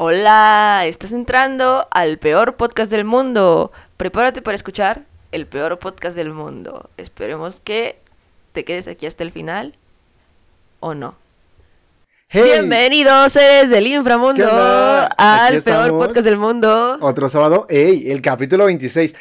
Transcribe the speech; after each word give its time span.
Hola, 0.00 0.84
estás 0.86 1.12
entrando 1.12 1.88
al 1.90 2.18
peor 2.18 2.54
podcast 2.54 2.88
del 2.88 3.04
mundo. 3.04 3.72
Prepárate 3.96 4.40
para 4.42 4.54
escuchar 4.54 5.06
el 5.32 5.48
peor 5.48 5.76
podcast 5.80 6.16
del 6.16 6.30
mundo. 6.30 6.88
Esperemos 6.96 7.58
que 7.58 7.98
te 8.52 8.64
quedes 8.64 8.86
aquí 8.86 9.06
hasta 9.06 9.24
el 9.24 9.32
final 9.32 9.74
o 10.78 10.94
no. 10.94 11.16
Hey, 12.28 12.44
Bienvenidos 12.44 13.32
seres 13.32 13.70
del 13.70 13.88
inframundo 13.88 14.46
al 14.48 15.48
peor 15.64 15.86
estamos. 15.88 16.06
podcast 16.06 16.24
del 16.24 16.36
mundo. 16.36 16.98
Otro 17.00 17.28
sábado, 17.28 17.66
ey, 17.68 18.12
el 18.12 18.22
capítulo 18.22 18.66
26. 18.66 19.16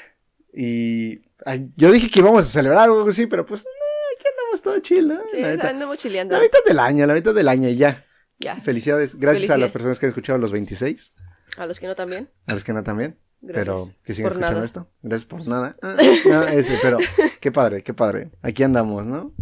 Y 0.53 1.21
ay, 1.43 1.71
yo 1.75 1.91
dije 1.91 2.07
que 2.11 2.19
íbamos 2.19 2.43
a 2.43 2.49
celebrar 2.49 2.83
algo 2.83 3.09
así, 3.09 3.25
pero 3.25 3.47
pues 3.47 3.65
no, 3.65 3.71
aquí 4.15 4.27
andamos 4.29 4.61
todo 4.61 4.77
chill, 4.81 5.07
¿no? 5.07 5.21
Sí, 5.31 5.41
la, 5.41 5.53
mitad, 5.53 5.69
andamos 5.69 5.97
chileando. 5.97 6.35
la 6.35 6.43
mitad 6.43 6.59
del 6.63 6.77
año, 6.77 7.07
la 7.07 7.15
mitad 7.15 7.33
del 7.33 7.47
año 7.47 7.67
y 7.67 7.77
ya. 7.77 8.03
Ya. 8.39 8.57
Felicidades, 8.61 9.15
gracias 9.19 9.49
a 9.49 9.57
las 9.57 9.71
personas 9.71 9.99
que 9.99 10.05
han 10.05 10.09
escuchado 10.09 10.37
los 10.39 10.51
26, 10.51 11.13
A 11.57 11.65
los 11.65 11.79
que 11.79 11.87
no 11.87 11.95
también. 11.95 12.29
a 12.45 12.53
los 12.53 12.63
que 12.63 12.73
no 12.73 12.83
también, 12.83 13.17
Gracias 13.41 13.65
pero 13.65 13.91
que 14.05 14.13
sigan 14.13 14.29
por 14.29 14.31
escuchando 14.33 14.53
nada. 14.55 14.65
esto. 14.65 14.89
Gracias 15.01 15.25
por 15.25 15.47
nada. 15.47 15.75
Ah, 15.81 15.95
no, 16.29 16.43
ese, 16.47 16.77
pero 16.81 16.97
qué 17.41 17.51
padre, 17.51 17.81
qué 17.83 17.93
padre. 17.93 18.31
Aquí 18.41 18.63
andamos, 18.63 19.07
¿no? 19.07 19.33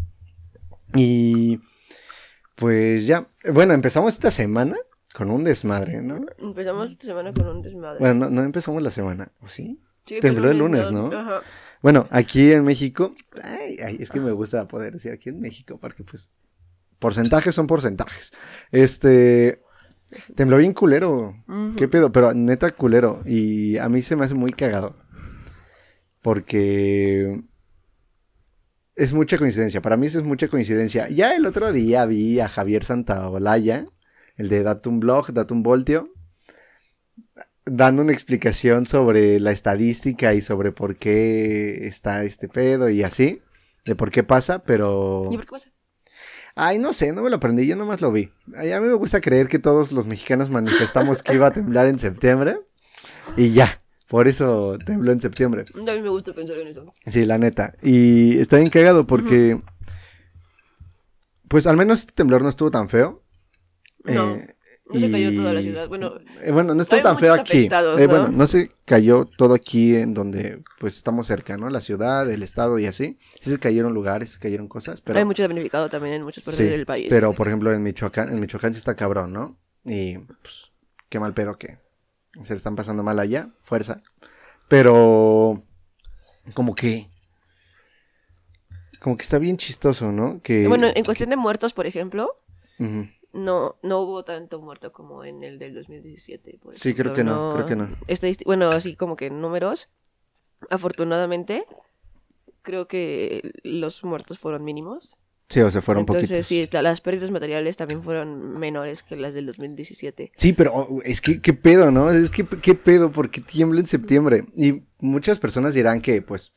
Y 0.93 1.59
pues 2.55 3.05
ya, 3.05 3.27
bueno, 3.51 3.73
empezamos 3.73 4.13
esta 4.13 4.31
semana 4.31 4.77
con 5.13 5.29
un 5.29 5.43
desmadre, 5.43 6.01
¿no? 6.01 6.25
Empezamos 6.37 6.91
esta 6.91 7.07
semana 7.07 7.33
con 7.33 7.47
un 7.47 7.61
desmadre. 7.61 7.99
Bueno, 7.99 8.15
no, 8.15 8.29
no 8.29 8.43
empezamos 8.43 8.81
la 8.81 8.91
semana, 8.91 9.31
¿o 9.41 9.49
sí? 9.49 9.79
Sí, 10.05 10.19
tembló 10.19 10.51
el 10.51 10.59
lunes, 10.59 10.91
¿no? 10.91 11.07
Ajá. 11.11 11.41
Bueno, 11.81 12.07
aquí 12.11 12.51
en 12.53 12.63
México, 12.63 13.13
ay, 13.43 13.77
ay, 13.83 13.97
es 13.99 14.09
que 14.09 14.19
me 14.19 14.31
gusta 14.31 14.67
poder 14.67 14.93
decir 14.93 15.11
aquí 15.11 15.29
en 15.29 15.39
México, 15.39 15.77
porque 15.79 16.03
pues 16.03 16.31
porcentajes 17.05 17.53
son 17.53 17.67
porcentajes. 17.67 18.33
Este, 18.71 19.61
tembló 20.33 20.57
bien 20.57 20.73
culero, 20.73 21.35
Ujú. 21.47 21.75
qué 21.77 21.87
pedo, 21.87 22.11
pero 22.11 22.33
neta 22.33 22.71
culero, 22.71 23.21
y 23.27 23.77
a 23.77 23.87
mí 23.89 24.01
se 24.01 24.15
me 24.15 24.25
hace 24.25 24.33
muy 24.33 24.51
cagado, 24.51 24.95
porque 26.23 27.43
es 28.95 29.13
mucha 29.13 29.37
coincidencia, 29.37 29.83
para 29.83 29.97
mí 29.97 30.07
eso 30.07 30.17
es 30.17 30.25
mucha 30.25 30.47
coincidencia. 30.47 31.07
Ya 31.09 31.35
el 31.35 31.45
otro 31.45 31.71
día 31.71 32.07
vi 32.07 32.39
a 32.39 32.47
Javier 32.47 32.83
Santaolalla, 32.83 33.85
el 34.35 34.49
de 34.49 34.63
Datum 34.63 34.99
Blog, 34.99 35.31
Datum 35.31 35.61
Voltio, 35.61 36.09
dando 37.67 38.01
una 38.01 38.13
explicación 38.13 38.87
sobre 38.87 39.39
la 39.39 39.51
estadística 39.51 40.33
y 40.33 40.41
sobre 40.41 40.71
por 40.71 40.95
qué 40.95 41.85
está 41.85 42.23
este 42.23 42.47
pedo 42.47 42.89
y 42.89 43.03
así, 43.03 43.43
de 43.85 43.93
por 43.93 44.09
qué 44.09 44.23
pasa, 44.23 44.63
pero... 44.63 45.29
¿Y 45.29 45.35
por 45.35 45.45
qué 45.45 45.51
pasa? 45.51 45.69
Ay, 46.55 46.79
no 46.79 46.93
sé, 46.93 47.11
no 47.11 47.21
me 47.21 47.29
lo 47.29 47.35
aprendí, 47.35 47.67
yo 47.67 47.75
nomás 47.75 47.99
lo 48.01 48.11
vi. 48.11 48.31
Ay, 48.55 48.71
a 48.71 48.79
mí 48.79 48.87
me 48.87 48.93
gusta 48.93 49.19
creer 49.19 49.47
que 49.49 49.59
todos 49.59 49.91
los 49.91 50.05
mexicanos 50.05 50.49
manifestamos 50.49 51.21
que 51.21 51.33
iba 51.35 51.47
a 51.47 51.51
temblar 51.51 51.87
en 51.87 51.99
septiembre 51.99 52.59
y 53.35 53.51
ya, 53.51 53.81
por 54.07 54.27
eso 54.29 54.77
tembló 54.85 55.11
en 55.11 55.19
septiembre. 55.19 55.65
A 55.75 55.77
mí 55.93 56.01
me 56.01 56.09
gusta 56.09 56.33
pensar 56.33 56.57
en 56.57 56.69
eso. 56.69 56.93
Sí, 57.07 57.25
la 57.25 57.37
neta. 57.37 57.75
Y 57.83 58.39
está 58.39 58.55
bien 58.57 58.69
cagado 58.69 59.05
porque, 59.05 59.59
pues 61.49 61.67
al 61.67 61.75
menos 61.75 61.99
este 61.99 62.13
temblor 62.13 62.41
no 62.41 62.49
estuvo 62.49 62.71
tan 62.71 62.87
feo. 62.87 63.21
No, 64.05 64.35
Eh, 64.35 64.54
No 64.87 64.99
se 64.99 65.09
cayó 65.09 65.33
toda 65.35 65.51
la 65.51 65.61
ciudad. 65.61 65.87
Bueno, 65.87 66.19
eh, 66.43 66.51
bueno, 66.51 66.75
no 66.75 66.83
Hay 66.87 67.01
tan 67.01 67.17
feo 67.17 67.33
aquí. 67.33 67.65
Eh, 67.65 67.69
¿no? 67.69 68.07
Bueno, 68.07 68.27
no 68.27 68.45
se 68.45 68.69
cayó 68.85 69.25
todo 69.25 69.55
aquí 69.55 69.95
en 69.95 70.13
donde 70.13 70.61
pues 70.79 70.95
estamos 70.97 71.25
cerca, 71.25 71.57
¿no? 71.57 71.69
La 71.69 71.81
ciudad, 71.81 72.29
el 72.29 72.43
estado 72.43 72.77
y 72.77 72.85
así. 72.85 73.17
Sí 73.41 73.49
se 73.49 73.57
cayeron 73.57 73.95
lugares, 73.95 74.33
se 74.33 74.39
cayeron 74.39 74.67
cosas, 74.67 75.01
pero... 75.01 75.17
hay 75.17 75.25
mucho 75.25 75.41
damnificado 75.41 75.89
también 75.89 76.15
en 76.15 76.23
muchas 76.23 76.43
partes 76.45 76.57
sí, 76.57 76.65
del 76.65 76.85
país. 76.85 77.07
pero 77.09 77.33
por 77.33 77.47
ejemplo 77.47 77.73
en 77.73 77.81
Michoacán, 77.81 78.29
en 78.29 78.39
Michoacán 78.39 78.73
sí 78.73 78.77
está 78.77 78.95
cabrón, 78.95 79.33
¿no? 79.33 79.57
Y 79.85 80.19
pues 80.19 80.71
qué 81.09 81.19
mal 81.19 81.33
pedo 81.33 81.57
que 81.57 81.79
se 82.43 82.53
le 82.53 82.57
están 82.57 82.75
pasando 82.75 83.01
mal 83.01 83.17
allá, 83.17 83.49
fuerza. 83.61 84.03
Pero 84.67 85.63
como 86.53 86.75
que... 86.75 87.09
Como 88.99 89.17
que 89.17 89.23
está 89.23 89.39
bien 89.39 89.57
chistoso, 89.57 90.11
¿no? 90.11 90.41
Que... 90.41 90.67
Bueno, 90.67 90.87
en 90.93 91.03
cuestión 91.05 91.29
de 91.29 91.35
muertos, 91.37 91.73
por 91.73 91.85
ejemplo, 91.85 92.41
Ujú. 92.79 93.07
No, 93.35 93.75
no 93.83 93.99
hubo 94.01 94.23
tanto 94.23 94.59
muerto 94.61 94.91
como 94.91 95.23
en 95.23 95.43
el 95.43 95.59
del 95.59 95.73
2017. 95.75 96.57
por 96.61 96.73
Sí, 96.73 96.93
creo 96.93 97.13
que 97.13 97.23
no, 97.23 97.51
creo 97.53 97.65
que 97.65 97.75
no. 97.75 97.89
Bueno, 98.45 98.69
así 98.69 98.95
como 98.95 99.15
que 99.15 99.29
números, 99.29 99.89
afortunadamente, 100.69 101.65
creo 102.61 102.87
que 102.87 103.51
los 103.63 104.03
muertos 104.03 104.39
fueron 104.39 104.63
mínimos. 104.63 105.15
Sí, 105.47 105.59
o 105.61 105.69
sea, 105.69 105.81
fueron 105.81 106.01
Entonces, 106.01 106.29
poquitos. 106.29 106.47
sí, 106.47 106.67
la- 106.71 106.81
las 106.81 107.01
pérdidas 107.01 107.29
materiales 107.29 107.77
también 107.77 108.01
fueron 108.01 108.57
menores 108.57 109.03
que 109.03 109.15
las 109.15 109.35
del 109.35 109.45
2017. 109.45 110.31
Sí, 110.35 110.53
pero 110.53 110.73
oh, 110.73 111.01
es 111.03 111.21
que 111.21 111.39
qué 111.39 111.53
pedo, 111.53 111.91
¿no? 111.91 112.09
Es 112.09 112.31
que 112.31 112.45
qué 112.45 112.73
pedo 112.73 113.11
porque 113.11 113.41
tiembla 113.41 113.79
en 113.79 113.85
septiembre. 113.85 114.45
Y 114.57 114.81
muchas 114.99 115.37
personas 115.37 115.75
dirán 115.75 116.01
que, 116.01 116.23
pues, 116.23 116.51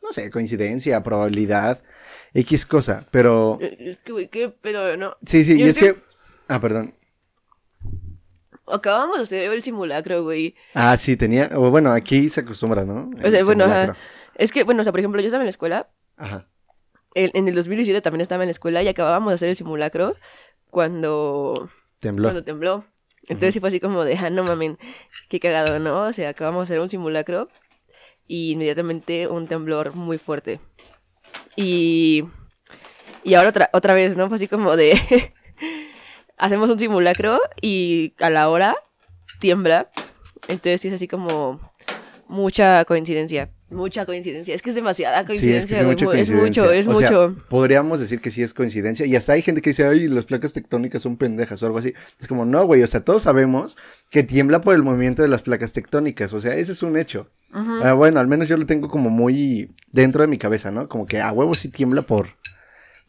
no 0.00 0.12
sé, 0.12 0.30
coincidencia, 0.30 1.02
probabilidad, 1.02 1.82
X 2.32 2.66
cosa. 2.66 3.08
Pero 3.10 3.58
Es 3.60 4.00
que, 4.02 4.12
güey, 4.12 4.28
qué 4.28 4.48
pedo, 4.48 4.96
¿no? 4.96 5.16
sí, 5.26 5.42
sí, 5.44 5.58
Yo 5.58 5.66
y 5.66 5.68
es 5.68 5.78
es 5.82 5.94
que... 5.94 6.09
Ah, 6.50 6.60
perdón. 6.60 6.94
Acabamos 8.66 9.16
de 9.18 9.22
hacer 9.22 9.52
el 9.52 9.62
simulacro, 9.62 10.22
güey. 10.24 10.54
Ah, 10.74 10.96
sí, 10.96 11.16
tenía... 11.16 11.48
o 11.54 11.70
bueno, 11.70 11.90
aquí 11.92 12.28
se 12.28 12.40
acostumbra, 12.40 12.84
¿no? 12.84 13.08
O 13.24 13.30
sea, 13.30 13.44
bueno, 13.44 13.64
ajá. 13.64 13.96
Es 14.34 14.52
que, 14.52 14.64
bueno, 14.64 14.80
o 14.80 14.84
sea, 14.84 14.92
por 14.92 14.98
ejemplo, 15.00 15.20
yo 15.20 15.26
estaba 15.26 15.42
en 15.42 15.46
la 15.46 15.50
escuela 15.50 15.88
Ajá. 16.16 16.48
El- 17.14 17.30
en 17.34 17.48
el 17.48 17.54
2017 17.54 18.00
también 18.02 18.20
estaba 18.20 18.42
en 18.42 18.48
la 18.48 18.52
escuela 18.52 18.82
y 18.82 18.88
acabábamos 18.88 19.30
de 19.30 19.34
hacer 19.36 19.48
el 19.48 19.56
simulacro 19.56 20.16
cuando, 20.70 21.68
Tembló. 21.98 22.28
cuando 22.28 22.44
tembló. 22.44 22.84
Entonces 23.28 23.54
sí 23.54 23.60
fue 23.60 23.68
así 23.68 23.80
como 23.80 24.04
de, 24.04 24.16
ah, 24.16 24.30
no 24.30 24.42
mamen, 24.44 24.78
qué 25.28 25.38
cagado, 25.40 25.78
¿no? 25.78 26.06
O 26.06 26.12
sea, 26.12 26.30
acabamos 26.30 26.62
de 26.62 26.64
hacer 26.74 26.80
un 26.80 26.88
simulacro 26.88 27.48
y 28.26 28.52
inmediatamente 28.52 29.28
un 29.28 29.46
temblor 29.48 29.94
muy 29.94 30.18
fuerte. 30.18 30.60
Y, 31.56 32.24
y 33.24 33.34
ahora 33.34 33.50
otra, 33.50 33.70
otra 33.72 33.94
vez, 33.94 34.16
¿no? 34.16 34.28
Fue 34.28 34.36
así 34.36 34.46
como 34.48 34.76
de, 34.76 34.94
hacemos 36.40 36.70
un 36.70 36.78
simulacro 36.78 37.38
y 37.60 38.14
a 38.18 38.30
la 38.30 38.48
hora 38.48 38.76
tiembla. 39.38 39.90
Entonces 40.48 40.80
sí 40.80 40.88
es 40.88 40.94
así 40.94 41.06
como 41.08 41.60
mucha 42.28 42.84
coincidencia. 42.84 43.50
Mucha 43.70 44.04
coincidencia. 44.04 44.52
Es 44.52 44.62
que 44.62 44.70
es 44.70 44.74
demasiada 44.74 45.24
Sí, 45.32 45.52
es 45.52 45.66
que 45.66 45.74
coincidencia. 45.74 45.78
es 45.80 45.86
mucha 45.86 46.04
mu- 46.06 46.10
es 46.10 46.16
coincidencia. 46.28 46.62
mucho, 46.64 46.72
es 46.74 46.86
O 46.88 46.96
sea, 46.96 47.10
mucho. 47.12 47.36
podríamos 47.48 48.00
decir 48.00 48.20
que 48.20 48.32
sí 48.32 48.42
es 48.42 48.52
coincidencia. 48.52 49.06
Y 49.06 49.14
hasta 49.14 49.34
hay 49.34 49.42
gente 49.42 49.60
que 49.62 49.70
dice, 49.70 49.86
ay, 49.86 50.08
las 50.08 50.24
placas 50.24 50.52
tectónicas 50.52 51.02
son 51.02 51.16
pendejas 51.16 51.62
o 51.62 51.66
algo 51.66 51.78
así. 51.78 51.92
Es 52.18 52.26
como, 52.26 52.44
no, 52.44 52.64
güey, 52.66 52.82
o 52.82 52.86
sea, 52.88 53.04
todos 53.04 53.22
sabemos 53.22 53.76
que 54.10 54.24
tiembla 54.24 54.60
por 54.60 54.74
el 54.74 54.82
movimiento 54.82 55.22
de 55.22 55.28
las 55.28 55.42
placas 55.42 55.72
tectónicas. 55.72 56.32
O 56.32 56.40
sea, 56.40 56.54
ese 56.56 56.72
es 56.72 56.82
un 56.82 56.96
hecho. 56.96 57.30
Ah, 57.52 57.92
bueno, 57.92 58.18
al 58.18 58.26
menos 58.26 58.48
yo 58.48 58.56
lo 58.56 58.66
tengo 58.66 58.88
como 58.88 59.08
muy 59.08 59.70
dentro 59.92 60.22
de 60.22 60.28
mi 60.28 60.38
cabeza, 60.38 60.72
¿no? 60.72 60.88
Como 60.88 61.06
que 61.06 61.20
a 61.20 61.30
huevo 61.30 61.54
sí 61.54 61.68
tiembla 61.68 62.02
por, 62.02 62.36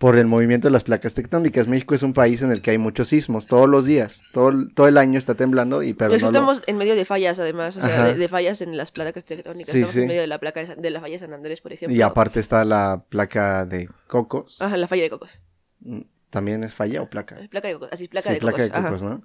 por 0.01 0.17
el 0.17 0.25
movimiento 0.25 0.67
de 0.67 0.71
las 0.71 0.83
placas 0.83 1.13
tectónicas. 1.13 1.67
México 1.67 1.93
es 1.93 2.01
un 2.01 2.13
país 2.13 2.41
en 2.41 2.51
el 2.51 2.63
que 2.63 2.71
hay 2.71 2.79
muchos 2.79 3.09
sismos 3.09 3.45
todos 3.45 3.69
los 3.69 3.85
días. 3.85 4.23
Todo, 4.33 4.49
el- 4.49 4.73
todo 4.73 4.87
el 4.87 4.97
año 4.97 5.19
está 5.19 5.35
temblando 5.35 5.83
y 5.83 5.93
pero 5.93 6.15
Es 6.15 6.23
no 6.23 6.31
lo- 6.31 6.39
estamos 6.39 6.63
en 6.65 6.77
medio 6.77 6.95
de 6.95 7.05
fallas, 7.05 7.37
además, 7.37 7.77
o 7.77 7.81
sea, 7.81 8.05
de, 8.07 8.15
de 8.15 8.27
fallas 8.27 8.61
en 8.61 8.75
las 8.77 8.89
placas 8.91 9.23
tectónicas. 9.23 9.71
Sí, 9.71 9.77
estamos 9.77 9.93
sí. 9.93 10.01
en 10.01 10.07
medio 10.07 10.21
de 10.21 10.25
la 10.27 10.39
placa 10.39 10.65
de, 10.65 10.75
de 10.75 10.89
la 10.89 11.01
falla 11.01 11.13
de 11.13 11.19
San 11.19 11.33
Andrés, 11.33 11.61
por 11.61 11.71
ejemplo. 11.71 11.95
Y 11.95 12.01
aparte 12.01 12.39
está 12.39 12.65
la 12.65 13.05
placa 13.09 13.67
de 13.67 13.89
cocos. 14.07 14.59
Ajá, 14.59 14.75
la 14.75 14.87
falla 14.87 15.03
de 15.03 15.09
cocos. 15.11 15.39
Mm, 15.81 16.01
¿También 16.31 16.63
es 16.63 16.73
falla 16.73 17.03
o 17.03 17.07
placa? 17.07 17.37
Placa 17.51 17.67
de 17.67 17.75
cocos, 17.75 17.89
así, 17.91 18.07
placa 18.07 18.29
sí, 18.29 18.33
de 18.33 18.39
placa 18.39 18.57
cocos. 18.57 18.71
de 18.71 18.77
ajá. 18.77 18.87
cocos, 18.87 19.03
¿no? 19.03 19.21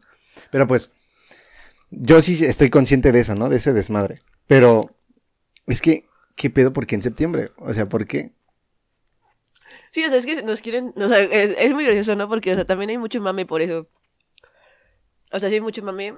Pero 0.51 0.67
pues, 0.67 0.93
yo 1.91 2.21
sí 2.21 2.45
estoy 2.45 2.69
consciente 2.69 3.13
de 3.13 3.21
eso, 3.21 3.35
¿no? 3.35 3.49
De 3.49 3.57
ese 3.57 3.73
desmadre. 3.73 4.17
Pero 4.47 4.95
es 5.67 5.81
que, 5.81 6.05
¿qué 6.35 6.51
pedo? 6.51 6.75
¿Por 6.75 6.87
qué 6.87 6.97
en 6.97 7.03
septiembre? 7.03 7.53
O 7.57 7.73
sea, 7.73 7.89
¿por 7.89 8.07
qué? 8.07 8.33
Sí, 9.97 10.05
o 10.05 10.09
sea, 10.11 10.19
es 10.19 10.27
que 10.27 10.43
nos 10.43 10.61
quieren, 10.61 10.93
o 10.95 11.09
sea, 11.09 11.21
es, 11.21 11.55
es 11.59 11.73
muy 11.73 11.83
gracioso, 11.87 12.15
¿no? 12.17 12.29
Porque, 12.29 12.53
o 12.53 12.55
sea, 12.55 12.67
también 12.67 12.91
hay 12.91 12.99
mucho 12.99 13.19
mame 13.19 13.47
por 13.47 13.63
eso. 13.63 13.89
O 15.33 15.41
sea, 15.41 15.49
sí 15.49 15.55
hay 15.55 15.63
mucho 15.63 15.83
mame. 15.83 16.17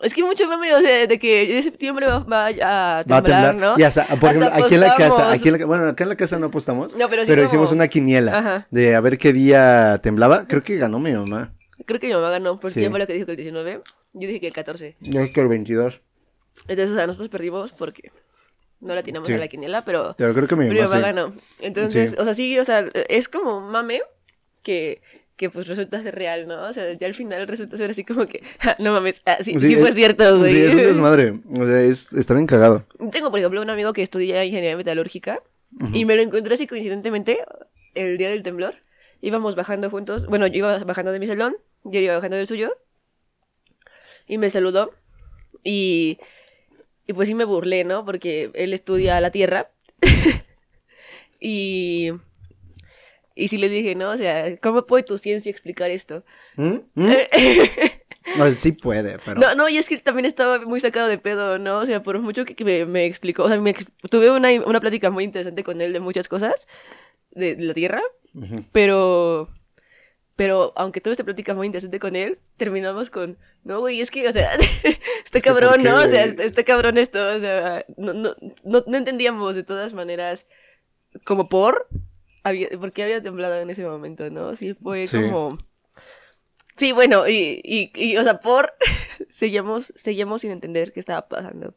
Es 0.00 0.12
que 0.12 0.20
hay 0.22 0.26
mucho 0.26 0.48
mame, 0.48 0.74
o 0.74 0.80
sea, 0.80 1.06
de 1.06 1.16
que 1.20 1.56
en 1.58 1.62
septiembre 1.62 2.06
va, 2.06 2.18
va 2.24 2.46
a 2.46 2.52
Va 2.52 2.98
a 2.98 3.04
temblar, 3.04 3.50
temblar. 3.50 3.54
¿no? 3.54 3.78
Y 3.78 3.84
hasta, 3.84 4.04
por 4.18 4.30
Hasta 4.30 4.46
ejemplo, 4.46 4.64
aquí 4.64 4.74
en 4.74 4.80
la 4.80 4.94
casa, 4.96 5.30
aquí 5.30 5.48
en 5.48 5.60
la, 5.60 5.64
bueno, 5.64 5.86
acá 5.86 6.02
en 6.02 6.08
la 6.08 6.16
casa 6.16 6.40
no 6.40 6.46
apostamos, 6.46 6.96
No, 6.96 7.08
pero 7.08 7.22
pero, 7.24 7.24
sí 7.24 7.30
como- 7.34 7.46
hicimos 7.46 7.70
una 7.72 7.86
quiniela 7.86 8.36
Ajá. 8.36 8.66
de 8.72 8.96
a 8.96 9.00
ver 9.00 9.16
qué 9.16 9.32
día 9.32 10.00
temblaba. 10.02 10.48
Creo 10.48 10.64
que 10.64 10.76
ganó 10.78 10.98
mi 10.98 11.12
mamá. 11.12 11.54
Creo 11.86 12.00
que 12.00 12.08
mi 12.08 12.14
mamá 12.14 12.30
ganó, 12.30 12.58
porque 12.58 12.80
Sí. 12.80 12.88
fue 12.88 12.98
la 12.98 13.06
que 13.06 13.12
dijo 13.12 13.26
que 13.26 13.32
el 13.32 13.36
19. 13.36 13.80
Yo 14.14 14.26
dije 14.26 14.40
que 14.40 14.48
el 14.48 14.52
14. 14.54 14.96
Yo 14.98 15.20
creo 15.20 15.32
que 15.32 15.40
el 15.40 15.46
22. 15.48 16.02
Entonces, 16.66 16.90
o 16.90 16.96
sea, 16.96 17.06
nosotros 17.06 17.28
perdimos 17.28 17.70
porque 17.72 18.10
no 18.82 18.94
la 18.94 19.02
tiramos 19.02 19.26
Sí. 19.28 19.34
a 19.34 19.38
la 19.38 19.48
quiniela, 19.48 19.84
pero 19.84 20.14
Pero 20.18 20.34
creo 20.34 20.46
que 20.48 20.56
mi 20.56 20.68
mamá 20.68 20.86
sí. 20.88 21.00
ganó. 21.00 21.34
Entonces, 21.60 22.10
Sí. 22.10 22.16
o 22.18 22.24
sea, 22.24 22.34
sí, 22.34 22.58
o 22.58 22.64
sea, 22.64 22.84
es 23.08 23.28
como 23.28 23.60
mame 23.62 24.02
que, 24.62 25.00
que 25.36 25.48
pues 25.50 25.66
resulta 25.66 26.00
ser 26.02 26.14
real, 26.14 26.46
¿no? 26.46 26.62
O 26.68 26.72
sea, 26.72 26.92
ya 26.92 27.06
al 27.06 27.14
final 27.14 27.46
resulta 27.48 27.76
ser 27.76 27.90
así 27.90 28.04
como 28.04 28.26
que, 28.26 28.42
"Ja, 28.60 28.76
no 28.78 28.92
mames, 28.92 29.22
ah, 29.26 29.38
sí, 29.40 29.58
sí, 29.58 29.74
es- 29.74 29.80
fue 29.80 29.92
cierto, 29.92 30.38
güey. 30.38 30.52
Sí, 30.54 30.60
es 30.62 30.72
un 30.74 30.76
desmadre. 30.82 31.32
O 31.54 31.64
sea, 31.64 31.80
es, 31.82 32.12
está 32.12 32.34
bien 32.34 32.46
cagado. 32.46 32.84
Tengo, 33.10 33.30
por 33.30 33.38
ejemplo, 33.40 33.62
un 33.62 33.70
amigo 33.70 33.92
que 33.92 34.02
estudia 34.02 34.44
ingeniería 34.44 34.76
metalúrgica 34.76 35.40
y 35.94 36.04
me 36.04 36.14
lo 36.16 36.22
encontré 36.22 36.52
así 36.54 36.66
coincidentemente 36.66 37.38
el 37.94 38.18
día 38.18 38.28
del 38.28 38.42
temblor. 38.42 38.74
Íbamos 39.22 39.54
bajando 39.56 39.88
juntos, 39.90 40.26
bueno, 40.26 40.46
yo 40.48 40.58
iba 40.58 40.78
bajando 40.84 41.12
de 41.12 41.18
mi 41.20 41.26
salón, 41.26 41.56
yo 41.84 41.98
iba 42.00 42.14
bajando 42.14 42.36
del 42.36 42.46
suyo 42.46 42.70
y 44.26 44.38
me 44.38 44.50
saludó. 44.50 44.92
Y, 45.64 46.18
y 47.06 47.12
pues 47.12 47.28
sí 47.28 47.34
me 47.34 47.44
burlé, 47.44 47.84
¿no? 47.84 48.04
Porque 48.04 48.50
él 48.54 48.72
estudia 48.74 49.20
la 49.20 49.30
Tierra. 49.30 49.70
y... 51.40 52.12
Y 53.34 53.48
sí 53.48 53.56
le 53.56 53.70
dije, 53.70 53.94
¿no? 53.94 54.10
O 54.10 54.16
sea, 54.16 54.58
¿cómo 54.58 54.84
puede 54.84 55.04
tu 55.04 55.16
ciencia 55.16 55.50
explicar 55.50 55.90
esto? 55.90 56.24
¿Mm? 56.56 56.78
¿Mm? 56.94 57.12
No, 58.38 58.46
sí 58.52 58.72
puede, 58.72 59.18
pero... 59.24 59.40
No, 59.40 59.54
no, 59.54 59.68
y 59.68 59.76
es 59.78 59.88
que 59.88 59.98
también 59.98 60.26
estaba 60.26 60.60
muy 60.60 60.80
sacado 60.80 61.08
de 61.08 61.18
pedo, 61.18 61.58
¿no? 61.58 61.78
O 61.78 61.86
sea, 61.86 62.02
por 62.02 62.20
mucho 62.20 62.44
que, 62.44 62.54
que 62.54 62.64
me, 62.64 62.86
me 62.86 63.04
explicó, 63.04 63.44
o 63.44 63.48
sea, 63.48 63.60
me 63.60 63.74
tuve 64.10 64.30
una, 64.30 64.48
una 64.64 64.80
plática 64.80 65.10
muy 65.10 65.24
interesante 65.24 65.64
con 65.64 65.80
él 65.80 65.92
de 65.92 66.00
muchas 66.00 66.28
cosas 66.28 66.68
de, 67.32 67.56
de 67.56 67.64
la 67.64 67.74
Tierra, 67.74 68.02
pero... 68.70 69.48
Pero 70.34 70.72
aunque 70.76 71.00
tuve 71.00 71.12
esta 71.12 71.24
plática 71.24 71.54
muy 71.54 71.66
interesante 71.66 71.98
con 71.98 72.16
él, 72.16 72.38
terminamos 72.56 73.10
con, 73.10 73.36
no, 73.64 73.80
güey, 73.80 74.00
es 74.00 74.10
que, 74.10 74.26
o 74.26 74.32
sea, 74.32 74.50
está 75.24 75.40
que, 75.40 75.50
¿por 75.50 75.60
cabrón, 75.60 75.82
¿no? 75.82 75.96
O 75.96 76.08
sea, 76.08 76.24
está, 76.24 76.42
está 76.42 76.64
cabrón 76.64 76.98
esto, 76.98 77.18
o 77.36 77.38
sea, 77.38 77.84
no, 77.96 78.14
no, 78.14 78.34
no, 78.64 78.84
no 78.86 78.96
entendíamos 78.96 79.54
de 79.54 79.62
todas 79.62 79.92
maneras, 79.92 80.46
como 81.24 81.48
por, 81.48 81.86
había, 82.44 82.68
por 82.70 82.92
qué 82.92 83.02
había 83.02 83.22
temblado 83.22 83.60
en 83.60 83.70
ese 83.70 83.84
momento, 83.84 84.30
¿no? 84.30 84.56
Sí, 84.56 84.74
fue 84.74 85.04
Sí. 85.06 85.20
como... 85.20 85.58
Sí, 86.74 86.92
bueno, 86.92 87.28
y, 87.28 87.60
y, 87.62 87.92
y, 87.94 88.16
o 88.16 88.24
sea, 88.24 88.40
por, 88.40 88.72
seguíamos, 89.28 89.92
seguíamos 89.94 90.40
sin 90.40 90.50
entender 90.50 90.92
qué 90.94 91.00
estaba 91.00 91.28
pasando. 91.28 91.74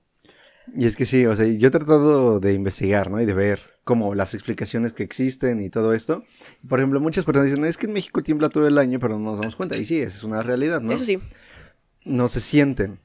Y 0.73 0.85
es 0.85 0.95
que 0.95 1.05
sí, 1.05 1.25
o 1.25 1.35
sea, 1.35 1.45
yo 1.45 1.67
he 1.67 1.71
tratado 1.71 2.39
de 2.39 2.53
investigar, 2.53 3.09
¿no? 3.11 3.21
Y 3.21 3.25
de 3.25 3.33
ver 3.33 3.59
como 3.83 4.15
las 4.15 4.33
explicaciones 4.33 4.93
que 4.93 5.03
existen 5.03 5.61
y 5.61 5.69
todo 5.69 5.93
esto. 5.93 6.23
Por 6.67 6.79
ejemplo, 6.79 6.99
muchas 6.99 7.23
personas 7.23 7.49
dicen, 7.49 7.65
es 7.65 7.77
que 7.77 7.85
en 7.85 7.93
México 7.93 8.23
tiembla 8.23 8.49
todo 8.49 8.67
el 8.67 8.77
año, 8.77 8.99
pero 8.99 9.19
no 9.19 9.31
nos 9.31 9.39
damos 9.39 9.55
cuenta. 9.55 9.77
Y 9.77 9.85
sí, 9.85 10.01
esa 10.01 10.17
es 10.17 10.23
una 10.23 10.41
realidad, 10.41 10.81
¿no? 10.81 10.91
Eso 10.93 11.05
sí. 11.05 11.19
No 12.03 12.27
se 12.27 12.39
sienten. 12.39 12.99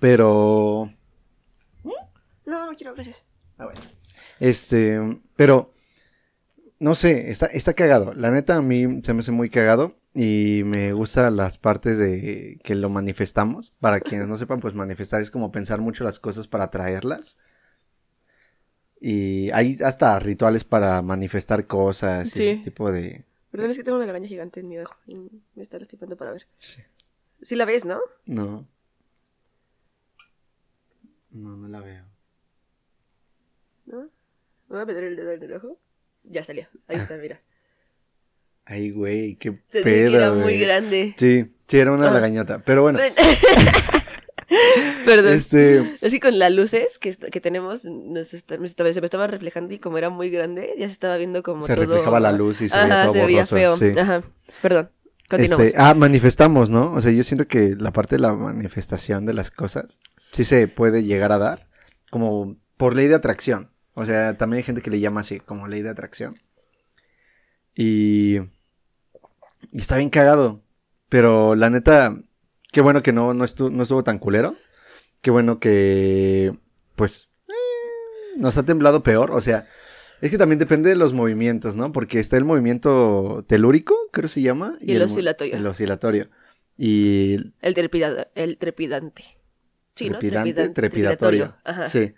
Pero... 0.00 0.92
No, 2.44 2.66
no 2.66 2.76
quiero, 2.76 2.94
gracias. 2.94 3.24
Este, 4.40 5.00
pero... 5.36 5.70
No 6.78 6.94
sé, 6.94 7.30
está, 7.30 7.46
está 7.46 7.72
cagado. 7.72 8.12
La 8.12 8.30
neta 8.30 8.56
a 8.56 8.62
mí 8.62 9.00
se 9.02 9.14
me 9.14 9.20
hace 9.20 9.32
muy 9.32 9.48
cagado. 9.48 9.94
Y 10.18 10.62
me 10.64 10.94
gustan 10.94 11.36
las 11.36 11.58
partes 11.58 11.98
de 11.98 12.58
que 12.64 12.74
lo 12.74 12.88
manifestamos. 12.88 13.72
Para 13.80 14.00
quienes 14.00 14.28
no 14.28 14.36
sepan, 14.36 14.60
pues 14.60 14.72
manifestar 14.72 15.20
es 15.20 15.30
como 15.30 15.52
pensar 15.52 15.82
mucho 15.82 16.04
las 16.04 16.18
cosas 16.18 16.48
para 16.48 16.64
atraerlas. 16.64 17.38
Y 18.98 19.50
hay 19.50 19.76
hasta 19.84 20.18
rituales 20.18 20.64
para 20.64 21.02
manifestar 21.02 21.66
cosas 21.66 22.34
y 22.34 22.48
ese 22.48 22.62
tipo 22.64 22.90
de... 22.90 23.26
Perdón, 23.50 23.70
es 23.70 23.76
que 23.76 23.84
tengo 23.84 23.98
una 23.98 24.08
araña 24.08 24.26
gigante 24.26 24.60
en 24.60 24.68
mi 24.68 24.78
ojo 24.78 24.96
y 25.06 25.16
me 25.16 25.62
está 25.62 25.78
lastimando 25.78 26.16
para 26.16 26.32
ver. 26.32 26.46
Sí. 26.60 26.80
Sí 27.42 27.54
la 27.54 27.66
ves, 27.66 27.84
¿no? 27.84 28.00
No. 28.24 28.66
No, 31.30 31.58
no 31.58 31.68
la 31.68 31.80
veo. 31.80 32.04
¿No? 33.84 34.00
¿Me 34.00 34.08
voy 34.68 34.80
a 34.80 34.86
meter 34.86 35.04
el 35.04 35.16
dedo 35.16 35.32
en 35.32 35.42
el 35.42 35.52
ojo? 35.52 35.78
Ya 36.24 36.42
salió. 36.42 36.68
Ahí 36.88 36.96
está, 36.96 37.18
mira. 37.18 37.38
Ay, 38.66 38.90
güey, 38.90 39.36
qué 39.36 39.52
Te 39.70 39.82
pedo, 39.82 40.16
era 40.16 40.32
muy 40.32 40.58
grande. 40.58 41.14
Sí, 41.16 41.46
sí, 41.68 41.78
era 41.78 41.92
una 41.92 42.10
Ah. 42.10 42.12
lagañota. 42.12 42.58
Pero 42.64 42.82
bueno, 42.82 42.98
Perdón. 45.04 45.32
este... 45.34 45.98
Así 46.02 46.20
con 46.20 46.38
las 46.38 46.52
luces 46.52 46.98
que, 46.98 47.14
que 47.14 47.40
tenemos, 47.40 47.84
nos 47.84 48.34
está- 48.34 48.56
estaba- 48.62 48.92
se 48.92 49.00
me 49.00 49.04
estaba 49.06 49.26
reflejando 49.26 49.74
y 49.74 49.78
como 49.78 49.98
era 49.98 50.10
muy 50.10 50.30
grande, 50.30 50.74
ya 50.78 50.86
se 50.86 50.92
estaba 50.92 51.16
viendo 51.16 51.42
como 51.42 51.60
Se 51.62 51.74
todo... 51.74 51.86
reflejaba 51.86 52.20
la 52.20 52.32
luz 52.32 52.60
y 52.60 52.68
se 52.68 52.76
veía 52.76 52.86
Ajá, 52.94 53.02
todo 53.04 53.12
se 53.14 53.26
veía 53.26 53.44
borroso, 53.44 53.56
feo. 53.56 53.76
sí. 53.76 53.98
Ajá, 53.98 54.22
perdón. 54.62 54.90
Continuamos. 55.28 55.66
Este, 55.66 55.78
ah, 55.80 55.94
manifestamos, 55.94 56.70
¿no? 56.70 56.92
O 56.92 57.00
sea, 57.00 57.10
yo 57.10 57.24
siento 57.24 57.48
que 57.48 57.74
la 57.78 57.92
parte 57.92 58.16
de 58.16 58.22
la 58.22 58.32
manifestación 58.34 59.26
de 59.26 59.34
las 59.34 59.50
cosas 59.50 59.98
sí 60.32 60.44
se 60.44 60.68
puede 60.68 61.02
llegar 61.02 61.32
a 61.32 61.38
dar 61.38 61.66
como 62.10 62.56
por 62.76 62.94
ley 62.94 63.08
de 63.08 63.16
atracción. 63.16 63.70
O 63.94 64.04
sea, 64.04 64.36
también 64.36 64.58
hay 64.58 64.62
gente 64.62 64.82
que 64.82 64.90
le 64.90 65.00
llama 65.00 65.20
así, 65.22 65.40
como 65.40 65.66
ley 65.66 65.82
de 65.82 65.88
atracción. 65.90 66.36
Y, 67.74 68.38
y 69.72 69.80
está 69.80 69.96
bien 69.96 70.10
cagado. 70.10 70.62
Pero 71.08 71.54
la 71.54 71.70
neta, 71.70 72.16
qué 72.72 72.80
bueno 72.80 73.02
que 73.02 73.12
no, 73.12 73.32
no, 73.34 73.44
estuvo, 73.44 73.70
no 73.70 73.82
estuvo 73.84 74.02
tan 74.04 74.18
culero. 74.18 74.56
Qué 75.22 75.30
bueno 75.30 75.58
que, 75.60 76.56
pues, 76.94 77.30
eh, 77.48 77.52
nos 78.38 78.56
ha 78.58 78.64
temblado 78.64 79.02
peor. 79.02 79.30
O 79.30 79.40
sea, 79.40 79.66
es 80.20 80.30
que 80.30 80.38
también 80.38 80.58
depende 80.58 80.90
de 80.90 80.96
los 80.96 81.12
movimientos, 81.12 81.76
¿no? 81.76 81.92
Porque 81.92 82.18
está 82.20 82.36
el 82.36 82.44
movimiento 82.44 83.44
telúrico, 83.48 83.96
creo 84.12 84.28
se 84.28 84.42
llama. 84.42 84.78
Y 84.80 84.94
el 84.94 85.02
oscilatorio. 85.02 85.56
El 85.56 85.66
oscilatorio. 85.66 86.30
Y 86.76 87.36
El, 87.60 87.74
trepida- 87.74 88.28
el 88.34 88.58
trepidante. 88.58 89.24
Sí, 89.94 90.10
¿no? 90.10 90.18
trepidante, 90.18 90.52
Trepidan- 90.70 90.74
trepidatorio. 90.74 91.56
Ajá. 91.64 91.84
Sí. 91.86 92.14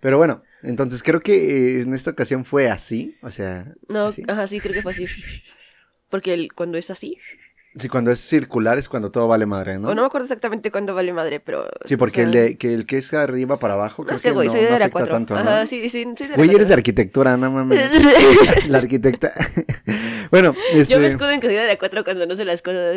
Pero 0.00 0.18
bueno, 0.18 0.42
entonces 0.62 1.02
creo 1.02 1.20
que 1.20 1.80
en 1.80 1.92
esta 1.94 2.10
ocasión 2.12 2.44
fue 2.44 2.68
así. 2.70 3.16
O 3.22 3.30
sea, 3.30 3.74
No, 3.88 4.06
así. 4.06 4.22
ajá, 4.28 4.46
sí, 4.46 4.60
creo 4.60 4.74
que 4.74 4.82
fue 4.82 4.92
así. 4.92 5.06
Porque 6.08 6.34
el, 6.34 6.52
cuando 6.52 6.78
es 6.78 6.90
así, 6.90 7.18
Sí, 7.78 7.90
cuando 7.90 8.10
es 8.10 8.20
circular 8.20 8.78
es 8.78 8.88
cuando 8.88 9.10
todo 9.10 9.28
vale 9.28 9.44
madre, 9.44 9.78
¿no? 9.78 9.88
o 9.88 9.94
no 9.94 10.00
me 10.00 10.06
acuerdo 10.06 10.24
exactamente 10.24 10.70
cuándo 10.70 10.94
vale 10.94 11.12
madre, 11.12 11.40
pero... 11.40 11.68
Sí, 11.84 11.96
porque 11.98 12.22
o 12.22 12.24
el 12.24 12.32
sea, 12.32 12.42
de 12.42 12.56
que 12.56 12.72
el 12.72 12.86
que 12.86 12.96
es 12.96 13.12
arriba 13.12 13.58
para 13.58 13.74
abajo 13.74 14.04
creo 14.04 14.14
No 14.14 14.18
sé, 14.18 14.30
güey, 14.30 14.46
no, 14.46 14.52
soy 14.52 14.62
de 14.62 14.70
no 14.70 14.78
la 14.78 14.86
afecta 14.86 15.00
4. 15.00 15.14
tanto, 15.14 15.34
¿no? 15.34 15.40
Ajá, 15.40 15.66
sí, 15.66 15.82
sí, 15.90 16.04
soy 16.04 16.14
de 16.14 16.28
la 16.28 16.36
Güey, 16.36 16.48
eres 16.48 16.68
de 16.68 16.74
4. 16.74 16.74
arquitectura, 16.74 17.36
no 17.36 17.50
mames. 17.50 17.86
la 18.68 18.78
arquitecta. 18.78 19.34
bueno, 20.30 20.54
este, 20.72 20.94
Yo 20.94 21.00
me 21.00 21.06
escudo 21.06 21.30
en 21.30 21.40
que 21.40 21.48
soy 21.48 21.56
de 21.56 21.66
la 21.66 21.76
4 21.76 22.02
cuando 22.02 22.26
no 22.26 22.34
sé 22.34 22.46
las 22.46 22.62
cosas. 22.62 22.96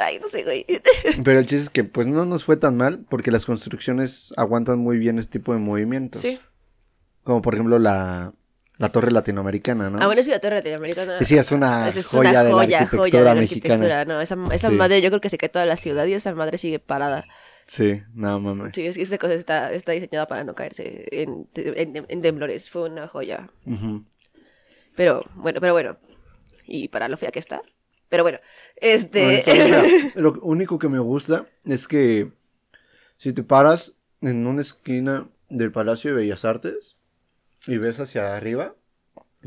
Ay, 0.00 0.18
no 0.20 0.28
sé, 0.28 0.42
güey. 0.42 0.66
pero 1.24 1.38
el 1.38 1.46
chiste 1.46 1.64
es 1.64 1.70
que 1.70 1.84
pues 1.84 2.08
no 2.08 2.24
nos 2.24 2.42
fue 2.42 2.56
tan 2.56 2.76
mal 2.76 3.04
porque 3.08 3.30
las 3.30 3.46
construcciones 3.46 4.34
aguantan 4.36 4.80
muy 4.80 4.98
bien 4.98 5.20
este 5.20 5.38
tipo 5.38 5.52
de 5.52 5.60
movimientos. 5.60 6.22
Sí. 6.22 6.40
Como 7.22 7.40
por 7.40 7.54
ejemplo 7.54 7.78
la, 7.78 8.32
la 8.78 8.90
torre 8.92 9.10
latinoamericana, 9.10 9.90
¿no? 9.90 9.98
Ah, 10.00 10.06
bueno, 10.06 10.22
sí, 10.22 10.30
la 10.30 10.38
torre 10.40 10.56
latinoamericana. 10.56 11.18
Sí, 11.24 11.36
es 11.36 11.50
una 11.52 11.88
es 11.88 12.06
joya 12.06 12.30
una 12.30 12.42
de 12.44 12.48
la 12.50 12.54
joya, 12.54 12.78
arquitectura 12.78 13.02
joya 13.02 13.18
de 13.18 13.24
la 13.24 13.34
mexicana. 13.34 13.74
arquitectura. 13.74 14.04
No, 14.04 14.20
esa, 14.20 14.36
esa 14.52 14.68
Sí. 14.68 14.74
madre 14.74 15.02
yo 15.02 15.10
creo 15.10 15.20
que 15.20 15.28
se 15.30 15.38
cae 15.38 15.48
toda 15.48 15.66
la 15.66 15.76
ciudad 15.76 16.06
y 16.06 16.14
esa 16.14 16.34
madre 16.34 16.58
sigue 16.58 16.78
parada. 16.78 17.24
Sí, 17.66 18.00
no 18.14 18.40
mames. 18.40 18.72
Sí, 18.74 18.86
es 18.86 18.96
que 18.96 19.02
esa 19.02 19.18
cosa 19.18 19.34
está, 19.34 19.72
está 19.72 19.92
diseñada 19.92 20.26
para 20.26 20.42
no 20.44 20.54
caerse 20.54 21.06
en, 21.10 21.46
en, 21.54 22.06
en 22.08 22.22
temblores. 22.22 22.70
Fue 22.70 22.88
una 22.88 23.06
joya. 23.08 23.50
Pero, 24.96 25.20
bueno, 25.34 25.60
pero 25.60 25.72
bueno. 25.72 25.96
Y 26.66 26.88
para 26.88 27.08
lo 27.08 27.16
fea 27.16 27.30
que 27.30 27.38
está. 27.38 27.62
Pero 28.08 28.22
bueno, 28.22 28.38
este... 28.76 29.42
Ahorita, 29.46 29.52
mira, 29.54 29.82
lo 30.14 30.32
único 30.42 30.78
que 30.78 30.88
me 30.88 30.98
gusta 30.98 31.46
es 31.66 31.86
que 31.88 32.32
si 33.18 33.32
te 33.32 33.42
paras 33.42 33.94
en 34.22 34.46
una 34.46 34.62
esquina 34.62 35.28
del 35.50 35.72
Palacio 35.72 36.10
de 36.14 36.16
Bellas 36.22 36.44
Artes 36.44 36.96
y 37.66 37.78
ves 37.78 38.00
hacia 38.00 38.36
arriba, 38.36 38.74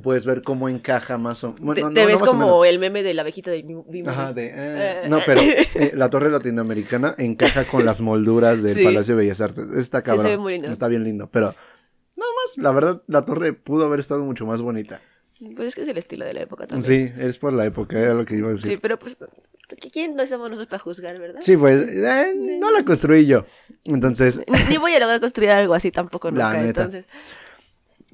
puedes 0.02 0.26
ver 0.26 0.42
cómo 0.42 0.70
encaja 0.70 1.18
más 1.18 1.44
o 1.44 1.54
te, 1.54 1.62
bueno, 1.64 1.90
no- 1.90 1.94
te 1.94 2.02
no 2.02 2.08
ves 2.08 2.20
más 2.20 2.30
o 2.30 2.32
como 2.32 2.46
menos. 2.46 2.66
el 2.68 2.80
meme 2.80 3.04
de 3.04 3.14
la 3.14 3.22
abejita 3.24 3.52
de 3.52 3.64
Bim- 3.64 3.84
Bim 3.88 4.04
Bim. 4.04 4.10
Ajá, 4.10 4.34
de, 4.34 4.48
eh, 4.48 4.52
Eh. 4.56 5.02
no, 5.10 5.20
pero 5.26 5.42
eh, 5.76 5.92
la 5.96 6.10
torre 6.10 6.30
latinoamericana 6.30 7.16
encaja 7.18 7.66
con 7.66 7.86
las 7.86 8.02
molduras 8.02 8.64
del 8.64 8.76
Sí. 8.76 8.84
Palacio 8.84 9.16
de 9.16 9.24
Bellas 9.24 9.42
Artes. 9.42 9.66
Está 9.76 10.00
Sí, 10.00 10.04
se 10.06 10.10
cabrón. 10.12 10.26
ve 10.26 10.38
muy 10.38 10.54
lindo. 10.54 10.72
Está 10.72 10.88
bien 10.88 11.04
lindo, 11.04 11.30
pero 11.30 11.48
nada 11.48 12.32
más, 12.46 12.58
la 12.58 12.72
verdad, 12.72 13.02
la 13.08 13.26
torre 13.26 13.54
pudo 13.54 13.86
haber 13.86 14.00
estado 14.00 14.24
mucho 14.24 14.46
más 14.46 14.62
bonita. 14.62 15.02
Pues 15.56 15.70
es 15.70 15.76
que 15.76 15.82
es 15.82 15.88
el 15.88 15.98
estilo 15.98 16.24
de 16.24 16.34
la 16.34 16.42
época 16.42 16.68
también. 16.68 17.14
Sí, 17.16 17.22
es 17.22 17.40
por 17.40 17.52
la 17.54 17.66
época, 17.66 17.98
era 18.00 18.14
lo 18.14 18.24
que 18.26 18.36
iba 18.36 18.50
a 18.52 18.56
Sí, 18.58 18.62
decir. 18.62 18.80
pero 18.80 19.00
pues, 19.00 19.18
¿quién 19.92 20.16
no 20.16 20.26
somos 20.28 20.50
nosotros 20.52 20.68
para 20.68 20.80
juzgar, 20.84 21.18
verdad? 21.18 21.42
Sí, 21.44 21.58
pues, 21.58 21.82
eh, 21.90 22.34
no 22.38 22.70
la 22.70 22.86
construí 22.86 23.26
yo. 23.26 23.46
Entonces, 23.86 24.42
Ni, 24.70 24.78
voy 24.78 24.94
a 24.94 25.00
lograr 25.00 25.20
construir 25.20 25.50
algo 25.50 25.74
así 25.74 25.92
tampoco 25.92 26.30
La 26.32 26.46
nunca, 26.50 26.62
neta. 26.62 26.82
entonces... 26.84 27.06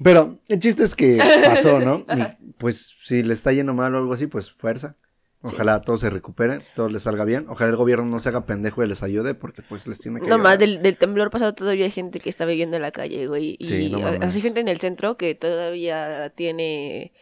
Pero 0.02 0.38
el 0.48 0.60
chiste 0.60 0.84
es 0.84 0.94
que 0.94 1.18
pasó, 1.44 1.80
¿no? 1.80 2.06
Y 2.14 2.52
pues 2.52 2.94
si 3.02 3.22
le 3.22 3.34
está 3.34 3.52
yendo 3.52 3.74
mal 3.74 3.94
o 3.94 3.98
algo 3.98 4.12
así, 4.12 4.26
pues 4.26 4.50
fuerza. 4.50 4.96
Ojalá 5.40 5.80
todo 5.82 5.98
se 5.98 6.10
recupere, 6.10 6.58
todo 6.74 6.88
les 6.88 7.02
salga 7.04 7.24
bien. 7.24 7.46
Ojalá 7.48 7.70
el 7.70 7.76
gobierno 7.76 8.04
no 8.06 8.18
se 8.18 8.28
haga 8.28 8.44
pendejo 8.44 8.82
y 8.82 8.88
les 8.88 9.04
ayude 9.04 9.34
porque 9.34 9.62
pues 9.62 9.86
les 9.86 10.00
tiene 10.00 10.20
que 10.20 10.26
No 10.26 10.34
ayudar. 10.34 10.42
más, 10.50 10.58
del, 10.58 10.82
del 10.82 10.96
temblor 10.96 11.30
pasado 11.30 11.54
todavía 11.54 11.84
hay 11.84 11.92
gente 11.92 12.18
que 12.18 12.28
está 12.28 12.44
viviendo 12.44 12.74
en 12.76 12.82
la 12.82 12.90
calle, 12.90 13.28
güey. 13.28 13.56
Y 13.58 13.64
Sí, 13.64 13.88
no 13.88 14.04
así 14.20 14.40
gente 14.40 14.58
en 14.60 14.68
el 14.68 14.78
centro 14.80 15.16
que 15.16 15.34
todavía 15.36 16.30
tiene... 16.34 17.12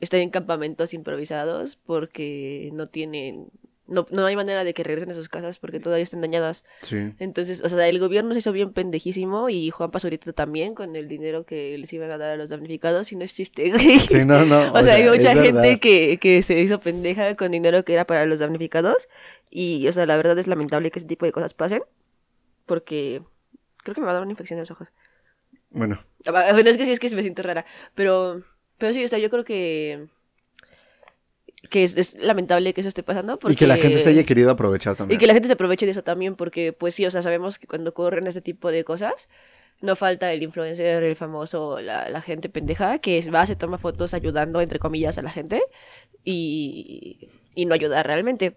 Está 0.00 0.18
en 0.18 0.30
campamentos 0.30 0.94
improvisados 0.94 1.76
porque 1.76 2.70
no 2.72 2.86
tienen... 2.86 3.48
No, 3.88 4.06
no 4.10 4.26
hay 4.26 4.34
manera 4.34 4.64
de 4.64 4.74
que 4.74 4.82
regresen 4.82 5.10
a 5.12 5.14
sus 5.14 5.28
casas 5.28 5.58
porque 5.58 5.78
todavía 5.78 6.02
están 6.02 6.20
dañadas. 6.20 6.64
Sí. 6.82 7.12
Entonces, 7.20 7.62
o 7.62 7.68
sea, 7.68 7.86
el 7.88 8.00
gobierno 8.00 8.32
se 8.32 8.40
hizo 8.40 8.50
bien 8.52 8.72
pendejísimo 8.72 9.48
y 9.48 9.70
Juan 9.70 9.90
Pazurito 9.92 10.32
también 10.32 10.74
con 10.74 10.96
el 10.96 11.06
dinero 11.06 11.46
que 11.46 11.78
les 11.78 11.92
iban 11.92 12.10
a 12.10 12.18
dar 12.18 12.32
a 12.32 12.36
los 12.36 12.50
damnificados 12.50 13.12
y 13.12 13.16
no 13.16 13.24
es 13.24 13.34
chiste, 13.34 13.70
güey. 13.70 14.00
Sí, 14.00 14.24
no, 14.24 14.44
no. 14.44 14.72
O, 14.74 14.82
sea, 14.82 14.94
hay 14.94 15.04
mucha 15.04 15.34
gente 15.34 15.52
verdad. 15.52 15.78
que, 15.80 16.18
que 16.20 16.42
se 16.42 16.58
hizo 16.58 16.80
pendeja 16.80 17.36
con 17.36 17.52
dinero 17.52 17.84
que 17.84 17.92
era 17.92 18.06
para 18.06 18.26
los 18.26 18.40
damnificados. 18.40 19.08
Y, 19.50 19.86
o 19.86 19.92
sea, 19.92 20.04
la 20.06 20.16
verdad 20.16 20.36
es 20.38 20.48
lamentable 20.48 20.90
que 20.90 20.98
ese 20.98 21.08
tipo 21.08 21.24
de 21.24 21.32
cosas 21.32 21.54
pasen. 21.54 21.82
Porque 22.66 23.22
creo 23.84 23.94
que 23.94 24.00
me 24.00 24.06
va 24.06 24.10
a 24.10 24.14
dar 24.14 24.22
una 24.24 24.32
infección 24.32 24.58
en 24.58 24.62
los 24.62 24.70
ojos. 24.72 24.88
Bueno, 25.70 25.98
Ah, 26.26 26.52
Bueno, 26.52 26.70
es 26.70 26.76
que 26.76 26.84
sí, 26.84 26.92
es 26.92 26.98
que 26.98 27.08
me 27.14 27.22
siento 27.22 27.42
rara. 27.42 27.64
Pero, 27.94 28.40
pero 28.78 28.92
sí, 28.92 29.04
o 29.04 29.08
sea, 29.08 29.18
yo 29.18 29.30
creo 29.30 29.44
que. 29.44 30.08
Que 31.68 31.84
es, 31.84 31.96
es 31.96 32.18
lamentable 32.18 32.74
que 32.74 32.80
eso 32.80 32.88
esté 32.88 33.02
pasando. 33.02 33.38
Porque... 33.38 33.54
Y 33.54 33.56
que 33.56 33.66
la 33.66 33.76
gente 33.76 33.98
se 33.98 34.08
haya 34.08 34.24
querido 34.24 34.50
aprovechar 34.50 34.96
también. 34.96 35.16
Y 35.16 35.20
que 35.20 35.26
la 35.26 35.34
gente 35.34 35.48
se 35.48 35.54
aproveche 35.54 35.86
de 35.86 35.92
eso 35.92 36.02
también, 36.02 36.36
porque 36.36 36.72
pues 36.72 36.94
sí, 36.94 37.06
o 37.06 37.10
sea, 37.10 37.22
sabemos 37.22 37.58
que 37.58 37.66
cuando 37.66 37.90
ocurren 37.90 38.26
este 38.26 38.40
tipo 38.40 38.70
de 38.70 38.84
cosas, 38.84 39.28
no 39.80 39.96
falta 39.96 40.32
el 40.32 40.42
influencer, 40.42 41.02
el 41.02 41.16
famoso, 41.16 41.80
la, 41.80 42.08
la 42.08 42.20
gente 42.20 42.48
pendeja, 42.48 42.98
que 42.98 43.20
va, 43.30 43.44
se 43.46 43.56
toma 43.56 43.78
fotos 43.78 44.14
ayudando, 44.14 44.60
entre 44.60 44.78
comillas, 44.78 45.18
a 45.18 45.22
la 45.22 45.30
gente 45.30 45.62
y, 46.24 47.30
y 47.54 47.66
no 47.66 47.74
ayuda 47.74 48.02
realmente. 48.02 48.56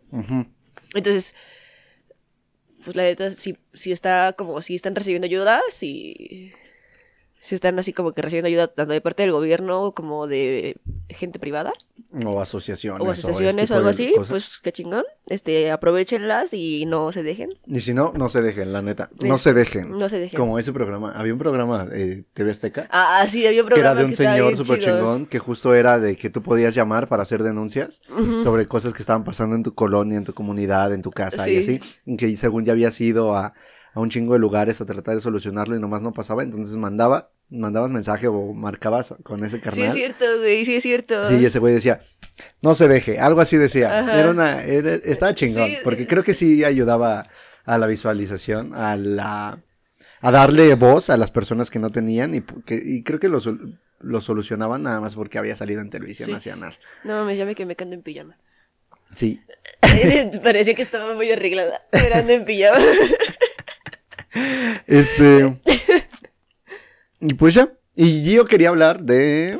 Entonces, 0.94 1.36
pues 2.84 2.96
la 2.96 3.04
neta, 3.04 3.32
si, 3.32 3.58
si 3.74 3.92
está 3.92 4.34
como, 4.38 4.62
si 4.62 4.76
están 4.76 4.96
recibiendo 4.96 5.26
ayuda, 5.26 5.62
si, 5.70 6.54
si 7.42 7.56
están 7.56 7.80
así 7.80 7.94
como 7.94 8.12
que 8.14 8.22
recibiendo 8.22 8.48
ayuda 8.48 8.68
tanto 8.68 8.94
de 8.94 9.02
parte 9.02 9.24
del 9.24 9.32
gobierno 9.32 9.94
como 9.94 10.28
de 10.28 10.76
gente 11.10 11.40
privada 11.40 11.72
O 12.26 12.42
asociaciones. 12.42 13.02
o 13.08 13.10
asociaciones 13.12 13.72
o 13.72 13.76
algo 13.76 13.90
así, 13.90 14.12
cosas. 14.12 14.30
pues 14.30 14.60
qué 14.62 14.72
chingón. 14.72 15.04
Este, 15.28 15.72
aprovechenlas 15.72 16.54
y 16.54 16.86
no 16.86 17.12
se 17.12 17.24
dejen. 17.24 17.52
Y 17.66 17.82
si 17.82 17.94
no, 17.94 18.12
no 18.16 18.30
se 18.30 18.42
dejen, 18.42 18.74
la 18.74 18.82
neta. 18.82 19.10
No 19.24 19.38
se 19.38 19.54
dejen. 19.54 19.92
No 19.98 20.10
se 20.10 20.20
dejen. 20.20 20.38
Como 20.38 20.60
ese 20.60 20.74
programa. 20.74 21.12
Había 21.12 21.34
un 21.34 21.40
programa 21.40 21.86
de 21.86 22.26
TV 22.34 22.52
Azteca. 22.52 22.88
Ah, 22.92 23.26
sí, 23.28 23.46
había 23.48 23.62
un 23.64 23.70
que 23.70 23.76
era 23.76 23.92
programa 23.94 24.00
de 24.02 24.06
un 24.08 24.14
señor 24.14 24.58
súper 24.58 24.80
chingón 24.80 25.26
que 25.26 25.40
justo 25.40 25.74
era 25.74 25.98
de 26.00 26.18
que 26.18 26.30
tú 26.30 26.42
podías 26.44 26.76
llamar 26.76 27.08
para 27.08 27.24
hacer 27.24 27.44
denuncias 27.44 28.02
sobre 28.44 28.68
cosas 28.68 28.94
que 28.94 29.02
estaban 29.02 29.24
pasando 29.24 29.56
en 29.56 29.64
tu 29.64 29.74
colonia, 29.76 30.18
en 30.18 30.26
tu 30.26 30.34
comunidad, 30.34 30.94
en 30.94 31.02
tu 31.02 31.12
casa 31.12 31.48
y 31.50 31.64
Sí. 31.64 31.80
así. 32.06 32.16
Que 32.18 32.36
según 32.38 32.66
ya 32.66 32.74
habías 32.74 33.00
ido 33.02 33.36
a, 33.36 33.54
a 33.94 34.00
un 34.00 34.10
chingo 34.10 34.34
de 34.34 34.40
lugares 34.40 34.80
a 34.82 34.86
tratar 34.86 35.16
de 35.16 35.22
solucionarlo 35.22 35.76
y 35.76 35.80
nomás 35.80 36.02
no 36.02 36.14
pasaba. 36.14 36.44
Entonces 36.44 36.76
mandaba, 36.76 37.32
mandabas 37.50 37.92
mensaje 37.92 38.28
o 38.28 38.54
marcabas 38.54 39.16
con 39.24 39.44
ese 39.44 39.58
Sí, 39.58 39.62
carnal. 39.62 39.88
es 39.88 39.94
cierto, 39.94 40.26
güey, 40.40 40.66
sí 40.66 40.76
es 40.76 40.84
cierto. 40.84 41.26
Sí, 41.26 41.36
y 41.38 41.46
ese 41.46 41.60
güey 41.60 41.74
decía, 41.74 42.02
no 42.62 42.76
se 42.76 42.88
deje, 42.88 43.20
algo 43.20 43.42
así 43.42 43.58
decía. 43.58 44.00
Ajá. 44.00 44.20
Era 44.20 44.30
una, 44.32 44.64
era- 44.64 44.94
estaba 44.96 45.34
chingón, 45.36 45.70
Sí, 45.70 45.78
porque 45.84 46.08
creo 46.08 46.24
que 46.24 46.34
sí 46.34 46.64
ayudaba 46.64 47.28
a 47.66 47.78
la 47.78 47.88
visualización, 47.88 48.74
a 48.76 48.96
la, 48.96 49.62
a 50.22 50.32
darle 50.32 50.74
voz 50.76 51.10
a 51.10 51.18
las 51.18 51.32
personas 51.32 51.70
que 51.70 51.80
no 51.80 51.90
tenían 51.92 52.36
y, 52.36 52.42
pu- 52.42 52.64
que- 52.64 52.82
y 52.84 53.04
creo 53.04 53.20
que 53.20 53.30
lo, 53.30 53.40
sol- 53.40 53.80
lo 54.00 54.22
solucionaban 54.22 54.84
nada 54.84 55.02
más 55.02 55.16
porque 55.16 55.38
había 55.40 55.56
salido 55.56 55.82
en 55.82 55.90
televisión 55.90 56.28
Sí. 56.28 56.32
nacional. 56.34 56.78
No 57.04 57.16
mames, 57.16 57.38
ya 57.38 57.46
me 57.46 57.56
quemé 57.56 57.76
quedando 57.76 57.96
en 57.96 58.02
pijama. 58.04 58.38
Sí. 59.14 59.42
Parecía 60.44 60.76
que 60.76 60.82
estaba 60.84 61.14
muy 61.16 61.32
arreglada. 61.32 61.80
Pero 61.92 62.16
ando 62.16 62.32
en 62.34 62.46
pijama. 62.46 62.78
Este. 64.88 65.58
y 67.20 67.34
pues 67.34 67.54
ya. 67.54 67.74
Y 67.96 68.32
yo 68.34 68.46
quería 68.46 68.70
hablar 68.70 69.02
de. 69.04 69.60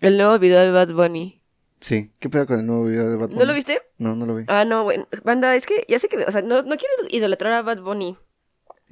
El 0.00 0.18
nuevo 0.18 0.38
video 0.38 0.60
de 0.60 0.70
Bad 0.70 0.92
Bunny. 0.92 1.40
Sí, 1.80 2.12
¿qué 2.18 2.28
pedo 2.30 2.46
con 2.46 2.60
el 2.60 2.66
nuevo 2.66 2.84
video 2.84 3.08
de 3.10 3.16
Bad 3.16 3.28
¿No 3.30 3.34
Bunny? 3.36 3.46
lo 3.46 3.54
viste? 3.54 3.82
No, 3.98 4.14
no 4.16 4.26
lo 4.26 4.36
vi. 4.36 4.44
Ah, 4.48 4.64
no, 4.64 4.84
bueno. 4.84 5.06
Banda, 5.22 5.54
es 5.56 5.66
que 5.66 5.84
ya 5.88 5.98
sé 5.98 6.08
que. 6.08 6.16
O 6.18 6.30
sea, 6.30 6.42
no, 6.42 6.62
no 6.62 6.76
quiero 6.76 6.94
idolatrar 7.10 7.52
a 7.52 7.62
Bad 7.62 7.80
Bunny. 7.80 8.16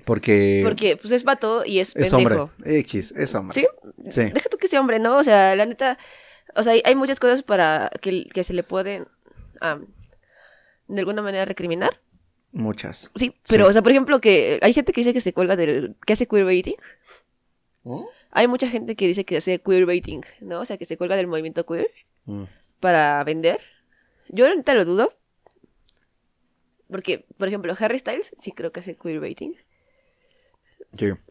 Porque. 0.04 0.60
Porque, 0.64 0.96
pues, 0.96 1.12
es 1.12 1.24
vato 1.24 1.64
y 1.64 1.78
es 1.80 1.94
es 1.96 2.10
pendejo. 2.10 2.50
hombre. 2.56 2.78
X, 2.80 3.12
es 3.16 3.34
hombre. 3.34 3.60
¿Sí? 3.60 3.66
Sí. 4.10 4.30
Deja 4.32 4.48
tú 4.48 4.56
que 4.58 4.68
sea 4.68 4.80
hombre, 4.80 4.98
¿no? 4.98 5.18
O 5.18 5.24
sea, 5.24 5.54
la 5.56 5.66
neta. 5.66 5.98
O 6.54 6.62
sea, 6.62 6.72
hay, 6.74 6.82
hay 6.84 6.94
muchas 6.94 7.18
cosas 7.20 7.42
para 7.42 7.90
que, 8.00 8.26
que 8.26 8.44
se 8.44 8.52
le 8.54 8.62
pueden. 8.62 9.06
de 10.88 10.98
alguna 11.00 11.22
manera 11.22 11.44
recriminar. 11.44 12.00
Muchas. 12.52 13.10
Sí, 13.14 13.34
pero, 13.48 13.66
o 13.66 13.72
sea, 13.72 13.82
por 13.82 13.92
ejemplo, 13.92 14.20
que 14.20 14.58
hay 14.62 14.72
gente 14.74 14.92
que 14.92 15.00
dice 15.00 15.12
que 15.14 15.20
se 15.20 15.32
cuelga 15.32 15.56
del. 15.56 15.96
que 16.06 16.12
hace 16.12 16.26
queerbaiting. 16.28 16.76
¿Oh? 17.84 18.08
Hay 18.30 18.46
mucha 18.46 18.68
gente 18.68 18.94
que 18.94 19.06
dice 19.06 19.24
que 19.24 19.38
hace 19.38 19.58
queerbaiting, 19.60 20.22
¿no? 20.40 20.60
O 20.60 20.64
sea, 20.64 20.76
que 20.78 20.84
se 20.84 20.96
cuelga 20.96 21.16
del 21.16 21.26
movimiento 21.26 21.66
queer 21.66 21.90
Mm. 22.26 22.44
para 22.80 23.24
vender. 23.24 23.58
Yo 24.28 24.46
ahorita 24.46 24.74
lo 24.74 24.84
dudo. 24.84 25.12
Porque, 26.90 27.24
por 27.38 27.48
ejemplo, 27.48 27.74
Harry 27.78 27.98
Styles 27.98 28.34
sí 28.36 28.52
creo 28.52 28.70
que 28.70 28.80
hace 28.80 28.96
queerbaiting. 28.96 29.56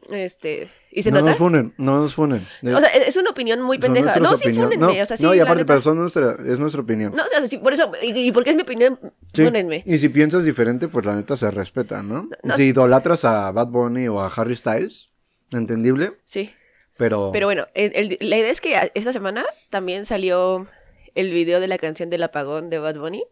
Sí. 0.08 0.16
Este. 0.16 0.70
¿Y 0.92 1.02
se 1.04 1.12
no 1.12 1.20
nota? 1.20 1.30
nos 1.30 1.38
funen, 1.38 1.74
no 1.78 2.00
nos 2.02 2.14
funen. 2.16 2.46
O 2.64 2.80
sea, 2.80 2.90
es 2.90 3.16
una 3.18 3.30
opinión 3.30 3.62
muy 3.62 3.78
pendeja. 3.78 4.20
No, 4.20 4.36
sí, 4.36 4.52
fúnenme. 4.54 4.78
No, 4.78 4.90
o 4.90 5.06
sea, 5.06 5.18
sí, 5.18 5.24
no, 5.24 5.34
y 5.34 5.40
aparte, 5.40 5.66
pero 5.66 5.80
son 5.82 5.98
nuestra, 6.00 6.36
es 6.46 6.60
nuestra 6.60 6.82
opinión. 6.82 7.14
No, 7.16 7.24
o 7.24 7.28
sea, 7.28 7.42
sí, 7.48 7.58
por 7.58 7.74
eso. 7.74 7.92
Y, 8.02 8.12
y 8.28 8.32
porque 8.32 8.50
es 8.52 8.56
mi 8.56 8.64
opinión, 8.64 9.00
Sí. 9.34 9.46
fúnenme. 9.46 9.84
Y 9.86 9.98
si 10.00 10.10
piensas 10.10 10.44
diferente, 10.44 10.88
pues 10.88 11.06
la 11.06 11.16
neta 11.16 11.38
se 11.38 11.50
respeta, 11.52 12.04
¿no? 12.04 12.30
No. 12.44 12.56
Si 12.56 12.64
idolatras 12.64 13.24
a 13.26 13.52
Bad 13.52 13.68
Bunny 13.68 14.08
o 14.10 14.20
a 14.22 14.28
Harry 14.28 14.56
Styles, 14.56 15.10
entendible, 15.54 16.14
Sí. 16.26 16.52
pero... 16.98 17.32
Pero 17.32 17.48
bueno, 17.48 17.68
el- 17.74 17.92
el- 17.96 18.18
la 18.30 18.38
idea 18.38 18.52
es 18.52 18.60
que 18.62 18.92
esta 18.94 19.14
semana 19.14 19.46
también 19.70 20.06
salió 20.06 20.68
el 21.16 21.32
video 21.32 21.60
de 21.60 21.68
la 21.68 21.78
canción 21.78 22.10
del 22.10 22.24
apagón 22.24 22.70
de 22.70 22.80
Bad 22.80 22.98
Bunny. 22.98 23.24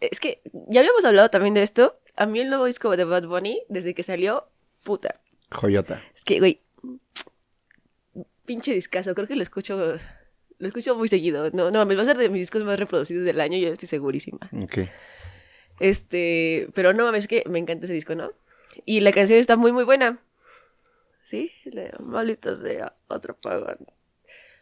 Es 0.00 0.20
que 0.20 0.40
ya 0.68 0.80
habíamos 0.80 1.04
hablado 1.04 1.30
también 1.30 1.54
de 1.54 1.62
esto. 1.62 1.98
A 2.16 2.26
mí 2.26 2.40
el 2.40 2.48
nuevo 2.48 2.66
disco 2.66 2.96
de 2.96 3.04
Bad 3.04 3.26
Bunny, 3.26 3.62
desde 3.68 3.94
que 3.94 4.02
salió, 4.02 4.44
puta. 4.82 5.20
Joyota. 5.50 6.02
Es 6.14 6.24
que, 6.24 6.38
güey, 6.38 6.60
pinche 8.44 8.72
discazo. 8.74 9.14
Creo 9.14 9.26
que 9.28 9.36
lo 9.36 9.42
escucho, 9.42 9.96
lo 10.58 10.66
escucho 10.68 10.94
muy 10.96 11.08
seguido. 11.08 11.50
No, 11.52 11.70
no, 11.70 11.86
va 11.86 12.02
a 12.02 12.04
ser 12.04 12.16
de 12.16 12.28
mis 12.28 12.42
discos 12.42 12.62
más 12.64 12.78
reproducidos 12.78 13.24
del 13.24 13.40
año, 13.40 13.58
yo 13.58 13.68
estoy 13.68 13.88
segurísima. 13.88 14.48
Ok. 14.62 14.78
Este, 15.80 16.68
pero 16.74 16.92
no 16.92 17.04
mames, 17.04 17.24
es 17.24 17.28
que 17.28 17.44
me 17.48 17.58
encanta 17.58 17.84
ese 17.86 17.94
disco, 17.94 18.14
¿no? 18.14 18.30
Y 18.84 19.00
la 19.00 19.12
canción 19.12 19.38
está 19.38 19.56
muy, 19.56 19.72
muy 19.72 19.84
buena. 19.84 20.18
¿Sí? 21.24 21.50
La 21.64 21.82
de 21.84 21.92
Maldito 22.00 22.54
sea, 22.56 22.94
otro 23.08 23.34
apagón. 23.34 23.78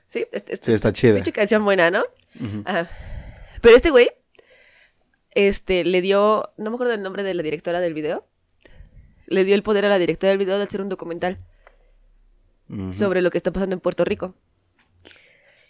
Sí, 0.07 0.27
este, 0.33 0.55
este- 0.55 0.67
Sí, 0.67 0.73
está 0.75 0.93
chida. 0.93 1.15
Pinche 1.15 1.33
canción 1.33 1.65
buena, 1.65 1.91
¿no? 1.91 2.05
Ajá. 2.65 2.89
Pero 3.61 3.77
este 3.77 3.91
güey, 3.91 4.11
este, 5.33 5.85
le 5.85 6.01
dio, 6.03 6.53
no 6.57 6.71
me 6.71 6.75
acuerdo 6.75 6.95
el 6.95 7.03
nombre 7.03 7.23
de 7.23 7.35
la 7.35 7.43
directora 7.43 7.81
del 7.81 7.95
video. 7.95 8.27
Le 9.33 9.45
dio 9.45 9.55
el 9.55 9.63
poder 9.63 9.85
a 9.85 9.89
la 9.89 9.99
directora 9.99 10.31
del 10.31 10.39
video 10.39 10.59
de 10.59 10.65
hacer 10.65 10.81
un 10.81 10.89
documental 10.89 11.39
sobre 12.91 13.21
lo 13.21 13.31
que 13.31 13.39
está 13.39 13.53
pasando 13.53 13.75
en 13.75 13.81
Puerto 13.81 14.05
Rico. 14.05 14.35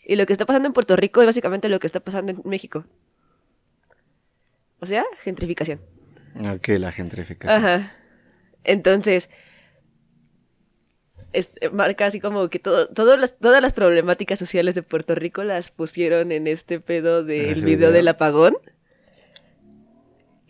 Y 0.04 0.16
lo 0.16 0.26
que 0.26 0.32
está 0.32 0.46
pasando 0.46 0.66
en 0.66 0.72
Puerto 0.72 0.96
Rico 0.96 1.20
es 1.20 1.26
básicamente 1.26 1.68
lo 1.68 1.78
que 1.78 1.86
está 1.86 2.00
pasando 2.00 2.32
en 2.32 2.42
México. 2.44 2.84
O 4.80 4.86
sea, 4.86 5.04
gentrificación. 5.22 5.80
Ok, 6.54 6.68
la 6.78 6.92
gentrificación. 6.92 7.64
Ajá. 7.64 7.96
Entonces, 8.64 9.30
este, 11.32 11.70
marca 11.70 12.06
así 12.06 12.20
como 12.20 12.48
que 12.48 12.58
todo, 12.58 12.88
todas 12.88 13.18
las, 13.18 13.38
todas 13.38 13.62
las 13.62 13.72
problemáticas 13.72 14.38
sociales 14.38 14.74
de 14.74 14.82
Puerto 14.82 15.14
Rico 15.14 15.44
las 15.44 15.70
pusieron 15.70 16.32
en 16.32 16.46
este 16.46 16.80
pedo 16.80 17.24
del 17.24 17.62
video. 17.64 17.90
del 17.90 18.08
apagón. 18.08 18.56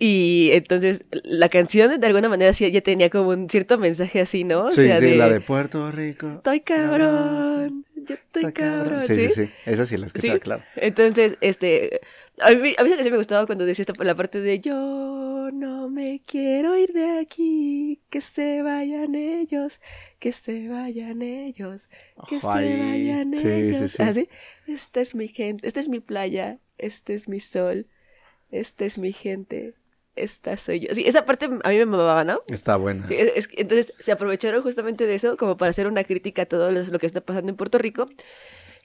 Y 0.05 0.51
entonces 0.55 1.05
la 1.13 1.49
canción 1.49 2.01
de 2.01 2.05
alguna 2.09 2.29
manera 2.29 2.53
sí 2.53 2.69
ya 2.73 2.81
tenía 2.81 3.09
como 3.09 3.29
un 3.29 3.49
cierto 3.49 3.79
mensaje 3.79 4.21
así, 4.21 4.43
¿no? 4.43 4.65
O 4.67 4.71
sí, 4.73 4.83
sea, 4.83 4.99
sí, 4.99 5.05
de... 5.05 5.17
la 5.17 5.29
de 5.29 5.41
Puerto 5.41 5.93
Rico. 5.93 6.29
Estoy 6.39 6.59
cabrón, 6.63 7.85
yo 7.95 8.17
estoy 8.17 8.53
cabrón. 8.53 9.05
Sí, 9.05 9.15
sí, 9.15 9.29
sí. 9.29 9.51
Esa 9.65 9.87
sí 9.87 9.97
la 9.97 10.07
escuchaba, 10.07 10.35
Sí. 10.35 10.41
claro. 10.41 10.65
Entonces, 10.75 11.39
este, 11.41 12.01
a 12.41 12.51
mí, 12.51 12.75
a 12.77 12.83
mí 12.83 12.91
sí 13.01 13.11
me 13.13 13.17
gustaba 13.17 13.47
cuando 13.47 13.65
decía 13.65 13.85
esta, 13.85 13.95
la 14.03 14.17
parte 14.17 14.41
de 14.41 14.59
yo 14.59 15.51
no 15.53 15.89
me 15.89 16.21
quiero 16.27 16.77
ir 16.77 16.93
de 16.93 17.21
aquí, 17.21 18.01
que 18.11 18.21
se 18.21 18.63
vayan 18.63 19.15
ellos, 19.15 19.81
que 20.19 20.33
se 20.33 20.67
vayan 20.67 21.23
ellos, 21.23 21.89
que 22.29 22.39
Ojo 22.39 22.59
se 22.59 22.77
vayan 22.77 23.35
sí, 23.35 23.47
ellos. 23.47 23.93
sí. 23.93 24.03
Así, 24.03 24.29
esta 24.67 25.01
es 25.01 25.15
mi 25.15 25.29
gente, 25.29 25.69
esta 25.69 25.79
es 25.79 25.89
mi 25.89 26.01
playa, 26.01 26.59
este 26.77 27.15
es 27.15 27.29
mi 27.29 27.39
sol, 27.39 27.87
esta 28.51 28.85
es 28.85 28.99
mi 28.99 29.13
gente, 29.13 29.75
esta 30.17 30.57
soy 30.57 30.81
yo. 30.81 30.95
Sí, 30.95 31.05
esa 31.07 31.25
parte 31.25 31.47
a 31.47 31.69
mí 31.71 31.77
me 31.79 31.87
mamaba, 31.87 32.25
¿no? 32.25 32.41
Está 32.49 32.77
buena. 32.77 33.07
Sí, 33.07 33.15
es- 33.17 33.33
es- 33.35 33.49
entonces 33.57 33.95
se 33.99 34.13
aprovecharon 34.13 34.63
justamente 34.63 35.07
de 35.07 35.15
eso 35.15 35.37
como 35.37 35.57
para 35.57 35.71
hacer 35.71 35.87
una 35.87 36.05
crítica 36.05 36.43
a 36.43 36.47
todo 36.47 36.71
lo, 36.71 36.99
que 36.99 37.07
está 37.07 37.21
pasando 37.21 37.51
en 37.51 37.57
Puerto 37.57 37.79
Rico, 37.79 38.09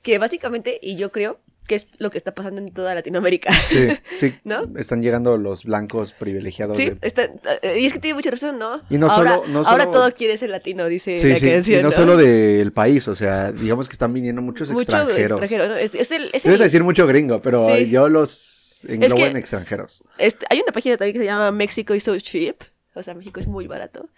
que 0.04 0.18
básicamente, 0.20 0.80
y 0.82 0.96
yo 0.96 1.12
creo 1.12 1.40
que 1.68 1.76
es 1.76 1.88
lo 1.98 2.12
que 2.12 2.18
está 2.18 2.34
pasando 2.34 2.62
en 2.62 2.72
toda 2.72 2.96
Latinoamérica. 2.96 3.52
Sí, 3.68 3.90
sí. 4.18 4.36
¿No? 4.46 4.64
Están 4.78 5.02
llegando 5.02 5.36
los 5.38 5.66
blancos 5.66 6.14
privilegiados. 6.14 6.78
Sí, 6.78 6.92
de- 6.92 6.98
está- 7.02 7.30
eh, 7.62 7.80
y 7.82 7.86
es 7.86 7.92
que 7.92 8.00
tiene 8.00 8.16
mucha 8.16 8.32
razón, 8.32 8.58
¿no? 8.58 8.82
Y 8.90 8.98
no 8.98 9.10
ahora, 9.12 9.36
solo- 9.36 9.48
no 9.50 9.68
ahora 9.68 9.84
solo- 9.84 9.98
todo 9.98 10.14
quiere 10.14 10.38
ser 10.38 10.50
latino, 10.50 10.86
dice 10.86 11.18
Sí, 11.18 11.28
la 11.28 11.36
sí, 11.38 11.50
canción. 11.50 11.82
y 11.82 11.84
no, 11.84 11.92
solo 11.92 12.16
del 12.16 12.72
país, 12.72 13.06
o 13.10 13.16
sea, 13.16 13.52
digamos 13.52 13.90
que 13.90 13.94
están 13.94 14.14
viniendo 14.14 14.42
muchos 14.42 14.70
Mucho 14.70 14.84
extranjeros. 14.84 15.42
extranjero, 15.42 15.68
¿no? 15.68 15.76
Es, 15.76 15.94
es 15.94 16.10
el, 16.12 16.30
es 16.32 16.44
Debes 16.44 16.62
el- 16.62 16.68
decir 16.68 16.84
mucho 16.86 17.06
gringo, 17.06 17.42
pero 17.42 17.66
Sí. 17.66 17.90
yo 17.90 18.08
los 18.08 18.67
en 18.86 19.04
extranjeros. 19.38 20.04
este, 20.18 20.46
hay 20.50 20.60
una 20.60 20.72
página 20.72 20.98
también 20.98 21.14
que 21.14 21.20
se 21.20 21.26
llama 21.26 21.52
Mexico 21.52 21.96
is 21.96 22.04
so 22.04 22.18
cheap. 22.20 22.64
O 22.94 23.04
sea, 23.04 23.14
México 23.14 23.40
es 23.40 23.48
muy 23.48 23.68
barato. 23.68 24.10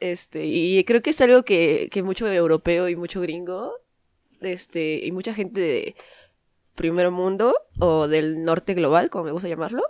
Este, 0.00 0.44
y 0.46 0.82
creo 0.84 1.00
que 1.00 1.10
es 1.10 1.20
algo 1.20 1.44
que, 1.44 1.88
que 1.92 2.02
mucho 2.02 2.30
europeo 2.30 2.88
y 2.88 2.96
mucho 2.96 3.20
gringo, 3.20 3.74
este, 4.40 5.04
y 5.04 5.12
mucha 5.12 5.32
gente 5.32 5.60
de 5.60 5.96
primer 6.74 7.10
mundo 7.10 7.56
o 7.78 8.08
del 8.08 8.42
norte 8.42 8.74
global, 8.74 9.10
como 9.10 9.24
me 9.24 9.32
gusta 9.32 9.48
llamarlo, 9.48 9.82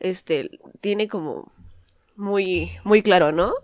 este, 0.00 0.50
tiene 0.80 1.08
como 1.08 1.52
muy, 2.16 2.70
muy 2.84 3.02
claro, 3.02 3.32
¿no? 3.32 3.54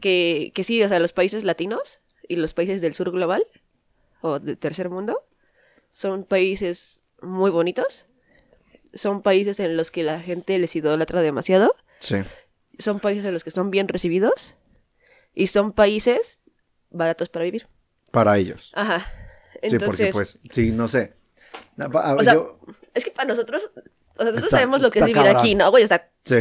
Que, 0.00 0.52
que 0.54 0.64
sí, 0.64 0.82
o 0.82 0.88
sea, 0.88 0.98
los 0.98 1.12
países 1.12 1.44
latinos 1.44 2.00
y 2.28 2.36
los 2.36 2.52
países 2.52 2.80
del 2.80 2.94
sur 2.94 3.10
global 3.10 3.46
o 4.20 4.38
del 4.38 4.58
tercer 4.58 4.90
mundo 4.90 5.22
son 5.90 6.24
países 6.24 7.02
muy 7.22 7.50
bonitos. 7.50 8.06
Son 8.94 9.22
países 9.22 9.60
en 9.60 9.76
los 9.76 9.90
que 9.90 10.02
la 10.02 10.20
gente 10.20 10.58
les 10.58 10.74
idolatra 10.76 11.20
demasiado. 11.20 11.74
Sí. 12.00 12.16
Son 12.78 13.00
países 13.00 13.24
en 13.24 13.34
los 13.34 13.44
que 13.44 13.50
son 13.50 13.70
bien 13.70 13.88
recibidos. 13.88 14.54
Y 15.34 15.48
son 15.48 15.72
países 15.72 16.40
baratos 16.90 17.28
para 17.28 17.44
vivir. 17.44 17.68
Para 18.10 18.38
ellos. 18.38 18.72
Ajá. 18.74 19.00
sí, 19.62 19.76
porque 19.78 20.04
Entonces, 20.04 20.12
pues, 20.12 20.38
sí, 20.50 20.70
no 20.72 20.88
sé. 20.88 21.12
Pa- 21.92 22.14
O 22.16 22.22
sea, 22.22 22.34
yo- 22.34 22.58
es 22.94 23.04
que 23.04 23.10
para 23.10 23.28
nosotros, 23.28 23.70
o 23.74 23.74
sea, 23.74 23.82
nosotros 24.16 24.44
Está- 24.46 24.56
sabemos 24.56 24.80
lo 24.80 24.90
que 24.90 25.00
es 25.00 25.04
vivir 25.06 25.22
cabrón. 25.22 25.36
aquí, 25.36 25.54
¿no? 25.54 25.70
Güey, 25.70 25.84
o 25.84 25.86
sea, 25.86 26.10
sí, 26.24 26.36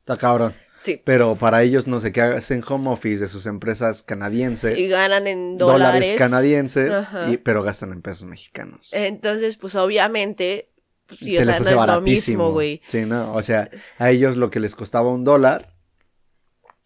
está 0.00 0.16
cabrón. 0.16 0.52
Sí. 0.92 1.02
Pero 1.04 1.36
para 1.36 1.62
ellos, 1.62 1.86
no 1.88 2.00
sé, 2.00 2.12
que 2.12 2.20
hacen 2.20 2.62
home 2.66 2.90
office 2.90 3.20
de 3.20 3.28
sus 3.28 3.46
empresas 3.46 4.02
canadienses. 4.02 4.78
Y 4.78 4.88
ganan 4.88 5.26
en 5.26 5.58
dólares, 5.58 5.80
dólares. 6.08 6.14
canadienses, 6.16 7.06
y- 7.30 7.36
pero 7.36 7.62
gastan 7.62 7.92
en 7.92 8.02
pesos 8.02 8.24
mexicanos. 8.24 8.88
Entonces, 8.92 9.56
pues 9.56 9.74
obviamente, 9.74 10.70
pues, 11.06 11.20
sí, 11.20 11.32
Se 11.32 11.42
o 11.42 11.44
sea, 11.44 11.46
no 11.46 11.50
hace 11.52 11.62
es 11.64 11.70
lo 11.70 11.76
baratísimo. 11.76 12.44
mismo, 12.44 12.52
güey. 12.52 12.82
Sí, 12.86 13.04
no, 13.04 13.32
o 13.34 13.42
sea, 13.42 13.70
a 13.98 14.10
ellos 14.10 14.36
lo 14.36 14.50
que 14.50 14.60
les 14.60 14.74
costaba 14.74 15.10
un 15.12 15.24
dólar, 15.24 15.74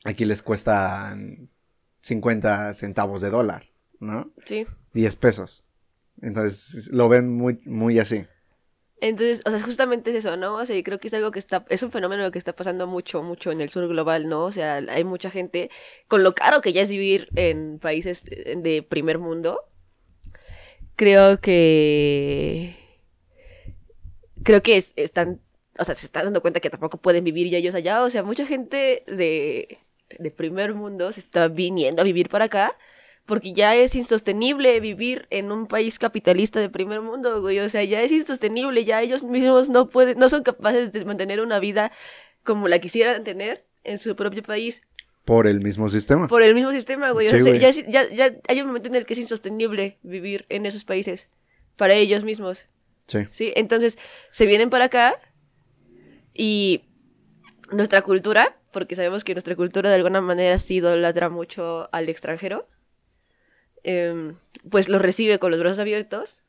aquí 0.04 0.24
les 0.24 0.42
cuesta 0.42 1.16
50 2.00 2.74
centavos 2.74 3.20
de 3.20 3.30
dólar, 3.30 3.66
¿no? 4.00 4.32
Sí. 4.44 4.66
10 4.92 5.16
pesos. 5.16 5.64
Entonces 6.20 6.88
lo 6.92 7.08
ven 7.08 7.28
muy, 7.32 7.60
muy 7.64 7.98
así. 7.98 8.26
Entonces, 9.02 9.42
o 9.46 9.50
sea, 9.50 9.60
justamente 9.60 10.10
es 10.10 10.16
eso, 10.16 10.36
¿no? 10.36 10.54
O 10.56 10.64
sea, 10.64 10.80
creo 10.84 10.98
que 11.00 11.08
es 11.08 11.14
algo 11.14 11.32
que 11.32 11.40
está, 11.40 11.64
es 11.70 11.82
un 11.82 11.90
fenómeno 11.90 12.30
que 12.30 12.38
está 12.38 12.54
pasando 12.54 12.86
mucho, 12.86 13.22
mucho 13.24 13.50
en 13.50 13.60
el 13.60 13.68
sur 13.68 13.88
global, 13.88 14.28
¿no? 14.28 14.44
O 14.44 14.52
sea, 14.52 14.76
hay 14.76 15.02
mucha 15.04 15.30
gente, 15.30 15.70
con 16.08 16.22
lo 16.22 16.34
caro 16.36 16.60
que 16.60 16.72
ya 16.72 16.82
es 16.82 16.90
vivir 16.90 17.28
en 17.36 17.80
países 17.80 18.24
de 18.26 18.86
primer 18.88 19.18
mundo, 19.18 19.60
creo 20.96 21.38
que, 21.40 22.76
creo 24.42 24.62
que 24.62 24.76
es- 24.76 24.92
están, 24.96 25.40
o 25.78 25.84
sea, 25.84 25.94
se 25.94 26.06
están 26.06 26.24
dando 26.24 26.42
cuenta 26.42 26.60
que 26.60 26.70
tampoco 26.70 26.98
pueden 27.00 27.24
vivir 27.24 27.48
ya 27.50 27.58
ellos 27.58 27.74
allá, 27.74 28.02
o 28.02 28.10
sea, 28.10 28.22
mucha 28.22 28.46
gente 28.46 29.04
de, 29.06 29.78
de 30.18 30.30
primer 30.30 30.74
mundo 30.74 31.12
se 31.12 31.20
está 31.20 31.48
viniendo 31.48 32.02
a 32.02 32.04
vivir 32.04 32.28
para 32.28 32.46
acá. 32.46 32.76
Porque 33.26 33.52
ya 33.52 33.76
es 33.76 33.94
insostenible 33.94 34.78
vivir 34.80 35.26
en 35.30 35.52
un 35.52 35.66
país 35.66 35.98
capitalista 35.98 36.58
de 36.58 36.68
primer 36.68 37.00
mundo, 37.00 37.40
güey. 37.40 37.60
O 37.60 37.68
sea, 37.68 37.84
ya 37.84 38.02
es 38.02 38.10
insostenible. 38.10 38.84
Ya 38.84 39.00
ellos 39.00 39.22
mismos 39.22 39.68
no 39.68 39.86
pueden, 39.86 40.18
no 40.18 40.28
son 40.28 40.42
capaces 40.42 40.92
de 40.92 41.04
mantener 41.04 41.40
una 41.40 41.60
vida 41.60 41.92
como 42.42 42.66
la 42.68 42.80
quisieran 42.80 43.22
tener 43.22 43.64
en 43.84 43.98
su 43.98 44.16
propio 44.16 44.42
país. 44.42 44.82
Por 45.24 45.46
el 45.46 45.60
mismo 45.60 45.88
sistema. 45.88 46.26
Por 46.26 46.42
el 46.42 46.54
mismo 46.54 46.72
sistema, 46.72 47.10
güey. 47.12 47.26
O 47.26 47.30
sea, 47.30 47.40
güey. 47.40 47.60
ya, 47.60 47.70
ya, 47.70 48.10
ya 48.10 48.34
hay 48.48 48.60
un 48.60 48.66
momento 48.66 48.88
en 48.88 48.96
el 48.96 49.06
que 49.06 49.12
es 49.12 49.20
insostenible 49.20 49.98
vivir 50.02 50.44
en 50.48 50.66
esos 50.66 50.84
países. 50.84 51.30
Para 51.76 51.94
ellos 51.94 52.24
mismos. 52.24 52.66
Sí. 53.06 53.20
¿Sí? 53.30 53.52
Entonces, 53.54 53.98
se 54.30 54.46
vienen 54.46 54.68
para 54.68 54.86
acá 54.86 55.14
y 56.34 56.84
nuestra 57.70 58.02
cultura, 58.02 58.56
porque 58.72 58.96
sabemos 58.96 59.24
que 59.24 59.34
nuestra 59.34 59.56
cultura 59.56 59.90
de 59.90 59.96
alguna 59.96 60.20
manera 60.20 60.58
sí 60.58 60.76
idolatra 60.76 61.28
mucho 61.28 61.88
al 61.92 62.08
extranjero, 62.08 62.68
em, 63.84 64.36
pues 64.70 64.88
los 64.88 65.02
recibe 65.02 65.38
con 65.38 65.50
los 65.50 65.60
brazos 65.60 65.80
abiertos, 65.80 66.42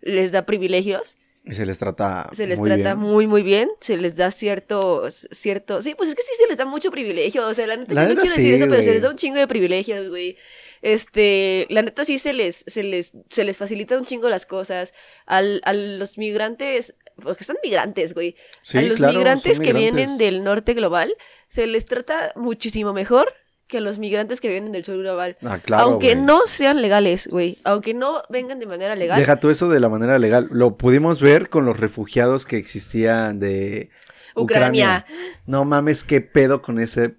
les 0.00 0.32
da 0.32 0.46
privilegios, 0.46 1.16
Y 1.44 1.54
se 1.54 1.64
les 1.66 1.78
trata 1.78 2.28
se 2.32 2.46
les 2.46 2.60
muy 2.60 2.68
trata 2.68 2.94
bien. 2.94 2.96
muy, 2.96 3.26
muy 3.26 3.42
bien, 3.42 3.70
se 3.80 3.96
les 3.96 4.16
da 4.16 4.30
cierto, 4.30 5.08
cierto, 5.10 5.82
sí, 5.82 5.94
pues 5.94 6.10
es 6.10 6.14
que 6.14 6.22
sí 6.22 6.32
se 6.36 6.46
les 6.46 6.58
da 6.58 6.66
mucho 6.66 6.90
privilegio, 6.90 7.46
o 7.46 7.54
sea, 7.54 7.66
la 7.66 7.76
neta, 7.78 7.94
La 7.94 8.04
yo 8.04 8.08
no 8.08 8.16
quiero 8.18 8.36
sí, 8.36 8.36
decir 8.36 8.54
eso, 8.54 8.68
pero 8.68 8.82
se 8.82 8.92
les 8.92 9.02
da 9.02 9.10
un 9.10 9.16
chingo 9.16 9.38
de 9.38 9.48
privilegios, 9.48 10.08
güey. 10.10 10.36
Este, 10.82 11.66
la 11.70 11.82
neta 11.82 12.04
sí 12.04 12.18
se 12.18 12.32
les, 12.32 12.64
se 12.66 12.82
les, 12.82 13.12
se 13.30 13.44
les 13.44 13.56
facilita 13.58 13.96
un 13.98 14.04
chingo 14.04 14.28
las 14.28 14.46
cosas. 14.46 14.94
Al, 15.26 15.60
a 15.64 15.72
los 15.72 16.18
migrantes, 16.18 16.94
porque 17.22 17.44
son 17.44 17.56
migrantes, 17.62 18.14
güey. 18.14 18.36
Sí, 18.62 18.78
a 18.78 18.82
los 18.82 18.98
claro, 18.98 19.14
migrantes 19.14 19.60
que 19.60 19.72
vienen 19.72 20.18
del 20.18 20.44
norte 20.44 20.74
global, 20.74 21.14
se 21.48 21.66
les 21.66 21.86
trata 21.86 22.32
muchísimo 22.36 22.92
mejor 22.92 23.32
que 23.70 23.80
los 23.80 23.98
migrantes 23.98 24.40
que 24.40 24.48
vienen 24.48 24.72
del 24.72 24.84
sur 24.84 24.98
global. 24.98 25.38
Ah, 25.42 25.58
claro, 25.58 25.84
Aunque 25.84 26.14
no 26.16 26.46
sean 26.46 26.82
legales, 26.82 27.28
güey. 27.28 27.58
Aunque 27.64 27.94
no 27.94 28.22
vengan 28.28 28.58
de 28.58 28.66
manera 28.66 28.94
legal. 28.96 29.18
Deja 29.18 29.40
tú 29.40 29.48
eso 29.48 29.68
de 29.68 29.80
la 29.80 29.88
manera 29.88 30.18
legal. 30.18 30.48
Lo 30.50 30.76
pudimos 30.76 31.20
ver 31.20 31.48
con 31.48 31.64
los 31.64 31.78
refugiados 31.78 32.44
que 32.44 32.58
existían 32.58 33.38
de 33.38 33.90
Ucrania. 34.34 35.06
No 35.46 35.64
mames, 35.64 36.04
qué 36.04 36.20
pedo 36.20 36.60
con 36.60 36.78
ese 36.78 37.16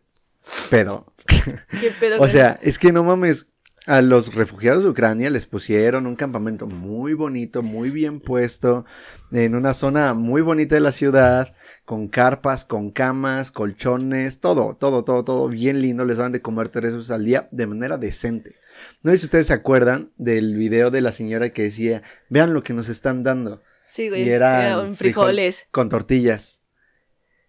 pedo. 0.70 1.12
¿Qué 1.26 1.92
pedo 2.00 2.18
O 2.22 2.28
sea, 2.28 2.60
es 2.62 2.78
que 2.78 2.92
no 2.92 3.04
mames. 3.04 3.48
A 3.88 4.04
los 4.04 4.36
refugiados 4.36 4.84
de 4.84 4.90
Ucrania 4.90 5.32
les 5.32 5.48
pusieron 5.48 6.06
un 6.06 6.16
campamento 6.16 6.68
muy 6.68 7.16
bonito, 7.16 7.64
muy 7.64 7.90
bien 7.90 8.20
puesto, 8.20 8.86
en 9.32 9.56
una 9.56 9.74
zona 9.74 10.14
muy 10.14 10.44
bonita 10.44 10.76
de 10.76 10.82
la 10.82 10.92
ciudad, 10.92 11.56
con 11.84 12.08
carpas, 12.08 12.64
con 12.64 12.92
camas, 12.92 13.50
colchones, 13.52 14.40
todo, 14.40 14.76
todo, 14.76 15.04
todo, 15.04 15.24
todo 15.24 15.48
bien 15.48 15.82
lindo. 15.82 16.06
Les 16.06 16.18
daban 16.18 16.32
de 16.32 16.44
comer 16.44 16.70
tres 16.70 16.94
veces 16.94 17.10
al 17.10 17.26
día 17.26 17.50
de 17.52 17.66
manera 17.66 17.98
decente. 17.98 18.56
No 19.02 19.12
sé 19.12 19.18
si 19.18 19.26
ustedes 19.26 19.48
se 19.48 19.54
acuerdan 19.54 20.12
del 20.18 20.56
video 20.56 20.92
de 20.92 21.02
la 21.02 21.12
señora 21.12 21.50
que 21.50 21.64
decía, 21.64 22.04
vean 22.30 22.54
lo 22.54 22.62
que 22.62 22.74
nos 22.74 22.88
están 22.88 23.24
dando. 23.24 23.64
Sí, 23.88 24.10
güey. 24.10 24.24
Y 24.24 24.30
eran 24.30 24.62
eran 24.62 24.96
frijoles. 24.96 25.66
con 25.72 25.90
tortillas. 25.90 26.62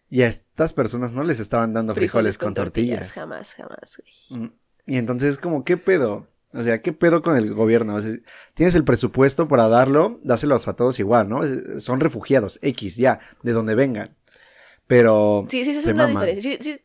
Y 0.08 0.22
a 0.22 0.28
estas 0.28 0.72
personas 0.72 1.12
no 1.12 1.24
les 1.24 1.40
estaban 1.40 1.72
dando 1.72 1.94
frijoles, 1.94 2.36
con, 2.36 2.54
tortillas. 2.54 3.12
Jamás, 3.12 3.54
jamás, 3.54 3.98
güey. 3.98 4.42
Mm, 4.42 4.52
Y 4.86 4.96
entonces 4.96 5.34
es 5.34 5.38
como, 5.38 5.64
¿qué 5.64 5.76
pedo? 5.76 6.26
O 6.54 6.62
sea, 6.62 6.80
¿qué 6.80 6.92
pedo 6.92 7.22
con 7.22 7.36
el 7.36 7.54
gobierno? 7.54 7.94
O 7.94 8.00
sea, 8.00 8.12
tienes 8.54 8.74
el 8.74 8.84
presupuesto 8.84 9.48
para 9.48 9.68
darlo, 9.68 10.18
dáselos 10.22 10.68
a 10.68 10.74
todos 10.74 10.98
igual, 10.98 11.28
¿no? 11.28 11.40
Son 11.80 12.00
refugiados, 12.00 12.58
X, 12.62 12.96
ya, 12.96 13.20
de 13.42 13.52
donde 13.52 13.74
vengan. 13.74 14.14
Pero 14.86 15.46
Sí, 15.48 15.64
sí, 15.64 15.72
sí, 15.72 15.78
es 15.78 15.86
una 15.86 16.08
maman. 16.08 16.26
diferencia. 16.26 16.58
Sí, 16.60 16.74
sí, 16.74 16.80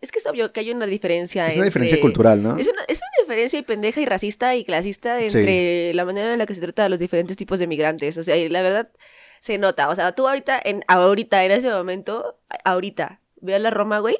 es 0.00 0.12
que 0.12 0.18
es 0.20 0.26
obvio 0.26 0.52
que 0.52 0.60
hay 0.60 0.70
una 0.70 0.86
diferencia. 0.86 1.46
Es 1.46 1.56
una 1.56 1.64
diferencia 1.64 2.00
cultural, 2.00 2.42
¿no? 2.42 2.56
Es 2.56 2.68
una, 2.68 2.82
es 2.88 2.98
una 2.98 3.26
diferencia 3.26 3.58
y 3.58 3.62
pendeja 3.62 4.00
y 4.00 4.06
racista 4.06 4.54
y 4.54 4.64
clasista 4.64 5.20
entre 5.20 5.92
la 5.94 6.04
manera 6.04 6.32
en 6.32 6.38
la 6.38 6.46
que 6.46 6.54
se 6.54 6.60
trata 6.60 6.84
a 6.84 6.88
los 6.88 6.98
diferentes 6.98 7.36
tipos 7.36 7.58
de 7.58 7.66
migrantes. 7.66 8.16
O 8.16 8.22
sea, 8.22 8.36
y 8.36 8.48
la 8.48 8.62
verdad 8.62 8.90
se 9.40 9.58
nota. 9.58 9.88
O 9.88 9.94
sea, 9.94 10.12
tú 10.12 10.28
ahorita, 10.28 10.60
en, 10.64 10.82
ahorita, 10.86 11.44
en 11.44 11.50
ese 11.50 11.70
momento, 11.70 12.38
ahorita, 12.64 13.20
ve 13.40 13.54
a 13.54 13.58
la 13.58 13.70
Roma, 13.70 13.98
güey. 13.98 14.18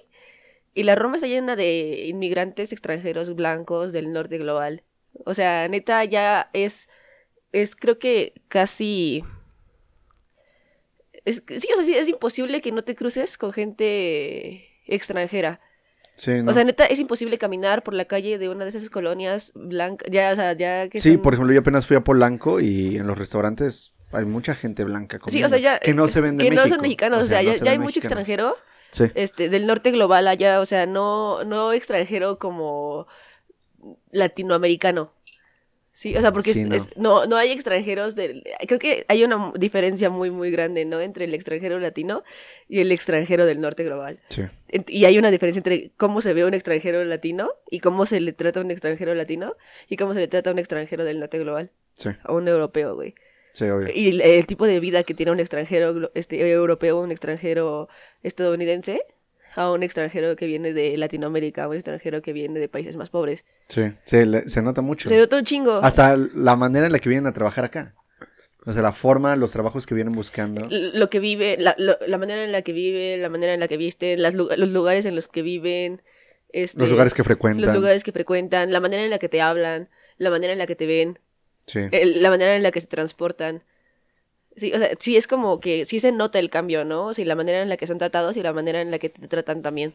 Y 0.81 0.83
la 0.83 0.95
Roma 0.95 1.17
está 1.17 1.27
llena 1.27 1.57
de 1.57 2.07
inmigrantes 2.09 2.73
extranjeros 2.73 3.35
blancos 3.35 3.93
del 3.93 4.13
norte 4.13 4.39
global. 4.39 4.83
O 5.27 5.35
sea, 5.35 5.69
neta, 5.69 6.03
ya 6.07 6.49
es, 6.55 6.89
es 7.53 7.77
creo 7.77 7.99
que 7.99 8.33
casi... 8.49 9.23
Es, 11.27 11.43
sí, 11.47 11.69
o 11.71 11.77
sea, 11.77 11.85
sí, 11.85 11.95
es 11.95 12.09
imposible 12.09 12.63
que 12.63 12.73
no 12.73 12.83
te 12.83 12.95
cruces 12.95 13.37
con 13.37 13.53
gente 13.53 14.69
extranjera. 14.87 15.61
Sí, 16.17 16.41
¿no? 16.43 16.51
O 16.51 16.55
sea, 16.55 16.65
neta, 16.65 16.87
es 16.87 16.99
imposible 16.99 17.37
caminar 17.37 17.83
por 17.83 17.93
la 17.93 18.07
calle 18.07 18.39
de 18.39 18.49
una 18.49 18.65
de 18.65 18.71
esas 18.71 18.89
colonias 18.89 19.53
blancas. 19.55 20.09
Ya, 20.11 20.33
o 20.33 20.35
sea, 20.37 20.55
ya 20.55 20.89
que 20.89 20.99
sí, 20.99 21.13
son- 21.13 21.21
por 21.23 21.35
ejemplo, 21.35 21.53
yo 21.53 21.61
apenas 21.61 21.87
fui 21.87 21.99
a 21.99 22.01
Polanco 22.05 22.59
y 22.59 22.97
en 22.97 23.07
los 23.07 23.19
restaurantes 23.19 23.93
hay 24.13 24.25
mucha 24.25 24.55
gente 24.55 24.85
blanca 24.85 25.19
Sí, 25.19 25.23
comiendo. 25.25 25.47
o 25.47 25.51
sea, 25.51 25.59
ya. 25.59 25.79
que 25.79 25.93
no 25.93 26.09
se 26.09 26.23
ven 26.23 26.39
de 26.39 26.45
Que 26.45 26.51
México. 26.51 26.67
no 26.69 26.75
son 26.75 26.83
mexicanos, 26.83 27.23
o 27.23 27.27
sea, 27.27 27.43
ya, 27.43 27.51
no 27.53 27.59
se 27.59 27.65
ya 27.67 27.71
hay 27.73 27.79
mucho 27.79 27.99
extranjero. 28.01 28.57
Sí. 28.91 29.05
Este, 29.15 29.49
del 29.49 29.67
norte 29.67 29.91
global 29.91 30.27
allá, 30.29 30.61
o 30.61 30.67
sea, 30.67 30.87
no, 30.87 31.45
no 31.45 31.73
extranjero 31.73 32.39
como 32.39 33.07
latinoamericano. 34.11 35.13
Sí, 35.93 36.17
o 36.17 36.21
sea, 36.21 36.33
porque 36.33 36.55
Sí, 36.55 36.61
es- 36.61 36.67
no. 36.69 36.75
es- 36.77 36.97
no. 36.97 37.27
no, 37.27 37.37
hay 37.37 37.51
extranjeros 37.51 38.15
del, 38.15 38.45
creo 38.67 38.79
que 38.79 39.05
hay 39.09 39.25
una 39.25 39.53
diferencia 39.57 40.09
muy, 40.09 40.31
muy 40.31 40.51
grande, 40.51 40.85
¿no? 40.85 41.01
Entre 41.01 41.25
el 41.25 41.35
extranjero 41.35 41.79
latino 41.81 42.23
y 42.69 42.79
el 42.81 42.93
extranjero 42.93 43.45
del 43.45 43.61
norte 43.61 43.85
global. 43.85 44.21
Sí. 44.29 44.43
Y 44.87 45.05
hay 45.05 45.19
una 45.19 45.31
diferencia 45.31 45.59
entre 45.59 45.91
cómo 45.97 46.21
se 46.21 46.33
ve 46.33 46.45
un 46.45 46.55
extranjero 46.55 47.05
latino 47.05 47.51
y 47.71 47.81
cómo 47.81 48.07
se 48.07 48.21
le 48.21 48.33
trata 48.33 48.61
a 48.61 48.63
un 48.63 48.71
extranjero 48.71 49.15
latino 49.15 49.57
y 49.89 49.97
cómo 49.97 50.15
se 50.15 50.21
le 50.21 50.29
trata 50.29 50.51
a 50.51 50.53
un 50.53 50.59
extranjero 50.61 51.05
del 51.05 51.19
norte 51.19 51.39
global, 51.39 51.71
Sí, 51.95 52.09
a 52.23 52.33
un 52.33 52.47
europeo, 52.49 52.95
güey. 52.95 53.15
Sí, 53.53 53.65
obvio. 53.65 53.89
Y 53.95 54.09
el, 54.11 54.21
el 54.21 54.47
tipo 54.47 54.67
de 54.67 54.81
vida 54.81 55.03
que 55.03 55.15
tiene 55.15 55.33
un 55.33 55.41
extranjero 55.41 56.11
este, 56.15 56.51
europeo, 56.51 57.01
un 57.01 57.11
extranjero 57.11 57.89
estadounidense, 58.23 59.03
a 59.57 59.71
un 59.73 59.83
extranjero 59.83 60.37
que 60.37 60.47
viene 60.47 60.73
de 60.73 60.97
Latinoamérica, 60.97 61.65
a 61.65 61.69
un 61.69 61.75
extranjero 61.75 62.23
que 62.23 62.33
viene 62.33 62.61
de 62.61 62.69
países 62.69 62.97
más 62.97 63.11
pobres. 63.11 63.45
Sí, 63.69 63.83
sí, 64.05 64.25
le- 64.25 64.49
se 64.49 64.63
nota 64.63 64.81
mucho. 64.81 65.09
Se 65.09 65.19
nota 65.19 65.37
un 65.37 65.45
chingo. 65.45 65.81
Hasta 65.83 66.17
la 66.17 66.55
manera 66.57 66.87
en 66.87 66.93
la 66.93 66.99
que 67.01 67.09
vienen 67.09 67.27
a 67.27 67.33
trabajar 67.33 67.65
acá. 67.65 67.95
O 68.67 68.73
sea, 68.73 68.83
la 68.83 68.93
forma, 68.93 69.35
los 69.37 69.51
trabajos 69.53 69.87
que 69.87 69.95
vienen 69.95 70.13
buscando. 70.15 70.69
Lo 70.71 71.09
que 71.11 71.19
vive, 71.19 71.57
la, 71.59 71.75
lo- 71.79 71.97
la 72.07 72.19
manera 72.19 72.45
en 72.45 72.53
la 72.53 72.63
que 72.63 72.73
vive, 72.73 73.17
la 73.17 73.29
manera 73.31 73.55
en 73.55 73.61
la 73.61 73.69
que 73.69 73.77
visten, 73.79 74.23
las, 74.23 74.35
los 74.35 74.69
lugares 74.71 75.07
en 75.07 75.17
los 75.17 75.29
que 75.29 75.43
viven. 75.43 76.03
Este, 76.53 76.79
Los 76.81 76.91
lugares 76.91 77.15
que 77.15 77.25
frecuentan. 77.25 77.67
los 77.67 77.75
lugares 77.75 78.05
que 78.05 78.13
frecuentan, 78.13 78.71
la 78.73 78.81
manera 78.81 79.03
en 79.03 79.11
la 79.11 79.19
que 79.19 79.29
te 79.29 79.41
hablan, 79.41 79.89
la 80.19 80.31
manera 80.31 80.53
en 80.53 80.59
la 80.59 80.67
que 80.67 80.75
te 80.77 80.87
ven, 80.87 81.19
Sí. 81.67 81.81
el- 81.93 82.23
la 82.23 82.31
manera 82.31 82.57
en 82.57 82.63
la 82.63 82.71
que 82.71 82.81
se 82.81 82.87
transportan. 82.89 83.63
Sí, 84.57 84.73
o 84.73 84.79
sea, 84.79 84.91
sí 84.99 85.17
es 85.17 85.27
como 85.27 85.61
que 85.61 85.85
sí 85.85 86.01
se 86.01 86.11
nota 86.13 86.39
el 86.39 86.51
cambio, 86.51 86.85
¿no? 86.85 87.15
Sí, 87.15 87.25
la 87.25 87.35
manera 87.37 87.63
en 87.63 87.69
la 87.69 87.77
que 87.77 87.87
son 87.87 87.99
tratados 87.99 88.37
y 88.37 88.43
la 88.43 88.53
manera 88.53 88.81
en 88.81 88.91
la 88.91 88.99
que 88.99 89.09
te 89.09 89.29
tratan 89.29 89.63
también. 89.63 89.95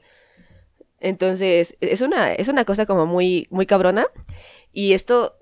Entonces, 1.00 1.76
es 1.82 2.02
una, 2.02 2.34
es 2.34 2.48
una 2.48 2.64
cosa 2.66 2.86
como 2.86 3.06
muy, 3.06 3.48
muy 3.50 3.66
cabrona. 3.66 4.08
Y 4.72 4.94
esto 4.94 5.38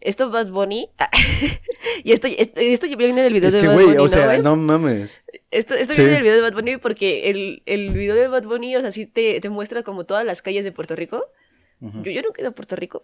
esto 0.00 0.30
Bad 0.30 0.50
Bunny. 0.50 0.90
y 2.04 2.12
esto, 2.12 2.28
esto, 2.28 2.60
esto 2.60 2.86
viene 2.96 3.22
del 3.22 3.32
video 3.32 3.48
Es 3.48 3.54
de 3.54 3.60
que, 3.62 3.66
Bad 3.66 3.74
güey, 3.74 3.86
Bunny. 3.86 3.98
o 3.98 4.02
¿no, 4.02 4.08
sea, 4.08 4.38
no 4.38 4.54
mames. 4.56 5.22
Esto, 5.50 5.74
esto 5.74 5.94
Sí. 5.94 6.00
viene 6.02 6.14
del 6.14 6.22
video 6.22 6.36
de 6.36 6.42
Bad 6.42 6.52
Bunny 6.52 6.76
porque 6.76 7.30
el, 7.30 7.62
el 7.66 7.92
video 7.94 8.14
de 8.14 8.28
Bad 8.28 8.44
Bunny, 8.44 8.76
o 8.76 8.80
sea, 8.80 8.92
sí 8.92 9.06
te, 9.06 9.40
te 9.40 9.48
muestra 9.48 9.82
como 9.82 10.04
todas 10.04 10.24
las 10.24 10.40
calles 10.42 10.64
de 10.64 10.70
Puerto 10.72 10.94
Rico. 10.94 11.24
Ujú. 11.80 12.02
Yo, 12.04 12.12
yo 12.12 12.22
nunca 12.22 12.40
he 12.40 12.42
ido 12.42 12.50
a 12.50 12.54
Puerto 12.54 12.76
Rico. 12.76 13.02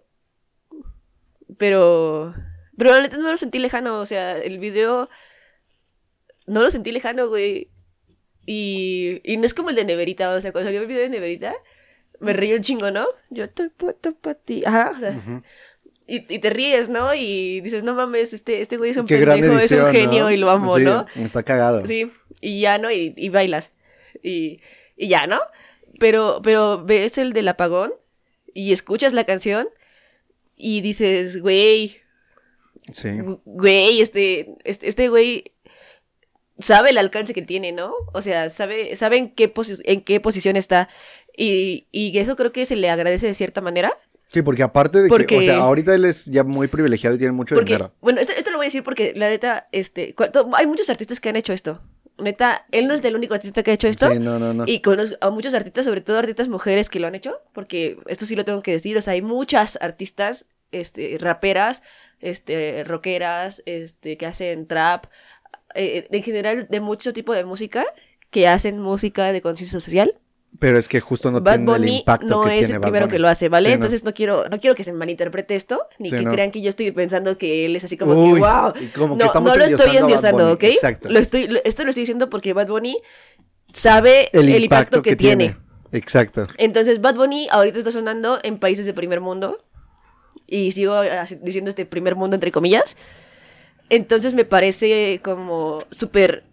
Pero. 1.58 2.34
Pero 2.76 2.90
la 2.92 3.02
neta 3.02 3.16
no 3.16 3.30
lo 3.30 3.36
sentí 3.36 3.58
lejano. 3.58 3.98
O 4.00 4.06
sea, 4.06 4.36
el 4.38 4.58
video. 4.58 5.08
No 6.46 6.62
lo 6.62 6.70
sentí 6.70 6.92
lejano, 6.92 7.28
güey. 7.28 7.70
Y, 8.46 9.20
y 9.24 9.36
no 9.38 9.46
es 9.46 9.54
como 9.54 9.70
el 9.70 9.76
de 9.76 9.84
Neverita. 9.84 10.34
O 10.34 10.40
sea, 10.40 10.52
cuando 10.52 10.68
salió 10.68 10.82
el 10.82 10.86
video 10.86 11.02
de 11.02 11.08
Neverita, 11.08 11.54
me 12.20 12.32
reí 12.32 12.52
un 12.52 12.62
chingo, 12.62 12.90
¿no? 12.90 13.06
Yo 13.30 13.44
estoy 13.44 13.70
puesto 13.70 14.14
para 14.14 14.34
ti. 14.34 14.62
Ajá, 14.66 14.92
o 14.96 15.00
sea. 15.00 15.42
Y, 16.06 16.34
y 16.34 16.38
te 16.38 16.50
ríes, 16.50 16.90
¿no? 16.90 17.14
Y 17.14 17.62
dices, 17.62 17.82
no 17.82 17.94
mames, 17.94 18.34
este, 18.34 18.60
este 18.60 18.76
güey 18.76 18.90
es 18.90 18.96
un 18.98 19.06
Qué 19.06 19.16
pendejo, 19.16 19.54
es 19.56 19.72
edición, 19.72 19.86
un 19.86 19.92
genio 19.92 20.24
¿no? 20.24 20.30
y 20.30 20.36
lo 20.36 20.50
amo, 20.50 20.76
Sí, 20.76 20.82
¿no? 20.82 21.06
Está 21.16 21.42
cagado. 21.42 21.86
Sí, 21.86 22.10
y 22.42 22.60
ya, 22.60 22.76
¿no? 22.76 22.90
Y, 22.90 23.14
y 23.16 23.30
bailas. 23.30 23.72
Y, 24.22 24.60
y 24.98 25.08
ya, 25.08 25.26
¿no? 25.26 25.40
Pero, 25.98 26.40
pero 26.42 26.84
ves 26.84 27.16
el 27.16 27.32
del 27.32 27.48
apagón 27.48 27.94
y 28.52 28.72
escuchas 28.74 29.14
la 29.14 29.24
canción 29.24 29.68
y 30.56 30.82
dices, 30.82 31.40
güey, 31.40 32.02
Sí. 32.92 33.08
güey, 33.44 34.00
este, 34.00 34.54
este, 34.64 34.88
este 34.88 35.08
güey 35.08 35.52
sabe 36.58 36.90
el 36.90 36.98
alcance 36.98 37.34
que 37.34 37.42
tiene, 37.42 37.72
¿no? 37.72 37.92
O 38.12 38.20
sea, 38.22 38.48
sabe, 38.50 38.94
sabe 38.96 39.18
en 39.18 39.30
qué, 39.34 39.52
posi- 39.52 39.82
en 39.84 40.02
qué 40.02 40.20
posición 40.20 40.56
está. 40.56 40.88
Y, 41.36 41.88
y 41.90 42.16
eso 42.18 42.36
creo 42.36 42.52
que 42.52 42.64
se 42.64 42.76
le 42.76 42.90
agradece 42.90 43.26
de 43.26 43.34
cierta 43.34 43.60
manera. 43.60 43.92
Sí, 44.28 44.42
porque 44.42 44.62
aparte 44.62 45.02
de 45.02 45.26
que, 45.26 45.38
o 45.38 45.42
sea, 45.42 45.58
ahorita 45.58 45.94
él 45.94 46.04
es 46.04 46.26
ya 46.26 46.44
muy 46.44 46.66
privilegiado 46.68 47.14
y 47.16 47.18
tiene 47.18 47.32
mucho 47.32 47.54
Porque, 47.54 47.74
dinero. 47.74 47.92
bueno, 48.00 48.20
esto, 48.20 48.32
esto 48.36 48.50
lo 48.50 48.56
voy 48.58 48.64
a 48.64 48.68
decir 48.68 48.82
porque 48.82 49.12
la 49.14 49.28
neta, 49.28 49.66
este, 49.72 50.14
hay 50.56 50.66
muchos 50.66 50.90
artistas 50.90 51.20
que 51.20 51.28
han 51.28 51.36
hecho 51.36 51.52
esto. 51.52 51.80
Neta, 52.18 52.64
él 52.70 52.86
no 52.86 52.94
es 52.94 53.04
el 53.04 53.16
único 53.16 53.34
artista 53.34 53.62
que 53.62 53.72
ha 53.72 53.74
hecho 53.74 53.88
esto. 53.88 54.10
Sí, 54.12 54.18
no, 54.18 54.38
no, 54.38 54.54
no. 54.54 54.64
Y 54.66 54.80
conozco 54.80 55.16
a 55.20 55.30
muchos 55.30 55.54
artistas, 55.54 55.84
sobre 55.84 56.00
todo 56.00 56.18
artistas 56.18 56.48
mujeres 56.48 56.88
que 56.88 57.00
lo 57.00 57.06
han 57.08 57.14
hecho, 57.16 57.40
porque 57.52 57.96
esto 58.06 58.26
sí 58.26 58.34
lo 58.36 58.44
tengo 58.44 58.62
que 58.62 58.70
decir, 58.72 58.96
o 58.96 59.02
sea, 59.02 59.12
hay 59.14 59.22
muchas 59.22 59.78
artistas, 59.80 60.46
este, 60.72 61.16
raperas, 61.20 61.82
este, 62.24 62.84
rockeras, 62.84 63.62
este, 63.66 64.16
que 64.16 64.26
hacen 64.26 64.66
trap, 64.66 65.06
eh, 65.74 66.06
en 66.10 66.22
general 66.22 66.66
de 66.70 66.80
mucho 66.80 67.12
tipo 67.12 67.34
de 67.34 67.44
música, 67.44 67.84
que 68.30 68.48
hacen 68.48 68.80
música 68.80 69.32
de 69.32 69.40
conciencia 69.40 69.80
social. 69.80 70.18
Pero 70.60 70.78
es 70.78 70.88
que 70.88 71.00
justo 71.00 71.32
no 71.32 71.40
Bad 71.40 71.56
tiene 71.58 71.72
el 71.72 71.78
Bunny 71.80 71.98
impacto 71.98 72.26
no 72.28 72.42
que 72.42 72.54
es 72.60 72.66
tiene 72.66 72.74
el 72.74 72.78
Bad 72.78 72.82
primero 72.88 73.06
Bunny. 73.06 73.12
que 73.16 73.18
lo 73.18 73.28
hace, 73.28 73.48
¿vale? 73.48 73.64
Sí, 73.64 73.70
no. 73.70 73.74
Entonces 73.74 74.04
no 74.04 74.14
quiero, 74.14 74.48
no 74.48 74.60
quiero 74.60 74.76
que 74.76 74.84
se 74.84 74.92
malinterprete 74.92 75.56
esto, 75.56 75.80
ni 75.98 76.10
Sí, 76.10 76.16
que 76.16 76.22
no. 76.22 76.30
crean 76.30 76.52
que 76.52 76.62
yo 76.62 76.68
estoy 76.68 76.92
pensando 76.92 77.36
que 77.36 77.64
él 77.64 77.74
es 77.74 77.82
así 77.82 77.96
como 77.96 78.12
Uy, 78.14 78.34
que 78.34 78.40
wow. 78.40 78.72
como 78.96 79.16
que 79.16 79.24
no, 79.24 79.26
estamos 79.26 79.50
no 79.50 79.56
lo 79.56 79.64
estoy 79.64 79.96
endiosando 79.96 80.52
¿ok? 80.52 80.62
exacto. 80.64 81.10
Lo 81.10 81.18
estoy, 81.18 81.48
lo- 81.48 81.60
esto 81.64 81.82
lo 81.82 81.90
estoy 81.90 82.02
diciendo 82.02 82.30
porque 82.30 82.52
Bad 82.52 82.68
Bunny 82.68 82.96
sabe 83.72 84.28
El, 84.32 84.48
el, 84.48 84.64
impacto, 84.64 85.02
que, 85.02 85.16
tiene. 85.16 85.56
Exacto. 85.90 86.46
Entonces, 86.56 87.00
Bad 87.00 87.16
Bunny 87.16 87.48
ahorita 87.50 87.78
está 87.78 87.90
sonando 87.90 88.38
en 88.42 88.58
países 88.58 88.86
de 88.86 88.94
primer 88.94 89.20
mundo. 89.20 89.64
Y 90.46 90.72
sigo 90.72 90.94
así 90.94 91.36
diciendo 91.42 91.70
este 91.70 91.86
primer 91.86 92.16
mundo 92.16 92.34
entre 92.36 92.52
comillas. 92.52 92.96
Entonces 93.90 94.34
me 94.34 94.44
parece 94.44 95.20
como 95.22 95.84
súper 95.90 96.44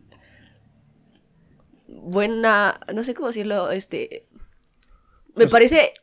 buena, 1.88 2.80
no 2.93 3.04
sé 3.04 3.13
cómo 3.13 3.27
decirlo, 3.27 3.71
este... 3.71 4.25
Me 5.36 5.45
Pues- 5.45 5.51
parece... 5.51 5.93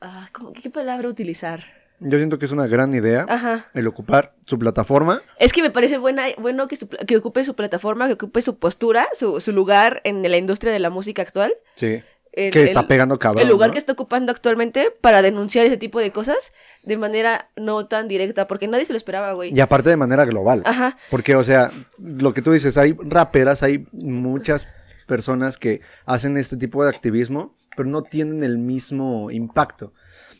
Ah, 0.00 0.28
¿cómo- 0.32 0.52
¿Qué 0.52 0.70
palabra 0.70 1.08
utilizar? 1.08 1.64
Yo 2.00 2.16
siento 2.18 2.38
que 2.38 2.44
es 2.46 2.52
una 2.52 2.68
gran 2.68 2.94
idea 2.94 3.26
Ajá. 3.28 3.68
el 3.74 3.88
ocupar 3.88 4.36
su 4.46 4.56
plataforma. 4.56 5.20
Es 5.40 5.52
que 5.52 5.62
me 5.62 5.70
parece 5.70 5.98
buena, 5.98 6.26
bueno 6.38 6.68
que, 6.68 6.76
su- 6.76 6.88
que 6.88 7.16
ocupe 7.16 7.42
su 7.44 7.54
plataforma, 7.56 8.06
que 8.06 8.12
ocupe 8.12 8.40
su 8.40 8.58
postura, 8.58 9.08
su, 9.14 9.40
su 9.40 9.50
lugar 9.52 10.00
en 10.04 10.22
la 10.22 10.36
industria 10.36 10.72
de 10.72 10.78
la 10.78 10.90
música 10.90 11.22
actual. 11.22 11.52
Sí. 11.74 12.00
El- 12.46 12.52
que 12.52 12.64
está 12.64 12.80
el- 12.80 12.86
pegando 12.86 13.18
cabrón. 13.18 13.42
el 13.42 13.48
lugar 13.48 13.68
¿no? 13.68 13.72
que 13.72 13.78
está 13.78 13.92
ocupando 13.92 14.30
actualmente 14.32 14.90
para 15.00 15.22
denunciar 15.22 15.66
ese 15.66 15.76
tipo 15.76 15.98
de 16.00 16.10
cosas 16.12 16.52
de 16.84 16.96
manera 16.96 17.50
no 17.56 17.86
tan 17.86 18.08
directa, 18.08 18.46
porque 18.46 18.68
nadie 18.68 18.84
se 18.84 18.92
lo 18.92 18.96
esperaba, 18.96 19.32
güey. 19.32 19.52
Y 19.54 19.60
aparte 19.60 19.90
de 19.90 19.96
manera 19.96 20.24
global. 20.24 20.62
Ajá. 20.64 20.96
Porque, 21.10 21.34
o 21.36 21.44
sea, 21.44 21.70
lo 21.98 22.32
que 22.34 22.42
tú 22.42 22.52
dices, 22.52 22.76
hay 22.78 22.96
raperas, 22.98 23.62
hay 23.62 23.86
muchas 23.92 24.66
personas 25.06 25.58
que 25.58 25.80
hacen 26.06 26.36
este 26.36 26.56
tipo 26.56 26.84
de 26.84 26.90
activismo, 26.90 27.54
pero 27.76 27.88
no 27.88 28.02
tienen 28.02 28.44
el 28.44 28.58
mismo 28.58 29.30
impacto. 29.30 29.92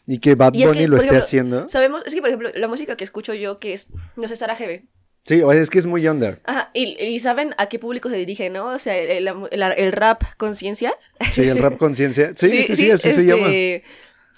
Y 0.06 0.18
que 0.20 0.34
Bad 0.34 0.54
Y 0.54 0.62
es 0.62 0.70
Bunny 0.70 0.82
que, 0.84 0.88
lo 0.88 0.96
esté 0.96 1.06
ejemplo, 1.08 1.24
haciendo. 1.24 1.68
Sabemos, 1.68 2.02
es 2.06 2.14
que 2.14 2.20
por 2.20 2.28
ejemplo, 2.30 2.48
la 2.54 2.68
música 2.68 2.96
que 2.96 3.04
escucho 3.04 3.34
yo, 3.34 3.58
que 3.58 3.74
es, 3.74 3.88
no 4.16 4.26
sé, 4.26 4.36
Sara 4.36 4.54
GB. 4.56 4.86
Sí, 5.28 5.42
o 5.42 5.52
es 5.52 5.68
que 5.68 5.78
es 5.78 5.84
muy 5.84 6.08
under. 6.08 6.40
Ajá, 6.44 6.70
y, 6.72 6.96
y 7.04 7.18
saben 7.18 7.54
a 7.58 7.66
qué 7.66 7.78
público 7.78 8.08
se 8.08 8.16
dirige, 8.16 8.48
¿no? 8.48 8.68
O 8.68 8.78
sea, 8.78 8.96
el, 8.96 9.28
el- 9.28 9.62
el 9.76 9.92
rap 9.92 10.22
conciencia. 10.38 10.94
Sí, 11.32 11.42
el 11.42 11.58
rap 11.58 11.76
conciencia. 11.78 12.32
Sí, 12.34 12.48
sí, 12.48 12.76
sí, 12.76 12.90
así 12.90 13.02
se 13.12 13.20
este, 13.20 13.24
llama. 13.26 13.48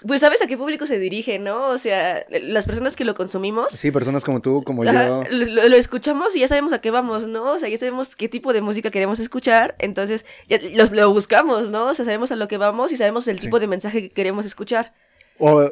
Pues 0.07 0.23
sabes 0.23 0.41
a 0.41 0.47
qué 0.47 0.57
público 0.57 0.87
se 0.87 0.99
dirige, 0.99 1.39
¿no? 1.39 1.69
O 1.69 1.77
sea, 1.79 2.25
las 2.31 2.65
personas 2.67 2.97
que 2.97 3.05
lo 3.05 3.15
consumimos. 3.15 3.67
Sí, 3.73 3.91
personas 3.91 4.25
como 4.25 4.41
tú, 4.41 4.63
como 4.65 4.83
Ajá, 4.83 5.07
yo. 5.07 5.25
lo, 5.31 5.69
lo 5.69 5.77
escuchamos 5.77 6.35
y 6.35 6.41
ya 6.41 6.49
sabemos 6.49 6.73
a 6.73 6.81
qué 6.81 6.91
vamos, 6.91 7.29
¿no? 7.29 7.53
O 7.53 7.59
sea, 7.59 7.69
ya 7.69 7.77
sabemos 7.77 8.17
qué 8.17 8.27
tipo 8.29 8.53
de 8.55 8.63
música 8.63 8.91
queremos 8.91 9.21
escuchar, 9.21 9.75
entonces 9.79 10.25
ya 10.49 10.59
los, 10.75 10.91
lo 10.93 11.13
buscamos, 11.13 11.71
¿no? 11.71 11.85
O 11.89 11.95
sea, 11.95 12.07
sabemos 12.07 12.33
a 12.33 12.37
lo 12.37 12.49
que 12.49 12.57
vamos 12.57 12.93
y 12.93 12.97
sabemos 12.97 13.29
el 13.29 13.39
Sí. 13.39 13.47
tipo 13.47 13.61
de 13.61 13.67
mensaje 13.67 14.01
que 14.03 14.11
queremos 14.11 14.47
escuchar. 14.47 14.95
O 15.39 15.71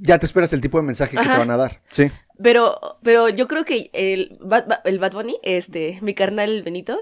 ya 0.00 0.18
te 0.18 0.26
esperas 0.26 0.52
el 0.52 0.60
tipo 0.60 0.78
de 0.78 0.84
mensaje 0.84 1.16
que 1.16 1.22
te 1.22 1.28
van 1.28 1.50
a 1.50 1.56
dar. 1.56 1.80
Sí. 1.90 2.10
Pero, 2.42 2.78
pero 3.02 3.28
yo 3.28 3.46
creo 3.48 3.64
que 3.64 3.90
el 3.92 4.36
Bad, 4.40 4.66
Ba- 4.66 4.80
el 4.84 4.98
Bad 4.98 5.12
Bunny, 5.12 5.38
este, 5.42 5.98
mi 6.02 6.14
carnal 6.14 6.62
Benito, 6.64 6.98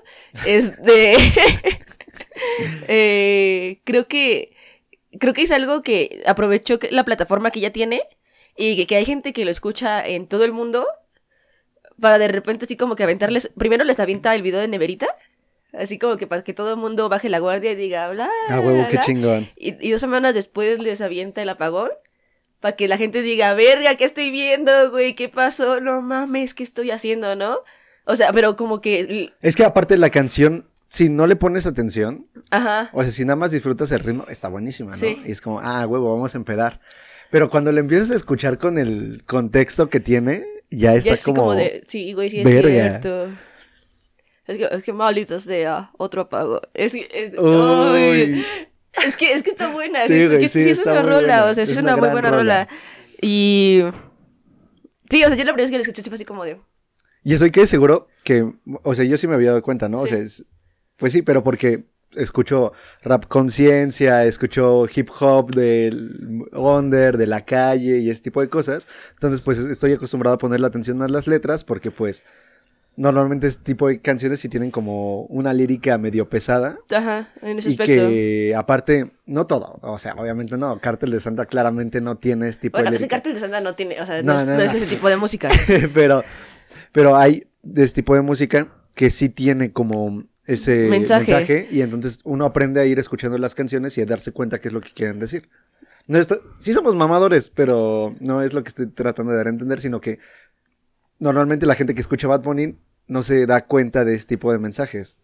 este, 0.46 1.16
eh, 2.88 3.81
creo 3.85 4.07
que, 4.07 4.55
creo 5.18 5.33
que 5.35 5.42
es 5.42 5.50
algo 5.50 5.83
que 5.83 6.22
aprovechó 6.26 6.78
la 6.90 7.05
plataforma 7.05 7.50
que 7.50 7.61
ya 7.61 7.70
tiene 7.70 8.02
y 8.57 8.76
que, 8.76 8.87
que 8.87 8.96
hay 8.96 9.05
gente 9.05 9.33
que 9.33 9.44
lo 9.44 9.50
escucha 9.50 10.07
en 10.07 10.26
todo 10.26 10.44
el 10.44 10.52
mundo 10.52 10.87
para 12.00 12.18
de 12.18 12.28
repente 12.28 12.64
así 12.64 12.76
como 12.76 12.96
que 12.96 13.02
aventarles, 13.05 13.50
primero 13.57 13.85
les 13.85 14.00
avienta 14.00 14.35
el 14.35 14.42
video 14.42 14.61
de 14.61 14.68
Neverita, 14.68 15.07
así 15.72 15.98
como 15.98 16.16
que 16.16 16.26
para 16.26 16.42
que 16.42 16.52
todo 16.52 16.70
el 16.70 16.76
mundo 16.76 17.09
baje 17.09 17.28
la 17.28 17.38
guardia 17.38 17.72
y 17.72 17.76
diga, 17.76 18.11
bla, 18.11 18.28
Ah, 18.48 18.61
huevo, 18.61 18.85
qué 18.88 18.94
bla". 18.94 19.00
chingón. 19.02 19.48
Y, 19.57 19.87
y 19.87 19.90
dos 19.92 20.00
semanas 20.00 20.35
después 20.35 20.78
les 20.81 21.00
avienta 21.00 21.42
el 21.42 21.48
apagón. 21.48 21.90
Para 22.62 22.77
que 22.77 22.87
la 22.87 22.96
gente 22.96 23.22
diga, 23.22 23.53
verga, 23.55 23.96
¿qué 23.96 24.05
estoy 24.05 24.31
viendo, 24.31 24.92
güey? 24.92 25.14
¿Qué 25.16 25.29
pasó? 25.29 25.81
No 25.81 26.01
mames, 26.01 26.55
¿qué 26.55 26.62
estoy 26.62 26.92
haciendo, 26.92 27.35
no? 27.35 27.59
O 28.05 28.14
sea, 28.14 28.33
pero 28.33 28.55
como 28.55 28.81
que... 28.81 29.33
Es 29.42 29.57
que 29.57 29.64
aparte 29.64 29.98
la 29.98 30.11
canción, 30.11 30.68
si 30.88 31.09
no 31.09 31.27
le 31.27 31.35
pones 31.35 31.66
atención, 31.66 32.29
Ajá. 32.51 32.88
o 32.92 33.03
sea, 33.03 33.11
si 33.11 33.25
nada 33.25 33.35
más 33.35 33.51
disfrutas 33.51 33.90
el 33.90 33.98
ritmo, 33.98 34.25
está 34.29 34.46
buenísima, 34.46 34.92
¿no? 34.92 34.96
Sí. 34.96 35.20
Y 35.27 35.33
es 35.33 35.40
como, 35.40 35.59
ah, 35.61 35.85
huevo, 35.88 36.14
vamos 36.14 36.37
a 36.37 36.38
empedar. 36.38 36.81
Pero 37.33 37.51
cuando 37.51 37.72
le 37.72 37.81
empiezas 37.81 38.12
a 38.12 38.14
escuchar 38.14 38.59
con 38.59 38.79
el 38.79 39.25
contexto 39.27 39.90
que 39.90 39.98
tiene, 39.98 40.46
ya 40.70 40.94
está 40.94 41.16
Ya 41.16 41.22
como... 41.25 41.40
como... 41.40 41.55
de... 41.57 41.83
Sí, 41.85 42.12
güey, 42.12 42.31
sí 42.31 42.42
es 42.42 42.44
verga. 42.44 42.70
cierto. 42.70 43.29
Es 44.46 44.57
que, 44.57 44.68
es 44.70 44.83
que 44.85 44.92
maldito 44.92 45.40
sea, 45.40 45.90
otro 45.98 46.22
apagón. 46.22 46.61
Es, 46.75 46.94
es, 46.94 47.37
Uy. 47.37 48.44
Es 49.07 49.16
que 49.16 49.33
es 49.33 49.42
que 49.42 49.50
está 49.50 49.70
buena. 49.72 50.02
Sí, 50.07 50.20
Sí, 50.20 50.26
güey, 50.28 50.48
sí, 50.48 50.64
sí 50.64 50.70
es 50.70 50.78
una 50.81 51.02
rola, 51.02 51.18
buena. 51.18 51.44
o 51.46 51.55
sea, 51.55 51.66
sí 51.66 51.72
Es 51.72 51.78
una 51.78 51.94
una 51.94 52.02
muy 52.02 52.11
buena 52.11 52.31
rola. 52.31 52.38
rola. 52.64 52.68
Y... 53.20 53.83
Sí, 55.11 55.22
o 55.24 55.28
sea, 55.28 55.37
yo 55.37 55.44
la 55.44 55.52
primera 55.52 55.64
vez 55.64 55.70
que 55.70 55.76
la 55.76 55.83
escuché 55.83 56.02
sí 56.02 56.11
fue 56.11 56.16
así 56.16 56.24
como 56.24 56.44
de... 56.44 56.59
Y 57.24 57.35
estoy 57.35 57.50
que 57.50 57.66
seguro 57.66 58.09
que, 58.24 58.50
o 58.83 58.94
sea, 58.94 59.05
yo 59.05 59.16
sí 59.18 59.26
me 59.28 59.35
había 59.35 59.50
dado 59.50 59.62
cuenta, 59.62 59.88
¿no? 59.88 60.00
O 60.00 60.07
sea, 60.07 60.18
es- 60.18 60.44
pues 60.96 61.12
sí, 61.12 61.22
pero 61.22 61.42
porque 61.44 61.85
escucho 62.16 62.72
rap 63.02 63.26
conciencia, 63.26 64.24
escucho 64.24 64.87
hip 64.94 65.09
hop 65.20 65.50
del 65.55 66.42
under, 66.52 67.16
de 67.16 67.26
la 67.26 67.42
calle 67.44 67.98
y 67.98 68.11
ese 68.11 68.22
tipo 68.22 68.40
de 68.40 68.48
cosas. 68.48 68.88
Entonces, 69.14 69.40
pues 69.40 69.59
estoy 69.59 69.92
acostumbrado 69.92 70.35
a 70.35 70.38
ponerle 70.38 70.66
atención 70.66 71.00
a 71.02 71.09
las 71.09 71.26
letras 71.26 71.62
porque, 71.64 71.90
pues, 71.90 72.24
normalmente 72.96 73.46
este 73.46 73.62
tipo 73.64 73.88
de 73.88 74.00
canciones 74.00 74.40
sí 74.40 74.48
tienen 74.48 74.70
como 74.70 75.22
una 75.22 75.52
lírica 75.55 75.96
medio 75.98 76.28
pesada. 76.28 76.76
Ajá, 76.90 77.31
en 77.40 77.59
ese 77.59 77.70
Y 77.70 77.72
aspecto. 77.72 78.09
que 78.09 78.55
aparte, 78.57 79.11
no 79.26 79.46
todo, 79.46 79.78
o 79.83 79.98
sea, 79.98 80.14
obviamente 80.18 80.57
no, 80.59 80.78
Cártel 80.81 81.11
de 81.11 81.20
Santa 81.20 81.46
claramente 81.46 82.00
no 82.00 82.16
tiene 82.16 82.48
este 82.48 82.62
tipo 82.62 82.76
Bueno, 82.78 82.90
de 82.90 82.96
ese 82.96 83.05
lírica. 83.05 83.16
cartel 83.16 83.35
de 83.35 83.40
Santa 83.40 83.61
no 83.61 83.74
tiene, 83.74 84.00
o 84.00 84.07
sea, 84.07 84.22
No, 84.22 84.35
no, 84.35 84.40
es, 84.40 84.46
no, 84.46 84.55
no 84.57 84.61
es 84.62 84.74
ese 84.74 84.94
tipo 84.94 85.09
de 85.09 85.16
música. 85.16 85.48
pero, 85.94 86.22
pero 86.92 87.16
hay 87.16 87.46
de 87.62 87.85
este 87.85 88.02
tipo 88.02 88.14
de 88.14 88.22
música 88.22 88.68
que 88.94 89.11
sí 89.11 89.28
tiene 89.31 89.72
como 89.72 90.24
ese 90.46 90.88
Mensaje. 90.88 91.33
mensaje. 91.33 91.68
y 91.70 91.81
entonces 91.83 92.18
uno 92.24 92.44
aprende 92.44 92.81
a 92.81 92.85
ir 92.85 92.98
escuchando 92.98 93.38
las 93.38 93.55
canciones 93.55 93.96
y 93.96 94.00
a 94.02 94.07
darse 94.07 94.33
cuenta 94.33 94.59
qué 94.59 94.68
es 94.68 94.74
lo 94.74 94.81
que 94.81 94.90
quieren 94.92 95.18
decir. 95.18 95.48
No 96.09 96.18
esto- 96.18 96.40
sí 96.59 96.72
somos 96.72 96.96
mamadores, 96.96 97.48
pero 97.48 98.14
no 98.18 98.42
es 98.42 98.52
lo 98.52 98.64
que 98.64 98.70
estoy 98.70 98.88
tratando 98.88 99.31
de 99.31 99.38
dar 99.38 99.46
a 99.46 99.50
entender, 99.50 99.78
sino 99.81 100.00
que 100.00 100.18
normalmente 101.22 101.66
la 101.66 101.74
gente 101.74 101.94
que 101.94 102.00
escucha 102.00 102.26
Bad 102.28 102.42
Bunny 102.42 102.76
no 103.06 103.22
se 103.22 103.46
da 103.46 103.64
cuenta 103.64 104.04
de 104.04 104.14
este 104.14 104.37
tipo 104.37 104.52
de 104.52 104.58
mensajes. 104.58 105.16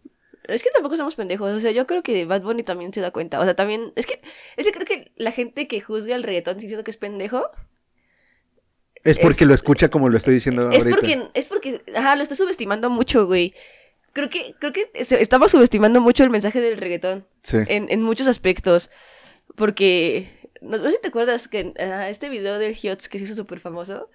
Es 0.47 0.63
que 0.63 0.69
tampoco 0.71 0.97
somos 0.97 1.15
pendejos, 1.15 1.51
o 1.51 1.59
sea, 1.59 1.71
yo 1.71 1.85
creo 1.85 2.01
que 2.01 2.25
Bad 2.25 2.41
Bunny 2.41 2.63
también 2.63 2.93
se 2.93 3.01
da 3.01 3.11
cuenta, 3.11 3.39
o 3.39 3.43
sea, 3.43 3.55
también, 3.55 3.91
es 3.95 4.05
que, 4.05 4.21
es 4.57 4.65
que 4.65 4.71
creo 4.71 4.85
que 4.85 5.11
la 5.17 5.31
gente 5.31 5.67
que 5.67 5.81
juzga 5.81 6.15
el 6.15 6.23
reggaetón 6.23 6.57
diciendo 6.57 6.83
que 6.83 6.91
es 6.91 6.97
pendejo, 6.97 7.45
Es 9.03 9.19
porque 9.19 9.45
lo 9.45 9.53
escucha 9.53 9.89
como 9.89 10.09
lo 10.09 10.17
estoy 10.17 10.33
diciendo 10.35 10.71
Es 10.71 10.83
ahorita. 10.83 10.95
porque, 10.95 11.29
es 11.33 11.45
porque, 11.47 11.81
ajá, 11.95 12.15
lo 12.15 12.23
está 12.23 12.35
subestimando 12.35 12.89
mucho, 12.89 13.27
güey. 13.27 13.53
Creo 14.13 14.29
que, 14.29 14.55
creo 14.59 14.73
que 14.73 14.89
estamos 14.93 15.51
subestimando 15.51 16.01
mucho 16.01 16.23
el 16.23 16.29
mensaje 16.29 16.59
del 16.59 16.77
reggaetón. 16.77 17.27
Sí. 17.43 17.57
En, 17.67 17.89
en 17.89 18.01
muchos 18.01 18.27
aspectos. 18.27 18.89
Porque, 19.55 20.29
no, 20.61 20.77
no 20.77 20.83
sé 20.83 20.91
si 20.91 21.01
te 21.01 21.09
acuerdas 21.09 21.47
que 21.47 21.73
ah, 21.79 22.09
este 22.09 22.27
video 22.27 22.57
del 22.57 22.75
Hiots 22.75 23.07
que 23.07 23.19
se 23.19 23.25
hizo 23.25 23.35
súper 23.35 23.59
famoso. 23.59 24.09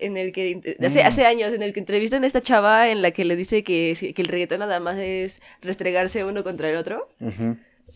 En 0.00 0.16
el 0.16 0.32
que, 0.32 0.76
hace, 0.84 1.02
Mm. 1.02 1.06
hace 1.06 1.26
años, 1.26 1.52
en 1.52 1.62
el 1.62 1.72
que 1.72 1.80
entrevistan 1.80 2.24
a 2.24 2.26
esta 2.26 2.40
chava 2.40 2.88
en 2.90 3.02
la 3.02 3.10
que 3.10 3.24
le 3.24 3.36
dice 3.36 3.62
que, 3.62 3.94
que 4.14 4.22
el 4.22 4.28
reggaetón 4.28 4.60
nada 4.60 4.80
más 4.80 4.96
es 4.98 5.40
restregarse 5.60 6.24
uno 6.24 6.42
contra 6.42 6.70
el 6.70 6.76
otro. 6.76 7.08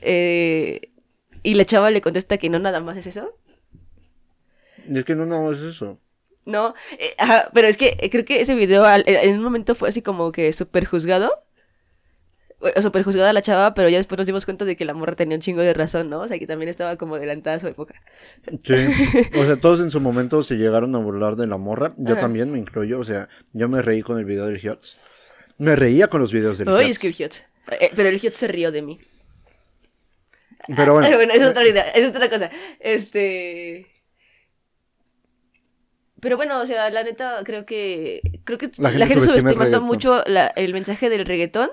Eh, 0.01 0.91
y 1.43 1.55
la 1.55 1.65
chava 1.65 1.91
le 1.91 2.01
contesta 2.01 2.39
que 2.39 2.49
no 2.51 2.59
nada 2.59 2.81
más 2.81 2.97
es 2.97 3.07
eso. 3.07 3.37
Es 4.93 5.05
que 5.05 5.15
no, 5.15 5.25
no 5.27 5.51
es 5.53 5.61
eso. 5.61 5.99
No, 6.47 6.75
eh, 6.99 7.15
ajá, 7.19 7.51
pero 7.55 7.69
es 7.69 7.79
que 7.79 7.97
eh, 7.99 8.11
creo 8.11 8.25
que 8.25 8.41
ese 8.41 8.55
video 8.55 8.85
al- 8.85 9.05
en 9.07 9.31
un 9.39 9.43
momento 9.43 9.75
fue 9.75 9.89
así 9.89 10.03
como 10.03 10.31
que 10.31 10.53
súper 10.53 10.85
juzgado. 10.85 11.44
O 12.77 12.83
súper 12.83 13.03
juzgada 13.03 13.33
la 13.33 13.43
chava, 13.43 13.75
pero 13.75 13.89
ya 13.89 13.99
después 13.99 14.17
nos 14.17 14.27
dimos 14.27 14.45
cuenta 14.45 14.65
de 14.65 14.77
que 14.77 14.85
la 14.85 14.95
morra 14.95 15.15
tenía 15.17 15.37
un 15.37 15.43
chingo 15.43 15.61
de 15.63 15.75
razón, 15.75 16.09
¿no? 16.09 16.21
O 16.21 16.27
sea, 16.27 16.39
que 16.39 16.47
también 16.47 16.69
estaba 16.69 16.97
como 16.97 17.17
adelantada 17.17 17.57
a 17.57 17.61
su 17.61 17.69
época. 17.69 17.95
Sí. 18.65 18.75
O 19.39 19.45
sea, 19.45 19.57
todos 19.57 19.81
en 19.81 19.91
su 19.91 20.01
momento 20.01 20.43
se 20.43 20.57
llegaron 20.57 20.95
a 20.95 20.99
burlar 20.99 21.37
de 21.37 21.47
la 21.47 21.57
morra. 21.59 21.93
Yo 21.97 22.13
Ajá. 22.15 22.23
también 22.23 22.51
me 22.51 22.59
incluyo. 22.59 22.99
O 23.01 23.05
sea, 23.05 23.29
yo 23.53 23.69
me 23.69 23.83
reí 23.83 24.03
con 24.03 24.19
el 24.19 24.25
video 24.25 24.47
del 24.47 24.59
Hiots. 24.59 24.97
Me 25.59 25.77
reía 25.77 26.09
con 26.09 26.21
los 26.21 26.33
videos 26.33 26.59
del 26.59 26.69
Hiots. 26.69 26.89
es 26.91 26.99
que 26.99 27.07
el 27.09 27.15
Hiot. 27.15 27.35
Eh, 27.81 27.91
pero 27.95 28.09
el 28.09 28.19
Hiot 28.19 28.35
se 28.35 28.49
rió 28.49 28.73
de 28.73 28.83
mí. 28.83 28.99
Pero 30.75 30.95
bueno. 30.95 31.09
bueno, 31.17 31.33
es 31.35 31.43
otra 31.43 31.67
idea, 31.69 31.83
es 31.91 32.09
otra 32.09 32.31
cosa. 32.31 32.51
Este. 32.81 33.87
Pero 36.21 36.37
bueno, 36.39 36.61
o 36.61 36.67
sea, 36.67 36.89
la 36.91 37.03
neta, 37.03 37.41
creo 37.45 37.67
que. 37.67 38.23
Creo 38.45 38.57
que 38.59 38.71
La 38.79 38.91
la 38.91 39.07
gente 39.07 39.07
gente, 39.21 39.27
subestima 39.27 39.51
el 39.51 39.57
subestimando 39.57 39.81
mucho 39.83 40.23
la- 40.27 40.47
el 40.57 40.73
mensaje 40.73 41.11
del 41.11 41.25
reggaetón 41.27 41.71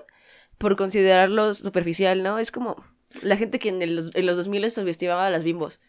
por 0.62 0.76
considerarlo 0.78 1.54
superficial, 1.54 2.24
¿no? 2.24 2.40
Es 2.40 2.52
como 2.52 2.76
la 3.22 3.36
gente 3.36 3.60
que 3.60 3.70
en, 3.70 3.82
el- 3.82 4.10
en 4.14 4.26
los 4.26 4.38
2000 4.38 4.70
subestimaba 4.72 5.26
a 5.28 5.30
las 5.30 5.44
bimbos, 5.44 5.82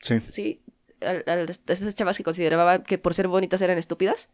Sí, 0.00 0.18
¿sí? 0.20 0.62
A, 1.00 1.30
a 1.30 1.46
esas 1.68 1.94
chavas 1.94 2.16
que 2.16 2.24
consideraban 2.24 2.82
que 2.82 2.98
por 2.98 3.14
ser 3.14 3.28
bonitas 3.28 3.60
eran 3.62 3.78
estúpidas, 3.78 4.30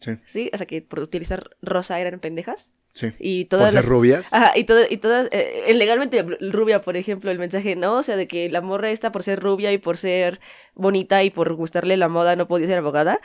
sí, 0.00 0.16
¿sí? 0.26 0.50
O 0.52 0.56
sea, 0.56 0.66
que 0.66 0.82
por 0.82 1.00
utilizar 1.00 1.56
rosa 1.62 2.00
eran 2.00 2.18
pendejas. 2.20 2.70
Sí. 2.92 3.08
Y 3.18 3.44
Por 3.46 3.58
todas 3.58 3.70
ser 3.72 3.76
las, 3.80 3.86
rubias. 3.86 4.32
Ajá, 4.32 4.52
y, 4.56 4.64
todo, 4.64 4.80
y 4.88 4.96
todas, 4.98 5.28
eh, 5.32 5.72
legalmente 5.74 6.22
rubia, 6.50 6.80
por 6.82 6.96
ejemplo, 6.96 7.30
el 7.30 7.38
mensaje, 7.38 7.74
¿no? 7.76 7.96
O 7.98 8.02
sea, 8.02 8.16
de 8.16 8.26
que 8.28 8.48
la 8.50 8.60
morra 8.60 8.90
esta 8.90 9.12
por 9.12 9.22
ser 9.22 9.40
rubia 9.40 9.72
y 9.72 9.78
por 9.78 9.96
ser 9.96 10.40
bonita 10.74 11.22
y 11.22 11.30
por 11.30 11.52
gustarle 11.54 11.96
la 11.96 12.08
moda 12.08 12.36
no 12.36 12.46
podía 12.46 12.66
ser 12.66 12.78
abogada. 12.78 13.20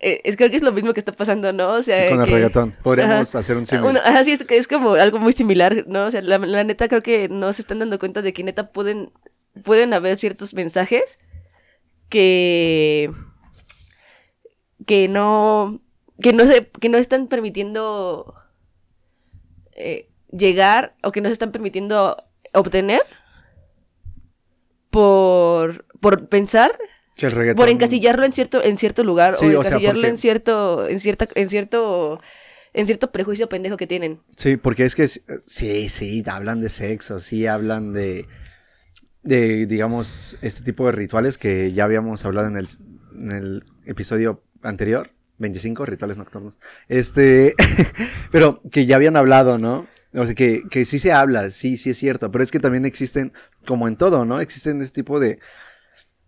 Eh, 0.00 0.20
es 0.24 0.36
creo 0.36 0.50
que 0.50 0.56
es 0.56 0.62
lo 0.62 0.72
mismo 0.72 0.92
que 0.94 0.98
está 1.00 1.12
pasando, 1.12 1.52
¿no? 1.52 1.70
O 1.74 1.82
sea, 1.82 2.02
Sí, 2.02 2.08
con 2.10 2.20
el 2.20 2.26
que- 2.26 2.34
reggaetón. 2.34 2.76
Podríamos 2.82 3.30
Ajá. 3.30 3.38
hacer 3.38 3.56
un 3.56 3.64
símil. 3.66 3.84
Uno- 3.90 4.00
ajá, 4.04 4.24
sí, 4.24 4.32
es, 4.32 4.42
que 4.44 4.56
es 4.56 4.66
como 4.66 4.94
algo 4.94 5.18
muy 5.20 5.32
similar, 5.32 5.84
¿no? 5.86 6.06
O 6.06 6.10
sea, 6.10 6.20
la, 6.22 6.38
la 6.38 6.64
neta 6.64 6.88
creo 6.88 7.02
que 7.02 7.28
no 7.28 7.52
se 7.52 7.62
están 7.62 7.78
dando 7.78 7.98
cuenta 8.00 8.20
de 8.22 8.32
que 8.32 8.42
neta 8.42 8.72
pueden, 8.72 9.12
pueden 9.62 9.94
haber 9.94 10.16
ciertos 10.16 10.54
mensajes 10.54 11.20
que 12.08 13.10
que 14.86 15.08
no 15.08 15.80
que 16.20 16.32
no 16.32 16.46
se 16.46 16.66
que 16.68 16.88
no 16.88 16.98
están 16.98 17.28
permitiendo 17.28 18.34
eh, 19.74 20.08
llegar 20.30 20.94
o 21.02 21.12
que 21.12 21.20
no 21.20 21.28
se 21.28 21.34
están 21.34 21.52
permitiendo 21.52 22.16
obtener 22.52 23.00
por 24.90 25.84
por 26.00 26.28
pensar 26.28 26.78
Que 27.16 27.26
el 27.26 27.32
reggaetón. 27.32 27.56
por 27.56 27.68
encasillarlo 27.68 28.24
en 28.24 28.32
cierto 28.32 28.62
en 28.62 28.76
cierto 28.76 29.04
lugar 29.04 29.32
Sí, 29.32 29.46
o 29.54 29.60
o 29.60 29.62
sea, 29.62 29.70
encasillarlo 29.72 30.00
porque- 30.00 30.08
en 30.10 30.16
cierto 30.18 30.88
en 30.88 31.00
cierta 31.00 31.28
en 31.34 31.48
cierto 31.48 32.20
en 32.74 32.86
cierto 32.86 33.12
prejuicio 33.12 33.48
pendejo 33.48 33.76
que 33.76 33.86
tienen 33.86 34.20
Sí, 34.36 34.56
porque 34.56 34.84
es 34.84 34.94
que 34.94 35.06
sí, 35.08 35.88
sí, 35.88 36.22
hablan 36.26 36.60
de 36.60 36.68
sexo, 36.70 37.20
sí, 37.20 37.46
hablan 37.46 37.92
de, 37.92 38.26
de, 39.22 39.66
digamos, 39.66 40.38
este 40.40 40.62
tipo 40.64 40.86
de 40.86 40.92
rituales 40.92 41.36
que 41.36 41.72
ya 41.72 41.84
habíamos 41.84 42.24
hablado 42.24 42.48
en 42.48 42.56
el, 42.56 42.66
en 43.14 43.30
el 43.30 43.64
episodio 43.84 44.42
anterior, 44.62 45.11
25, 45.38 45.86
rituales 45.86 46.18
nocturnos. 46.18 46.54
Este, 46.88 47.54
pero 48.30 48.60
que 48.70 48.86
ya 48.86 48.96
habían 48.96 49.16
hablado, 49.16 49.58
¿no? 49.58 49.86
O 50.14 50.26
sea, 50.26 50.34
que, 50.34 50.62
que 50.70 50.84
sí 50.84 50.98
se 50.98 51.12
habla, 51.12 51.50
sí, 51.50 51.76
sí 51.76 51.90
es 51.90 51.96
cierto, 51.96 52.30
pero 52.30 52.44
es 52.44 52.50
que 52.50 52.60
también 52.60 52.84
existen, 52.84 53.32
como 53.66 53.88
en 53.88 53.96
todo, 53.96 54.24
¿no? 54.26 54.40
Existen 54.40 54.82
este 54.82 55.02
tipo 55.02 55.18
de, 55.18 55.38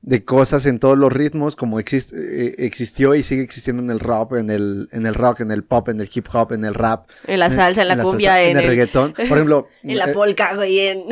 de 0.01 0.25
cosas 0.25 0.67
en 0.67 0.79
todos 0.79 0.99
los 0.99 1.13
ritmos, 1.13 1.57
como 1.57 1.81
exist- 1.81 2.15
eh, 2.15 2.55
existió 2.59 3.15
y 3.15 3.23
sigue 3.23 3.43
existiendo 3.43 3.83
en 3.83 3.91
el 3.91 4.01
rock, 4.01 4.37
en 4.37 4.51
el, 4.51 4.89
en 4.93 5.07
el 5.07 5.15
rock, 5.15 5.41
en 5.41 5.51
el 5.51 5.65
pop, 5.65 5.89
en 5.89 6.01
el 6.01 6.11
hip 6.13 6.27
hop, 6.33 6.53
en 6.53 6.65
el 6.65 6.75
rap. 6.75 7.09
en 7.27 7.41
la 7.41 7.51
salsa 7.51 7.83
en 7.83 7.89
la 7.89 7.97
salsa, 7.97 8.11
cumbia 8.11 8.43
en, 8.43 8.53
en 8.53 8.63
el, 8.63 8.69
reggaetón. 8.69 9.13
Por 9.15 9.25
ejemplo, 9.25 9.69
en 9.83 9.99
la 9.99 10.11
eh, 10.11 10.15
polka 10.15 10.55
güey 10.55 10.79
en 10.81 11.05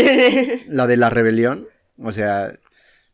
la 0.68 0.86
de 0.86 0.96
la 0.96 1.10
rebelión, 1.10 1.68
o 1.98 2.12
sea, 2.12 2.52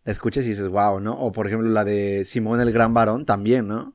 la 0.04 0.12
escuchas 0.12 0.46
y 0.46 0.50
dices, 0.50 0.68
wow, 0.68 1.00
¿no? 1.00 1.12
O 1.20 1.32
por 1.32 1.46
ejemplo 1.46 1.68
la 1.68 1.84
de 1.84 2.24
Simón 2.24 2.60
el 2.60 2.72
Gran 2.72 2.94
Varón 2.94 3.24
también, 3.26 3.68
¿no? 3.68 3.94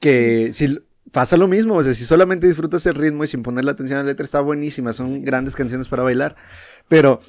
Que 0.00 0.52
si 0.52 0.78
pasa 1.10 1.36
lo 1.36 1.48
mismo, 1.48 1.74
o 1.74 1.82
sea, 1.82 1.94
si 1.94 2.04
solamente 2.04 2.46
disfrutas 2.46 2.84
el 2.86 2.94
ritmo 2.94 3.24
y 3.24 3.28
sin 3.28 3.42
ponerle 3.42 3.70
atención 3.70 3.98
a 3.98 4.02
la 4.02 4.08
letra 4.08 4.24
está 4.24 4.40
buenísima, 4.40 4.92
son 4.92 5.24
grandes 5.24 5.56
canciones 5.56 5.88
para 5.88 6.02
bailar, 6.02 6.36
pero 6.88 7.20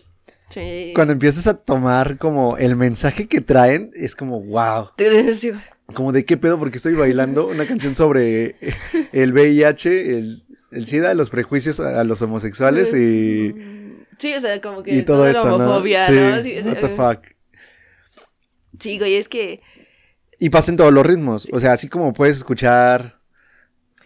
Sí. 0.49 0.91
cuando 0.95 1.13
empiezas 1.13 1.45
a 1.47 1.55
tomar 1.55 2.17
como 2.17 2.58
el 2.58 2.75
mensaje 2.75 3.27
que 3.27 3.39
traen, 3.39 3.91
es 3.93 4.15
como, 4.15 4.41
wow, 4.41 4.89
como 5.93 6.12
de 6.12 6.25
qué 6.25 6.38
pedo 6.38 6.58
porque 6.60 6.77
estoy 6.77 6.95
bailando 6.95 7.47
una 7.47 7.65
canción 7.65 7.95
sobre 7.95 8.55
el 9.12 9.32
VIH, 9.32 10.17
el, 10.17 10.43
el 10.71 10.86
SIDA, 10.86 11.13
los 11.13 11.29
prejuicios 11.29 11.79
a, 11.79 11.99
a 11.99 12.03
los 12.03 12.21
homosexuales 12.21 12.93
y... 12.93 13.55
Sí, 14.17 14.34
o 14.34 14.39
sea, 14.41 14.60
como 14.60 14.84
que 14.84 14.93
Y 14.95 15.03
todo 15.03 15.17
toda 15.17 15.29
esto, 15.29 15.45
la 15.45 15.55
homofobia, 15.55 16.10
¿no? 16.10 16.43
Sí, 16.43 16.60
what 16.65 16.77
the 16.77 16.86
eh, 16.88 16.95
fuck. 16.95 17.21
sí, 18.79 18.97
güey, 18.99 19.15
es 19.15 19.29
que 19.29 19.62
Y 20.39 20.49
pasen 20.49 20.78
todos 20.78 20.93
los 20.93 21.06
ritmos. 21.06 21.47
O 21.52 21.60
sea, 21.60 21.73
así 21.73 21.88
como 21.89 22.13
puedes 22.13 22.38
escuchar. 22.38 23.19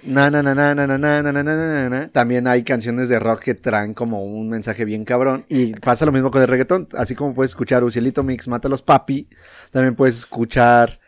Na, 0.05 0.29
na, 0.29 0.43
na, 0.43 0.53
na, 0.53 0.75
na, 0.75 0.85
na, 0.85 0.97
na, 0.97 1.21
na, 1.31 1.43
na, 1.43 1.89
na, 1.89 2.07
También 2.09 2.45
hay 2.47 2.63
canciones 2.63 3.07
de 3.07 3.19
rock 3.19 3.39
que 3.41 3.53
traen 3.53 3.93
como 3.93 4.25
un 4.25 4.49
mensaje 4.49 4.83
bien 4.83 5.05
cabrón. 5.05 5.45
Y 5.47 5.73
pasa 5.75 6.05
lo 6.05 6.11
mismo 6.11 6.29
con 6.31 6.41
el 6.41 6.47
reggaetón. 6.49 6.89
Así 6.97 7.15
como 7.15 7.33
puedes 7.33 7.51
escuchar 7.51 7.83
Ucielito 7.85 8.21
Mix, 8.23 8.47
Mata 8.49 8.67
a 8.67 8.71
los 8.71 8.81
Papi. 8.81 9.29
También 9.71 9.95
puedes 9.95 10.17
escuchar 10.17 10.99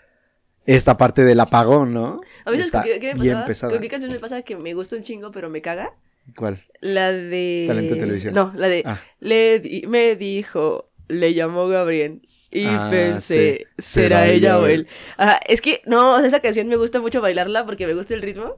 esta 0.66 0.96
parte 0.98 1.26
del 1.26 1.40
apagón, 1.42 1.94
¿no? 1.94 2.22
a 2.46 2.52
veces 2.52 2.68
Está 2.68 2.84
¿qué, 2.84 3.00
qué 3.00 3.14
me 3.16 3.22
bien 3.22 3.44
pesada. 3.46 3.72
¿Con 3.74 3.82
qué 3.82 3.88
canción 3.90 4.12
me 4.12 4.20
pasa 4.20 4.42
que 4.44 4.56
me 4.56 4.74
gusta 4.74 4.96
un 4.96 5.02
chingo 5.04 5.30
pero 5.32 5.50
me 5.50 5.62
caga? 5.62 5.92
¿Cuál? 6.36 6.60
La 6.82 7.12
de 7.12 7.66
Talento 7.68 7.94
de 7.96 8.00
televisión. 8.00 8.34
No, 8.34 8.52
la 8.56 8.68
de 8.68 8.82
Ah. 8.86 8.98
le 9.20 9.60
di- 9.60 9.86
me 9.88 10.16
dijo, 10.16 10.90
le 11.08 11.34
llamó 11.36 11.68
Gabriel 11.68 12.22
y 12.58 12.65
Ah, 12.65 12.88
pensé, 12.89 13.68
sí. 13.78 13.84
¿será 13.91 14.28
ella 14.28 14.60
o 14.60 14.65
él? 14.68 14.88
Ajá, 15.18 15.39
es 15.48 15.62
que 15.62 15.82
no, 15.86 16.20
esa 16.20 16.39
canción 16.39 16.68
me 16.68 16.76
gusta 16.78 17.00
mucho 17.02 17.22
bailarla 17.22 17.65
porque 17.65 17.86
me 17.88 17.94
gusta 17.94 18.13
el 18.13 18.22
ritmo. 18.22 18.56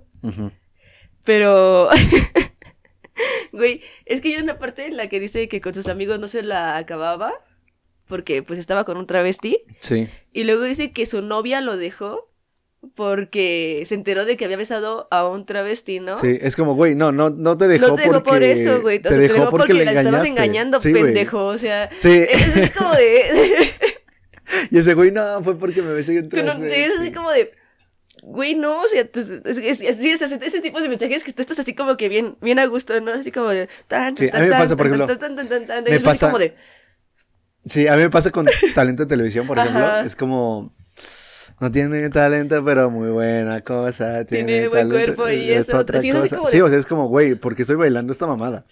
Pero, 1.23 1.89
güey, 3.51 3.81
es 4.05 4.21
que 4.21 4.35
hay 4.35 4.41
una 4.41 4.57
parte 4.59 4.85
en 4.87 4.97
la 4.97 5.07
que 5.09 5.19
dice 5.19 5.47
que 5.47 5.61
con 5.61 5.73
sus 5.73 5.87
amigos 5.87 6.19
no 6.19 6.27
se 6.27 6.43
la 6.43 6.77
acababa 6.77 7.33
porque 8.05 8.41
pues 8.43 8.59
estaba 8.59 8.85
con 8.85 8.95
un 8.97 9.05
travesti 9.07 9.57
Sí. 9.81 10.07
y 10.31 10.43
luego 10.45 10.63
dice 10.63 10.91
que 10.93 11.05
su 11.05 11.21
novia 11.21 11.59
lo 11.61 11.75
dejó 11.75 12.31
porque 12.95 13.83
se 13.85 13.95
enteró 13.95 14.25
de 14.25 14.37
que 14.37 14.45
había 14.45 14.57
besado 14.57 15.07
a 15.11 15.27
un 15.27 15.45
travesti, 15.45 15.99
¿no? 15.99 16.15
Sí, 16.15 16.37
es 16.41 16.55
como, 16.55 16.75
güey, 16.75 16.95
no, 16.95 17.11
no, 17.11 17.29
no 17.29 17.57
te 17.57 17.67
dejó 17.67 17.87
no 17.87 17.95
te 17.95 18.01
dejó 18.03 18.13
porque... 18.13 18.29
por 18.29 18.43
eso, 18.43 18.81
güey. 18.81 18.99
Te 18.99 19.09
sea, 19.09 19.17
dejó 19.17 19.49
porque, 19.49 19.73
le 19.73 19.85
la 19.85 19.91
estabas 19.93 20.25
engañando, 20.27 20.79
Sí, 20.79 20.91
güey. 20.91 21.03
pendejo. 21.05 21.45
O 21.45 21.57
sea, 21.57 21.89
Sí. 21.97 22.25
es 22.29 22.57
así 22.57 22.69
como 22.77 22.93
de. 22.93 23.21
Y 24.71 24.77
ese 24.77 24.93
güey, 24.93 25.11
no, 25.11 25.43
fue 25.43 25.57
porque 25.57 25.81
me 25.81 25.91
besé 25.93 26.17
en 26.17 26.29
que 26.29 26.43
no- 26.43 26.57
tres 26.57 26.93
es 26.93 26.99
así 26.99 27.11
como 27.11 27.31
de. 27.31 27.51
Güey, 28.23 28.55
no, 28.55 28.81
o 28.81 28.87
sea, 28.87 29.09
tú- 29.09 29.19
es, 29.19 29.57
es, 29.59 29.81
es- 29.81 30.01
ese 30.41 30.61
tipo 30.61 30.81
de 30.81 30.89
mensajes 30.89 31.23
que 31.23 31.33
tú 31.33 31.41
estás 31.41 31.59
así 31.59 31.73
como 31.75 31.97
que 31.97 32.09
bien, 32.09 32.37
bien 32.41 32.57
a 32.59 32.65
gusto, 32.65 32.99
¿no? 33.01 33.11
Así 33.11 33.31
como 33.31 33.49
de. 33.49 33.69
Tan, 33.87 34.15
Sí, 34.17 34.27
tan, 34.29 34.37
a 34.37 34.43
mí 34.43 34.45
me 34.49 34.51
tan, 34.51 34.61
pasa, 34.61 34.75
por 34.75 34.85
tan, 34.87 34.93
ejemplo, 34.95 35.17
tan, 35.17 35.35
tan, 35.35 35.47
tan, 35.49 35.65
tan, 35.67 35.83
me 35.83 35.99
pasa- 35.99 36.27
como 36.27 36.39
de. 36.39 36.55
Sí, 37.65 37.87
a 37.87 37.95
mí 37.95 38.03
me 38.03 38.09
pasa 38.09 38.31
con 38.31 38.47
talento 38.73 39.03
de 39.03 39.09
televisión, 39.09 39.45
por 39.45 39.59
ejemplo. 39.59 39.99
Es 39.99 40.15
como. 40.15 40.73
No 41.59 41.71
tiene 41.71 42.09
talento, 42.09 42.63
pero 42.63 42.89
muy 42.91 43.09
buena 43.09 43.61
cosa. 43.61 44.25
Tiene, 44.25 44.45
Tiene 44.53 44.67
buen 44.67 44.89
talento, 44.89 45.15
cuerpo 45.15 45.31
y 45.31 45.51
es 45.51 45.67
eso, 45.67 45.77
otra 45.79 45.99
cosa. 46.01 46.35
como 46.35 46.47
Sí, 46.49 46.61
o 46.61 46.69
sea, 46.69 46.77
es 46.77 46.85
como, 46.85 47.07
güey, 47.07 47.35
porque 47.35 47.63
estoy 47.63 47.75
bailando 47.77 48.13
esta 48.13 48.27
mamada. 48.27 48.65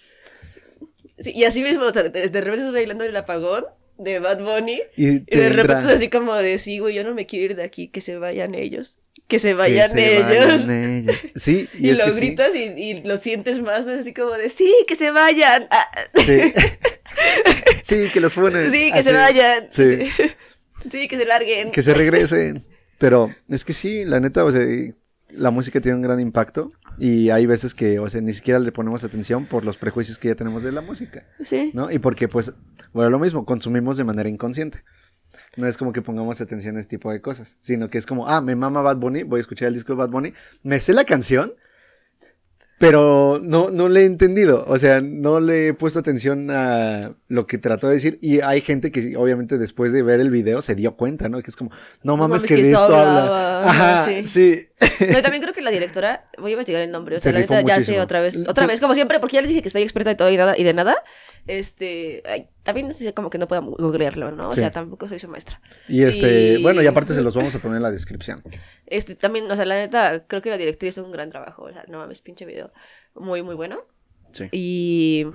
Sí, 1.18 1.32
y 1.34 1.44
así 1.44 1.62
mismo, 1.62 1.84
o 1.84 1.92
sea, 1.92 2.04
de, 2.04 2.10
de 2.10 2.40
repente 2.40 2.56
estás 2.58 2.72
bailando 2.72 3.02
el 3.04 3.16
apagón 3.16 3.64
de 3.98 4.18
Bad 4.20 4.40
Bunny. 4.42 4.82
Y, 4.96 5.20
de 5.20 5.48
repente 5.48 5.72
entra- 5.72 5.82
es 5.82 5.88
así 5.96 6.08
como 6.10 6.34
de, 6.34 6.58
sí, 6.58 6.78
güey, 6.78 6.94
yo 6.94 7.02
no 7.04 7.14
me 7.14 7.26
quiero 7.26 7.46
ir 7.46 7.56
de 7.56 7.64
aquí, 7.64 7.88
que 7.88 8.00
se 8.00 8.18
vayan 8.18 8.54
ellos. 8.54 8.98
Que 9.26 9.38
se 9.40 9.48
que 9.48 9.54
vayan 9.54 9.90
se 9.90 10.18
ellos. 10.18 10.66
vayan 10.66 10.70
ellos. 11.08 11.16
Sí, 11.34 11.68
y, 11.78 11.86
Y, 11.88 11.90
es 11.90 11.98
lo 11.98 12.04
que 12.04 12.12
sí. 12.12 12.18
gritas 12.20 12.54
y, 12.54 12.58
y 12.76 13.02
lo 13.02 13.16
sientes 13.16 13.60
más, 13.62 13.86
así 13.88 14.12
como 14.14 14.32
de, 14.32 14.48
sí, 14.50 14.72
que 14.86 14.94
se 14.94 15.10
vayan. 15.10 15.66
Ah, 15.70 15.86
Sí. 16.24 16.52
Sí, 17.82 18.08
que 18.12 18.20
los 18.20 18.32
funen. 18.34 18.70
sí, 18.70 18.90
que 18.92 18.98
Así. 18.98 19.08
se 19.08 19.12
vayan. 19.14 19.66
Sí. 19.70 19.98
Sí, 20.90 21.08
que 21.08 21.16
se 21.16 21.24
larguen. 21.24 21.72
Que 21.72 21.82
se 21.82 21.94
regresen. 21.94 22.64
Pero 22.98 23.30
es 23.48 23.64
que 23.64 23.72
sí, 23.72 24.04
la 24.04 24.20
neta, 24.20 24.44
o 24.44 24.50
sea, 24.50 24.62
la 25.30 25.50
música 25.50 25.80
tiene 25.80 25.96
un 25.96 26.02
gran 26.02 26.20
impacto 26.20 26.72
y 26.98 27.30
hay 27.30 27.46
veces 27.46 27.74
que, 27.74 27.98
o 27.98 28.08
sea, 28.08 28.20
ni 28.20 28.32
siquiera 28.32 28.58
le 28.58 28.72
ponemos 28.72 29.04
atención 29.04 29.46
por 29.46 29.64
los 29.64 29.76
prejuicios 29.76 30.18
que 30.18 30.28
ya 30.28 30.34
tenemos 30.34 30.62
de 30.62 30.72
la 30.72 30.80
música, 30.80 31.26
Sí. 31.42 31.70
¿no? 31.74 31.90
Y 31.90 31.98
porque, 31.98 32.28
pues, 32.28 32.52
bueno, 32.92 33.10
lo 33.10 33.18
mismo, 33.18 33.44
consumimos 33.44 33.96
de 33.96 34.04
manera 34.04 34.28
inconsciente. 34.28 34.82
No 35.56 35.66
es 35.66 35.76
como 35.76 35.92
que 35.92 36.00
pongamos 36.00 36.40
atención 36.40 36.76
a 36.76 36.80
este 36.80 36.96
tipo 36.96 37.10
de 37.10 37.20
cosas, 37.20 37.56
sino 37.60 37.90
que 37.90 37.98
es 37.98 38.06
como, 38.06 38.28
ah, 38.28 38.40
me 38.40 38.56
mama 38.56 38.80
Bad 38.82 38.96
Bunny, 38.98 39.22
voy 39.24 39.38
a 39.38 39.40
escuchar 39.42 39.68
el 39.68 39.74
disco 39.74 39.92
de 39.92 39.98
Bad 39.98 40.10
Bunny, 40.10 40.32
me 40.62 40.80
sé 40.80 40.92
la 40.94 41.04
canción, 41.04 41.52
pero 42.78 43.40
no, 43.42 43.70
no 43.70 43.88
le 43.88 44.02
he 44.02 44.04
entendido, 44.04 44.64
o 44.68 44.78
sea, 44.78 45.00
no 45.00 45.40
le 45.40 45.68
he 45.68 45.74
puesto 45.74 45.98
atención 45.98 46.50
a 46.50 47.14
lo 47.28 47.46
que 47.46 47.56
trató 47.56 47.88
de 47.88 47.94
decir 47.94 48.18
y 48.20 48.40
hay 48.40 48.60
gente 48.60 48.90
que 48.90 49.16
obviamente 49.16 49.56
después 49.56 49.92
de 49.92 50.02
ver 50.02 50.20
el 50.20 50.30
video 50.30 50.60
se 50.60 50.74
dio 50.74 50.94
cuenta, 50.94 51.28
¿no? 51.30 51.40
Que 51.40 51.50
es 51.50 51.56
como, 51.56 51.70
no 52.02 52.16
mames, 52.16 52.28
mames, 52.28 52.42
que 52.44 52.56
que 52.56 52.62
de 52.62 52.72
esto 52.72 52.94
habla. 52.94 53.68
Ajá, 53.68 54.04
sí. 54.04 54.24
sí. 54.24 54.68
No, 54.78 55.22
también 55.22 55.42
creo 55.42 55.54
que 55.54 55.62
la 55.62 55.70
directora, 55.70 56.28
voy 56.38 56.50
a 56.50 56.52
investigar 56.52 56.82
el 56.82 56.90
nombre, 56.90 57.16
o 57.16 57.18
Se 57.18 57.24
sea, 57.24 57.32
la 57.32 57.38
neta 57.40 57.60
ya 57.62 57.80
sé 57.80 57.98
otra 58.00 58.20
vez, 58.20 58.36
otra 58.46 58.64
Se- 58.64 58.66
vez, 58.66 58.80
como 58.80 58.94
siempre, 58.94 59.18
porque 59.20 59.34
ya 59.36 59.40
les 59.40 59.48
dije 59.48 59.62
que 59.62 59.70
soy 59.70 59.82
experta 59.82 60.10
de 60.10 60.16
todo 60.16 60.30
y 60.30 60.36
nada, 60.36 60.56
y 60.58 60.64
de 60.64 60.74
nada, 60.74 60.94
este, 61.46 62.22
ay, 62.26 62.48
también 62.62 62.88
es 62.90 63.02
como 63.14 63.30
que 63.30 63.38
no 63.38 63.48
puedo 63.48 63.62
googlearlo, 63.62 64.32
¿no? 64.32 64.48
O 64.48 64.52
Sí. 64.52 64.60
sea, 64.60 64.70
tampoco 64.70 65.08
soy 65.08 65.18
su 65.18 65.28
maestra. 65.28 65.60
Y 65.88 66.02
este, 66.02 66.56
Y- 66.58 66.62
bueno, 66.62 66.82
y 66.82 66.86
aparte 66.86 67.14
se 67.14 67.22
los 67.22 67.34
vamos 67.34 67.54
a 67.54 67.58
poner 67.58 67.78
en 67.78 67.82
la 67.84 67.90
descripción. 67.90 68.42
Este, 68.86 69.14
también, 69.14 69.50
o 69.50 69.56
sea, 69.56 69.64
la 69.64 69.76
neta, 69.76 70.26
creo 70.26 70.42
que 70.42 70.50
la 70.50 70.58
directriz 70.58 70.94
hizo 70.94 71.04
un 71.04 71.10
gran 71.12 71.30
trabajo, 71.30 71.62
o 71.64 71.72
sea, 71.72 71.84
no 71.88 71.98
mames, 71.98 72.20
pinche 72.20 72.44
video, 72.44 72.70
muy, 73.14 73.42
muy 73.42 73.54
bueno, 73.54 73.78
Sí. 74.32 74.48
y... 74.52 75.26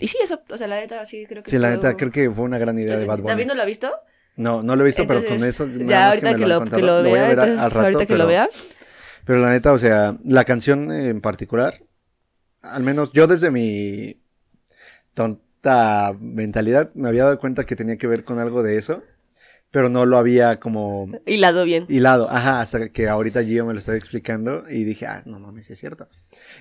Y 0.00 0.06
sí, 0.06 0.16
eso, 0.22 0.40
o 0.48 0.56
sea, 0.56 0.68
la 0.68 0.76
neta, 0.78 1.04
sí, 1.06 1.26
creo 1.26 1.42
que 1.42 1.50
Sí, 1.50 1.58
la 1.58 1.70
neta, 1.70 1.88
un- 1.90 1.94
creo 1.96 2.12
que 2.12 2.30
fue 2.30 2.44
una 2.44 2.58
gran 2.58 2.78
idea 2.78 2.96
de 2.96 3.04
Bad 3.06 3.18
Bunny. 3.18 3.28
¿David 3.30 3.46
no 3.46 3.54
lo 3.54 3.62
ha 3.62 3.64
visto? 3.64 3.92
No, 4.38 4.62
no 4.62 4.74
lo 4.76 4.84
he 4.84 4.86
visto, 4.86 5.06
pero 5.06 5.24
con 5.26 5.44
eso. 5.44 5.66
nada 5.66 5.84
Ya, 5.86 6.06
más 6.06 6.08
ahorita 6.08 6.30
me 6.30 6.36
que 6.36 6.44
han 6.44 6.50
lo, 6.50 6.64
que 6.72 6.82
lo 6.82 7.02
voy 7.02 7.12
vea, 7.12 7.24
a 7.24 7.26
ver 7.26 7.38
entonces, 7.38 7.58
al 7.58 7.70
rato, 7.72 7.82
ahorita 7.86 8.06
que 8.06 8.14
pero, 8.14 8.18
lo 8.18 8.26
vea. 8.26 8.48
pero 9.24 9.40
la 9.40 9.50
neta, 9.50 9.72
o 9.72 9.78
sea, 9.78 10.16
la 10.24 10.44
canción 10.44 10.90
en 10.92 11.20
particular, 11.20 11.82
al 12.62 12.82
menos 12.84 13.12
yo 13.12 13.26
desde 13.26 13.50
mi 13.50 14.20
tonta 15.14 16.14
mentalidad 16.20 16.92
me 16.94 17.08
había 17.08 17.24
dado 17.24 17.38
cuenta 17.38 17.64
que 17.64 17.76
tenía 17.76 17.96
que 17.98 18.06
ver 18.06 18.24
con 18.24 18.38
algo 18.38 18.62
de 18.62 18.78
eso, 18.78 19.02
pero 19.70 19.88
no 19.88 20.06
lo 20.06 20.18
había 20.18 20.58
como 20.58 21.08
Hilado 21.26 21.64
bien. 21.64 21.86
hilado. 21.88 22.30
Ajá, 22.30 22.60
hasta 22.60 22.90
que 22.90 23.08
ahorita 23.08 23.44
Gio 23.44 23.66
me 23.66 23.74
lo 23.74 23.80
estaba 23.80 23.98
explicando 23.98 24.64
y 24.70 24.84
dije, 24.84 25.06
ah, 25.06 25.22
no 25.26 25.40
mames, 25.40 25.66
sí 25.66 25.74
es 25.74 25.78
cierto. 25.80 26.08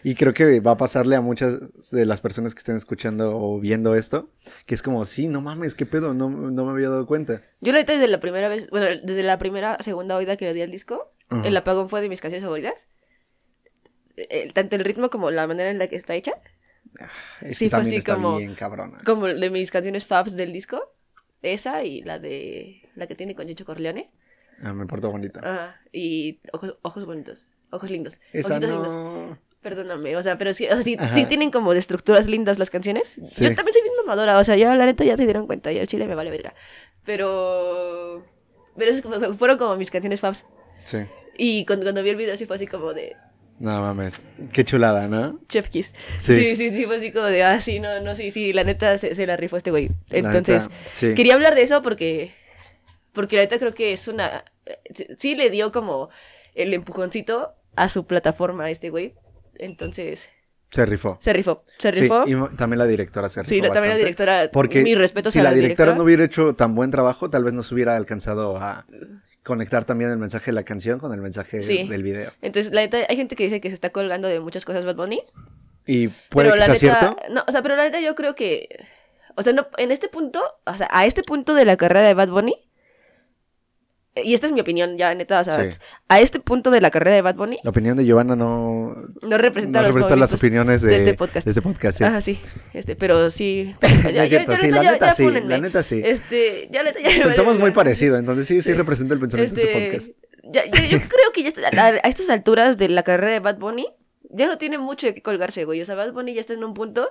Y 0.09 0.15
creo 0.15 0.33
que 0.33 0.61
va 0.61 0.71
a 0.71 0.77
pasarle 0.77 1.17
a 1.17 1.21
muchas 1.21 1.59
de 1.91 2.05
las 2.05 2.21
personas 2.21 2.55
que 2.55 2.59
estén 2.59 2.77
escuchando 2.77 3.37
o 3.37 3.59
viendo 3.59 3.93
esto, 3.93 4.29
que 4.65 4.73
es 4.73 4.81
como, 4.81 5.03
sí, 5.03 5.27
no 5.27 5.41
mames, 5.41 5.75
qué 5.75 5.85
pedo, 5.85 6.13
no, 6.13 6.29
no 6.29 6.63
me 6.65 6.71
había 6.71 6.87
dado 6.89 7.05
cuenta. 7.05 7.41
Yo 7.59 7.73
la 7.73 7.83
desde 7.83 8.07
la 8.07 8.21
primera 8.21 8.47
vez, 8.47 8.69
bueno, 8.69 8.85
desde 9.03 9.21
la 9.23 9.37
primera, 9.37 9.77
segunda 9.81 10.15
oída 10.15 10.37
que 10.37 10.45
le 10.45 10.53
di 10.53 10.61
al 10.61 10.71
disco, 10.71 11.11
Ajá. 11.27 11.45
el 11.45 11.57
apagón 11.57 11.89
fue 11.89 11.99
de 11.99 12.07
mis 12.07 12.21
canciones 12.21 12.43
favoritas. 12.45 12.87
Eh, 14.15 14.49
tanto 14.53 14.77
el 14.77 14.85
ritmo 14.85 15.09
como 15.09 15.29
la 15.29 15.45
manera 15.45 15.69
en 15.71 15.77
la 15.77 15.87
que 15.87 15.97
está 15.97 16.15
hecha, 16.15 16.31
Es 17.41 17.57
Sí, 17.57 17.65
que 17.65 17.71
fue 17.71 17.79
así 17.81 17.95
está 17.97 18.13
como- 18.15 18.37
bien 18.37 18.55
cabrona. 18.55 18.99
como 19.05 19.27
de 19.27 19.49
mis 19.49 19.71
canciones 19.71 20.05
faves 20.05 20.37
del 20.37 20.53
disco, 20.53 20.81
esa 21.41 21.83
y 21.83 22.01
la 22.01 22.17
de 22.17 22.81
la 22.95 23.07
que 23.07 23.15
tiene 23.15 23.35
con 23.35 23.45
Chicho 23.45 23.65
Corleone, 23.65 24.09
Ah, 24.63 24.73
me 24.73 24.85
portó 24.87 25.11
bonito. 25.11 25.41
Ajá, 25.43 25.81
y 25.91 26.39
ojos, 26.53 26.77
ojos 26.81 27.05
bonitos, 27.05 27.49
ojos 27.71 27.91
lindos, 27.91 28.21
Esa 28.31 28.53
ojitos 28.57 28.69
no. 28.69 28.75
lindos. 28.75 29.37
Perdóname, 29.61 30.15
o 30.15 30.21
sea, 30.21 30.37
pero 30.37 30.53
sí, 30.53 30.65
o 30.67 30.73
sea, 30.73 30.81
sí, 30.83 30.95
sí 31.13 31.25
tienen 31.25 31.51
como 31.51 31.73
de 31.73 31.79
estructuras 31.79 32.27
lindas 32.27 32.59
las 32.59 32.69
canciones. 32.69 33.19
Sí. 33.31 33.43
Yo 33.43 33.55
también 33.55 33.73
soy 33.73 33.81
bien 33.81 33.93
mamadora, 34.05 34.37
o 34.37 34.43
sea, 34.43 34.55
ya 34.55 34.73
la 34.75 34.85
neta 34.85 35.03
ya 35.03 35.17
se 35.17 35.23
dieron 35.23 35.47
cuenta, 35.47 35.71
ya 35.71 35.81
el 35.81 35.87
chile 35.87 36.07
me 36.07 36.15
vale 36.15 36.29
verga. 36.31 36.53
Pero 37.03 38.23
pero 38.77 38.91
es 38.91 39.01
como- 39.01 39.33
fueron 39.33 39.57
como 39.57 39.75
mis 39.75 39.89
canciones 39.89 40.19
faves. 40.19 40.45
Sí. 40.83 40.99
Y 41.37 41.65
cuando, 41.65 41.85
cuando 41.85 42.03
vi 42.03 42.09
el 42.11 42.15
video 42.15 42.33
así 42.35 42.45
fue 42.45 42.55
así 42.57 42.67
como 42.67 42.93
de 42.93 43.15
No 43.59 43.81
mames. 43.81 44.21
Qué 44.53 44.63
chulada, 44.63 45.07
¿no? 45.07 45.39
Chef 45.49 45.69
Kiss. 45.69 45.95
Sí. 46.19 46.33
Sí, 46.35 46.55
sí, 46.55 46.69
sí, 46.69 46.85
fue 46.85 46.97
así 46.97 47.11
como 47.11 47.25
de, 47.25 47.43
ah, 47.43 47.59
sí, 47.59 47.79
no, 47.79 47.99
no, 48.01 48.13
sí, 48.13 48.29
sí, 48.29 48.53
la 48.53 48.63
neta 48.63 48.97
se, 48.99 49.15
se 49.15 49.25
la 49.25 49.35
rifó 49.35 49.57
este 49.57 49.71
güey. 49.71 49.89
Entonces, 50.11 50.65
neta, 50.69 50.75
sí. 50.91 51.15
quería 51.15 51.33
hablar 51.33 51.55
de 51.55 51.63
eso 51.63 51.81
porque, 51.81 52.31
porque 53.13 53.35
la 53.35 53.41
neta 53.43 53.57
creo 53.57 53.73
que 53.73 53.93
es 53.93 54.07
una, 54.07 54.45
sí- 54.93 55.07
sí 55.17 55.35
le 55.35 55.49
dio 55.49 55.71
como 55.71 56.09
el 56.53 56.71
empujoncito 56.75 57.55
a 57.75 57.89
su 57.89 58.05
plataforma 58.05 58.65
a 58.65 58.69
este 58.69 58.91
güey. 58.91 59.15
Entonces, 59.59 60.29
Se 60.71 60.85
rifó. 60.85 61.17
se 61.21 61.33
rifó, 61.33 61.63
se 61.77 61.93
Sí, 61.93 62.01
rifó. 62.01 62.23
y 62.27 62.35
también 62.57 62.79
la 62.79 62.85
directora 62.87 63.29
se 63.29 63.41
rifó. 63.41 63.49
Sí, 63.49 63.61
también 63.61 63.89
la 63.89 63.95
directora, 63.95 64.49
Porque 64.51 64.83
mis 64.83 64.97
respetos 64.97 65.33
si 65.33 65.39
la 65.39 65.45
la 65.45 65.49
directora, 65.51 65.93
directora. 65.93 65.97
no 65.97 66.03
hubiera 66.03 66.23
hecho 66.23 66.53
tan 66.55 66.75
buen 66.75 66.91
trabajo, 66.91 67.29
tal 67.29 67.43
vez 67.43 67.53
no 67.53 67.63
se 67.63 67.73
hubiera 67.73 67.95
alcanzado 67.95 68.57
a 68.57 68.85
conectar 69.43 69.85
también 69.85 70.11
el 70.11 70.17
mensaje 70.17 70.47
de 70.47 70.53
la 70.55 70.63
canción 70.63 70.99
con 70.99 71.13
el 71.13 71.21
mensaje 71.21 71.63
Sí. 71.63 71.87
del 71.87 72.03
video. 72.03 72.31
Entonces, 72.41 72.73
la 72.73 72.81
neta, 72.81 72.97
hay 73.07 73.15
gente 73.15 73.35
que 73.37 73.43
dice 73.45 73.61
que 73.61 73.69
se 73.69 73.75
está 73.75 73.91
colgando 73.91 74.27
de 74.27 74.39
muchas 74.41 74.65
cosas 74.65 74.83
Bad 74.83 74.95
Bunny. 74.97 75.21
Y 75.85 76.09
puede 76.09 76.49
pero 76.49 76.53
que 76.53 76.59
la 76.59 76.75
sea 76.75 76.93
neta, 76.93 76.99
cierto. 77.15 77.33
no, 77.33 77.45
o 77.47 77.51
sea, 77.53 77.61
pero 77.61 77.77
la 77.77 77.83
neta 77.85 78.01
yo 78.01 78.13
creo 78.13 78.35
que, 78.35 78.67
o 79.35 79.43
sea, 79.43 79.53
no, 79.53 79.67
en 79.77 79.91
este 79.91 80.09
punto, 80.09 80.41
o 80.65 80.73
sea, 80.75 80.89
a 80.91 81.05
este 81.05 81.23
punto 81.23 81.53
de 81.55 81.63
la 81.63 81.77
carrera 81.77 82.05
de 82.05 82.13
Bad 82.13 82.27
Bunny, 82.27 82.55
y 84.23 84.33
esta 84.33 84.47
es 84.47 84.51
mi 84.53 84.59
opinión 84.61 84.97
ya, 84.97 85.13
neta, 85.15 85.39
o 85.39 85.43
sea, 85.43 85.71
Sí. 85.71 85.77
a 86.07 86.19
este 86.19 86.39
punto 86.39 86.71
de 86.71 86.81
la 86.81 86.91
carrera 86.91 87.15
de 87.15 87.21
Bad 87.21 87.35
Bunny, 87.35 87.59
La 87.63 87.69
opinión 87.71 87.97
de 87.97 88.05
Giovanna 88.05 88.35
no, 88.35 88.95
no 89.27 89.37
representa, 89.37 89.81
no 89.81 89.87
representa 89.87 90.15
las 90.15 90.33
opiniones 90.33 90.81
de, 90.81 90.89
de 90.89 90.95
este 90.97 91.13
podcast. 91.13 91.45
de 91.45 91.51
este 91.51 91.61
podcast, 91.61 91.97
sí. 91.97 92.03
Ajá, 92.03 92.21
sí, 92.21 92.39
este, 92.73 92.95
pero 92.95 93.29
sí. 93.29 93.75
No 94.03 94.09
es 94.21 94.29
cierto, 94.29 94.55
sí, 94.57 94.71
la 94.71 94.83
neta 94.83 95.13
sí, 95.13 95.23
fúnenme. 95.23 95.49
la 95.49 95.57
neta 95.59 95.83
sí. 95.83 96.01
Este, 96.03 96.67
ya 96.71 96.83
neta 96.83 96.99
ya 96.99 97.23
Pensamos 97.25 97.57
muy 97.59 97.71
parecido, 97.71 98.17
entonces 98.17 98.47
sí, 98.47 98.61
sí 98.61 98.73
representa 98.73 99.13
el 99.13 99.19
pensamiento 99.19 99.55
de 99.55 99.61
Este, 99.61 99.71
este 99.73 99.85
podcast. 99.89 100.11
ya- 100.53 100.65
yo, 100.65 100.83
yo 100.89 100.97
creo 100.99 101.31
que 101.33 101.43
ya 101.43 101.49
está- 101.49 101.67
a, 101.67 101.87
a 101.87 102.07
estas 102.09 102.29
alturas 102.29 102.77
de 102.77 102.89
la 102.89 103.03
carrera 103.03 103.31
de 103.33 103.39
Bad 103.39 103.57
Bunny, 103.57 103.87
ya 104.29 104.47
no 104.47 104.57
tiene 104.57 104.77
mucho 104.77 105.07
de 105.07 105.13
qué 105.13 105.21
colgarse, 105.21 105.63
güey. 105.65 105.81
O 105.81 105.85
sea, 105.85 105.95
Bad 105.95 106.11
Bunny 106.13 106.33
ya 106.33 106.41
está 106.41 106.53
en 106.53 106.63
un 106.63 106.73
punto 106.73 107.09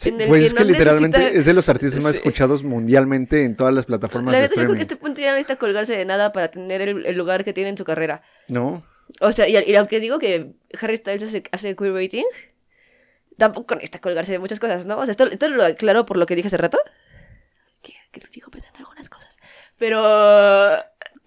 Sí, 0.00 0.10
en 0.10 0.20
el 0.20 0.28
pues 0.28 0.40
que 0.42 0.46
es 0.46 0.54
que 0.54 0.60
no 0.64 0.70
literalmente 0.70 1.18
necesita- 1.18 1.38
es 1.40 1.44
de 1.46 1.52
los 1.54 1.68
artistas 1.68 2.02
más 2.04 2.12
Sí. 2.12 2.18
escuchados 2.18 2.62
mundialmente 2.62 3.42
en 3.44 3.56
todas 3.56 3.74
las 3.74 3.84
plataformas 3.86 4.30
La 4.30 4.38
de 4.38 4.42
neta, 4.44 4.54
yo 4.54 4.54
creo 4.54 4.76
que 4.76 4.82
streaming. 4.82 4.92
este 4.92 4.96
punto 4.96 5.20
ya 5.20 5.26
no 5.30 5.32
necesita 5.36 5.56
colgarse 5.56 5.96
de 5.96 6.04
nada 6.04 6.30
para 6.32 6.48
tener 6.52 6.80
el, 6.82 7.04
el 7.04 7.16
lugar 7.16 7.42
que 7.44 7.52
tiene 7.52 7.70
en 7.70 7.76
su 7.76 7.84
carrera. 7.84 8.22
No, 8.46 8.84
O 9.20 9.32
sea, 9.32 9.48
y, 9.48 9.56
y 9.58 9.74
aunque 9.74 9.98
digo 9.98 10.20
que 10.20 10.52
Harry 10.80 10.96
Styles 10.98 11.24
hace, 11.24 11.42
hace 11.50 11.74
queer 11.74 11.94
rating, 11.94 12.24
tampoco 13.38 13.74
necesita 13.74 14.00
colgarse 14.00 14.30
de 14.32 14.38
muchas 14.38 14.60
cosas, 14.60 14.86
¿no? 14.86 14.98
O 14.98 15.04
sea, 15.04 15.10
esto, 15.10 15.26
esto 15.30 15.48
lo 15.48 15.64
aclaro 15.64 16.06
por 16.06 16.16
lo 16.16 16.26
que 16.26 16.36
dije 16.36 16.46
hace 16.48 16.58
rato. 16.58 16.78
Que, 17.82 17.94
que 18.12 18.20
sigo 18.20 18.50
pensando 18.52 18.78
algunas 18.78 19.08
cosas. 19.08 19.36
Pero. 19.78 19.98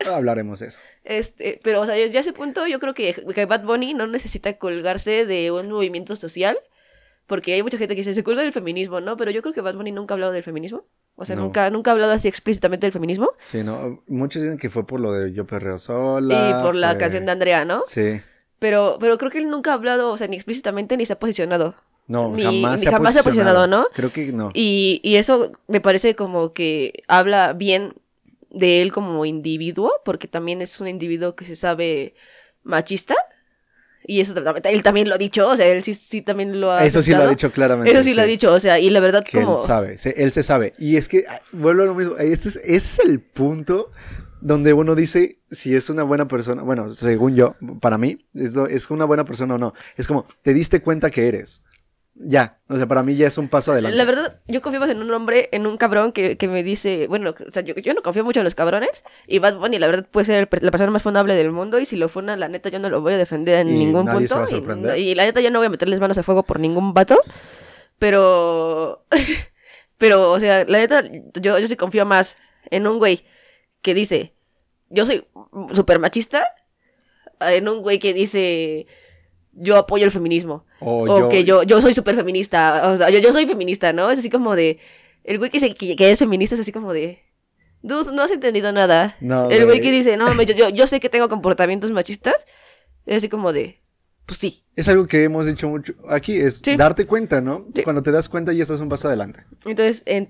hablaremos 0.06 0.60
de 0.60 0.68
eso. 0.68 0.80
Este, 1.04 1.60
pero, 1.64 1.82
o 1.82 1.86
sea, 1.86 1.98
ya 1.98 2.06
ya 2.08 2.20
a 2.20 2.22
ese 2.22 2.34
punto 2.34 2.68
yo 2.68 2.80
creo 2.80 2.94
que, 2.94 3.14
que 3.14 3.46
Bad 3.46 3.64
Bunny 3.64 3.94
no 3.94 4.08
necesita 4.08 4.54
colgarse 4.58 5.26
de 5.26 5.52
un 5.52 5.70
movimiento 5.70 6.16
social. 6.16 6.58
Porque 7.28 7.54
hay 7.54 7.64
mucha 7.64 7.78
gente 7.78 7.96
que 7.96 8.00
dice, 8.02 8.14
se 8.14 8.24
cuelga 8.24 8.44
del 8.44 8.52
feminismo, 8.52 9.00
¿no? 9.00 9.16
Pero 9.16 9.32
yo 9.32 9.42
creo 9.42 9.54
que 9.54 9.62
Bad 9.62 9.76
Bunny 9.76 9.92
nunca 9.92 10.14
ha 10.14 10.16
hablado 10.16 10.32
del 10.34 10.44
feminismo. 10.44 10.84
O 11.16 11.24
sea, 11.26 11.36
No. 11.36 11.44
nunca, 11.44 11.70
nunca 11.70 11.92
ha 11.92 11.94
hablado 11.94 12.12
así 12.14 12.28
explícitamente 12.28 12.86
del 12.88 12.92
feminismo. 12.92 13.30
Sí, 13.44 13.64
no, 13.64 14.04
muchos 14.08 14.42
dicen 14.42 14.58
que 14.58 14.70
fue 14.70 14.86
por 14.86 15.00
lo 15.00 15.14
de 15.14 15.32
Yo 15.32 15.46
Perreo 15.48 15.78
Sola. 15.80 16.50
y 16.60 16.64
por 16.66 16.76
la 16.76 16.98
canción 16.98 17.26
de 17.26 17.32
Andrea, 17.32 17.64
¿no? 17.66 17.84
Sí, 17.86 18.20
Pero, 18.60 18.98
pero 19.00 19.18
creo 19.18 19.32
que 19.32 19.38
él 19.40 19.50
nunca 19.50 19.72
ha 19.72 19.76
hablado, 19.76 20.12
o 20.12 20.18
sea, 20.18 20.28
ni 20.28 20.36
explícitamente 20.36 20.98
ni 20.98 21.06
se 21.06 21.14
ha 21.14 21.20
posicionado. 21.20 21.76
no, 22.08 22.32
Ni- 22.36 22.44
jamás, 22.44 22.80
ni 22.80 22.84
se 22.84 22.90
ha, 22.90 22.92
jamás 22.92 23.14
se 23.14 23.20
ha 23.22 23.24
posicionado, 23.24 23.68
¿no? 23.68 23.88
Creo 23.94 24.12
que 24.12 24.34
no. 24.34 24.50
Y, 24.54 25.00
y 25.04 25.16
eso 25.16 25.52
me 25.68 25.80
parece 25.80 26.16
como 26.16 26.52
que 26.54 27.04
habla 27.08 27.54
bien 27.54 27.94
de 28.50 28.82
él 28.82 28.92
como 28.92 29.24
individuo, 29.26 29.92
porque 30.04 30.28
también 30.28 30.62
es 30.62 30.80
un 30.82 30.88
individuo 30.90 31.36
que 31.36 31.46
se 31.46 31.56
sabe 31.56 32.14
machista. 32.64 33.16
Y 34.06 34.20
eso 34.22 34.34
él 34.64 34.84
también 34.84 35.10
lo 35.10 35.16
ha 35.16 35.18
dicho, 35.18 35.48
o 35.48 35.56
sea, 35.56 35.68
él 35.68 35.84
sí, 35.84 35.94
sí 35.94 36.22
también 36.22 36.60
lo 36.60 36.72
ha 36.72 36.86
Eso 36.86 37.02
sí 37.02 37.12
lo 37.12 37.18
ha 37.18 37.20
aceptado. 37.20 37.30
dicho 37.30 37.52
claramente. 37.52 37.92
Eso 37.92 38.04
sí, 38.04 38.14
lo 38.14 38.22
ha 38.22 38.26
dicho, 38.26 38.54
o 38.54 38.60
sea, 38.60 38.80
y 38.80 38.90
la 38.90 39.00
verdad 39.00 39.24
Que 39.24 39.42
como... 39.42 39.58
él 39.58 39.62
sabe, 39.66 39.98
él 40.16 40.32
se 40.32 40.44
sabe. 40.44 40.74
Y 40.78 40.98
es 40.98 41.08
que, 41.08 41.26
ah, 41.30 41.40
vuelvo 41.52 41.84
a 41.84 41.86
lo 41.86 41.96
mismo, 41.96 42.18
este 42.18 42.50
es, 42.50 42.56
ese 42.58 42.76
es 42.76 43.00
el 43.00 43.20
punto 43.20 43.92
donde 44.42 44.74
uno 44.74 44.96
dice 44.96 45.40
si 45.52 45.76
es 45.76 45.90
una 45.90 46.04
buena 46.04 46.28
persona. 46.28 46.64
Bueno, 46.64 46.94
según 46.96 47.36
yo, 47.36 47.56
para 47.80 47.98
mí, 47.98 48.26
es, 48.34 48.56
es 48.58 48.90
una 48.90 49.06
buena 49.06 49.24
persona 49.24 49.56
o 49.56 49.58
no. 49.58 49.74
Es 49.98 50.08
como, 50.08 50.26
te 50.42 50.54
diste 50.54 50.82
cuenta 50.82 51.12
que 51.12 51.28
eres. 51.28 51.64
Ya, 52.14 52.60
o 52.68 52.76
sea, 52.76 52.88
para 52.88 53.04
mí 53.04 53.16
ya 53.16 53.28
es 53.28 53.38
un 53.38 53.48
paso 53.48 53.72
adelante. 53.72 53.98
La 53.98 54.04
verdad, 54.04 54.36
yo 54.48 54.62
confío 54.62 54.80
más 54.80 54.90
en 54.90 55.02
un 55.02 55.12
hombre, 55.12 55.48
en 55.54 55.66
un 55.66 55.78
cabrón 55.78 56.12
que, 56.12 56.38
que 56.38 56.48
me 56.48 56.62
dice, 56.62 57.08
bueno, 57.08 57.34
o 57.48 57.50
sea, 57.50 57.64
yo, 57.64 57.74
yo 57.76 57.94
no 57.94 58.02
confío 58.04 58.24
mucho 58.24 58.42
en 58.42 58.44
los 58.44 58.54
cabrones, 58.54 59.04
y 59.28 59.40
Bad 59.40 59.58
Bunny 59.58 59.80
la 59.80 59.88
verdad 59.88 60.06
puede 60.12 60.26
ser 60.26 60.50
la 60.62 60.72
persona 60.72 60.92
más 60.92 61.02
funable 61.02 61.36
del 61.36 61.52
mundo, 61.52 61.80
y 61.80 61.86
si 61.86 61.96
lo 61.96 62.10
funa, 62.10 62.36
la 62.36 62.48
neta 62.50 62.70
yo 62.70 62.80
no 62.80 62.90
lo 62.90 63.02
voy 63.02 63.14
a 63.14 63.18
defender 63.18 63.60
en 63.60 63.70
Y 63.70 63.86
ningún 63.86 64.06
nadie 64.06 64.28
se 64.28 64.36
punto, 64.36 64.86
va 64.86 64.94
a 64.94 64.98
y- 64.98 65.10
y, 65.12 65.16
la 65.16 65.24
neta 65.26 65.42
yo 65.42 65.50
no 65.52 65.60
voy 65.60 65.68
a 65.68 65.70
meterles 65.72 66.00
manos 66.00 66.18
a 66.18 66.24
fuego 66.24 66.44
por 66.44 66.60
ningún 66.60 66.94
vato, 66.94 67.18
pero, 67.98 69.06
pero, 69.98 70.32
o 70.32 70.40
sea, 70.40 70.66
la 70.66 70.80
neta, 70.80 71.04
yo, 71.40 71.58
yo 71.60 71.68
sí 71.68 71.76
confío 71.76 72.06
más 72.06 72.36
en 72.70 72.88
un 72.88 72.98
güey 73.00 73.26
que 73.82 73.94
dice, 73.94 74.34
yo 74.90 75.06
soy 75.06 75.26
súper 75.74 75.98
machista, 76.00 76.46
en 77.40 77.68
un 77.70 77.82
güey 77.82 78.00
que 78.00 78.14
dice, 78.14 78.86
yo 79.54 79.78
apoyo 79.78 80.06
el 80.06 80.12
feminismo. 80.12 80.66
O 80.80 81.04
O 81.04 81.20
yo- 81.20 81.30
que 81.30 81.44
yo, 81.44 81.64
yo 81.64 81.82
soy 81.82 81.94
súper 81.94 82.16
feminista. 82.16 82.90
O 82.92 82.98
sea, 82.98 83.10
yo, 83.10 83.20
yo 83.20 83.32
soy 83.32 83.46
feminista, 83.46 83.94
¿no? 83.94 84.10
Es 84.12 84.20
así 84.20 84.30
como 84.30 84.56
de. 84.56 84.80
El 85.24 85.38
güey 85.38 85.50
que, 85.52 85.60
se- 85.60 85.76
que, 85.76 85.96
que 85.96 86.12
es 86.12 86.20
feminista 86.20 86.56
es 86.56 86.62
así 86.62 86.72
como 86.72 86.94
de. 86.94 87.22
Dude, 87.84 88.12
no 88.12 88.22
has 88.22 88.32
entendido 88.32 88.72
nada. 88.72 89.18
No, 89.22 89.50
el 89.50 89.66
güey 89.66 89.82
que 89.82 89.92
dice, 89.92 90.16
no, 90.18 90.34
me- 90.36 90.46
yo, 90.46 90.54
yo, 90.56 90.70
yo 90.70 90.86
sé 90.88 91.00
que 91.00 91.10
tengo 91.10 91.30
comportamientos 91.30 91.92
machistas. 91.92 92.36
Es 93.06 93.18
así 93.18 93.30
como 93.30 93.52
de, 93.54 93.82
pues 94.28 94.38
sí. 94.38 94.64
Es 94.76 94.88
algo 94.88 95.08
que 95.08 95.24
hemos 95.24 95.48
dicho 95.48 95.68
mucho 95.68 95.94
aquí, 96.08 96.40
es 96.40 96.62
Sí. 96.64 96.76
darte 96.76 97.06
cuenta, 97.08 97.42
¿no? 97.42 97.66
Sí. 97.76 97.82
Cuando 97.84 98.04
te 98.04 98.12
das 98.12 98.30
cuenta 98.30 98.54
ya 98.54 98.62
estás 98.62 98.80
un 98.80 98.90
paso 98.90 99.08
adelante. 99.08 99.44
Entonces, 99.66 100.04
en- 100.06 100.28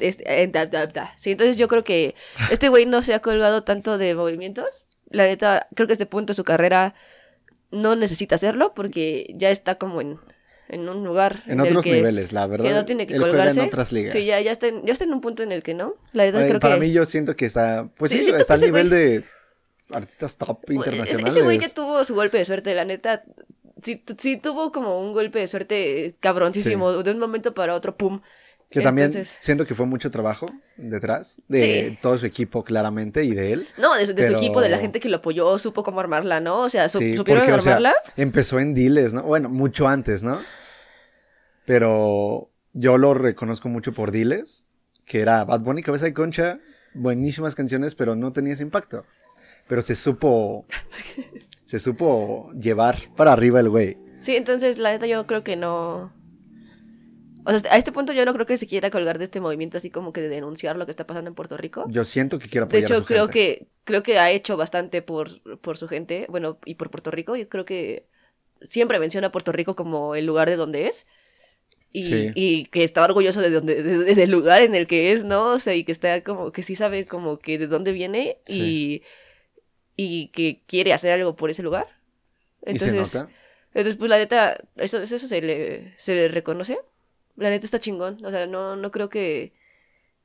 da- 0.54 0.66
da- 0.66 0.88
da. 0.88 1.14
Sí, 1.18 1.32
entonces 1.32 1.58
yo 1.58 1.68
creo 1.68 1.84
que 1.84 2.16
este 2.50 2.70
güey 2.70 2.86
no 2.86 3.02
se 3.02 3.14
ha 3.14 3.20
colgado 3.20 3.64
tanto 3.64 3.98
de 3.98 4.16
movimientos. 4.16 4.86
La 5.10 5.26
neta, 5.26 5.68
creo 5.76 5.88
que 5.88 5.94
este 5.94 6.06
punto 6.06 6.32
de 6.32 6.36
su 6.38 6.46
carrera 6.46 6.96
no 7.72 7.96
necesita 7.96 8.36
hacerlo 8.36 8.74
porque 8.76 9.34
ya 9.38 9.50
está 9.50 9.76
como 9.76 10.02
en, 10.02 10.18
en 10.70 10.88
un 10.90 11.04
lugar. 11.04 11.42
En 11.48 11.60
otros 11.60 11.84
que- 11.84 11.94
niveles, 11.94 12.32
la 12.34 12.48
verdad. 12.48 12.66
Que 12.66 12.74
no 12.74 12.86
tiene 12.86 13.08
que 13.08 13.14
él 13.16 13.20
juega 13.22 13.38
colgarse. 13.38 13.62
en 13.62 13.68
otras 13.68 13.92
ligas. 13.92 14.14
Sí, 14.14 14.26
ya, 14.26 14.40
ya, 14.42 14.52
está 14.52 14.68
en, 14.68 14.86
ya 14.86 14.94
está 14.94 15.06
en 15.06 15.14
un 15.14 15.22
punto 15.22 15.44
en 15.44 15.52
el 15.52 15.64
que 15.64 15.74
no. 15.74 15.96
La 16.14 16.24
neta, 16.26 16.40
Ay, 16.40 16.48
creo 16.50 16.60
para 16.60 16.76
que. 16.76 16.82
mí 16.82 16.92
yo 16.92 17.06
siento 17.06 17.36
que 17.36 17.46
está, 17.46 17.90
pues 17.98 18.12
Sí, 18.12 18.20
está 18.20 18.54
al 18.54 18.62
nivel 18.62 18.88
güey- 18.88 18.90
de 18.90 19.24
artistas 19.92 20.38
top 20.38 20.60
Ese- 20.64 20.74
internacionales. 20.76 21.34
Ese 21.34 21.42
güey 21.44 21.58
que 21.60 21.70
tuvo 21.70 22.04
su 22.04 22.16
golpe 22.16 22.38
de 22.38 22.46
suerte, 22.46 22.74
la 22.76 22.86
neta, 22.86 23.24
sí, 23.82 24.04
sí 24.18 24.38
tuvo 24.38 24.72
como 24.72 25.00
un 25.02 25.14
golpe 25.14 25.40
de 25.40 25.48
suerte 25.48 26.14
cabroncísimo, 26.20 27.04
de 27.04 27.12
un 27.12 27.20
momento 27.20 27.54
para 27.54 27.74
otro, 27.76 27.96
pum. 27.98 28.22
Que 28.72 28.80
también 28.82 29.08
Entonces- 29.08 29.38
siento 29.42 29.66
que 29.66 29.76
fue 29.76 29.86
mucho 29.86 30.10
trabajo 30.10 30.46
detrás 30.78 31.42
de 31.50 31.90
Sí. 31.90 32.00
todo 32.02 32.18
su 32.18 32.26
equipo 32.26 32.64
claramente 32.64 33.24
y 33.26 33.36
de 33.36 33.52
él. 33.54 33.68
No, 33.78 33.94
de 33.96 34.06
su, 34.06 34.14
de 34.14 34.24
su 34.24 34.28
Pero- 34.30 34.38
equipo, 34.40 34.62
de 34.62 34.70
la 34.70 34.78
gente 34.80 35.00
que 35.02 35.10
lo 35.10 35.18
apoyó, 35.18 35.58
supo 35.60 35.84
cómo 35.84 36.00
armarla, 36.00 36.40
¿no? 36.40 36.62
O 36.62 36.70
sea, 36.70 36.88
su- 36.88 37.00
Sí, 37.00 37.18
supieron 37.18 37.44
porque, 37.44 37.54
o 37.58 37.62
sea, 37.62 37.74
armarla. 37.76 37.94
empezó 38.16 38.60
en 38.60 38.74
Diles, 38.74 39.14
¿no? 39.14 39.24
Bueno, 39.24 39.50
mucho 39.50 39.88
antes, 39.90 40.24
¿no? 40.24 40.40
Pero 41.66 42.50
yo 42.74 42.98
lo 42.98 43.14
reconozco 43.14 43.70
mucho 43.70 43.94
por 43.94 44.12
Diles, 44.12 44.66
que 45.06 45.20
era 45.20 45.44
Bad 45.46 45.62
Bunny, 45.62 45.84
Cabeza 45.84 46.06
de 46.06 46.14
Concha, 46.14 46.60
buenísimas 46.94 47.56
canciones, 47.56 47.96
pero 47.96 48.16
no 48.16 48.32
tenía 48.34 48.54
ese 48.54 48.64
impacto. 48.64 49.06
Pero 49.68 49.82
se 49.82 49.96
supo, 49.96 50.66
se 51.64 51.80
supo 51.80 52.52
llevar 52.54 52.98
para 53.16 53.34
arriba 53.34 53.60
el 53.60 53.70
güey. 53.70 53.98
Sí, 54.22 54.36
entonces 54.36 54.78
la 54.78 54.92
neta 54.92 55.08
yo 55.08 55.26
creo 55.28 55.44
que 55.44 55.56
no. 55.56 56.12
O 57.46 57.58
sea, 57.58 57.74
a 57.74 57.78
este 57.78 57.92
punto 57.92 58.14
yo 58.14 58.26
no 58.26 58.34
creo 58.34 58.46
que 58.46 58.58
se 58.58 58.68
quiera 58.68 58.90
colgar 58.90 59.18
de 59.18 59.24
este 59.26 59.42
movimiento 59.42 59.78
así 59.78 59.90
como 59.90 60.14
que 60.14 60.22
de 60.22 60.30
denunciar 60.30 60.76
lo 60.78 60.86
que 60.86 60.92
está 60.92 61.08
pasando 61.08 61.30
en 61.30 61.36
Puerto 61.36 61.58
Rico. 61.58 61.86
Yo 61.90 62.06
siento 62.06 62.40
que 62.40 62.50
quiero 62.50 62.68
De 62.68 62.80
apoyar 62.80 62.92
a 62.92 62.96
hecho, 62.96 63.02
su 63.02 63.06
creo 63.06 63.28
gente. 63.28 63.34
que, 63.34 63.68
creo 63.84 64.04
que 64.04 64.20
ha 64.20 64.32
hecho 64.32 64.58
bastante 64.58 65.02
por, 65.02 65.42
por 65.62 65.78
su 65.78 65.88
gente, 65.88 66.26
bueno, 66.30 66.60
y 66.66 66.76
por 66.76 66.90
Puerto 66.92 67.12
Rico. 67.12 67.36
Yo 67.36 67.50
creo 67.50 67.66
que 67.66 68.06
siempre 68.64 69.00
menciona 69.00 69.28
a 69.28 69.32
Puerto 69.32 69.52
Rico 69.52 69.76
como 69.76 70.16
el 70.16 70.26
lugar 70.26 70.50
de 70.50 70.56
donde 70.58 70.88
es. 70.88 71.08
Y, 71.94 72.04
Sí. 72.04 72.32
y 72.36 72.66
que 72.68 72.84
está 72.86 73.04
orgulloso 73.04 73.42
de 73.42 73.50
donde, 73.52 73.84
de- 73.84 73.98
de- 74.00 74.16
del 74.16 74.32
lugar 74.32 74.62
en 74.62 74.76
el 74.76 74.88
que 74.88 75.12
es, 75.14 75.26
¿no? 75.26 75.52
O 75.54 75.60
sea, 75.60 75.76
y 75.76 75.84
que 75.84 75.92
está 75.92 76.24
como, 76.24 76.52
que 76.54 76.64
sí 76.64 76.76
sabe 76.76 77.06
como 77.06 77.40
que 77.40 77.58
de 77.60 77.68
dónde 77.68 77.92
viene 77.94 78.40
y, 78.48 79.04
y 79.96 80.30
que 80.30 80.64
quiere 80.68 80.94
hacer 80.94 81.14
algo 81.14 81.36
por 81.36 81.50
ese 81.50 81.64
lugar. 81.64 81.88
Y 82.66 82.80
se 82.80 82.92
Entonces, 82.94 82.94
nota. 82.94 83.30
entonces 83.74 83.98
pues 83.98 84.10
la 84.10 84.18
neta, 84.18 84.58
eso, 84.78 85.00
eso 85.02 85.20
se, 85.20 85.42
le, 85.42 85.94
se 85.98 86.16
le 86.16 86.28
reconoce. 86.30 86.80
La 87.42 87.50
neta 87.50 87.66
está 87.66 87.80
chingón. 87.80 88.24
O 88.24 88.30
sea, 88.32 88.46
no, 88.48 88.76
no 88.76 88.92
creo 88.92 89.10
que. 89.10 89.54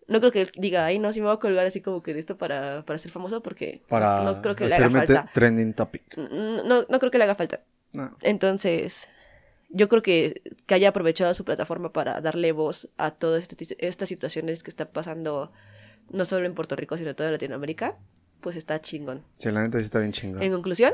No 0.09 0.21
creo 0.21 0.31
que 0.31 0.43
él 0.43 0.51
diga, 0.57 0.85
ay, 0.85 1.01
no, 1.01 1.13
si 1.13 1.21
me 1.21 1.27
voy 1.27 1.35
a 1.35 1.41
colgar 1.41 1.67
así 1.67 1.81
como 1.81 2.01
que 2.03 2.15
de 2.15 2.21
esto 2.21 2.37
para, 2.39 2.85
para 2.85 2.97
ser 2.99 3.11
famoso, 3.11 3.43
porque 3.43 3.83
Para 3.89 4.23
no 4.23 4.41
creo 4.41 4.55
que 4.55 4.67
le 4.67 4.75
haga 4.75 4.89
falta. 4.89 5.31
trending 5.35 5.75
topic. 5.75 6.17
No, 6.17 6.63
no, 6.63 6.85
no 6.89 6.99
creo 7.01 7.11
que 7.11 7.19
le 7.19 7.25
haga 7.25 7.35
falta. 7.35 7.63
No. 7.93 8.17
Entonces, 8.23 9.09
yo 9.69 9.89
creo 9.89 10.03
que, 10.03 10.43
que 10.67 10.75
haya 10.75 10.91
aprovechado 10.91 11.35
su 11.35 11.45
plataforma 11.45 11.93
para 11.93 12.21
darle 12.21 12.53
voz 12.53 12.89
a 12.99 13.11
todas 13.11 13.43
este- 13.51 13.85
estas 13.85 14.09
situaciones 14.09 14.63
que 14.63 14.71
están 14.71 14.91
pasando, 14.93 15.51
no 16.11 16.25
solo 16.25 16.47
en 16.47 16.55
Puerto 16.55 16.77
Rico, 16.77 16.97
sino 16.97 17.11
en 17.11 17.17
toda 17.17 17.33
Latinoamérica, 17.33 17.97
pues 18.41 18.55
está 18.57 18.81
chingón. 18.81 19.25
Sí, 19.41 19.51
la 19.51 19.63
neta 19.63 19.79
sí 19.79 19.87
está 19.87 19.99
bien 19.99 20.13
chingón. 20.13 20.41
En 20.41 20.53
conclusión, 20.53 20.93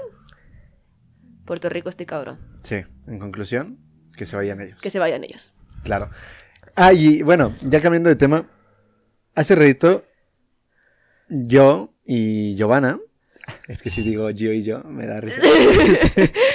Puerto 1.45 1.69
Rico 1.69 1.89
este 1.89 2.07
cabrón. 2.07 2.39
Sí, 2.63 2.77
en 3.07 3.19
conclusión, 3.19 3.79
que 4.17 4.25
se 4.25 4.37
vayan 4.37 4.61
ellos. 4.63 4.81
Que 4.81 4.89
se 4.91 4.99
vayan 4.99 5.23
ellos. 5.25 5.53
Claro. 5.83 6.11
Ah, 6.75 6.93
y 6.93 7.23
bueno, 7.23 7.55
ya 7.63 7.81
cambiando 7.81 8.09
de 8.09 8.17
tema, 8.17 8.49
hace 9.35 9.55
ratito 9.55 10.05
yo 11.29 11.95
y 12.05 12.55
Giovanna, 12.57 12.99
es 13.69 13.83
que 13.83 13.91
si 13.91 14.03
digo 14.03 14.31
yo 14.31 14.53
y 14.53 14.63
yo, 14.63 14.83
me 14.85 15.07
da 15.07 15.21
risa. 15.21 15.41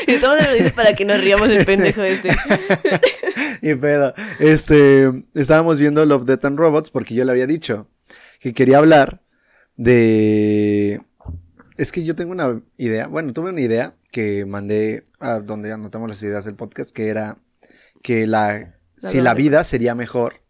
Y 0.07 0.19
todo 0.19 0.41
lo 0.41 0.53
dice 0.53 0.71
para 0.71 0.93
que 0.95 1.03
nos 1.03 1.19
riamos 1.19 1.49
del 1.49 1.65
pendejo 1.65 2.01
este. 2.01 2.29
y 3.61 3.75
pedo, 3.75 4.13
este, 4.39 5.11
estábamos 5.33 5.79
viendo 5.79 6.05
Love, 6.05 6.25
Death 6.25 6.45
and 6.45 6.57
Robots 6.57 6.89
porque 6.89 7.13
yo 7.13 7.25
le 7.25 7.31
había 7.31 7.45
dicho 7.45 7.89
que 8.39 8.53
quería 8.53 8.77
hablar 8.77 9.21
de... 9.75 11.01
Es 11.77 11.91
que 11.91 12.03
yo 12.03 12.15
tengo 12.15 12.31
una 12.31 12.61
idea, 12.77 13.07
bueno, 13.07 13.33
tuve 13.33 13.49
una 13.49 13.61
idea 13.61 13.95
que 14.11 14.45
mandé 14.45 15.03
a 15.19 15.39
donde 15.39 15.71
anotamos 15.71 16.09
las 16.09 16.23
ideas 16.23 16.45
del 16.45 16.55
podcast, 16.55 16.91
que 16.91 17.07
era 17.09 17.37
que 18.01 18.25
la, 18.25 18.76
si 18.97 19.21
la 19.21 19.33
vida 19.33 19.63
sería 19.63 19.95
mejor 19.95 20.41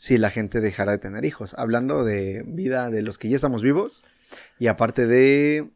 si 0.00 0.16
la 0.16 0.30
gente 0.30 0.62
dejara 0.62 0.92
de 0.92 0.98
tener 0.98 1.26
hijos. 1.26 1.54
Hablando 1.58 2.04
de 2.04 2.42
vida 2.46 2.88
de 2.88 3.02
los 3.02 3.18
que 3.18 3.28
ya 3.28 3.36
estamos 3.36 3.60
vivos 3.60 4.02
y 4.58 4.68
aparte 4.68 5.06
de 5.06 5.70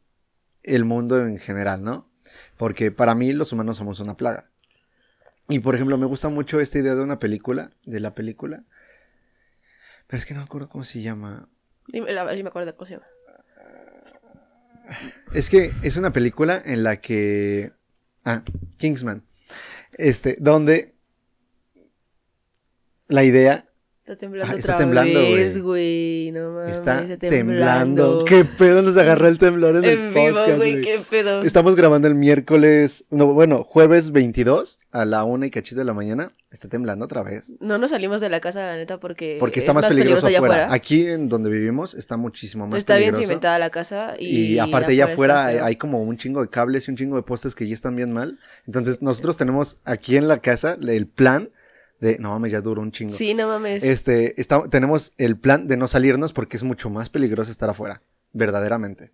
el 0.62 0.86
mundo 0.86 1.20
en 1.20 1.38
general, 1.38 1.84
¿no? 1.84 2.10
Porque 2.56 2.90
para 2.90 3.14
mí 3.14 3.34
los 3.34 3.52
humanos 3.52 3.76
somos 3.76 4.00
una 4.00 4.16
plaga. 4.16 4.50
Y 5.48 5.58
por 5.58 5.74
ejemplo, 5.74 5.98
me 5.98 6.06
gusta 6.06 6.30
mucho 6.30 6.58
esta 6.58 6.78
idea 6.78 6.94
de 6.94 7.02
una 7.02 7.18
película, 7.18 7.70
de 7.84 8.00
la 8.00 8.14
película. 8.14 8.64
Pero 10.06 10.18
es 10.18 10.24
que 10.24 10.32
no 10.32 10.40
me 10.40 10.44
acuerdo 10.44 10.70
cómo 10.70 10.84
se 10.84 11.02
llama. 11.02 11.50
Sí 11.92 12.00
me 12.00 12.48
acuerdo 12.48 12.64
de 12.64 12.74
cómo 12.74 12.86
se 12.86 12.94
llama. 12.94 13.06
Es 15.34 15.50
que 15.50 15.70
es 15.82 15.98
una 15.98 16.14
película 16.14 16.62
en 16.64 16.82
la 16.82 16.96
que. 16.96 17.72
Ah, 18.24 18.42
Kingsman. 18.78 19.22
Este, 19.98 20.38
donde 20.40 20.93
la 23.08 23.24
idea 23.24 23.66
Está 24.04 24.16
temblando 24.16 24.54
está 24.58 24.72
otra 24.74 24.84
temblando, 24.84 25.18
vez, 25.18 25.62
güey. 25.62 26.30
No 26.30 26.50
mames, 26.50 26.76
está 26.76 27.04
está 27.04 27.26
temblando. 27.26 28.26
¿Qué 28.26 28.44
pedo 28.44 28.82
nos 28.82 28.98
agarró 28.98 29.28
el 29.28 29.38
temblor 29.38 29.76
en, 29.76 29.84
el 29.86 30.10
vivo, 30.10 30.26
podcast, 30.26 30.58
güey, 30.58 30.72
güey? 30.72 30.84
qué 30.84 31.00
pedo. 31.08 31.42
Estamos 31.42 31.74
grabando 31.74 32.06
el 32.06 32.14
miércoles, 32.14 33.06
no, 33.08 33.32
bueno, 33.32 33.64
jueves 33.64 34.12
22 34.12 34.78
a 34.90 35.06
la 35.06 35.24
una 35.24 35.46
y 35.46 35.50
cachito 35.50 35.78
de 35.78 35.86
la 35.86 35.94
mañana. 35.94 36.32
Está 36.50 36.68
temblando 36.68 37.06
otra 37.06 37.22
vez. 37.22 37.50
No 37.60 37.78
nos 37.78 37.92
salimos 37.92 38.20
de 38.20 38.28
la 38.28 38.40
casa, 38.40 38.66
la 38.66 38.76
neta, 38.76 39.00
porque. 39.00 39.38
Porque 39.40 39.60
es 39.60 39.64
está 39.64 39.72
más 39.72 39.86
peligroso 39.86 40.26
afuera. 40.26 40.70
Aquí 40.70 41.06
en 41.06 41.30
donde 41.30 41.48
vivimos 41.48 41.94
está 41.94 42.18
muchísimo 42.18 42.66
más 42.66 42.78
Está 42.78 42.96
bien 42.98 43.12
peligroso. 43.12 43.30
cimentada 43.30 43.58
la 43.58 43.70
casa. 43.70 44.16
Y, 44.18 44.52
Y, 44.52 44.58
aparte 44.58 44.92
allá 44.92 45.06
afuera 45.06 45.46
hay 45.46 45.76
como 45.76 46.02
un 46.02 46.18
chingo 46.18 46.42
de 46.42 46.50
cables 46.50 46.86
y 46.88 46.90
un 46.90 46.98
chingo 46.98 47.16
de 47.16 47.22
postes 47.22 47.54
que 47.54 47.66
ya 47.66 47.74
están 47.74 47.96
bien 47.96 48.12
mal. 48.12 48.38
Entonces 48.66 49.00
nosotros 49.00 49.38
tenemos 49.38 49.78
aquí 49.86 50.18
en 50.18 50.28
la 50.28 50.40
casa 50.40 50.76
el 50.78 51.06
plan 51.06 51.48
de... 52.04 52.18
No 52.18 52.30
mames, 52.30 52.52
ya 52.52 52.60
duró 52.60 52.82
un 52.82 52.92
chingo. 52.92 53.12
Sí, 53.12 53.34
no 53.34 53.48
mames. 53.48 53.82
Este, 53.82 54.40
está- 54.40 54.68
tenemos 54.68 55.12
el 55.18 55.36
plan 55.38 55.66
de 55.66 55.76
no 55.76 55.88
salirnos 55.88 56.32
porque 56.32 56.56
es 56.56 56.62
mucho 56.62 56.90
más 56.90 57.08
peligroso 57.10 57.50
estar 57.50 57.68
afuera. 57.70 58.02
Verdaderamente. 58.32 59.10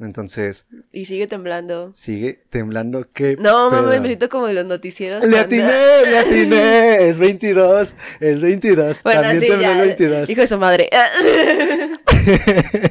Entonces, 0.00 0.66
Y 0.92 1.06
sigue 1.06 1.26
temblando. 1.26 1.90
sigue 1.92 2.44
temblando. 2.50 3.08
¿Qué 3.12 3.36
No 3.36 3.68
pedo? 3.68 3.82
mames, 3.82 4.00
me 4.00 4.06
siento 4.06 4.28
como 4.28 4.46
de 4.46 4.54
los 4.54 4.64
noticieros. 4.64 5.24
Le 5.24 5.38
atiné, 5.40 5.66
le 6.06 6.18
atiné. 6.24 7.08
Es 7.08 7.18
22. 7.18 7.94
Es 8.20 8.40
22. 8.40 9.02
Bueno, 9.02 9.20
También 9.22 9.40
sí, 9.40 9.48
tembló 9.48 9.70
el 9.72 9.78
22. 9.78 10.30
Hijo 10.30 10.40
de 10.40 10.46
su 10.46 10.56
madre. 10.58 10.88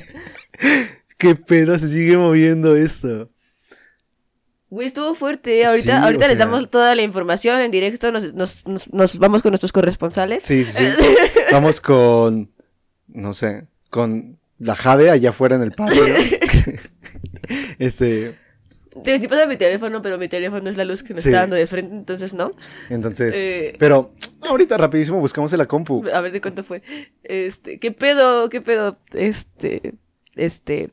¿Qué 1.18 1.36
pedo 1.36 1.80
se 1.80 1.88
sigue 1.90 2.18
moviendo 2.18 2.76
esto? 2.76 3.30
Güey, 4.70 4.86
estuvo 4.88 5.16
fuerte. 5.16 5.66
Ahorita, 5.66 5.98
Sí, 6.00 6.04
ahorita 6.06 6.26
o 6.26 6.28
les 6.28 6.38
sea- 6.38 6.46
damos 6.46 6.70
toda 6.70 6.94
la 6.96 7.02
información 7.02 7.62
en 7.62 7.72
directo. 7.72 8.12
Nos, 8.12 8.34
nos, 8.34 8.68
nos, 8.68 8.92
nos 8.94 9.18
vamos 9.18 9.42
con 9.42 9.52
nuestros 9.52 9.72
corresponsales. 9.72 10.44
Sí, 10.44 10.66
sí, 10.66 10.90
sí. 10.90 11.06
Vamos 11.54 11.80
con, 11.80 12.52
no 13.08 13.34
sé, 13.34 13.68
con 13.90 14.38
la 14.60 14.76
Jade 14.76 15.10
allá 15.10 15.30
afuera 15.30 15.56
en 15.56 15.62
el 15.62 15.72
patio. 15.72 16.04
este, 17.80 18.36
Te 19.04 19.14
estoy 19.14 19.28
pasando 19.30 19.50
mi 19.50 19.58
teléfono, 19.58 20.02
pero 20.02 20.18
mi 20.18 20.28
teléfono 20.28 20.70
es 20.70 20.78
la 20.78 20.86
luz 20.86 21.04
que 21.04 21.14
nos 21.14 21.24
Sí. 21.24 21.30
está 21.30 21.42
dando 21.42 21.56
de 21.56 21.68
frente, 21.68 21.96
entonces 21.96 22.34
no. 22.34 22.52
entonces, 22.90 23.34
Eh. 23.36 23.76
pero 23.80 24.14
ahorita 24.42 24.78
rapidísimo 24.78 25.20
buscamos 25.20 25.52
en 25.54 25.60
la 25.60 25.66
compu. 25.68 26.04
A 26.14 26.22
ver 26.22 26.32
de 26.32 26.42
cuánto 26.42 26.64
fue. 26.64 26.82
Este, 27.24 27.80
¿qué 27.80 27.92
pedo? 27.92 28.50
¿Qué 28.50 28.62
pedo? 28.62 29.00
Este, 29.14 29.94
este, 30.36 30.90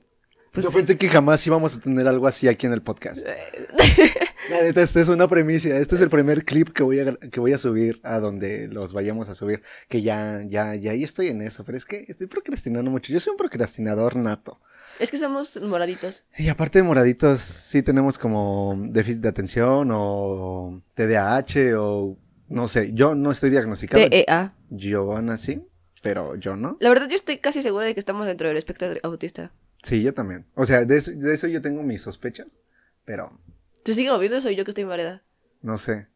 pues 0.54 0.64
Yo 0.64 0.72
pensé 0.72 0.96
que 0.96 1.08
jamás 1.08 1.44
íbamos 1.46 1.76
a 1.76 1.80
tener 1.80 2.06
algo 2.06 2.28
así 2.28 2.46
aquí 2.46 2.66
en 2.66 2.72
el 2.72 2.80
podcast. 2.80 3.26
La 4.50 4.62
neta, 4.62 4.82
esta 4.82 5.00
es 5.00 5.08
una 5.08 5.26
premisa. 5.26 5.68
Este 5.70 5.96
es 5.96 6.00
el 6.00 6.10
primer 6.10 6.44
clip 6.44 6.68
que 6.68 6.84
voy 6.84 7.00
a, 7.00 7.16
que 7.16 7.40
voy 7.40 7.52
a 7.52 7.58
subir 7.58 8.00
a 8.04 8.20
donde 8.20 8.68
los 8.68 8.92
vayamos 8.92 9.28
a 9.28 9.34
subir. 9.34 9.62
Que 9.88 10.02
ya, 10.02 10.42
ya, 10.46 10.76
ya 10.76 10.92
ahí 10.92 11.02
estoy 11.02 11.28
en 11.28 11.42
eso. 11.42 11.64
Pero 11.64 11.76
es 11.76 11.84
que 11.84 12.04
estoy 12.06 12.28
procrastinando 12.28 12.88
mucho. 12.88 13.12
Yo 13.12 13.18
soy 13.18 13.32
un 13.32 13.36
procrastinador 13.36 14.14
nato. 14.14 14.60
es 15.00 15.10
que 15.10 15.18
somos 15.18 15.60
moraditos. 15.60 16.24
Y 16.38 16.48
aparte 16.48 16.78
de 16.78 16.84
moraditos, 16.84 17.40
sí 17.40 17.82
tenemos 17.82 18.16
como 18.16 18.76
déficit 18.78 19.22
de 19.22 19.28
atención 19.28 19.88
o 19.92 20.80
TDAH 20.94 21.76
o 21.76 22.16
no 22.48 22.68
sé, 22.68 22.92
yo 22.92 23.16
no 23.16 23.32
estoy 23.32 23.50
diagnosticado. 23.50 24.08
T-E-A. 24.08 24.54
Giovanna 24.70 25.36
sí. 25.36 25.62
pero 26.02 26.36
yo 26.36 26.56
no. 26.56 26.76
La 26.80 26.90
verdad, 26.90 27.08
yo 27.08 27.16
estoy 27.16 27.38
casi 27.38 27.62
segura 27.62 27.86
de 27.86 27.94
que 27.94 28.00
estamos 28.00 28.26
dentro 28.26 28.46
del 28.46 28.56
espectro 28.56 28.94
autista. 29.02 29.52
Sí, 29.84 30.02
yo 30.02 30.12
también. 30.12 30.46
O 30.54 30.66
sea, 30.66 30.84
de 30.84 30.96
eso, 30.96 31.12
de 31.12 31.32
eso 31.32 31.46
yo 31.46 31.62
tengo 31.62 31.84
mis 31.84 32.02
sospechas, 32.02 32.62
pero 33.04 33.38
¿Se 33.84 33.94
sigue 33.94 34.10
moviendo 34.10 34.38
o 34.38 34.40
soy 34.40 34.56
yo 34.56 34.64
que 34.64 34.72
estoy 34.72 34.82
inválida? 34.82 35.22
no 35.60 35.78
sé. 35.78 36.08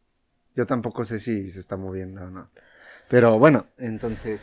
Yo 0.55 0.65
tampoco 0.65 1.05
sé 1.05 1.19
si 1.19 1.49
se 1.49 1.59
está 1.59 1.77
moviendo 1.77 2.23
o 2.23 2.29
no. 2.29 2.51
Pero 3.07 3.39
bueno, 3.39 3.67
entonces, 3.77 4.41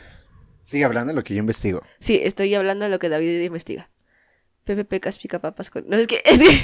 sigue 0.63 0.83
hablando 0.83 1.11
de 1.11 1.15
lo 1.15 1.23
que 1.23 1.33
yo 1.35 1.39
investigo. 1.39 1.81
Sí, 1.99 2.19
estoy 2.23 2.53
hablando 2.55 2.85
de 2.85 2.91
lo 2.91 2.99
que 2.99 3.09
David 3.09 3.41
investiga. 3.41 3.89
Pepe 4.63 4.83
Pecas 4.83 5.17
pica 5.17 5.39
papas 5.39 5.69
con... 5.69 5.87
No, 5.87 5.95
es 5.97 6.07
que, 6.07 6.21
es 6.25 6.39
que 6.39 6.59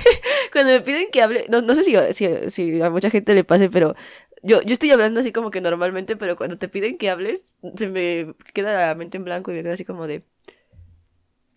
cuando 0.51 0.71
me 0.71 0.81
piden 0.81 1.09
que 1.11 1.21
hable... 1.21 1.45
No, 1.49 1.61
no 1.61 1.75
sé 1.75 1.83
si, 1.83 1.95
si, 2.13 2.49
si 2.49 2.81
a 2.81 2.89
mucha 2.89 3.09
gente 3.09 3.33
le 3.33 3.43
pase, 3.43 3.69
pero 3.69 3.95
yo, 4.41 4.61
yo 4.61 4.73
estoy 4.73 4.91
hablando 4.91 5.19
así 5.19 5.31
como 5.31 5.51
que 5.51 5.61
normalmente, 5.61 6.17
pero 6.17 6.35
cuando 6.35 6.57
te 6.57 6.67
piden 6.67 6.97
que 6.97 7.09
hables, 7.09 7.55
se 7.75 7.89
me 7.89 8.33
queda 8.53 8.87
la 8.87 8.95
mente 8.95 9.17
en 9.17 9.23
blanco 9.23 9.51
y 9.51 9.55
me 9.55 9.63
queda 9.63 9.73
así 9.73 9.85
como 9.85 10.07
de... 10.07 10.23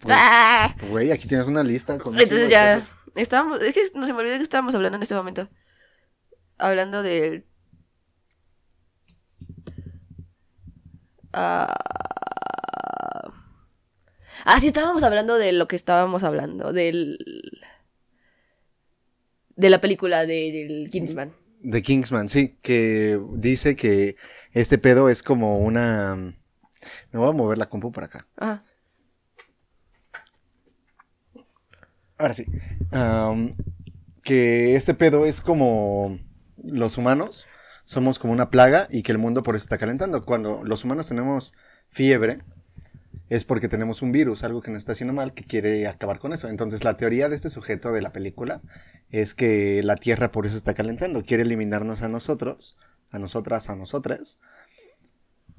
Pues, 0.06 0.18
¡Ah! 0.20 0.74
Güey, 0.88 1.10
aquí 1.10 1.28
tienes 1.28 1.46
una 1.46 1.62
lista 1.62 1.98
con 1.98 2.18
Entonces 2.18 2.48
ya... 2.48 2.80
cosas. 2.80 2.96
Estábamos... 3.16 3.60
Es 3.62 3.74
que 3.74 3.82
no 3.94 4.06
se 4.06 4.12
me 4.12 4.20
olvidó 4.20 4.36
que 4.36 4.42
estábamos 4.42 4.74
hablando 4.74 4.96
en 4.96 5.02
este 5.02 5.14
momento. 5.14 5.48
Hablando 6.58 7.02
del... 7.02 7.44
Ah... 11.32 11.74
Ah, 14.44 14.60
sí, 14.60 14.68
estábamos 14.68 15.02
hablando 15.02 15.38
de 15.38 15.52
lo 15.52 15.66
que 15.66 15.76
estábamos 15.76 16.22
hablando, 16.22 16.72
del... 16.72 17.18
De 19.56 19.70
la 19.70 19.80
película 19.80 20.24
de, 20.24 20.52
del 20.52 20.90
Kingsman. 20.90 21.32
De 21.60 21.82
Kingsman, 21.82 22.28
sí, 22.28 22.58
que 22.62 23.18
dice 23.32 23.74
que 23.74 24.16
este 24.52 24.78
pedo 24.78 25.08
es 25.08 25.22
como 25.22 25.58
una... 25.58 26.14
Me 27.10 27.18
voy 27.18 27.28
a 27.28 27.32
mover 27.32 27.58
la 27.58 27.68
compu 27.68 27.90
para 27.90 28.06
acá. 28.06 28.28
Ah, 28.36 28.62
Ahora 32.18 32.34
sí. 32.34 32.46
Que 34.22 34.74
este 34.74 34.94
pedo 34.94 35.26
es 35.26 35.40
como 35.40 36.18
los 36.56 36.98
humanos 36.98 37.46
somos 37.86 38.18
como 38.18 38.32
una 38.32 38.50
plaga 38.50 38.88
y 38.90 39.02
que 39.02 39.12
el 39.12 39.18
mundo 39.18 39.44
por 39.44 39.54
eso 39.54 39.62
está 39.62 39.78
calentando. 39.78 40.24
Cuando 40.24 40.64
los 40.64 40.84
humanos 40.84 41.08
tenemos 41.08 41.54
fiebre 41.88 42.42
es 43.28 43.44
porque 43.44 43.68
tenemos 43.68 44.02
un 44.02 44.12
virus, 44.12 44.42
algo 44.42 44.60
que 44.60 44.72
nos 44.72 44.78
está 44.78 44.92
haciendo 44.92 45.14
mal, 45.14 45.34
que 45.34 45.44
quiere 45.44 45.86
acabar 45.86 46.18
con 46.18 46.32
eso. 46.32 46.48
Entonces 46.48 46.82
la 46.82 46.94
teoría 46.94 47.28
de 47.28 47.36
este 47.36 47.48
sujeto 47.48 47.92
de 47.92 48.02
la 48.02 48.12
película 48.12 48.60
es 49.10 49.34
que 49.34 49.82
la 49.84 49.94
Tierra 49.96 50.32
por 50.32 50.46
eso 50.46 50.56
está 50.56 50.74
calentando, 50.74 51.24
quiere 51.24 51.44
eliminarnos 51.44 52.02
a 52.02 52.08
nosotros, 52.08 52.76
a 53.10 53.20
nosotras, 53.20 53.70
a 53.70 53.76
nosotras, 53.76 54.38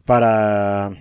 para, 0.04 0.92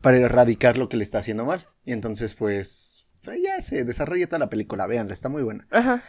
para 0.00 0.18
erradicar 0.18 0.78
lo 0.78 0.88
que 0.88 0.98
le 0.98 1.02
está 1.02 1.18
haciendo 1.18 1.44
mal. 1.44 1.66
Y 1.84 1.92
entonces 1.92 2.34
pues 2.34 3.06
ya 3.42 3.60
se 3.60 3.84
desarrolla 3.84 4.26
toda 4.26 4.38
la 4.38 4.50
película, 4.50 4.86
véanla, 4.86 5.14
está 5.14 5.28
muy 5.28 5.42
buena. 5.42 5.66
ajá. 5.70 6.02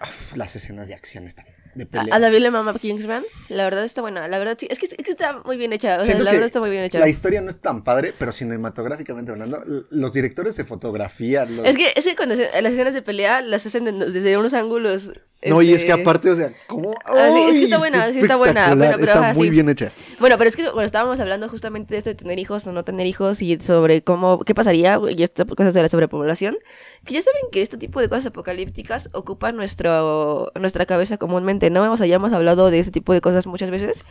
Uf, 0.00 0.36
las 0.36 0.54
escenas 0.56 0.88
de 0.88 0.94
acción 0.94 1.24
están 1.24 1.46
de 1.76 1.84
A, 1.84 1.86
pelea. 1.86 2.14
a 2.14 2.18
David 2.18 2.38
le 2.38 2.50
mama 2.50 2.74
Kingsman. 2.74 3.22
La 3.48 3.64
verdad 3.64 3.84
está 3.84 4.00
buena. 4.00 4.26
La 4.28 4.38
verdad 4.38 4.56
sí. 4.58 4.66
Es 4.70 4.78
que, 4.78 4.86
es 4.86 4.94
que 4.94 5.10
está 5.10 5.40
muy 5.44 5.56
bien 5.56 5.72
hecha. 5.72 5.98
O 6.00 6.04
sea, 6.04 6.18
la 6.18 6.24
verdad 6.32 6.46
está 6.46 6.60
muy 6.60 6.70
bien 6.70 6.84
hecha. 6.84 6.98
La 6.98 7.08
historia 7.08 7.40
no 7.40 7.50
es 7.50 7.60
tan 7.60 7.84
padre, 7.84 8.12
pero 8.18 8.32
cinematográficamente 8.32 9.30
hablando, 9.30 9.62
los 9.90 10.12
directores 10.12 10.56
de 10.56 10.64
fotografía, 10.64 11.44
los... 11.44 11.66
Es 11.66 11.76
que, 11.76 11.92
es 11.94 12.04
que 12.04 12.16
cuando 12.16 12.36
se- 12.36 12.50
las 12.62 12.72
escenas 12.72 12.94
de 12.94 13.02
pelea 13.02 13.40
las 13.42 13.66
hacen 13.66 13.86
en- 13.88 13.98
desde 13.98 14.36
unos 14.36 14.54
ángulos. 14.54 15.12
No, 15.44 15.60
y 15.62 15.72
es 15.74 15.84
que 15.84 15.90
este, 15.92 16.00
aparte, 16.00 16.30
o 16.30 16.34
sea, 16.34 16.52
¿cómo? 16.66 16.94
Ah, 17.04 17.30
sí, 17.32 17.40
es 17.50 17.58
que 17.58 17.64
está 17.64 17.78
buena, 17.78 18.10
sí 18.10 18.18
está 18.18 18.36
buena, 18.36 18.74
bueno, 18.74 18.92
pero 18.94 19.04
está 19.04 19.18
ajá, 19.28 19.34
muy 19.34 19.44
sí. 19.46 19.50
bien 19.50 19.68
hecha. 19.68 19.92
Bueno, 20.18 20.38
pero 20.38 20.48
es 20.48 20.56
que 20.56 20.62
cuando 20.64 20.82
estábamos 20.82 21.20
hablando 21.20 21.48
justamente 21.48 21.94
de 21.94 21.98
esto 21.98 22.10
de 22.10 22.14
tener 22.16 22.38
hijos 22.38 22.66
o 22.66 22.72
no 22.72 22.84
tener 22.84 23.06
hijos 23.06 23.42
y 23.42 23.56
sobre 23.60 24.02
cómo, 24.02 24.40
qué 24.40 24.54
pasaría 24.54 24.98
y 25.14 25.22
estas 25.22 25.46
cosas 25.46 25.74
de 25.74 25.82
la 25.82 25.88
sobrepoblación, 25.90 26.56
que 27.04 27.14
ya 27.14 27.22
saben 27.22 27.42
que 27.52 27.60
este 27.62 27.76
tipo 27.76 28.00
de 28.00 28.08
cosas 28.08 28.26
apocalípticas 28.28 29.10
ocupan 29.12 29.56
nuestro, 29.56 30.50
nuestra 30.58 30.86
cabeza 30.86 31.18
comúnmente, 31.18 31.65
¿no? 31.70 31.92
O 31.92 31.96
sea, 31.96 32.06
ya 32.06 32.16
hemos 32.16 32.32
hablado 32.32 32.70
de 32.70 32.78
este 32.78 32.92
tipo 32.92 33.12
de 33.12 33.20
cosas 33.20 33.46
muchas 33.46 33.70
veces. 33.70 34.04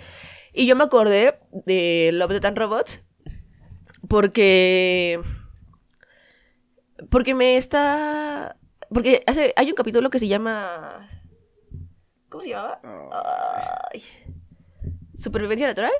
Y 0.53 0.65
yo 0.65 0.75
me 0.75 0.83
acordé 0.83 1.39
de 1.65 2.11
Love, 2.13 2.31
Death 2.31 2.45
and 2.45 2.57
Robots 2.57 3.03
porque... 4.07 5.19
Porque 7.09 7.33
me 7.33 7.57
está... 7.57 8.57
Porque 8.89 9.23
hace, 9.27 9.53
hay 9.55 9.69
un 9.69 9.75
capítulo 9.75 10.09
que 10.09 10.19
se 10.19 10.27
llama... 10.27 11.07
¿Cómo 12.29 12.43
se 12.43 12.49
llamaba? 12.49 12.79
Ay. 13.91 14.03
¿Supervivencia 15.13 15.67
natural? 15.67 15.91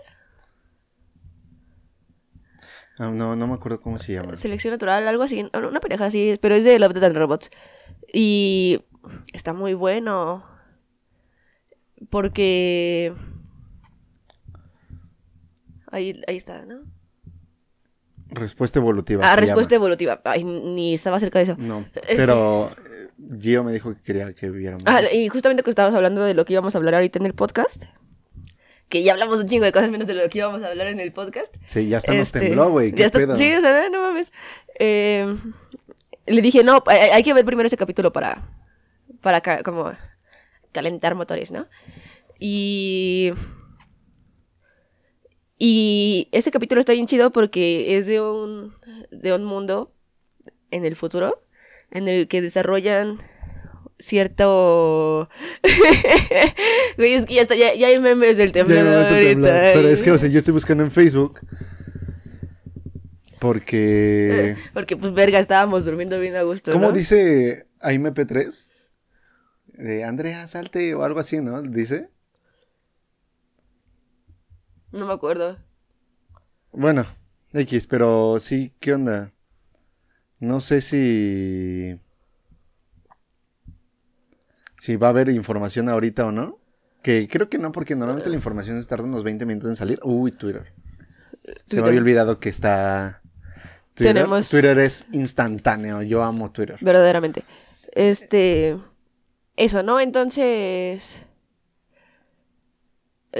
No, 2.98 3.36
no 3.36 3.48
me 3.48 3.54
acuerdo 3.54 3.82
cómo 3.82 4.00
se 4.00 4.14
llama. 4.14 4.36
Selección 4.36 4.74
natural, 4.74 5.08
algo 5.08 5.24
así. 5.24 5.50
Una 5.54 5.80
pareja 5.80 6.06
así, 6.06 6.38
pero 6.42 6.56
es 6.56 6.64
de 6.64 6.80
Love, 6.80 6.94
Death 6.94 7.04
and 7.04 7.18
Robots. 7.18 7.50
Y 8.14 8.82
está 9.34 9.54
muy 9.54 9.74
bueno. 9.74 10.46
Porque... 12.10 13.14
Ahí, 15.92 16.22
ahí 16.28 16.36
está, 16.36 16.66
¿no? 16.66 16.82
Respuesta 18.30 18.80
evolutiva. 18.80 19.32
Ah, 19.32 19.36
respuesta 19.36 19.76
evolutiva. 19.76 20.20
Ay, 20.26 20.44
ni 20.44 20.96
estaba 20.96 21.20
cerca 21.20 21.40
de 21.40 21.44
eso. 21.44 21.56
No, 21.58 21.86
Este- 21.94 22.16
pero 22.18 22.70
eh, 22.92 23.10
Gio 23.40 23.64
me 23.64 23.72
dijo 23.72 23.94
que 23.94 24.02
quería 24.02 24.34
que 24.34 24.50
viéramos. 24.50 24.84
Ah, 24.88 25.02
y 25.14 25.30
justamente 25.30 25.64
que 25.64 25.70
estábamos 25.70 25.96
hablando 25.96 26.22
de 26.24 26.34
lo 26.34 26.44
que 26.44 26.54
íbamos 26.54 26.76
a 26.76 26.80
hablar 26.80 26.96
ahorita 26.96 27.20
en 27.20 27.28
el 27.28 27.34
podcast. 27.34 27.86
Que 28.90 29.04
ya 29.04 29.14
hablamos 29.14 29.40
un 29.40 29.48
chingo 29.48 29.64
de 29.64 29.72
cosas 29.72 29.90
menos 29.90 30.08
de 30.08 30.16
lo 30.16 30.28
que 30.30 30.40
íbamos 30.40 30.64
a 30.64 30.68
hablar 30.68 30.88
en 30.88 31.00
el 31.00 31.12
podcast. 31.12 31.56
Sí, 31.66 31.88
ya 31.88 31.98
hasta 31.98 32.12
nos 32.14 32.22
Este, 32.28 32.40
tembló, 32.40 32.70
güey. 32.72 32.92
¿Qué 32.92 33.00
ya 33.00 33.06
está- 33.06 33.20
pedo? 33.20 33.36
Sí, 33.38 33.54
o 33.54 33.62
sea, 33.62 33.90
no 33.90 34.02
mames. 34.02 34.34
Eh, 34.80 35.34
le 36.26 36.42
dije, 36.42 36.64
no, 36.64 36.84
hay, 36.88 37.24
que 37.24 37.34
ver 37.34 37.46
primero 37.46 37.68
ese 37.68 37.78
capítulo 37.78 38.12
para, 38.12 38.42
para 39.22 39.42
como 39.64 39.94
calentar 40.76 41.16
motores, 41.16 41.52
¿no? 41.52 41.68
Y... 42.40 43.32
Y 45.58 46.28
ese 46.34 46.52
capítulo 46.52 46.82
está 46.82 46.92
bien 46.92 47.08
chido 47.08 47.32
porque 47.32 47.98
es 47.98 48.08
de 48.08 48.20
un, 48.20 48.74
de 49.10 49.34
un 49.34 49.46
mundo 49.46 49.94
en 50.70 50.84
el 50.84 50.98
futuro 50.98 51.42
en 51.92 52.10
el 52.10 52.28
que 52.28 52.42
desarrollan 52.42 53.20
cierto... 53.98 55.30
Güey, 56.98 57.14
es 57.14 57.26
que 57.26 57.36
ya, 57.36 57.42
está, 57.42 57.56
ya, 57.56 57.74
ya 57.74 57.88
hay 57.88 58.00
memes 58.02 58.36
del 58.36 58.52
temblor 58.52 58.86
ahorita. 58.86 59.72
Pero 59.74 59.88
es 59.88 60.04
que, 60.04 60.12
o 60.12 60.18
sea, 60.18 60.28
yo 60.28 60.40
estoy 60.40 60.54
buscando 60.54 60.84
en 60.84 60.92
Facebook. 60.92 61.40
Porque. 63.40 64.56
Porque, 64.74 64.98
pues, 64.98 65.14
verga, 65.14 65.40
estábamos 65.40 65.86
durmiendo 65.86 66.20
bien 66.20 66.36
a 66.36 66.44
gusto. 66.44 66.72
¿Cómo 66.72 66.88
¿no? 66.88 66.92
dice 66.92 67.68
AIMP3? 67.82 68.70
De 69.78 70.04
Andrea, 70.04 70.48
salte 70.48 70.96
o 70.96 71.04
algo 71.04 71.20
así, 71.20 71.42
¿no? 71.42 71.62
Dice. 71.62 72.10
No 74.92 75.06
me 75.08 75.14
acuerdo. 75.14 75.58
Bueno, 76.72 77.06
X, 77.54 77.88
pero 77.88 78.38
sí, 78.40 78.74
¿qué 78.80 78.94
onda? 78.94 79.32
No 80.40 80.62
sé 80.62 80.82
si. 80.82 82.00
Si 84.78 84.96
va 84.98 85.08
a 85.08 85.10
haber 85.10 85.30
información 85.30 85.90
ahorita 85.90 86.26
o 86.26 86.32
no. 86.32 86.60
Que 87.02 87.28
creo 87.28 87.50
que 87.50 87.58
no, 87.58 87.72
porque 87.72 87.96
normalmente 87.96 88.30
la 88.30 88.36
información 88.36 88.82
se 88.82 88.88
tarda 88.88 89.04
unos 89.06 89.24
20 89.24 89.46
minutos 89.46 89.70
en 89.70 89.76
salir. 89.76 90.00
Uy, 90.04 90.32
Twitter. 90.32 90.74
Se 91.68 91.80
me 91.82 91.88
había 91.88 92.00
olvidado 92.00 92.40
que 92.40 92.50
está. 92.50 93.22
Twitter. 93.94 94.16
Tenemos- 94.16 94.50
Twitter 94.50 94.78
es 94.80 95.06
instantáneo. 95.12 96.02
Yo 96.02 96.24
amo 96.24 96.52
Twitter. 96.52 96.78
Verdaderamente. 96.82 97.44
Este. 97.92 98.78
Eso, 99.58 99.84
¿no? 99.84 100.00
Entonces. 100.00 101.26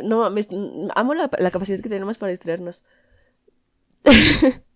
No 0.04 0.20
mames. 0.20 0.50
Amo 0.96 1.14
la, 1.14 1.30
la 1.40 1.52
capacidad 1.52 1.82
que 1.82 1.90
tenemos 1.90 2.18
para 2.18 2.32
distraernos. 2.32 2.84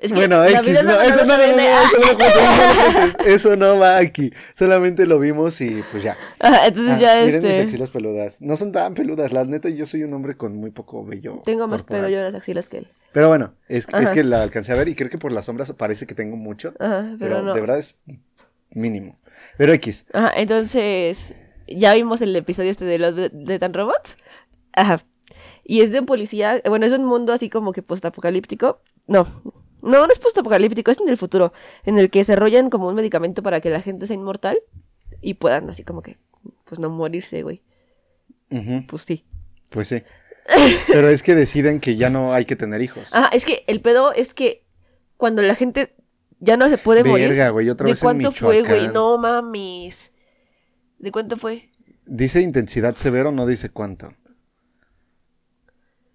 Es 0.00 0.12
que 0.12 0.18
Bueno, 0.18 0.38
la 0.42 0.48
X, 0.50 0.66
vida 0.66 0.82
no, 0.82 0.98
eso 1.00 1.26
no, 1.26 1.36
no- 1.36 1.44
eso 3.26 3.56
no 3.56 3.78
va 3.78 3.98
aquí. 3.98 4.32
Solamente 4.54 5.04
lo 5.06 5.18
vimos 5.18 5.60
y 5.60 5.82
pues 5.92 6.02
ya. 6.02 6.16
Ajá, 6.38 6.66
Entonces 6.68 6.94
Ah, 6.94 6.98
ya 6.98 7.14
miren 7.26 7.42
mis 7.42 7.50
este. 7.50 7.60
axilas 7.60 7.90
peludas. 7.90 8.40
No 8.40 8.56
son 8.56 8.72
tan 8.72 8.94
peludas, 8.94 9.30
la 9.32 9.44
neta, 9.44 9.68
yo 9.68 9.84
soy 9.84 10.02
un 10.04 10.14
hombre 10.14 10.36
con 10.36 10.56
muy 10.56 10.70
poco 10.70 11.04
vello. 11.04 11.42
Tengo 11.44 11.68
más 11.68 11.82
pelo 11.82 12.08
yo 12.08 12.16
en 12.16 12.24
las 12.24 12.34
axilas 12.34 12.70
que 12.70 12.78
él. 12.78 12.88
Pero 13.12 13.28
bueno, 13.28 13.54
es, 13.68 13.86
que 13.86 14.24
la 14.24 14.42
alcancé 14.42 14.72
a 14.72 14.76
ver 14.76 14.88
y 14.88 14.94
creo 14.94 15.10
que 15.10 15.18
por 15.18 15.32
las 15.32 15.44
sombras 15.44 15.70
parece 15.72 16.06
que 16.06 16.14
tengo 16.14 16.36
mucho. 16.36 16.72
Ajá, 16.78 17.16
pero, 17.18 17.36
pero 17.36 17.42
no. 17.42 17.54
de 17.54 17.60
verdad 17.60 17.78
es 17.78 17.96
mínimo. 18.70 19.18
Pero 19.58 19.72
X. 19.74 20.06
Ajá, 20.14 20.32
entonces, 20.36 21.34
ya 21.66 21.92
vimos 21.92 22.22
el 22.22 22.34
episodio 22.34 22.70
este 22.70 22.86
de 22.86 22.98
los 22.98 23.14
de, 23.14 23.28
de 23.30 23.58
Tan 23.58 23.74
Robots. 23.74 24.16
Ajá. 24.72 25.04
Y 25.64 25.82
es 25.82 25.92
de 25.92 26.00
un 26.00 26.06
policía, 26.06 26.62
bueno, 26.66 26.86
es 26.86 26.92
de 26.92 26.98
un 26.98 27.04
mundo 27.04 27.32
así 27.34 27.50
como 27.50 27.72
que 27.72 27.82
postapocalíptico. 27.82 28.80
No, 29.06 29.26
no, 29.82 30.06
no 30.06 30.12
es 30.12 30.18
postapocalíptico, 30.18 30.90
es 30.90 31.00
en 31.00 31.08
el 31.08 31.16
futuro, 31.16 31.52
en 31.84 31.98
el 31.98 32.10
que 32.10 32.20
desarrollan 32.20 32.70
como 32.70 32.88
un 32.88 32.94
medicamento 32.94 33.42
para 33.42 33.60
que 33.60 33.70
la 33.70 33.80
gente 33.80 34.06
sea 34.06 34.14
inmortal 34.14 34.58
y 35.20 35.34
puedan 35.34 35.68
así 35.70 35.82
como 35.82 36.02
que, 36.02 36.18
pues 36.64 36.78
no 36.78 36.90
morirse, 36.90 37.42
güey. 37.42 37.62
Pues 38.88 39.02
sí. 39.02 39.24
Pues 39.68 39.88
sí. 39.88 40.02
Pero 40.88 41.08
es 41.08 41.22
que 41.22 41.34
deciden 41.34 41.80
que 41.80 41.96
ya 41.96 42.10
no 42.10 42.32
hay 42.32 42.44
que 42.44 42.56
tener 42.56 42.82
hijos. 42.82 43.10
Ah, 43.12 43.30
es 43.32 43.44
que 43.44 43.64
el 43.66 43.80
pedo 43.80 44.12
es 44.12 44.34
que 44.34 44.64
cuando 45.16 45.42
la 45.42 45.54
gente 45.54 45.94
ya 46.40 46.56
no 46.56 46.68
se 46.68 46.78
puede 46.78 47.04
morir. 47.04 47.28
Verga, 47.28 47.50
güey, 47.50 47.68
otra 47.70 47.86
¿De 47.86 47.92
vez 47.92 48.02
en 48.02 48.06
cuánto 48.06 48.32
fue, 48.32 48.62
güey? 48.62 48.88
No 48.88 49.18
mames. 49.18 50.12
¿De 50.98 51.12
cuánto 51.12 51.36
fue? 51.36 51.70
Dice 52.06 52.40
intensidad 52.40 52.96
severo, 52.96 53.30
no 53.30 53.46
dice 53.46 53.68
cuánto. 53.68 54.14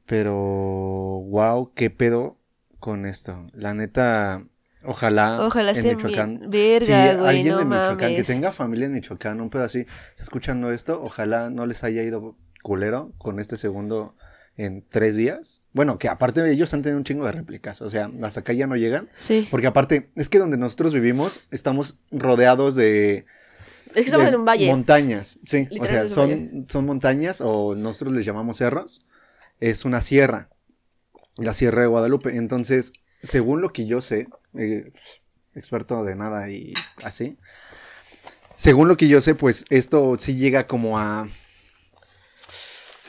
Pero, 0.06 0.34
wow, 0.34 1.72
qué 1.74 1.90
pedo 1.90 2.38
con 2.86 3.08
esto. 3.08 3.48
La 3.54 3.74
neta, 3.74 4.44
ojalá, 4.84 5.42
Ojalá 5.42 5.72
en 5.72 5.88
Michoacán. 5.88 6.40
bien. 6.52 6.52
Verga, 6.52 6.86
si 6.86 6.92
alguien 6.94 7.48
no 7.48 7.58
de 7.58 7.66
Michoacán 7.66 7.98
que 7.98 8.06
mames. 8.10 8.28
tenga 8.28 8.52
familia 8.52 8.86
en 8.86 8.94
Michoacán, 8.94 9.42
un 9.42 9.50
pedo 9.50 9.64
así, 9.64 9.88
escuchando 10.20 10.72
esto, 10.72 11.02
ojalá 11.02 11.50
no 11.50 11.66
les 11.66 11.84
haya 11.84 12.04
ido 12.04 12.38
culero 12.62 13.12
con 13.18 13.40
este 13.40 13.58
segundo 13.58 14.16
en 14.56 14.86
tres 14.88 15.16
días. 15.16 15.64
Bueno, 15.74 15.98
que 15.98 16.10
aparte 16.10 16.44
de 16.44 16.52
ellos 16.52 16.76
han 16.76 16.84
tenido 16.84 17.00
un 17.00 17.04
chingo 17.06 17.26
de 17.26 17.32
réplicas, 17.32 17.82
o 17.82 17.90
sea, 17.90 18.12
hasta 18.22 18.42
acá 18.42 18.54
ya 18.54 18.68
no 18.68 18.76
llegan. 18.76 19.10
Sí. 19.16 19.48
Porque 19.50 19.66
aparte, 19.66 20.12
es 20.16 20.30
que 20.30 20.38
donde 20.38 20.58
nosotros 20.58 20.94
vivimos, 20.94 21.48
estamos 21.50 21.98
rodeados 22.12 22.76
de 22.76 23.26
Es 23.88 23.94
que 23.94 24.02
estamos 24.02 24.28
en 24.28 24.36
un 24.36 24.46
valle. 24.46 24.68
Montañas, 24.70 25.40
sí. 25.44 25.68
O 25.82 25.88
sea, 25.88 26.08
son, 26.08 26.68
son 26.70 26.86
montañas 26.86 27.42
o 27.42 27.74
nosotros 27.74 28.14
les 28.16 28.26
llamamos 28.26 28.58
cerros. 28.58 29.04
Es 29.60 29.86
una 29.86 30.02
sierra. 30.02 30.50
La 31.38 31.54
Sierra 31.54 31.82
de 31.82 31.88
Guadalupe. 31.88 32.36
Entonces, 32.36 32.94
según 33.22 33.62
lo 33.62 33.70
que 33.70 33.86
yo 33.86 34.02
sé, 34.02 34.28
eh, 34.58 34.92
experto 35.56 36.04
de 36.04 36.16
nada 36.16 36.50
y 36.50 36.74
así. 37.04 37.38
Según 38.56 38.88
lo 38.88 38.96
que 38.98 39.08
yo 39.08 39.20
sé, 39.22 39.36
pues 39.36 39.66
esto 39.70 40.16
sí 40.18 40.36
llega 40.36 40.68
como 40.68 40.98
a 40.98 41.28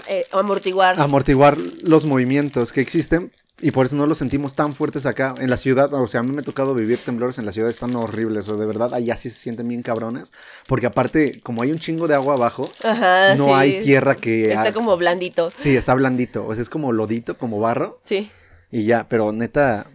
Eh, 0.08 0.24
amortiguar. 0.32 0.98
amortiguar 1.00 1.56
los 1.82 2.04
movimientos 2.04 2.72
que 2.72 2.80
existen 2.80 3.32
y 3.60 3.70
por 3.70 3.86
eso 3.86 3.96
no 3.96 4.06
los 4.06 4.18
sentimos 4.18 4.54
tan 4.54 4.74
fuertes 4.74 5.06
acá 5.06 5.34
en 5.38 5.48
la 5.48 5.56
ciudad. 5.56 5.92
O 5.94 6.06
sea, 6.08 6.20
a 6.20 6.22
mí 6.22 6.30
me 6.32 6.42
ha 6.42 6.44
tocado 6.44 6.74
vivir 6.74 6.98
temblores 7.02 7.38
en 7.38 7.46
la 7.46 7.52
ciudad, 7.52 7.70
están 7.70 7.96
horribles, 7.96 8.48
o 8.48 8.56
de 8.58 8.66
verdad, 8.66 8.92
allá 8.92 9.16
sí 9.16 9.30
se 9.30 9.36
sienten 9.40 9.66
bien 9.68 9.82
cabrones. 9.82 10.32
Porque 10.66 10.86
aparte, 10.86 11.40
como 11.42 11.62
hay 11.62 11.72
un 11.72 11.78
chingo 11.78 12.06
de 12.06 12.14
agua 12.14 12.34
abajo, 12.34 12.68
Ajá, 12.84 13.34
no 13.36 13.46
sí. 13.46 13.50
hay 13.52 13.80
tierra 13.80 14.14
que... 14.14 14.52
Está 14.52 14.72
como 14.74 14.96
blandito. 14.98 15.50
Sí, 15.50 15.74
está 15.76 15.94
blandito, 15.94 16.46
o 16.46 16.52
sea, 16.54 16.60
es 16.62 16.68
como 16.68 16.92
lodito, 16.92 17.38
como 17.38 17.58
barro 17.58 18.00
Sí. 18.04 18.30
y 18.70 18.84
ya, 18.84 19.08
pero 19.08 19.32
neta, 19.32 19.86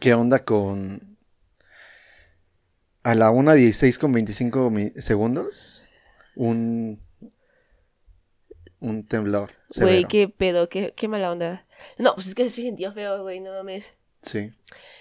¿qué 0.00 0.14
onda 0.14 0.40
con... 0.40 1.16
A 3.04 3.14
la 3.14 3.30
1.16 3.30 3.98
con 3.98 4.12
25 4.12 4.70
mi- 4.70 4.90
segundos, 4.98 5.84
un... 6.34 7.00
Un 8.80 9.06
temblor. 9.06 9.52
Güey, 9.76 10.04
qué 10.04 10.28
pedo, 10.28 10.68
qué, 10.68 10.92
qué 10.94 11.08
mala 11.08 11.32
onda. 11.32 11.62
No, 11.98 12.14
pues 12.14 12.26
es 12.28 12.34
que 12.34 12.44
se 12.48 12.62
sintió 12.62 12.92
feo, 12.92 13.22
güey, 13.22 13.40
no 13.40 13.52
mames. 13.52 13.94
Sí. 14.24 14.52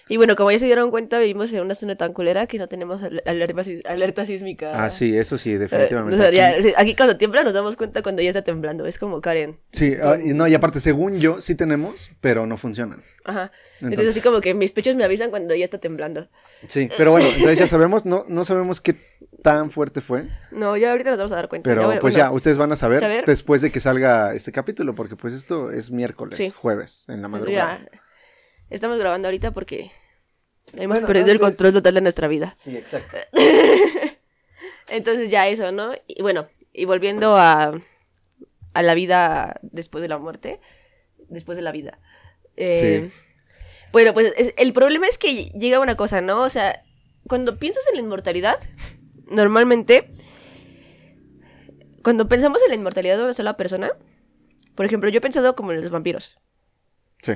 Y 0.09 0.17
bueno, 0.17 0.35
como 0.35 0.51
ya 0.51 0.59
se 0.59 0.65
dieron 0.65 0.91
cuenta, 0.91 1.17
vivimos 1.17 1.53
en 1.53 1.61
una 1.61 1.75
zona 1.75 1.95
tan 1.95 2.11
culera 2.11 2.45
que 2.45 2.57
no 2.57 2.67
tenemos 2.67 3.01
al- 3.01 3.23
alerta, 3.25 3.61
alerta 3.85 4.25
sísmica. 4.25 4.83
Ah, 4.83 4.89
sí, 4.89 5.17
eso 5.17 5.37
sí, 5.37 5.53
Eh, 5.53 5.59
definitivamente. 5.59 6.15
o 6.15 6.17
sea, 6.21 6.29
ya- 6.29 6.53
Aquí- 6.75 6.93
cuando 6.93 7.15
tiembla 7.15 7.41
nos 7.43 7.53
damos 7.53 7.77
cuenta 7.77 8.03
cuando 8.03 8.21
ya 8.21 8.27
está 8.27 8.41
temblando. 8.43 8.85
Es 8.85 8.99
como 8.99 9.21
Karen. 9.21 9.57
Sí, 9.71 9.95
ah, 10.03 10.17
y 10.21 10.33
no, 10.33 10.45
y 10.49 10.53
aparte, 10.55 10.81
según 10.81 11.19
yo, 11.19 11.39
sí 11.39 11.55
tenemos, 11.55 12.09
pero 12.19 12.45
no 12.45 12.57
funcionan. 12.57 13.01
Ajá. 13.23 13.43
Entonces, 13.75 13.91
Entonces- 13.91 14.09
así 14.17 14.21
como 14.27 14.41
que 14.41 14.53
mis 14.53 14.73
pechos 14.73 14.97
me 14.97 15.05
avisan 15.05 15.29
cuando 15.29 15.55
ya 15.55 15.63
está 15.63 15.77
temblando. 15.77 16.27
Sí, 16.67 16.89
pero 16.97 17.11
bueno, 17.11 17.25
entonces 17.29 17.57
ya 17.59 17.67
sabemos, 17.67 18.05
no, 18.05 18.25
no 18.27 18.43
sabemos 18.43 18.81
qué 18.81 18.95
tan 19.41 19.71
fuerte 19.71 20.01
fue, 20.01 20.25
No, 20.51 20.75
ya 20.75 20.91
ahorita 20.91 21.11
nos 21.11 21.19
vamos 21.19 21.31
a 21.31 21.37
dar 21.37 21.47
cuenta. 21.47 21.69
pero 21.69 21.81
Ya, 21.81 21.85
bueno, 21.87 22.01
pues 22.01 22.13
bueno, 22.13 22.27
ya, 22.29 22.31
ustedes 22.35 22.57
van 22.57 22.73
a 22.73 22.75
saber, 22.75 22.99
saber. 22.99 23.23
después 23.25 23.61
de 23.61 23.71
que 23.71 23.79
salga 23.79 24.33
este 24.35 24.51
capítulo, 24.51 24.95
porque 24.95 25.15
pues 25.15 25.33
esto 25.33 25.71
es 25.71 25.91
miércoles, 25.91 26.35
Sí. 26.37 26.51
jueves, 26.53 27.05
en 27.07 27.21
la 27.21 27.29
madrugada. 27.29 27.79
ya. 27.89 27.99
Estamos 28.73 28.97
grabando 28.99 29.27
ahorita 29.27 29.51
porque 29.51 29.91
hemos 30.73 30.95
Bueno, 30.95 31.07
perdido 31.07 31.31
el 31.31 31.39
control 31.39 31.73
total 31.73 31.93
de 31.93 32.01
nuestra 32.01 32.27
vida. 32.27 32.53
Sí, 32.57 32.75
exacto. 32.75 33.17
Entonces 34.89 35.29
ya 35.29 35.47
eso, 35.47 35.71
¿no? 35.71 35.93
Y 36.07 36.21
bueno, 36.21 36.47
y 36.73 36.85
volviendo 36.85 37.35
a, 37.37 37.79
a 38.73 38.81
la 38.81 38.93
vida 38.95 39.59
después 39.61 40.01
de 40.01 40.07
la 40.07 40.17
muerte, 40.17 40.59
después 41.29 41.55
de 41.57 41.61
la 41.61 41.71
vida. 41.71 41.99
Eh, 42.57 43.09
Bueno, 43.91 44.13
pues 44.13 44.33
es- 44.37 44.53
el 44.57 44.73
problema 44.73 45.07
es 45.07 45.17
que 45.19 45.45
llega 45.51 45.79
una 45.79 45.95
cosa, 45.95 46.21
¿no? 46.21 46.41
O 46.41 46.49
sea, 46.49 46.83
cuando 47.27 47.57
piensas 47.59 47.87
en 47.89 47.95
la 47.97 48.01
inmortalidad, 48.01 48.57
normalmente, 49.27 50.11
cuando 52.03 52.27
pensamos 52.27 52.61
en 52.63 52.69
la 52.69 52.75
inmortalidad 52.75 53.17
de 53.17 53.23
una 53.23 53.33
sola 53.33 53.55
persona, 53.55 53.91
por 54.75 54.85
ejemplo, 54.85 55.09
yo 55.09 55.19
he 55.19 55.21
pensado 55.21 55.55
como 55.55 55.71
en 55.71 55.81
los 55.81 55.91
vampiros. 55.91 56.39
Sí. 57.21 57.33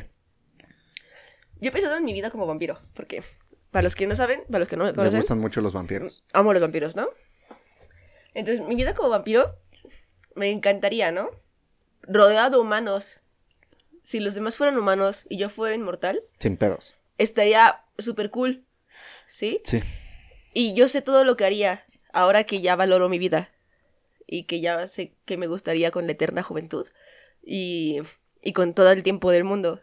Yo 1.61 1.69
he 1.69 1.71
pensado 1.71 1.97
en 1.97 2.05
mi 2.05 2.13
vida 2.13 2.29
como 2.29 2.45
vampiro, 2.45 2.79
porque 2.93 3.23
para 3.71 3.83
los 3.83 3.95
que 3.95 4.07
no 4.07 4.15
saben, 4.15 4.43
para 4.47 4.59
los 4.59 4.67
que 4.69 4.77
no 4.77 4.83
me 4.85 4.91
¿Le 4.91 4.95
conocen, 4.95 5.19
gustan 5.19 5.39
mucho 5.39 5.61
los 5.61 5.73
vampiros? 5.73 6.23
amo 6.33 6.53
los 6.53 6.61
vampiros, 6.61 6.95
¿no? 6.95 7.07
Entonces, 8.33 8.65
mi 8.65 8.75
vida 8.75 8.93
como 8.93 9.09
vampiro 9.09 9.55
me 10.35 10.51
encantaría, 10.51 11.11
¿no? 11.11 11.29
Rodeado 12.03 12.51
de 12.51 12.57
humanos. 12.61 13.19
Si 14.03 14.19
los 14.19 14.35
demás 14.35 14.55
fueran 14.55 14.77
humanos 14.77 15.25
y 15.29 15.37
yo 15.37 15.49
fuera 15.49 15.75
inmortal, 15.75 16.21
Sin 16.39 16.55
pedos. 16.57 16.95
estaría 17.17 17.83
súper 17.97 18.29
cool. 18.29 18.63
¿Sí? 19.27 19.59
Sí. 19.63 19.81
Y 20.53 20.73
yo 20.73 20.87
sé 20.87 21.01
todo 21.01 21.23
lo 21.23 21.35
que 21.35 21.45
haría 21.45 21.85
ahora 22.13 22.43
que 22.45 22.61
ya 22.61 22.75
valoro 22.75 23.09
mi 23.09 23.19
vida. 23.19 23.49
Y 24.25 24.43
que 24.45 24.61
ya 24.61 24.87
sé 24.87 25.13
que 25.25 25.37
me 25.37 25.47
gustaría 25.47 25.91
con 25.91 26.05
la 26.05 26.13
eterna 26.13 26.43
juventud. 26.43 26.87
Y, 27.43 27.99
y 28.41 28.53
con 28.53 28.73
todo 28.73 28.91
el 28.91 29.03
tiempo 29.03 29.31
del 29.31 29.43
mundo. 29.43 29.81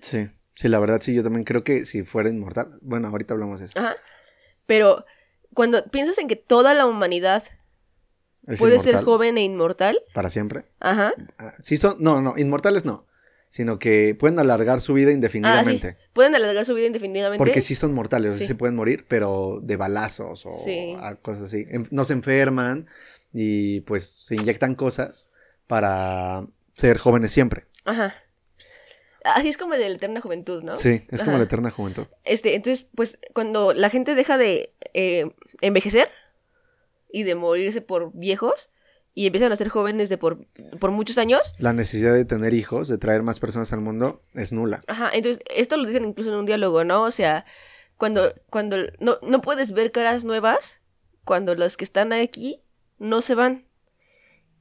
Sí. 0.00 0.30
Sí, 0.54 0.68
la 0.68 0.78
verdad 0.78 1.00
sí, 1.00 1.14
yo 1.14 1.22
también 1.22 1.44
creo 1.44 1.64
que 1.64 1.84
si 1.84 2.02
fuera 2.04 2.28
inmortal. 2.28 2.78
Bueno, 2.80 3.08
ahorita 3.08 3.34
hablamos 3.34 3.60
de 3.60 3.66
eso. 3.66 3.78
Ajá. 3.78 3.96
Pero 4.66 5.04
cuando 5.52 5.84
piensas 5.90 6.18
en 6.18 6.28
que 6.28 6.36
toda 6.36 6.74
la 6.74 6.86
humanidad 6.86 7.42
¿Es 8.46 8.60
puede 8.60 8.78
ser 8.78 8.96
joven 9.02 9.38
e 9.38 9.42
inmortal, 9.44 10.00
Para 10.12 10.30
siempre. 10.30 10.64
ajá. 10.80 11.12
Ah, 11.38 11.54
sí 11.62 11.76
son, 11.76 11.96
no, 11.98 12.20
no, 12.20 12.34
inmortales 12.36 12.84
no. 12.84 13.06
Sino 13.48 13.78
que 13.78 14.16
pueden 14.18 14.38
alargar 14.40 14.80
su 14.80 14.94
vida 14.94 15.08
Ah, 15.08 15.10
sí. 15.10 15.14
indefinidamente. 15.14 15.96
Pueden 16.12 16.34
alargar 16.34 16.64
su 16.64 16.74
vida 16.74 16.86
indefinidamente. 16.88 17.38
Porque 17.38 17.60
sí 17.60 17.74
son 17.76 17.94
mortales, 17.94 18.30
o 18.34 18.36
sea, 18.36 18.46
Sí. 18.46 18.52
sí 18.52 18.54
pueden 18.54 18.74
morir, 18.74 19.06
pero 19.08 19.60
de 19.62 19.76
balazos 19.76 20.44
o 20.44 20.50
Sí. 20.64 20.96
cosas 21.22 21.44
así. 21.44 21.64
Em- 21.70 21.86
No 21.92 22.04
se 22.04 22.14
enferman 22.14 22.86
y 23.32 23.80
pues 23.82 24.06
se 24.08 24.34
inyectan 24.34 24.74
cosas 24.74 25.28
para 25.68 26.44
ser 26.74 26.98
jóvenes 26.98 27.30
siempre. 27.32 27.66
Ajá. 27.84 28.14
Así 29.24 29.48
es 29.48 29.56
como 29.56 29.72
de 29.74 29.88
la 29.88 29.94
eterna 29.96 30.20
juventud, 30.20 30.62
¿no? 30.62 30.76
Sí, 30.76 31.02
es 31.10 31.20
como 31.20 31.32
Ajá. 31.32 31.38
la 31.38 31.44
eterna 31.44 31.70
juventud. 31.70 32.06
Este, 32.24 32.54
entonces, 32.54 32.86
pues, 32.94 33.18
cuando 33.34 33.72
la 33.72 33.88
gente 33.90 34.14
deja 34.14 34.36
de 34.38 34.74
eh, 34.92 35.30
envejecer 35.62 36.10
y 37.10 37.22
de 37.22 37.34
morirse 37.34 37.80
por 37.80 38.12
viejos 38.12 38.70
y 39.14 39.26
empiezan 39.26 39.50
a 39.52 39.56
ser 39.56 39.68
jóvenes 39.68 40.08
de 40.08 40.18
por, 40.18 40.46
por 40.78 40.90
muchos 40.90 41.18
años, 41.18 41.54
La 41.58 41.72
necesidad 41.72 42.12
de 42.12 42.24
tener 42.24 42.52
hijos, 42.52 42.88
de 42.88 42.98
traer 42.98 43.22
más 43.22 43.40
personas 43.40 43.72
al 43.72 43.80
mundo, 43.80 44.20
es 44.34 44.52
nula. 44.52 44.80
ajá, 44.88 45.10
entonces, 45.14 45.42
esto 45.54 45.76
lo 45.76 45.86
dicen 45.86 46.04
incluso 46.04 46.30
en 46.30 46.36
un 46.36 46.46
diálogo, 46.46 46.84
¿no? 46.84 47.02
O 47.04 47.10
sea, 47.10 47.46
cuando, 47.96 48.34
cuando 48.50 48.76
no, 48.98 49.18
no 49.22 49.40
puedes 49.40 49.72
ver 49.72 49.92
caras 49.92 50.24
nuevas 50.24 50.80
cuando 51.24 51.54
los 51.54 51.76
que 51.76 51.84
están 51.84 52.12
aquí 52.12 52.60
no 52.98 53.22
se 53.22 53.34
van. 53.34 53.66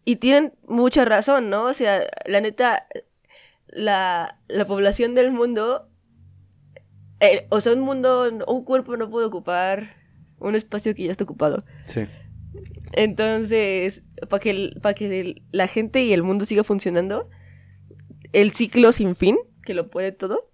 Y 0.06 0.18
tienen 0.18 0.54
mucha 0.68 1.04
razón, 1.06 1.50
¿no? 1.50 1.66
O 1.66 1.74
sea, 1.74 2.02
la 2.26 2.40
neta, 2.42 2.88
la, 3.76 4.40
la 4.48 4.66
población 4.66 5.14
del 5.16 5.32
mundo, 5.32 5.90
eh, 7.20 7.48
o 7.50 7.60
sea, 7.60 7.74
un 7.74 7.80
mundo, 7.82 8.30
un 8.48 8.64
cuerpo 8.66 8.98
no 8.98 9.10
puede 9.10 9.26
ocupar 9.28 9.96
un 10.40 10.56
espacio 10.56 10.94
que 10.96 11.04
ya 11.06 11.12
está 11.12 11.24
ocupado. 11.24 11.64
Sí. 11.86 12.02
Entonces, 12.94 14.04
para 14.30 14.40
que, 14.40 14.50
el- 14.52 14.80
pa' 14.82 14.94
que 14.94 15.42
la 15.52 15.68
gente 15.68 16.04
y 16.04 16.14
el 16.14 16.24
mundo 16.24 16.46
siga 16.46 16.64
funcionando, 16.64 17.30
el 18.34 18.52
ciclo 18.52 18.92
sin 18.92 19.16
fin, 19.16 19.38
que 19.66 19.74
lo 19.74 19.90
puede 19.90 20.12
todo, 20.12 20.52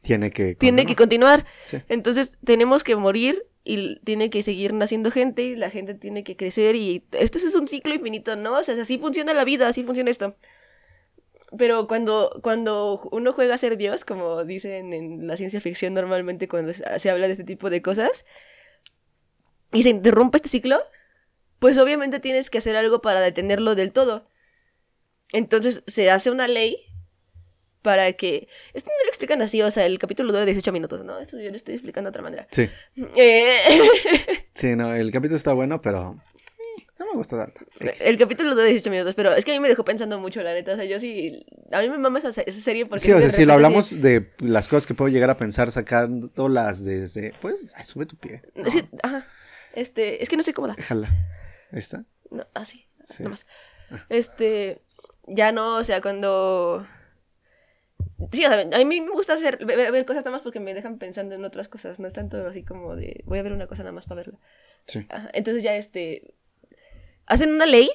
Tiene 0.00 0.30
que. 0.30 0.54
tiene 0.54 0.86
que 0.86 0.96
continuar. 0.96 1.44
continuar. 1.44 1.46
Sí. 1.64 1.78
Entonces, 1.88 2.38
tenemos 2.44 2.82
que 2.84 2.96
morir 2.96 3.44
y 3.64 4.00
tiene 4.00 4.30
que 4.30 4.42
seguir 4.42 4.72
naciendo 4.72 5.10
gente 5.10 5.42
y 5.42 5.56
la 5.56 5.70
gente 5.70 5.94
tiene 5.94 6.24
que 6.24 6.36
crecer 6.36 6.74
y 6.76 7.04
este 7.12 7.38
es 7.38 7.54
un 7.54 7.68
ciclo 7.68 7.94
infinito, 7.94 8.34
¿no? 8.36 8.58
O 8.58 8.62
sea, 8.62 8.80
así 8.80 8.98
funciona 8.98 9.34
la 9.34 9.44
vida, 9.44 9.68
así 9.68 9.84
funciona 9.84 10.10
esto. 10.10 10.34
Pero 11.58 11.86
cuando, 11.86 12.38
cuando 12.42 12.98
uno 13.10 13.32
juega 13.32 13.54
a 13.54 13.58
ser 13.58 13.76
Dios, 13.76 14.04
como 14.04 14.44
dicen 14.44 14.92
en 14.92 15.26
la 15.26 15.36
ciencia 15.36 15.60
ficción 15.60 15.94
normalmente 15.94 16.48
cuando 16.48 16.72
se 16.72 17.10
habla 17.10 17.26
de 17.26 17.32
este 17.32 17.44
tipo 17.44 17.68
de 17.68 17.82
cosas, 17.82 18.24
y 19.72 19.82
se 19.82 19.90
interrumpe 19.90 20.38
este 20.38 20.48
ciclo, 20.48 20.80
pues 21.58 21.78
obviamente 21.78 22.20
tienes 22.20 22.50
que 22.50 22.58
hacer 22.58 22.76
algo 22.76 23.02
para 23.02 23.20
detenerlo 23.20 23.74
del 23.74 23.92
todo. 23.92 24.26
Entonces 25.32 25.82
se 25.86 26.10
hace 26.10 26.30
una 26.30 26.48
ley 26.48 26.78
para 27.80 28.12
que... 28.12 28.48
Esto 28.74 28.90
no 28.90 29.04
lo 29.04 29.08
explican 29.10 29.42
así, 29.42 29.60
o 29.62 29.70
sea, 29.70 29.86
el 29.86 29.98
capítulo 29.98 30.32
dura 30.32 30.44
18 30.44 30.72
minutos, 30.72 31.04
¿no? 31.04 31.18
Esto 31.18 31.40
yo 31.40 31.50
lo 31.50 31.56
estoy 31.56 31.74
explicando 31.74 32.08
de 32.08 32.10
otra 32.10 32.22
manera. 32.22 32.46
Sí. 32.50 32.68
Eh, 33.16 33.56
Sí, 34.54 34.76
no, 34.76 34.94
el 34.94 35.10
capítulo 35.10 35.36
está 35.36 35.54
bueno, 35.54 35.80
pero. 35.80 36.20
Me 37.12 37.18
gustó 37.18 37.36
tanto. 37.38 37.60
El 38.04 38.18
capítulo 38.18 38.50
dura 38.54 38.64
18 38.66 38.90
minutos, 38.90 39.14
pero 39.14 39.32
es 39.34 39.44
que 39.44 39.52
a 39.52 39.54
mí 39.54 39.60
me 39.60 39.68
dejó 39.68 39.84
pensando 39.84 40.18
mucho, 40.18 40.42
la 40.42 40.52
neta. 40.52 40.72
O 40.72 40.76
sea, 40.76 40.84
yo 40.84 40.98
sí. 40.98 41.44
A 41.70 41.80
mí 41.80 41.88
me 41.88 41.98
mama 41.98 42.18
esa, 42.18 42.28
esa 42.28 42.60
serie 42.60 42.86
porque. 42.86 43.04
Sí, 43.04 43.12
o 43.12 43.16
de 43.16 43.22
sea, 43.22 43.30
si 43.30 43.44
lo 43.44 43.52
hablamos 43.54 43.86
sí- 43.86 43.98
de 43.98 44.32
las 44.40 44.68
cosas 44.68 44.86
que 44.86 44.94
puedo 44.94 45.08
llegar 45.08 45.30
a 45.30 45.36
pensar 45.36 45.70
sacándolas 45.70 46.84
desde. 46.84 47.32
Pues, 47.40 47.56
ay, 47.74 47.84
sube 47.84 48.06
tu 48.06 48.16
pie. 48.16 48.42
No, 48.54 48.66
es 48.66 48.74
que- 48.74 48.88
ajá. 49.02 49.24
Este. 49.74 50.22
Es 50.22 50.28
que 50.28 50.36
no 50.36 50.40
estoy 50.40 50.54
cómoda. 50.54 50.74
déjala. 50.76 51.08
Ahí 51.72 51.78
está. 51.78 52.04
No, 52.30 52.46
así. 52.54 52.86
Sí. 53.04 53.22
Nomás. 53.22 53.46
Este. 54.08 54.82
Ya 55.26 55.52
no, 55.52 55.76
o 55.76 55.84
sea, 55.84 56.00
cuando. 56.00 56.86
Sí, 58.30 58.44
o 58.44 58.48
sea, 58.48 58.60
a 58.60 58.84
mí 58.84 59.00
me 59.00 59.10
gusta 59.10 59.32
hacer, 59.34 59.64
ver, 59.64 59.90
ver 59.90 60.04
cosas 60.04 60.24
nada 60.24 60.30
más 60.32 60.42
porque 60.42 60.60
me 60.60 60.74
dejan 60.74 60.98
pensando 60.98 61.34
en 61.34 61.44
otras 61.44 61.68
cosas. 61.68 61.98
No 62.00 62.06
es 62.06 62.14
tanto 62.14 62.46
así 62.46 62.62
como 62.64 62.94
de. 62.94 63.22
Voy 63.26 63.38
a 63.38 63.42
ver 63.42 63.52
una 63.52 63.66
cosa 63.66 63.82
nada 63.82 63.92
más 63.92 64.06
para 64.06 64.16
verla. 64.22 64.38
Sí. 64.86 65.06
Ajá, 65.10 65.30
Entonces 65.34 65.62
ya 65.62 65.74
este. 65.76 66.34
Hacen 67.32 67.50
una 67.54 67.66
ley 67.66 67.90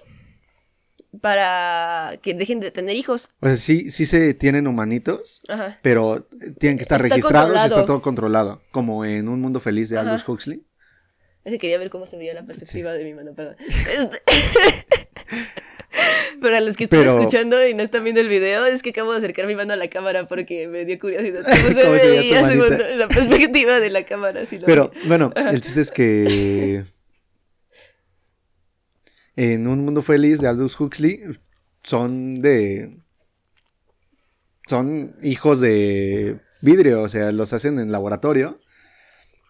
para 1.22 2.18
que 2.22 2.34
dejen 2.34 2.60
de 2.60 2.72
tener 2.72 2.96
hijos. 2.96 3.30
O 3.40 3.48
sea, 3.48 3.58
sí, 3.58 3.90
sí 3.92 4.06
se 4.06 4.34
tienen 4.34 4.68
humanitos, 4.68 5.42
Ajá. 5.48 5.80
pero 5.82 6.28
tienen 6.60 6.78
que 6.78 6.84
estar 6.84 7.02
Está 7.02 7.16
registrados 7.16 7.54
y 7.54 7.58
está 7.58 7.62
controlado. 7.62 7.86
todo 7.86 8.02
controlado. 8.02 8.62
Como 8.72 9.06
en 9.06 9.28
Un 9.28 9.42
Mundo 9.42 9.60
Feliz 9.60 9.90
de 9.90 9.98
Ajá. 9.98 10.10
Aldous 10.12 10.28
Huxley. 10.28 10.64
Ese 11.44 11.58
quería 11.60 11.78
ver 11.78 11.90
cómo 11.90 12.06
se 12.06 12.18
veía 12.18 12.34
la 12.34 12.46
perspectiva 12.46 12.92
de 12.94 13.04
mi 13.04 13.14
mano, 13.14 13.34
perdón. 13.34 13.56
Este- 13.60 14.22
Para 16.42 16.60
los 16.62 16.76
que 16.78 16.84
están 16.84 17.00
Pero- 17.00 17.18
escuchando 17.18 17.66
y 17.68 17.74
no 17.74 17.82
están 17.82 18.04
viendo 18.04 18.22
el 18.22 18.28
video, 18.28 18.66
es 18.66 18.84
que 18.84 18.92
acabo 18.92 19.12
de 19.14 19.18
acercar 19.20 19.48
mi 19.48 19.56
mano 19.56 19.74
a 19.74 19.78
la 19.78 19.88
cámara 19.90 20.28
porque 20.28 20.68
me 20.68 20.86
dio 20.86 21.00
curiosidad 21.00 21.42
cómo 21.44 21.70
se 21.74 21.84
¿Cómo 21.84 21.98
se 21.98 22.10
veía 22.10 22.46
según 22.46 22.78
la 23.00 23.08
perspectiva 23.08 23.80
de 23.80 23.90
la 23.90 24.06
cámara. 24.06 24.46
si 24.46 24.60
Pero, 24.60 24.92
vi. 24.94 25.08
bueno, 25.08 25.32
el 25.36 25.60
chiste 25.62 25.82
es 25.82 25.92
que. 25.92 26.84
En 29.38 29.68
Un 29.68 29.86
Mundo 29.86 30.02
Feliz 30.02 30.42
de 30.42 30.48
Aldous 30.48 30.78
Huxley 30.80 31.22
son 31.84 32.40
de. 32.40 32.98
Son 34.68 35.16
hijos 35.24 35.62
de 35.62 36.40
vidrio, 36.62 37.04
o 37.04 37.08
sea, 37.10 37.32
los 37.32 37.54
hacen 37.54 37.80
en 37.80 37.92
laboratorio 37.92 38.60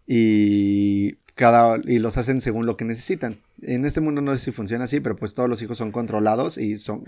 y 0.06 1.14
cada 1.36 1.80
y 1.84 2.00
los 2.00 2.18
hacen 2.18 2.40
según 2.42 2.66
lo 2.66 2.78
que 2.78 2.86
necesitan. 2.86 3.42
En 3.62 3.86
este 3.86 4.00
mundo 4.02 4.22
no 4.22 4.36
sé 4.36 4.46
si 4.46 4.52
funciona 4.52 4.84
así, 4.84 5.00
pero 5.00 5.16
pues 5.16 5.34
todos 5.34 5.50
los 5.50 5.62
hijos 5.64 5.78
son 5.78 5.92
controlados 5.92 6.58
y 6.60 6.78
son 6.78 7.04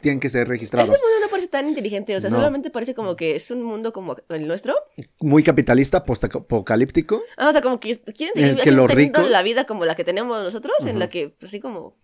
tienen 0.00 0.20
que 0.20 0.30
ser 0.30 0.48
registrados. 0.48 0.88
Ese 0.94 1.02
mundo 1.02 1.26
no 1.26 1.30
parece 1.30 1.48
tan 1.48 1.68
inteligente, 1.68 2.16
o 2.16 2.20
sea, 2.20 2.30
No. 2.30 2.36
solamente 2.36 2.70
parece 2.70 2.94
como 2.94 3.14
que 3.16 3.34
es 3.36 3.50
un 3.50 3.62
mundo 3.62 3.92
como 3.92 4.16
el 4.30 4.46
nuestro. 4.48 4.74
Muy 5.20 5.42
capitalista, 5.42 6.04
postapocalíptico. 6.04 7.22
Ah, 7.36 7.50
o 7.50 7.52
sea, 7.52 7.60
como 7.60 7.78
que 7.80 7.98
quieren 8.16 8.34
seguir 8.34 8.56
que 8.62 8.70
los 8.72 8.90
ricos- 8.90 9.28
la 9.28 9.42
vida 9.42 9.64
como 9.66 9.84
la 9.84 9.94
que 9.94 10.04
tenemos 10.04 10.42
nosotros, 10.42 10.74
en 10.86 10.98
la 10.98 11.10
que, 11.10 11.28
pues, 11.38 11.50
así 11.50 11.60
como 11.60 11.96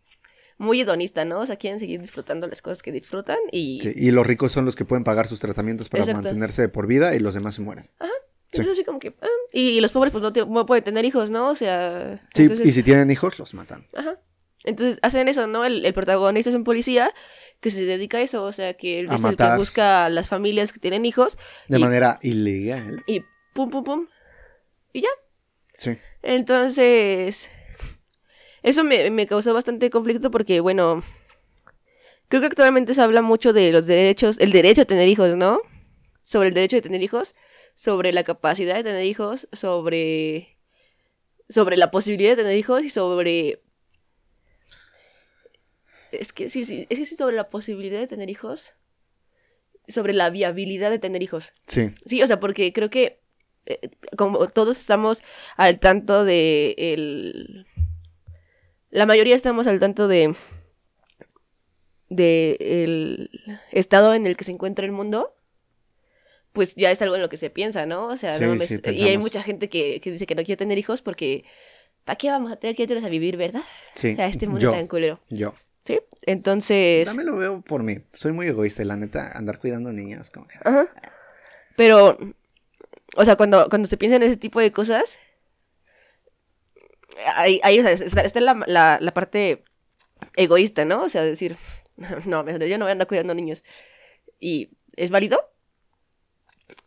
muy 0.59 0.80
hedonista, 0.80 1.24
¿no? 1.24 1.40
O 1.40 1.46
sea, 1.46 1.57
quieren 1.57 1.78
seguir 1.78 2.00
disfrutando 2.00 2.46
las 2.46 2.62
cosas 2.62 2.82
que 2.82 2.92
disfrutan 2.92 3.36
y 3.52 3.78
Sí, 3.82 3.92
y 3.94 4.11
los 4.11 4.26
ricos 4.26 4.52
son 4.52 4.64
los 4.64 4.74
que 4.76 4.84
pueden 4.84 5.04
pagar 5.04 5.26
sus 5.28 5.40
tratamientos 5.40 5.88
para 5.88 6.02
Exacto. 6.04 6.22
mantenerse 6.22 6.62
de 6.62 6.68
por 6.68 6.86
vida 6.86 7.14
y 7.14 7.18
los 7.18 7.34
demás 7.34 7.54
se 7.57 7.62
mueren. 7.62 7.90
Sí. 8.52 8.62
es 8.62 8.68
así 8.68 8.84
como 8.84 8.98
que... 9.00 9.14
ah, 9.20 9.26
Y 9.52 9.80
los 9.80 9.90
pobres 9.92 10.12
pues 10.12 10.22
no, 10.22 10.32
te- 10.32 10.46
no 10.46 10.64
pueden 10.66 10.82
tener 10.84 11.04
hijos, 11.04 11.30
¿no? 11.30 11.50
O 11.50 11.54
sea... 11.54 12.26
Sí, 12.34 12.42
entonces- 12.42 12.66
y 12.66 12.72
si 12.72 12.82
tienen 12.82 13.11
hijos, 13.11 13.38
los 13.38 13.52
matan. 13.54 13.84
Ajá. 13.94 14.18
Entonces 14.64 14.98
hacen 15.02 15.28
eso, 15.28 15.46
¿no? 15.46 15.64
El, 15.64 15.84
el 15.84 15.92
protagonista 15.92 16.48
es 16.50 16.57
un 16.57 16.64
policía 16.64 17.11
que 17.61 17.70
se 17.70 17.84
dedica 17.84 18.18
a 18.18 18.22
eso, 18.22 18.44
o 18.44 18.52
sea, 18.52 18.74
que 18.74 19.00
es 19.00 19.24
el 19.24 19.36
que 19.36 19.57
busca 19.57 20.07
a 20.07 20.09
las 20.09 20.28
familias 20.28 20.72
que 20.72 20.78
tienen 20.80 21.04
hijos 21.04 21.38
De 21.68 21.78
Y- 21.78 21.80
manera 21.82 22.18
ilegal. 22.22 23.02
y 23.07 23.22
pum, 23.54 23.68
pum, 23.70 23.84
pum. 23.84 24.07
Y 24.92 25.02
ya. 25.02 25.09
Sí. 25.76 25.92
Entonces, 26.22 27.50
eso 28.66 28.82
me, 28.82 29.10
me 29.10 29.28
causó 29.28 29.54
bastante 29.54 29.90
conflicto 29.90 30.32
porque, 30.32 30.58
bueno, 30.58 31.00
creo 32.28 32.40
que 32.40 32.48
actualmente 32.48 32.94
se 32.94 33.00
habla 33.00 33.22
mucho 33.22 33.52
de 33.52 33.70
los 33.70 33.86
derechos, 33.86 34.40
el 34.40 34.50
derecho 34.50 34.82
a 34.82 34.86
tener 34.86 35.06
hijos, 35.06 35.36
¿no? 35.36 35.60
Sobre 36.22 36.48
el 36.48 36.54
derecho 36.54 36.74
de 36.74 36.82
tener 36.82 37.00
hijos, 37.00 37.36
sobre 37.74 38.12
la 38.12 38.24
capacidad 38.24 38.74
de 38.74 38.82
tener 38.82 39.04
hijos, 39.04 39.48
sobre, 39.52 40.58
sobre 41.48 41.76
la 41.76 41.92
posibilidad 41.92 42.30
de 42.30 42.42
tener 42.42 42.58
hijos 42.58 42.84
y 42.84 42.90
sobre... 42.90 43.62
Es 46.10 46.32
que 46.32 46.48
sí, 46.48 46.64
sí, 46.64 46.88
es 46.90 46.98
que 46.98 47.06
sí, 47.06 47.14
sobre 47.14 47.36
la 47.36 47.48
posibilidad 47.48 48.00
de 48.00 48.08
tener 48.08 48.30
hijos, 48.30 48.74
sobre 49.86 50.12
la 50.12 50.28
viabilidad 50.30 50.90
de 50.90 50.98
tener 50.98 51.22
hijos. 51.22 51.52
Sí. 51.66 51.94
Sí, 52.04 52.20
o 52.20 52.26
sea, 52.26 52.40
porque 52.40 52.72
creo 52.72 52.90
que 52.90 53.20
eh, 53.66 53.90
como 54.16 54.48
todos 54.48 54.76
estamos 54.76 55.22
al 55.56 55.78
tanto 55.78 56.24
de 56.24 56.74
el... 56.78 57.66
La 58.97 59.05
mayoría 59.05 59.34
estamos 59.34 59.66
al 59.66 59.78
tanto 59.78 60.09
de 60.09 60.34
de 62.09 62.57
el 62.59 63.30
estado 63.70 64.14
en 64.14 64.26
el 64.26 64.38
que 64.38 64.44
se 64.44 64.53
encuentra 64.53 64.86
el 64.86 64.92
mundo, 64.92 65.34
pues 66.55 66.76
ya 66.76 66.90
es 66.90 67.03
algo 67.03 67.14
en 67.14 67.20
lo 67.20 67.28
que 67.28 67.36
se 67.36 67.51
piensa, 67.51 67.84
¿no? 67.84 68.07
O 68.07 68.16
sea, 68.16 68.32
Sí, 68.32 68.47
no 68.47 68.57
sí, 68.57 68.80
y 68.82 69.03
hay 69.03 69.18
mucha 69.18 69.42
gente 69.42 69.68
que, 69.68 70.01
que 70.01 70.12
dice 70.12 70.24
que 70.24 70.34
no 70.34 70.44
quiere 70.44 70.57
tener 70.57 70.78
hijos 70.78 71.03
porque 71.03 71.44
¿para 72.07 72.16
qué 72.16 72.30
vamos 72.30 72.51
a 72.51 72.57
tener 72.57 72.74
criaturas 72.74 73.05
a 73.05 73.11
vivir, 73.11 73.36
verdad? 73.36 73.61
Sí. 73.92 74.16
A 74.18 74.28
este 74.28 74.47
mundo 74.47 74.61
yo, 74.62 74.70
tan 74.70 74.86
culero. 74.86 75.20
yo. 75.28 75.53
Sí, 75.84 76.01
entonces... 76.22 77.05
También 77.05 77.26
lo 77.26 77.36
veo 77.36 77.61
por 77.61 77.82
mí. 77.82 77.99
Soy 78.14 78.32
muy 78.32 78.47
egoísta 78.47 78.82
la 78.84 78.97
neta, 78.97 79.30
andar 79.36 79.59
cuidando 79.59 79.92
niños. 79.92 80.30
Como 80.30 80.49
que... 80.49 80.57
Ajá. 80.64 80.88
Pero, 81.76 82.16
o 83.14 83.24
sea, 83.26 83.36
cuando, 83.36 83.68
cuando 83.68 83.88
se 83.88 83.99
piensa 83.99 84.16
en 84.16 84.22
ese 84.22 84.38
tipo 84.38 84.59
de 84.59 84.72
cosas, 84.72 85.18
ahí, 87.34 87.60
ahí, 87.62 87.78
o 87.78 87.82
sea, 87.82 87.92
está, 87.92 88.20
está 88.22 88.40
la, 88.40 88.62
la, 88.66 88.98
la 89.00 89.14
parte 89.14 89.62
egoísta, 90.36 90.84
¿no? 90.84 91.02
O 91.04 91.08
sea, 91.08 91.22
decir, 91.22 91.56
no, 91.96 92.46
yo 92.58 92.78
no 92.78 92.84
voy 92.84 92.90
a 92.90 92.92
andar 92.92 93.06
cuidando 93.08 93.34
niños. 93.34 93.64
Y 94.40 94.70
es 94.96 95.10
válido, 95.10 95.40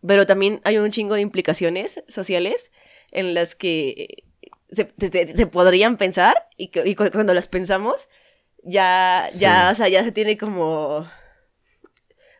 pero 0.05 0.25
también 0.25 0.61
hay 0.63 0.77
un 0.77 0.91
chingo 0.91 1.15
de 1.15 1.21
implicaciones 1.21 2.03
sociales 2.07 2.71
en 3.11 3.34
las 3.34 3.55
que 3.55 4.23
se, 4.71 4.86
te- 4.86 5.09
te 5.25 5.47
podrían 5.47 5.97
pensar 5.97 6.45
y, 6.57 6.67
que- 6.67 6.88
y 6.88 6.95
cu- 6.95 7.11
cuando 7.11 7.34
las 7.34 7.47
pensamos, 7.47 8.09
ya, 8.63 9.23
ya, 9.39 9.69
o 9.71 9.75
sea, 9.75 9.88
ya 9.89 10.03
se 10.03 10.11
tiene 10.11 10.38
como 10.38 11.09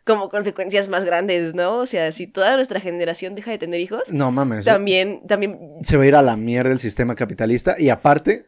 como 0.10 0.28
consecuencias 0.30 0.88
más 0.88 1.06
grandes, 1.06 1.54
¿no? 1.54 1.78
O 1.78 1.86
sea, 1.86 2.12
si 2.12 2.26
toda 2.26 2.56
nuestra 2.56 2.80
generación 2.80 3.36
deja 3.36 3.52
de 3.52 3.60
tener 3.60 3.80
hijos, 3.80 4.12
No 4.12 4.32
mames. 4.32 4.66
también, 4.66 5.22
también, 5.28 5.60
Se 5.84 5.98
va 5.98 6.04
a 6.04 6.08
ir 6.08 6.16
a 6.16 6.24
la 6.24 6.36
mierda 6.36 6.72
el 6.72 6.80
sistema 6.80 7.14
capitalista 7.14 7.76
y 7.78 7.90
aparte, 7.90 8.48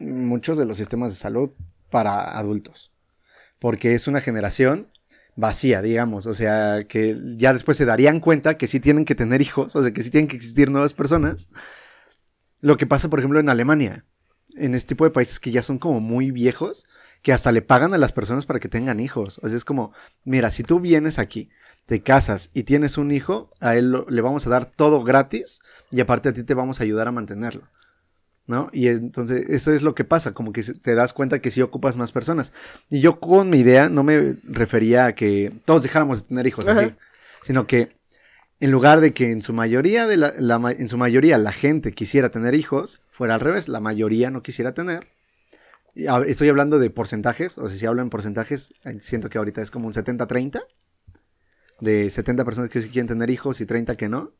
muchos 0.00 0.56
de 0.56 0.64
los 0.64 0.78
sistemas 0.78 1.12
de 1.12 1.16
salud 1.18 1.54
para 1.90 2.38
adultos. 2.38 2.92
Porque 3.58 3.94
es 3.94 4.08
una 4.08 4.22
generación 4.22 4.88
vacía, 5.36 5.82
digamos. 5.82 6.24
O 6.24 6.34
sea, 6.34 6.84
que 6.88 7.16
ya 7.36 7.52
después 7.52 7.76
se 7.76 7.84
darían 7.84 8.18
cuenta 8.18 8.56
que 8.56 8.66
sí 8.66 8.80
tienen 8.80 9.04
que 9.04 9.14
tener 9.14 9.42
hijos, 9.42 9.76
o 9.76 9.82
sea, 9.82 9.92
que 9.92 10.02
sí 10.02 10.10
tienen 10.10 10.28
que 10.28 10.36
existir 10.36 10.70
nuevas 10.70 10.94
personas. 10.94 11.50
Lo 12.60 12.78
que 12.78 12.86
pasa, 12.86 13.10
por 13.10 13.18
ejemplo, 13.18 13.38
en 13.38 13.50
Alemania, 13.50 14.06
en 14.56 14.74
este 14.74 14.88
tipo 14.94 15.04
de 15.04 15.10
países 15.10 15.38
que 15.38 15.50
ya 15.50 15.62
son 15.62 15.78
como 15.78 16.00
muy 16.00 16.30
viejos, 16.30 16.86
que 17.22 17.32
hasta 17.32 17.52
le 17.52 17.62
pagan 17.62 17.94
a 17.94 17.98
las 17.98 18.12
personas 18.12 18.46
para 18.46 18.60
que 18.60 18.68
tengan 18.68 19.00
hijos. 19.00 19.38
O 19.42 19.48
sea, 19.48 19.56
es 19.56 19.64
como, 19.64 19.92
mira, 20.24 20.50
si 20.50 20.62
tú 20.64 20.80
vienes 20.80 21.18
aquí, 21.18 21.50
te 21.86 22.02
casas 22.02 22.50
y 22.54 22.64
tienes 22.64 22.98
un 22.98 23.10
hijo, 23.12 23.50
a 23.60 23.76
él 23.76 23.90
lo- 23.90 24.06
le 24.08 24.20
vamos 24.20 24.46
a 24.46 24.50
dar 24.50 24.66
todo 24.66 25.02
gratis 25.02 25.60
y 25.90 26.00
aparte 26.00 26.28
a 26.28 26.32
ti 26.32 26.42
te 26.42 26.54
vamos 26.54 26.80
a 26.80 26.84
ayudar 26.84 27.08
a 27.08 27.12
mantenerlo. 27.12 27.62
¿No? 28.48 28.70
Y 28.72 28.88
entonces 28.88 29.46
eso 29.50 29.72
es 29.72 29.82
lo 29.82 29.94
que 29.94 30.02
pasa, 30.04 30.34
como 30.34 30.52
que 30.52 30.64
te 30.64 30.96
das 30.96 31.12
cuenta 31.12 31.38
que 31.40 31.52
sí 31.52 31.62
ocupas 31.62 31.96
más 31.96 32.10
personas. 32.10 32.52
Y 32.90 33.00
yo 33.00 33.20
con 33.20 33.48
mi 33.50 33.58
idea 33.58 33.88
no 33.88 34.02
me 34.02 34.34
refería 34.42 35.06
a 35.06 35.12
que 35.14 35.52
todos 35.64 35.84
dejáramos 35.84 36.22
de 36.22 36.28
tener 36.28 36.46
hijos 36.48 36.66
así, 36.66 36.92
sino 37.42 37.68
que 37.68 37.90
en 38.58 38.72
lugar 38.72 39.00
de 39.00 39.12
que 39.14 39.30
en 39.30 39.42
su 39.42 39.52
mayoría 39.52 40.08
de 40.08 40.16
la, 40.16 40.32
en 40.76 40.88
su 40.88 40.98
mayoría 40.98 41.38
la 41.38 41.52
gente 41.52 41.92
quisiera 41.92 42.30
tener 42.30 42.54
hijos, 42.54 43.00
fuera 43.12 43.34
al 43.34 43.40
revés, 43.40 43.68
la 43.68 43.78
mayoría 43.80 44.30
no 44.30 44.42
quisiera 44.42 44.72
tener. 44.74 45.06
Estoy 45.94 46.48
hablando 46.48 46.78
de 46.78 46.88
porcentajes, 46.90 47.58
o 47.58 47.68
sea, 47.68 47.76
si 47.76 47.84
hablo 47.86 48.02
en 48.02 48.08
porcentajes, 48.08 48.72
eh, 48.84 48.98
siento 49.00 49.28
que 49.28 49.38
ahorita 49.38 49.60
es 49.60 49.70
como 49.70 49.86
un 49.86 49.92
70-30, 49.92 50.62
de 51.80 52.10
70 52.10 52.44
personas 52.44 52.70
que 52.70 52.80
sí 52.80 52.88
quieren 52.88 53.08
tener 53.08 53.28
hijos 53.28 53.60
y 53.60 53.66
30 53.66 53.96
que 53.96 54.08
no. 54.08 54.32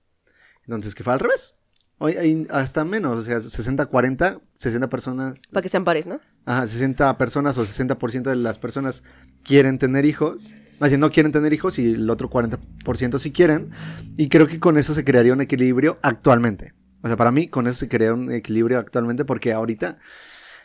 Entonces, 0.65 0.95
que 0.95 1.03
fue 1.03 1.13
al 1.13 1.19
revés. 1.21 1.55
Hoy 1.99 2.17
hay 2.17 2.47
hasta 2.51 2.85
menos, 2.85 3.19
o 3.19 3.23
sea, 3.23 3.39
60-40, 3.39 4.41
60 4.59 4.89
personas, 4.89 5.41
para 5.53 5.63
que 5.63 5.69
sean 5.69 5.85
pares, 5.85 6.07
¿no? 6.07 6.21
ajá, 6.47 6.67
60 6.67 7.19
personas 7.19 7.59
o 7.59 7.65
60% 7.65 8.23
de 8.23 8.37
las 8.37 8.59
personas 8.59 9.03
quieren 9.45 9.79
tener 9.79 10.05
hijos. 10.05 10.55
Más 10.81 10.91
bien, 10.91 11.01
no 11.01 11.11
quieren 11.11 11.31
tener 11.31 11.53
hijos 11.53 11.79
y 11.79 11.95
el 11.95 12.11
otro 12.11 12.29
40% 12.29 13.19
sí 13.19 13.31
quieren. 13.31 13.71
Y 14.17 14.29
creo 14.29 14.49
que 14.49 14.59
con 14.59 14.79
eso 14.79 14.95
se 14.95 15.05
crearía 15.05 15.33
un 15.33 15.41
equilibrio 15.41 15.99
actualmente. 16.03 16.75
O 17.03 17.09
sea, 17.09 17.17
para 17.17 17.31
mí 17.31 17.49
con 17.49 17.67
eso 17.67 17.79
se 17.79 17.89
crea 17.89 18.15
un 18.15 18.33
equilibrio 18.33 18.79
actualmente 18.79 19.25
porque 19.25 19.53
ahorita 19.53 19.99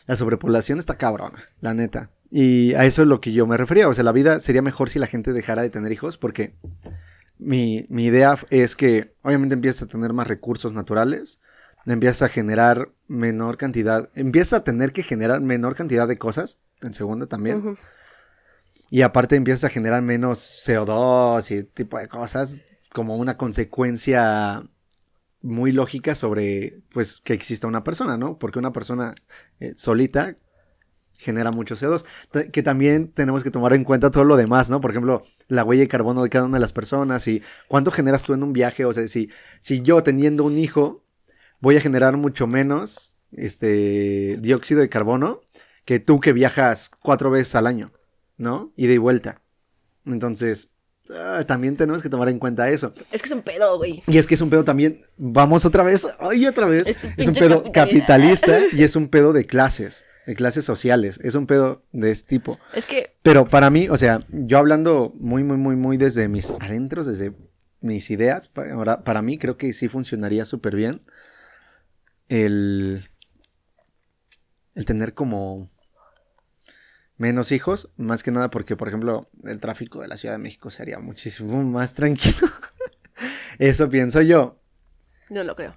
la 0.08 0.16
sobrepoblación 0.16 0.78
está 0.78 0.96
cabrona, 0.96 1.50
la 1.60 1.74
neta. 1.74 2.10
Y 2.30 2.72
a 2.74 2.86
eso 2.86 3.02
es 3.02 3.08
lo 3.08 3.20
que 3.20 3.32
yo 3.32 3.46
me 3.46 3.58
refería. 3.58 3.88
O 3.88 3.94
sea, 3.94 4.04
la 4.04 4.12
vida 4.12 4.40
sería 4.40 4.62
mejor 4.62 4.88
si 4.88 4.98
la 4.98 5.06
gente 5.06 5.34
dejara 5.34 5.60
de 5.60 5.68
tener 5.68 5.92
hijos 5.92 6.16
porque 6.16 6.54
mi, 7.38 7.86
mi 7.90 8.06
idea 8.06 8.34
es 8.48 8.74
que 8.74 9.14
obviamente 9.22 9.54
empiezas 9.54 9.82
a 9.82 9.86
tener 9.86 10.14
más 10.14 10.26
recursos 10.26 10.72
naturales, 10.72 11.42
empiezas 11.84 12.22
a 12.22 12.28
generar 12.28 12.90
menor 13.06 13.58
cantidad, 13.58 14.08
empiezas 14.14 14.60
a 14.60 14.64
tener 14.64 14.92
que 14.92 15.02
generar 15.02 15.42
menor 15.42 15.76
cantidad 15.76 16.08
de 16.08 16.16
cosas 16.16 16.58
en 16.80 16.94
segundo 16.94 17.28
también. 17.28 17.76
Y 18.90 19.02
aparte 19.02 19.36
empiezas 19.36 19.64
a 19.64 19.68
generar 19.68 20.00
menos 20.00 20.58
CO2 20.66 21.50
y 21.50 21.64
tipo 21.64 21.98
de 21.98 22.08
cosas 22.08 22.62
como 22.94 23.16
una 23.16 23.36
consecuencia 23.36 24.62
muy 25.42 25.72
lógica 25.72 26.14
sobre 26.14 26.80
pues 26.92 27.20
que 27.24 27.32
exista 27.34 27.66
una 27.66 27.84
persona, 27.84 28.16
¿no? 28.18 28.38
Porque 28.38 28.58
una 28.58 28.72
persona 28.72 29.12
eh, 29.60 29.72
solita 29.76 30.36
genera 31.18 31.50
mucho 31.50 31.74
CO2, 31.76 32.04
T- 32.30 32.50
que 32.50 32.62
también 32.62 33.08
tenemos 33.08 33.42
que 33.42 33.50
tomar 33.50 33.72
en 33.72 33.84
cuenta 33.84 34.10
todo 34.10 34.24
lo 34.24 34.36
demás, 34.36 34.70
¿no? 34.70 34.80
Por 34.80 34.90
ejemplo, 34.92 35.22
la 35.48 35.64
huella 35.64 35.82
de 35.82 35.88
carbono 35.88 36.22
de 36.22 36.28
cada 36.30 36.44
una 36.46 36.58
de 36.58 36.60
las 36.60 36.72
personas 36.72 37.26
y 37.28 37.42
cuánto 37.66 37.90
generas 37.90 38.22
tú 38.22 38.34
en 38.34 38.42
un 38.42 38.52
viaje, 38.52 38.84
o 38.84 38.92
sea, 38.92 39.06
si, 39.08 39.30
si 39.60 39.82
yo 39.82 40.02
teniendo 40.02 40.44
un 40.44 40.58
hijo 40.58 41.04
voy 41.60 41.76
a 41.76 41.80
generar 41.80 42.16
mucho 42.16 42.46
menos 42.46 43.14
este 43.32 44.36
dióxido 44.40 44.80
de 44.80 44.88
carbono 44.88 45.40
que 45.84 45.98
tú 46.00 46.20
que 46.20 46.32
viajas 46.32 46.90
cuatro 47.00 47.30
veces 47.30 47.54
al 47.54 47.66
año, 47.66 47.92
¿no? 48.36 48.72
Y 48.76 48.96
vuelta. 48.98 49.42
Entonces, 50.06 50.70
ah, 51.16 51.42
también 51.46 51.76
tenemos 51.76 52.02
que 52.02 52.08
tomar 52.08 52.28
en 52.28 52.38
cuenta 52.38 52.68
eso. 52.70 52.92
Es 53.12 53.22
que 53.22 53.28
es 53.28 53.34
un 53.34 53.42
pedo, 53.42 53.76
güey. 53.78 54.02
Y 54.06 54.18
es 54.18 54.26
que 54.26 54.34
es 54.34 54.40
un 54.40 54.50
pedo 54.50 54.64
también, 54.64 55.00
vamos 55.16 55.64
otra 55.64 55.82
vez, 55.82 56.08
ay, 56.18 56.46
otra 56.46 56.66
vez, 56.66 56.96
es 57.16 57.26
un 57.26 57.34
pedo 57.34 57.64
capitalista. 57.72 58.46
capitalista 58.52 58.58
y 58.76 58.82
es 58.82 58.96
un 58.96 59.08
pedo 59.08 59.32
de 59.32 59.46
clases, 59.46 60.04
de 60.26 60.34
clases 60.34 60.64
sociales, 60.64 61.20
es 61.22 61.34
un 61.34 61.46
pedo 61.46 61.82
de 61.92 62.10
este 62.10 62.28
tipo. 62.28 62.58
Es 62.74 62.86
que, 62.86 63.16
Pero 63.22 63.46
para 63.46 63.70
mí, 63.70 63.88
o 63.88 63.96
sea, 63.96 64.20
yo 64.30 64.58
hablando 64.58 65.12
muy, 65.18 65.44
muy, 65.44 65.56
muy, 65.56 65.76
muy 65.76 65.96
desde 65.96 66.28
mis 66.28 66.50
adentros, 66.60 67.06
desde 67.06 67.32
mis 67.80 68.10
ideas, 68.10 68.48
para, 68.48 68.74
ahora, 68.74 69.04
para 69.04 69.22
mí 69.22 69.38
creo 69.38 69.56
que 69.56 69.72
sí 69.72 69.88
funcionaría 69.88 70.44
súper 70.44 70.74
bien 70.74 71.02
el, 72.28 73.08
el 74.74 74.84
tener 74.84 75.14
como 75.14 75.68
menos 77.18 77.52
hijos, 77.52 77.90
más 77.96 78.22
que 78.22 78.30
nada 78.30 78.50
porque, 78.50 78.76
por 78.76 78.88
ejemplo, 78.88 79.28
el 79.44 79.58
tráfico 79.58 80.00
de 80.00 80.08
la 80.08 80.16
Ciudad 80.16 80.34
de 80.34 80.38
México 80.38 80.70
sería 80.70 80.98
muchísimo 80.98 81.62
más 81.64 81.94
tranquilo. 81.94 82.48
Eso 83.58 83.88
pienso 83.88 84.22
yo. 84.22 84.60
no 85.28 85.44
lo 85.44 85.54
creo. 85.56 85.76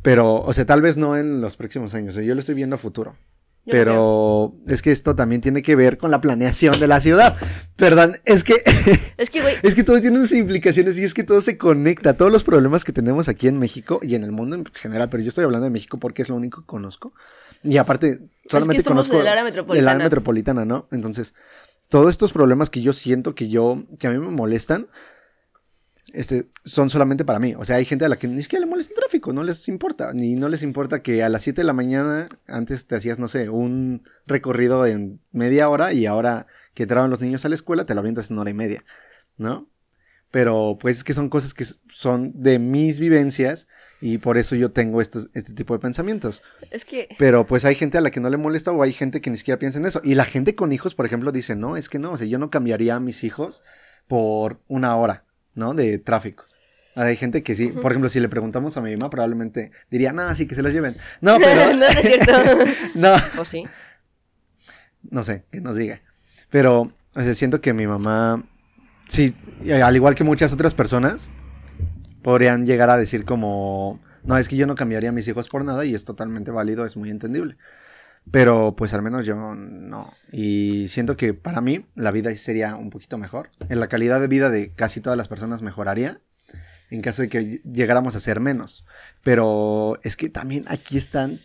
Pero, 0.00 0.42
o 0.42 0.52
sea, 0.52 0.64
tal 0.64 0.80
vez 0.80 0.96
no 0.96 1.16
en 1.16 1.40
los 1.40 1.56
próximos 1.56 1.94
años. 1.94 2.14
sea, 2.14 2.24
yo 2.24 2.34
lo 2.34 2.40
estoy 2.40 2.54
viendo 2.54 2.76
a 2.76 2.78
futuro. 2.78 3.14
Yo. 3.64 3.70
Pero 3.70 4.54
es 4.66 4.82
que 4.82 4.90
esto 4.90 5.14
también 5.14 5.40
tiene 5.40 5.62
que 5.62 5.76
ver 5.76 5.96
con 5.96 6.10
la 6.10 6.20
planeación 6.20 6.80
de 6.80 6.88
la 6.88 7.00
ciudad. 7.00 7.36
Perdón, 7.76 8.16
es 8.24 8.42
que 8.42 8.54
Es 9.18 9.30
que, 9.30 9.40
güey, 9.40 9.54
es 9.62 9.76
que 9.76 9.84
todo 9.84 10.00
tiene 10.00 10.16
sus 10.18 10.32
implicaciones 10.32 10.98
y 10.98 11.04
es 11.04 11.14
que 11.14 11.22
todo 11.22 11.40
se 11.40 11.58
conecta. 11.58 12.14
Todos 12.14 12.32
los 12.32 12.42
problemas 12.42 12.82
que 12.82 12.92
tenemos 12.92 13.28
aquí 13.28 13.46
en 13.46 13.58
México 13.58 14.00
y 14.02 14.16
en 14.16 14.24
el 14.24 14.32
mundo 14.32 14.56
en 14.56 14.64
general, 14.64 15.10
pero 15.10 15.22
yo 15.22 15.28
estoy 15.28 15.44
hablando 15.44 15.64
de 15.64 15.70
México 15.70 15.98
porque 15.98 16.22
es 16.22 16.28
lo 16.28 16.34
único 16.34 16.62
que 16.62 16.66
conozco. 16.66 17.12
Y 17.64 17.76
aparte, 17.76 18.20
solamente 18.46 18.82
somos 18.82 19.08
conozco 19.08 19.18
del 19.18 19.28
área 19.28 19.40
el 19.40 19.44
metropolitana. 19.46 19.90
área 19.92 20.04
metropolitana, 20.04 20.64
¿no? 20.64 20.88
Entonces, 20.90 21.34
todos 21.88 22.10
estos 22.10 22.32
problemas 22.32 22.70
que 22.70 22.82
yo 22.82 22.92
siento 22.92 23.34
que 23.34 23.48
yo, 23.48 23.84
que 23.98 24.06
a 24.06 24.10
mí 24.10 24.18
me 24.18 24.30
molestan, 24.30 24.88
este, 26.12 26.48
son 26.64 26.90
solamente 26.90 27.24
para 27.24 27.38
mí. 27.38 27.54
O 27.56 27.64
sea, 27.64 27.76
hay 27.76 27.84
gente 27.84 28.04
a 28.04 28.08
la 28.08 28.16
que 28.16 28.28
ni 28.28 28.42
siquiera 28.42 28.64
le 28.64 28.70
molesta 28.70 28.92
el 28.92 29.00
tráfico, 29.00 29.32
no 29.32 29.42
les 29.42 29.68
importa. 29.68 30.12
Ni 30.12 30.34
no 30.34 30.48
les 30.48 30.62
importa 30.62 31.02
que 31.02 31.22
a 31.22 31.28
las 31.28 31.42
7 31.42 31.60
de 31.60 31.64
la 31.64 31.72
mañana 31.72 32.28
antes 32.46 32.86
te 32.86 32.96
hacías, 32.96 33.18
no 33.18 33.28
sé, 33.28 33.48
un 33.48 34.02
recorrido 34.26 34.84
en 34.86 35.20
media 35.32 35.68
hora 35.68 35.92
y 35.92 36.06
ahora 36.06 36.46
que 36.74 36.84
entraban 36.84 37.10
los 37.10 37.20
niños 37.20 37.44
a 37.44 37.48
la 37.48 37.54
escuela 37.54 37.84
te 37.84 37.94
lo 37.94 38.00
avientas 38.00 38.30
en 38.30 38.38
hora 38.38 38.50
y 38.50 38.54
media, 38.54 38.84
¿no? 39.36 39.68
Pero 40.32 40.78
pues 40.80 40.96
es 40.96 41.04
que 41.04 41.14
son 41.14 41.28
cosas 41.28 41.54
que 41.54 41.64
son 41.88 42.32
de 42.34 42.58
mis 42.58 42.98
vivencias 42.98 43.68
y 44.00 44.18
por 44.18 44.36
eso 44.36 44.56
yo 44.56 44.72
tengo 44.72 45.00
estos, 45.00 45.28
este 45.34 45.52
tipo 45.52 45.74
de 45.74 45.78
pensamientos. 45.78 46.42
es 46.72 46.84
que, 46.84 47.08
Pero 47.18 47.46
pues 47.46 47.64
hay 47.64 47.76
gente 47.76 47.98
a 47.98 48.00
la 48.00 48.10
que 48.10 48.18
no 48.18 48.30
le 48.30 48.36
molesta 48.36 48.72
o 48.72 48.82
hay 48.82 48.92
gente 48.92 49.20
que 49.20 49.30
ni 49.30 49.36
siquiera 49.36 49.60
piensa 49.60 49.78
en 49.78 49.86
eso. 49.86 50.00
Y 50.02 50.16
la 50.16 50.24
gente 50.24 50.56
con 50.56 50.72
hijos, 50.72 50.96
por 50.96 51.06
ejemplo, 51.06 51.30
dice, 51.30 51.54
no, 51.54 51.76
es 51.76 51.88
que 51.88 52.00
no, 52.00 52.12
o 52.12 52.16
sea, 52.16 52.26
yo 52.26 52.40
no 52.40 52.50
cambiaría 52.50 52.96
a 52.96 53.00
mis 53.00 53.22
hijos 53.22 53.62
por 54.08 54.60
una 54.66 54.96
hora, 54.96 55.24
¿no? 55.54 55.74
De 55.74 55.98
tráfico. 55.98 56.46
Hay 56.94 57.16
gente 57.16 57.42
que 57.42 57.54
sí, 57.54 57.68
por 57.68 57.92
ejemplo, 57.92 58.08
si 58.10 58.18
le 58.18 58.28
preguntamos 58.28 58.76
a 58.76 58.80
mi 58.80 58.96
mamá, 58.96 59.10
probablemente 59.10 59.70
diría, 59.90 60.12
no, 60.12 60.34
sí, 60.34 60.46
que 60.46 60.54
se 60.54 60.62
los 60.62 60.72
lleven. 60.72 60.96
No, 61.20 61.38
pero... 61.38 61.72
no, 61.72 61.76
no 61.76 61.86
es 61.86 62.00
cierto. 62.00 62.32
no, 62.94 63.14
¿O 63.38 63.44
sí? 63.44 63.64
no 65.10 65.22
sé, 65.24 65.44
que 65.50 65.60
nos 65.60 65.76
diga. 65.76 66.00
Pero, 66.50 66.92
o 67.14 67.22
sea, 67.22 67.34
siento 67.34 67.60
que 67.60 67.72
mi 67.72 67.86
mamá, 67.86 68.44
sí, 69.12 69.36
al 69.70 69.94
igual 69.94 70.14
que 70.14 70.24
muchas 70.24 70.52
otras 70.52 70.74
personas, 70.74 71.30
podrían 72.22 72.66
llegar 72.66 72.88
a 72.88 72.96
decir 72.96 73.24
como, 73.24 74.00
no, 74.24 74.38
es 74.38 74.48
que 74.48 74.56
yo 74.56 74.66
no 74.66 74.74
cambiaría 74.74 75.10
a 75.10 75.12
mis 75.12 75.28
hijos 75.28 75.48
por 75.48 75.64
nada 75.64 75.84
y 75.84 75.94
es 75.94 76.04
totalmente 76.04 76.50
válido, 76.50 76.86
es 76.86 76.96
muy 76.96 77.10
entendible. 77.10 77.56
Pero 78.30 78.76
pues 78.76 78.94
al 78.94 79.02
menos 79.02 79.26
yo 79.26 79.34
no. 79.34 80.14
Y 80.30 80.86
siento 80.86 81.16
que 81.16 81.34
para 81.34 81.60
mí 81.60 81.86
la 81.96 82.12
vida 82.12 82.32
sería 82.36 82.76
un 82.76 82.88
poquito 82.88 83.18
mejor. 83.18 83.50
En 83.68 83.80
la 83.80 83.88
calidad 83.88 84.20
de 84.20 84.28
vida 84.28 84.48
de 84.48 84.70
casi 84.70 85.00
todas 85.00 85.16
las 85.16 85.26
personas 85.26 85.60
mejoraría 85.60 86.20
en 86.90 87.02
caso 87.02 87.22
de 87.22 87.28
que 87.28 87.60
llegáramos 87.64 88.14
a 88.14 88.20
ser 88.20 88.38
menos. 88.38 88.84
Pero 89.24 89.98
es 90.04 90.14
que 90.14 90.28
también 90.28 90.64
aquí 90.68 90.96
están 90.96 91.40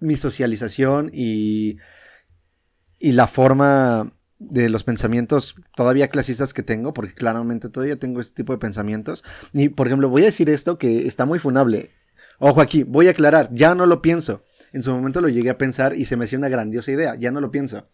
mi 0.00 0.16
socialización 0.16 1.10
y, 1.14 1.78
y 2.98 3.12
la 3.12 3.28
forma 3.28 4.15
de 4.38 4.68
los 4.68 4.84
pensamientos 4.84 5.54
todavía 5.74 6.08
clasistas 6.08 6.52
que 6.52 6.62
tengo, 6.62 6.92
porque 6.92 7.14
claramente 7.14 7.68
todavía 7.68 7.98
tengo 7.98 8.20
este 8.20 8.36
tipo 8.36 8.52
de 8.52 8.58
pensamientos. 8.58 9.24
Y, 9.52 9.70
por 9.70 9.86
ejemplo, 9.86 10.08
voy 10.08 10.22
a 10.22 10.26
decir 10.26 10.50
esto 10.50 10.78
que 10.78 11.06
está 11.06 11.24
muy 11.24 11.38
funable. 11.38 11.90
Ojo 12.38 12.60
aquí, 12.60 12.82
voy 12.82 13.08
a 13.08 13.12
aclarar, 13.12 13.48
ya 13.52 13.74
no 13.74 13.86
lo 13.86 14.02
pienso. 14.02 14.42
En 14.72 14.82
su 14.82 14.92
momento 14.92 15.20
lo 15.20 15.28
llegué 15.28 15.50
a 15.50 15.58
pensar 15.58 15.96
y 15.96 16.04
se 16.04 16.16
me 16.16 16.24
hacía 16.24 16.38
una 16.38 16.50
grandiosa 16.50 16.92
idea, 16.92 17.14
ya 17.14 17.30
no 17.30 17.40
lo 17.40 17.50
pienso. 17.50 17.88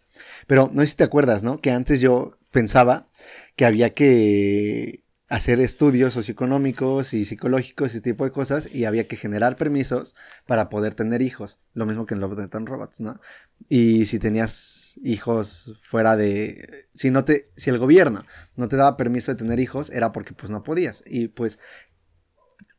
Pero 0.47 0.68
no 0.72 0.80
sé 0.82 0.88
si 0.88 0.97
te 0.97 1.05
acuerdas, 1.05 1.45
¿no? 1.45 1.61
Que 1.61 1.70
antes 1.70 2.01
yo 2.01 2.38
pensaba 2.51 3.09
que 3.55 3.64
había 3.64 3.90
que 3.90 5.05
hacer 5.33 5.61
estudios 5.61 6.12
socioeconómicos 6.12 7.14
y 7.14 7.24
psicológicos 7.24 7.87
y 7.87 7.97
ese 7.97 8.01
tipo 8.03 8.24
de 8.24 8.30
cosas 8.30 8.68
y 8.70 8.85
había 8.85 9.09
que 9.09 9.16
generar 9.16 9.57
permisos 9.57 10.14
para 10.47 10.68
poder 10.68 10.93
tener 10.95 11.22
hijos. 11.22 11.59
Lo 11.72 11.87
mismo 11.87 12.05
que 12.05 12.12
en 12.12 12.20
Love, 12.20 12.37
Death 12.37 12.55
and 12.55 12.68
Robots, 12.68 13.01
¿no? 13.01 13.18
Y 13.66 14.05
si 14.05 14.18
tenías 14.18 14.93
hijos 15.03 15.72
fuera 15.80 16.16
de... 16.16 16.87
Si, 16.95 17.11
no 17.11 17.24
te, 17.24 17.51
si 17.57 17.70
el 17.70 17.78
gobierno 17.78 18.26
no 18.57 18.68
te 18.68 18.76
daba 18.76 18.99
permiso 18.99 19.33
de 19.33 19.39
tener 19.39 19.59
hijos, 19.59 19.89
era 19.89 20.12
porque 20.12 20.35
pues 20.35 20.51
no 20.51 20.62
podías. 20.62 21.03
Y 21.07 21.28
pues 21.28 21.59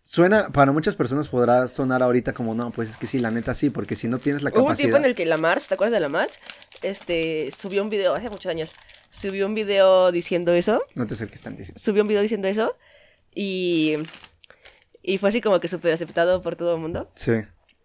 suena, 0.04 0.52
para 0.52 0.72
muchas 0.72 0.96
personas 0.96 1.30
podrá 1.30 1.68
sonar 1.68 2.04
ahorita 2.04 2.34
como, 2.34 2.54
no, 2.54 2.70
pues 2.70 2.88
es 2.88 2.98
que 2.98 3.08
sí, 3.08 3.18
la 3.18 3.32
neta 3.32 3.56
sí, 3.56 3.72
porque 3.72 3.96
si 3.96 4.08
no 4.08 4.20
tienes 4.20 4.44
la 4.44 4.52
Hubo 4.52 4.60
un 4.60 4.66
capacidad... 4.66 4.90
tiempo 4.90 4.98
en 4.98 5.06
el 5.06 5.16
que 5.16 5.26
la 5.26 5.38
Mars, 5.38 5.66
¿te 5.66 5.74
acuerdas 5.74 5.94
de 5.94 6.02
la 6.02 6.10
Mars? 6.10 6.40
Este, 6.84 7.50
subió 7.58 7.82
un 7.82 7.90
video, 7.90 8.14
hace 8.14 8.30
muchos 8.30 8.52
años, 8.52 8.74
subió 9.14 9.46
un 9.46 9.56
video 9.56 10.12
diciendo 10.12 10.54
eso, 10.54 10.82
No 10.96 11.06
te 11.08 11.14
acerques 11.14 11.42
tantísimo. 11.42 11.78
subió 11.80 12.02
un 12.02 12.08
video 12.08 12.22
diciendo 12.22 12.48
eso, 12.48 12.76
y, 13.34 13.96
y 15.02 15.18
fue 15.18 15.30
así 15.30 15.42
como 15.42 15.60
que 15.60 15.68
súper 15.68 15.94
aceptado 15.94 16.42
por 16.42 16.56
todo 16.56 16.76
el 16.76 16.82
mundo. 16.82 17.10
Sí. 17.16 17.34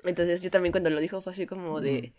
Entonces 0.04 0.42
yo 0.42 0.50
también 0.50 0.72
cuando 0.72 0.90
lo 0.90 1.00
dijo 1.00 1.20
fue 1.20 1.32
así 1.32 1.46
como 1.46 1.80
de... 1.80 2.12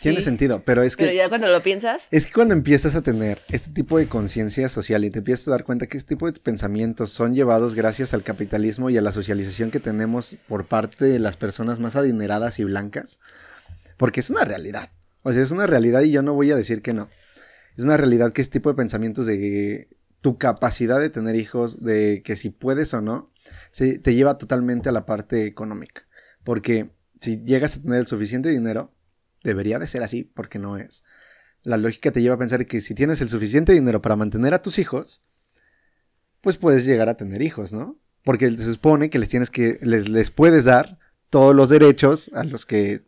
Tiene 0.00 0.18
sí, 0.18 0.24
sentido, 0.24 0.62
pero 0.64 0.82
es 0.82 0.96
que... 0.96 1.04
Pero 1.04 1.14
ya 1.14 1.28
cuando 1.28 1.48
lo 1.48 1.62
piensas, 1.62 2.08
Es 2.10 2.24
que 2.26 2.32
cuando 2.32 2.54
empiezas 2.54 2.94
a 2.94 3.02
tener 3.02 3.42
este 3.50 3.70
tipo 3.72 3.98
de 3.98 4.06
conciencia 4.06 4.70
social 4.70 5.04
y 5.04 5.10
te 5.10 5.18
empiezas 5.18 5.48
a 5.48 5.50
dar 5.50 5.64
cuenta 5.64 5.86
que 5.86 5.98
este 5.98 6.14
tipo 6.14 6.30
de 6.30 6.40
pensamientos 6.40 7.12
son 7.12 7.34
llevados 7.34 7.74
gracias 7.74 8.14
al 8.14 8.22
capitalismo 8.22 8.88
y 8.88 8.96
a 8.96 9.02
la 9.02 9.12
socialización 9.12 9.70
que 9.70 9.80
tenemos 9.80 10.36
por 10.48 10.64
parte 10.66 11.04
de 11.04 11.18
las 11.18 11.36
personas 11.36 11.78
más 11.78 11.94
adineradas 11.94 12.58
y 12.58 12.64
blancas, 12.64 13.20
porque 13.98 14.20
es 14.20 14.30
una 14.30 14.46
realidad. 14.46 14.88
O 15.24 15.32
sea, 15.32 15.42
es 15.42 15.50
una 15.50 15.66
realidad 15.66 16.00
y 16.00 16.10
yo 16.10 16.22
no 16.22 16.32
voy 16.32 16.50
a 16.50 16.56
decir 16.56 16.80
que 16.80 16.94
no. 16.94 17.10
Es 17.76 17.84
una 17.84 17.96
realidad 17.96 18.32
que 18.32 18.42
este 18.42 18.58
tipo 18.58 18.70
de 18.70 18.76
pensamientos 18.76 19.26
de 19.26 19.88
tu 20.20 20.38
capacidad 20.38 21.00
de 21.00 21.10
tener 21.10 21.34
hijos, 21.36 21.82
de 21.82 22.22
que 22.24 22.36
si 22.36 22.50
puedes 22.50 22.94
o 22.94 23.00
no, 23.00 23.32
se, 23.70 23.98
te 23.98 24.14
lleva 24.14 24.38
totalmente 24.38 24.88
a 24.88 24.92
la 24.92 25.06
parte 25.06 25.46
económica. 25.46 26.02
Porque 26.44 26.90
si 27.20 27.42
llegas 27.42 27.76
a 27.76 27.82
tener 27.82 27.98
el 27.98 28.06
suficiente 28.06 28.48
dinero, 28.50 28.94
debería 29.42 29.78
de 29.78 29.86
ser 29.86 30.02
así, 30.02 30.24
porque 30.24 30.58
no 30.58 30.76
es 30.76 31.02
la 31.62 31.76
lógica 31.76 32.10
te 32.10 32.22
lleva 32.22 32.34
a 32.34 32.38
pensar 32.38 32.66
que 32.66 32.80
si 32.80 32.94
tienes 32.94 33.20
el 33.20 33.28
suficiente 33.28 33.72
dinero 33.72 34.02
para 34.02 34.16
mantener 34.16 34.54
a 34.54 34.60
tus 34.60 34.78
hijos, 34.78 35.22
pues 36.40 36.56
puedes 36.56 36.84
llegar 36.84 37.08
a 37.08 37.16
tener 37.16 37.42
hijos, 37.42 37.72
¿no? 37.72 37.98
Porque 38.24 38.50
se 38.50 38.64
supone 38.64 39.10
que 39.10 39.18
les 39.18 39.28
tienes 39.28 39.50
que, 39.50 39.78
les, 39.82 40.08
les 40.08 40.30
puedes 40.30 40.64
dar 40.64 40.98
todos 41.30 41.54
los 41.54 41.70
derechos 41.70 42.30
a 42.34 42.44
los 42.44 42.66
que 42.66 43.04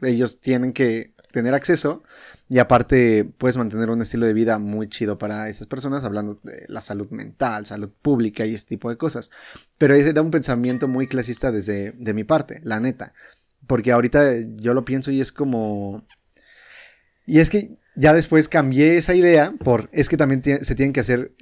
ellos 0.00 0.40
tienen 0.40 0.72
que 0.72 1.14
tener 1.32 1.54
acceso 1.54 2.02
y 2.48 2.58
aparte 2.60 3.30
puedes 3.36 3.58
mantener 3.58 3.90
un 3.90 4.00
estilo 4.00 4.26
de 4.26 4.32
vida 4.32 4.58
muy 4.58 4.88
chido 4.88 5.18
para 5.18 5.50
esas 5.50 5.66
personas, 5.66 6.04
hablando 6.04 6.40
de 6.42 6.64
la 6.68 6.80
salud 6.80 7.10
mental, 7.10 7.66
salud 7.66 7.90
pública 8.00 8.46
y 8.46 8.54
ese 8.54 8.64
tipo 8.64 8.88
de 8.88 8.96
cosas. 8.96 9.30
Pero 9.76 9.94
ese 9.94 10.10
era 10.10 10.22
un 10.22 10.30
pensamiento 10.30 10.88
muy 10.88 11.06
clasista 11.06 11.52
desde 11.52 11.92
de 11.92 12.14
mi 12.14 12.24
parte, 12.24 12.60
la 12.64 12.80
neta. 12.80 13.12
Porque 13.66 13.92
ahorita 13.92 14.36
yo 14.56 14.72
lo 14.72 14.86
pienso 14.86 15.10
y 15.10 15.20
es 15.20 15.30
como... 15.30 16.06
Y 17.26 17.40
es 17.40 17.50
que 17.50 17.74
ya 17.96 18.14
después 18.14 18.48
cambié 18.48 18.96
esa 18.96 19.14
idea 19.14 19.52
por... 19.62 19.90
Es 19.92 20.08
que 20.08 20.16
también 20.16 20.42
se 20.42 20.74
tienen 20.74 20.94
que 20.94 21.00
hacer 21.00 21.34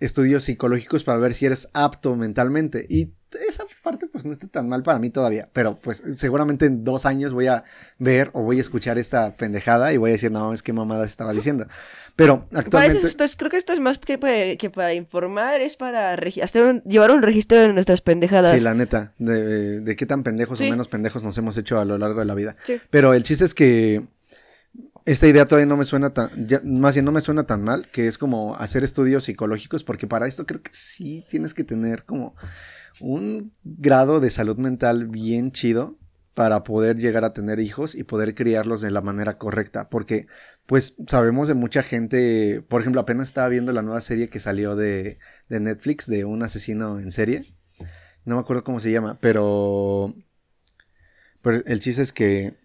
estudios 0.00 0.42
psicológicos 0.42 1.04
para 1.04 1.18
ver 1.18 1.34
si 1.34 1.46
eres 1.46 1.68
apto 1.72 2.16
mentalmente. 2.16 2.84
Y 2.88 3.12
esa 3.48 3.64
parte 3.82 4.06
pues 4.06 4.24
no 4.24 4.32
está 4.32 4.46
tan 4.46 4.68
mal 4.68 4.82
para 4.82 4.98
mí 4.98 5.10
todavía, 5.10 5.48
pero 5.52 5.78
pues 5.78 6.02
seguramente 6.16 6.66
en 6.66 6.84
dos 6.84 7.06
años 7.06 7.32
voy 7.32 7.46
a 7.46 7.64
ver 7.98 8.30
o 8.32 8.42
voy 8.42 8.58
a 8.58 8.60
escuchar 8.60 8.98
esta 8.98 9.36
pendejada 9.36 9.92
y 9.92 9.96
voy 9.96 10.10
a 10.10 10.12
decir, 10.12 10.30
no, 10.30 10.52
es 10.54 10.62
que 10.62 10.72
mamada 10.72 11.04
estaba 11.04 11.32
diciendo. 11.32 11.66
Pero 12.16 12.46
actualmente... 12.54 13.06
creo 13.36 13.50
que 13.50 13.56
esto 13.56 13.72
es 13.72 13.80
más 13.80 13.98
que 13.98 14.18
para, 14.18 14.56
que 14.56 14.70
para 14.70 14.94
informar, 14.94 15.60
es 15.60 15.76
para 15.76 16.16
llevar 16.16 17.10
un 17.10 17.22
registro 17.22 17.58
de 17.58 17.72
nuestras 17.72 18.00
pendejadas. 18.00 18.58
Sí, 18.58 18.64
la 18.64 18.74
neta, 18.74 19.12
de, 19.18 19.94
qué 19.96 20.06
tan 20.06 20.22
pendejos 20.22 20.60
o 20.60 20.64
menos 20.64 20.88
pendejos 20.88 21.22
nos 21.22 21.36
hemos 21.38 21.56
hecho 21.58 21.78
a 21.78 21.84
lo 21.84 21.98
largo 21.98 22.20
de 22.20 22.26
la 22.26 22.34
vida. 22.34 22.56
Pero 22.90 23.14
el 23.14 23.22
chiste 23.22 23.44
es 23.44 23.54
que 23.54 24.06
esta 25.04 25.26
idea 25.26 25.46
todavía 25.46 25.66
no 25.66 25.76
me 25.78 25.86
suena 25.86 26.10
tan, 26.10 26.28
más 26.64 26.94
bien 26.94 27.04
no 27.04 27.12
me 27.12 27.22
suena 27.22 27.44
tan 27.44 27.62
mal, 27.62 27.88
que 27.90 28.08
es 28.08 28.18
como 28.18 28.56
hacer 28.56 28.84
estudios 28.84 29.24
psicológicos, 29.24 29.82
porque 29.82 30.06
para 30.06 30.26
esto 30.26 30.44
creo 30.44 30.62
que 30.62 30.70
sí 30.74 31.24
tienes 31.30 31.54
que 31.54 31.64
tener 31.64 32.04
como 32.04 32.34
un 33.00 33.54
grado 33.62 34.20
de 34.20 34.30
salud 34.30 34.56
mental 34.56 35.06
bien 35.06 35.52
chido 35.52 35.98
para 36.34 36.62
poder 36.62 36.98
llegar 36.98 37.24
a 37.24 37.32
tener 37.32 37.58
hijos 37.58 37.94
y 37.94 38.04
poder 38.04 38.34
criarlos 38.34 38.80
de 38.80 38.92
la 38.92 39.00
manera 39.00 39.38
correcta, 39.38 39.88
porque 39.88 40.28
pues 40.66 40.94
sabemos 41.08 41.48
de 41.48 41.54
mucha 41.54 41.82
gente, 41.82 42.62
por 42.68 42.80
ejemplo, 42.80 43.00
apenas 43.00 43.28
estaba 43.28 43.48
viendo 43.48 43.72
la 43.72 43.82
nueva 43.82 44.00
serie 44.00 44.28
que 44.28 44.38
salió 44.38 44.76
de, 44.76 45.18
de 45.48 45.60
Netflix 45.60 46.06
de 46.06 46.24
un 46.24 46.42
asesino 46.44 47.00
en 47.00 47.10
serie, 47.10 47.44
no 48.24 48.36
me 48.36 48.40
acuerdo 48.40 48.62
cómo 48.62 48.78
se 48.78 48.92
llama, 48.92 49.18
pero, 49.20 50.14
pero 51.42 51.62
el 51.64 51.80
chiste 51.80 52.02
es 52.02 52.12
que 52.12 52.56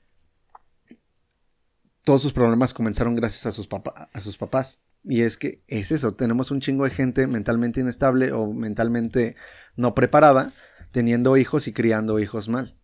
todos 2.04 2.22
sus 2.22 2.34
problemas 2.34 2.74
comenzaron 2.74 3.16
gracias 3.16 3.46
a 3.46 3.52
sus, 3.52 3.68
a 3.72 4.22
sus 4.22 4.38
papás. 4.38 4.82
Y 5.04 5.22
es 5.22 5.38
que 5.38 5.64
es 5.68 5.92
eso, 5.92 6.14
tenemos 6.14 6.52
un 6.52 6.62
chingo 6.62 6.86
de 6.86 6.90
gente 6.90 7.28
mentalmente 7.28 7.82
inestable 7.82 8.32
o 8.32 8.48
mentalmente 8.54 9.36
no 9.76 9.94
preparada, 9.96 10.54
teniendo 10.92 11.36
hijos 11.38 11.68
y 11.68 11.74
criando 11.74 12.20
hijos 12.20 12.48
mal. 12.48 12.78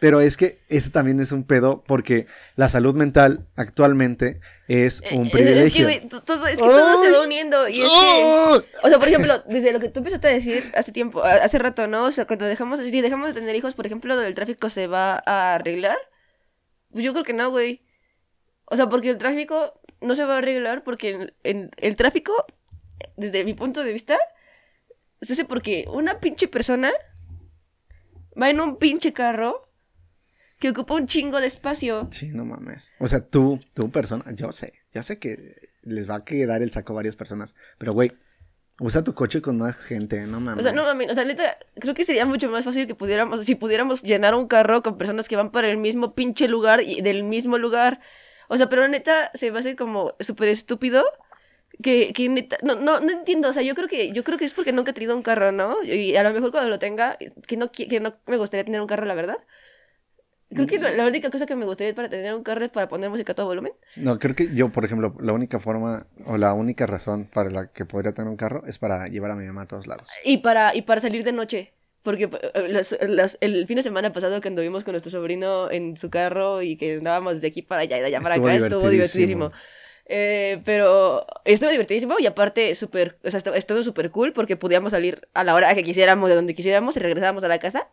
Pero 0.00 0.22
es 0.22 0.38
que 0.38 0.62
ese 0.68 0.90
también 0.90 1.20
es 1.20 1.30
un 1.30 1.44
pedo 1.44 1.84
porque 1.86 2.26
la 2.56 2.70
salud 2.70 2.94
mental 2.94 3.46
actualmente 3.54 4.40
es 4.66 5.02
un 5.12 5.30
privilegio. 5.30 5.88
Es 5.88 6.00
que, 6.00 6.06
todo, 6.08 6.46
es 6.46 6.56
que 6.56 6.62
todo 6.62 7.04
se 7.04 7.10
va 7.10 7.22
uniendo 7.22 7.68
y 7.68 7.82
es 7.82 7.88
que... 7.88 8.64
O 8.82 8.88
sea, 8.88 8.98
por 8.98 9.08
ejemplo, 9.08 9.42
desde 9.46 9.72
lo 9.72 9.78
que 9.78 9.90
tú 9.90 10.00
empezaste 10.00 10.28
a 10.28 10.32
decir 10.32 10.62
hace 10.74 10.90
tiempo, 10.90 11.22
hace 11.22 11.58
rato, 11.58 11.86
¿no? 11.86 12.04
O 12.04 12.12
sea, 12.12 12.26
cuando 12.26 12.46
dejamos, 12.46 12.80
si 12.80 13.00
dejamos 13.02 13.34
de 13.34 13.40
tener 13.40 13.54
hijos, 13.54 13.74
por 13.74 13.84
ejemplo, 13.84 14.18
el 14.18 14.34
tráfico 14.34 14.70
se 14.70 14.86
va 14.86 15.22
a 15.26 15.56
arreglar. 15.56 15.98
Pues 16.92 17.04
yo 17.04 17.12
creo 17.12 17.24
que 17.24 17.34
no, 17.34 17.50
güey. 17.50 17.82
O 18.64 18.76
sea, 18.76 18.88
porque 18.88 19.10
el 19.10 19.18
tráfico 19.18 19.79
no 20.00 20.14
se 20.14 20.24
va 20.24 20.34
a 20.34 20.38
arreglar 20.38 20.82
porque 20.84 21.32
en, 21.44 21.70
el 21.76 21.96
tráfico, 21.96 22.32
desde 23.16 23.44
mi 23.44 23.54
punto 23.54 23.84
de 23.84 23.92
vista, 23.92 24.18
se 25.20 25.34
hace 25.34 25.44
porque 25.44 25.86
una 25.92 26.20
pinche 26.20 26.48
persona 26.48 26.92
va 28.40 28.50
en 28.50 28.60
un 28.60 28.76
pinche 28.76 29.12
carro 29.12 29.68
que 30.58 30.70
ocupa 30.70 30.94
un 30.94 31.06
chingo 31.06 31.40
de 31.40 31.46
espacio. 31.46 32.08
Sí, 32.10 32.28
no 32.28 32.44
mames. 32.44 32.92
O 32.98 33.08
sea, 33.08 33.20
tú, 33.20 33.60
tú 33.74 33.90
persona, 33.90 34.24
yo 34.34 34.52
sé, 34.52 34.74
ya 34.92 35.02
sé 35.02 35.18
que 35.18 35.70
les 35.82 36.08
va 36.08 36.16
a 36.16 36.24
quedar 36.24 36.62
el 36.62 36.70
saco 36.70 36.92
a 36.92 36.96
varias 36.96 37.16
personas, 37.16 37.54
pero 37.78 37.92
güey, 37.92 38.12
usa 38.78 39.04
tu 39.04 39.14
coche 39.14 39.40
con 39.40 39.58
más 39.58 39.76
gente, 39.76 40.26
no 40.26 40.40
mames. 40.40 40.60
O 40.60 40.62
sea, 40.62 40.72
no 40.72 40.82
mames, 40.84 41.10
o 41.10 41.14
sea, 41.14 41.24
neta, 41.24 41.58
creo 41.78 41.94
que 41.94 42.04
sería 42.04 42.26
mucho 42.26 42.50
más 42.50 42.64
fácil 42.64 42.86
que 42.86 42.94
pudiéramos, 42.94 43.44
si 43.44 43.54
pudiéramos 43.54 44.02
llenar 44.02 44.34
un 44.34 44.48
carro 44.48 44.82
con 44.82 44.98
personas 44.98 45.28
que 45.28 45.36
van 45.36 45.50
para 45.50 45.68
el 45.68 45.76
mismo 45.76 46.14
pinche 46.14 46.48
lugar 46.48 46.82
y 46.82 47.00
del 47.00 47.24
mismo 47.24 47.58
lugar. 47.58 48.00
O 48.52 48.56
sea, 48.56 48.68
pero 48.68 48.88
neta 48.88 49.30
se 49.32 49.52
me 49.52 49.60
hace 49.60 49.76
como 49.76 50.14
súper 50.18 50.48
estúpido. 50.48 51.04
Que, 51.80 52.12
que 52.12 52.28
neta, 52.28 52.58
no, 52.62 52.74
no, 52.74 53.00
no 53.00 53.10
entiendo, 53.10 53.48
o 53.48 53.52
sea, 53.54 53.62
yo 53.62 53.74
creo 53.74 53.88
que, 53.88 54.12
yo 54.12 54.22
creo 54.22 54.36
que 54.36 54.44
es 54.44 54.52
porque 54.52 54.72
nunca 54.72 54.90
he 54.90 54.94
tenido 54.94 55.16
un 55.16 55.22
carro, 55.22 55.50
¿no? 55.50 55.82
Y 55.82 56.14
a 56.16 56.22
lo 56.22 56.32
mejor 56.32 56.50
cuando 56.50 56.68
lo 56.68 56.78
tenga, 56.78 57.16
que 57.46 57.56
no, 57.56 57.70
que 57.70 58.00
no 58.00 58.12
me 58.26 58.36
gustaría 58.36 58.64
tener 58.64 58.82
un 58.82 58.88
carro, 58.88 59.06
la 59.06 59.14
verdad. 59.14 59.38
Creo 60.52 60.66
que 60.66 60.78
la, 60.80 61.06
única 61.06 61.30
cosa 61.30 61.46
que 61.46 61.54
me 61.54 61.64
gustaría 61.64 61.94
para 61.94 62.08
tener 62.08 62.34
un 62.34 62.42
carro 62.42 62.64
es 62.64 62.72
para 62.72 62.88
poner 62.88 63.08
música 63.08 63.32
a 63.32 63.34
todo 63.36 63.46
volumen. 63.46 63.72
No, 63.94 64.18
creo 64.18 64.34
que 64.34 64.52
yo, 64.52 64.68
por 64.70 64.84
ejemplo, 64.84 65.14
la 65.20 65.32
única 65.32 65.60
forma 65.60 66.08
o 66.26 66.36
la 66.36 66.52
única 66.54 66.86
razón 66.86 67.30
para 67.32 67.50
la 67.50 67.68
que 67.68 67.84
podría 67.84 68.12
tener 68.12 68.28
un 68.28 68.36
carro 68.36 68.66
es 68.66 68.78
para 68.78 69.06
llevar 69.06 69.30
a 69.30 69.36
mi 69.36 69.46
mamá 69.46 69.62
a 69.62 69.68
todos 69.68 69.86
lados. 69.86 70.10
Y 70.24 70.38
para, 70.38 70.74
y 70.74 70.82
para 70.82 71.00
salir 71.00 71.22
de 71.22 71.32
noche. 71.32 71.72
Porque 72.02 72.30
eh, 72.54 72.82
el 73.40 73.66
fin 73.66 73.76
de 73.76 73.82
semana 73.82 74.12
pasado 74.12 74.40
que 74.40 74.48
anduvimos 74.48 74.84
con 74.84 74.92
nuestro 74.92 75.10
sobrino 75.10 75.70
en 75.70 75.96
su 75.96 76.08
carro 76.08 76.62
y 76.62 76.76
que 76.76 76.94
andábamos 76.94 77.40
de 77.40 77.48
aquí 77.48 77.62
para 77.62 77.82
allá 77.82 77.98
y 77.98 78.00
de 78.00 78.06
allá 78.06 78.20
para 78.20 78.36
acá, 78.36 78.54
estuvo 78.54 78.88
divertidísimo. 78.88 79.52
Eh, 80.12 80.60
pero 80.64 81.24
estuvo 81.44 81.70
divertidísimo 81.70 82.16
y 82.18 82.26
aparte 82.26 82.74
súper, 82.74 83.18
o 83.22 83.30
sea, 83.30 83.40
estuvo 83.54 83.82
súper 83.82 84.10
cool 84.10 84.32
porque 84.32 84.56
podíamos 84.56 84.90
salir 84.90 85.28
a 85.34 85.44
la 85.44 85.54
hora 85.54 85.72
que 85.74 85.84
quisiéramos, 85.84 86.28
de 86.28 86.34
donde 86.34 86.54
quisiéramos 86.54 86.96
y 86.96 87.00
regresábamos 87.00 87.44
a 87.44 87.48
la 87.48 87.58
casa. 87.58 87.88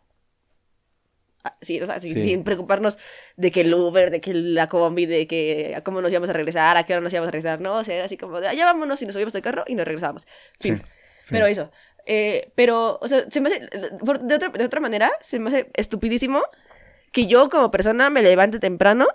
Ah, 1.44 1.56
sí, 1.60 1.80
o 1.80 1.86
sea, 1.86 2.00
sin 2.00 2.42
preocuparnos 2.42 2.98
de 3.36 3.52
que 3.52 3.60
el 3.60 3.72
Uber, 3.72 4.10
de 4.10 4.20
que 4.20 4.34
la 4.34 4.68
combi, 4.68 5.06
de 5.06 5.28
que 5.28 5.80
cómo 5.84 6.00
nos 6.00 6.10
íbamos 6.10 6.30
a 6.30 6.32
regresar, 6.32 6.76
a 6.76 6.84
qué 6.84 6.94
hora 6.94 7.02
nos 7.02 7.12
íbamos 7.12 7.28
a 7.28 7.30
regresar, 7.30 7.60
no, 7.60 7.76
o 7.76 7.84
sea, 7.84 7.94
era 7.94 8.06
así 8.06 8.16
como 8.16 8.40
de, 8.40 8.48
allá 8.48 8.64
vámonos 8.64 9.00
y 9.02 9.04
nos 9.04 9.14
subimos 9.14 9.34
al 9.36 9.42
carro 9.42 9.64
y 9.68 9.76
nos 9.76 9.84
regresamos. 9.84 10.26
Sí. 10.58 10.74
Pero 11.30 11.46
eso, 11.46 11.70
eh, 12.10 12.52
pero, 12.54 12.98
o 13.02 13.06
sea, 13.06 13.30
se 13.30 13.42
me 13.42 13.50
hace, 13.50 13.60
de 13.60 14.34
otra, 14.34 14.48
de 14.48 14.64
otra 14.64 14.80
manera, 14.80 15.12
se 15.20 15.38
me 15.38 15.48
hace 15.48 15.70
estupidísimo 15.74 16.42
que 17.12 17.26
yo 17.26 17.50
como 17.50 17.70
persona 17.70 18.08
me 18.08 18.22
levante 18.22 18.58
temprano, 18.58 19.06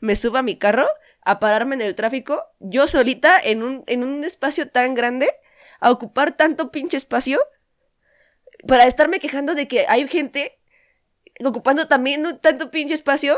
me 0.00 0.16
suba 0.16 0.38
a 0.38 0.42
mi 0.42 0.56
carro, 0.56 0.88
a 1.26 1.40
pararme 1.40 1.74
en 1.74 1.82
el 1.82 1.94
tráfico, 1.94 2.42
yo 2.58 2.86
solita, 2.86 3.38
en 3.38 3.62
un, 3.62 3.84
en 3.86 4.02
un 4.02 4.24
espacio 4.24 4.66
tan 4.70 4.94
grande, 4.94 5.30
a 5.78 5.90
ocupar 5.90 6.38
tanto 6.38 6.70
pinche 6.70 6.96
espacio, 6.96 7.38
para 8.66 8.86
estarme 8.86 9.20
quejando 9.20 9.54
de 9.54 9.68
que 9.68 9.84
hay 9.86 10.08
gente 10.08 10.58
ocupando 11.44 11.86
también 11.86 12.38
tanto 12.40 12.70
pinche 12.70 12.94
espacio. 12.94 13.36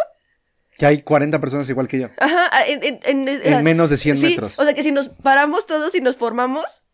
Que 0.77 0.87
hay 0.87 1.03
40 1.03 1.41
personas 1.41 1.69
igual 1.69 1.89
que 1.89 1.99
yo. 1.99 2.11
Ajá, 2.17 2.49
en, 2.69 3.01
en, 3.03 3.65
menos 3.65 3.91
de 3.91 3.97
100 3.97 4.21
metros. 4.21 4.59
O 4.61 4.65
sea, 4.65 4.73
que 4.73 4.85
si 4.85 4.93
nos 4.93 5.09
paramos 5.09 5.67
todos 5.67 5.97
y 5.97 6.01
nos 6.01 6.17
formamos, 6.17 6.85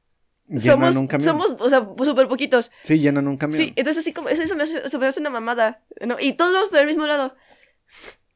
somos, 0.61 0.97
un 0.97 1.07
camión. 1.07 1.25
Somos, 1.25 1.57
o 1.59 1.69
sea, 1.69 1.87
súper 2.05 2.29
poquitos. 2.29 2.71
Sí, 2.83 2.99
llenan 2.99 3.27
un 3.29 3.37
camión. 3.37 3.59
Sí, 3.59 3.73
entonces 3.77 4.03
así 4.03 4.13
como, 4.13 4.29
eso, 4.29 4.57
me, 4.57 4.63
hace, 4.63 4.99
me 4.99 5.07
hace 5.07 5.21
una 5.21 5.31
mamada, 5.31 5.83
¿no? 6.07 6.17
Y 6.21 6.35
todos 6.35 6.53
vamos 6.53 6.69
por 6.69 6.79
el 6.79 6.87
mismo 6.87 7.07
lado. 7.07 7.35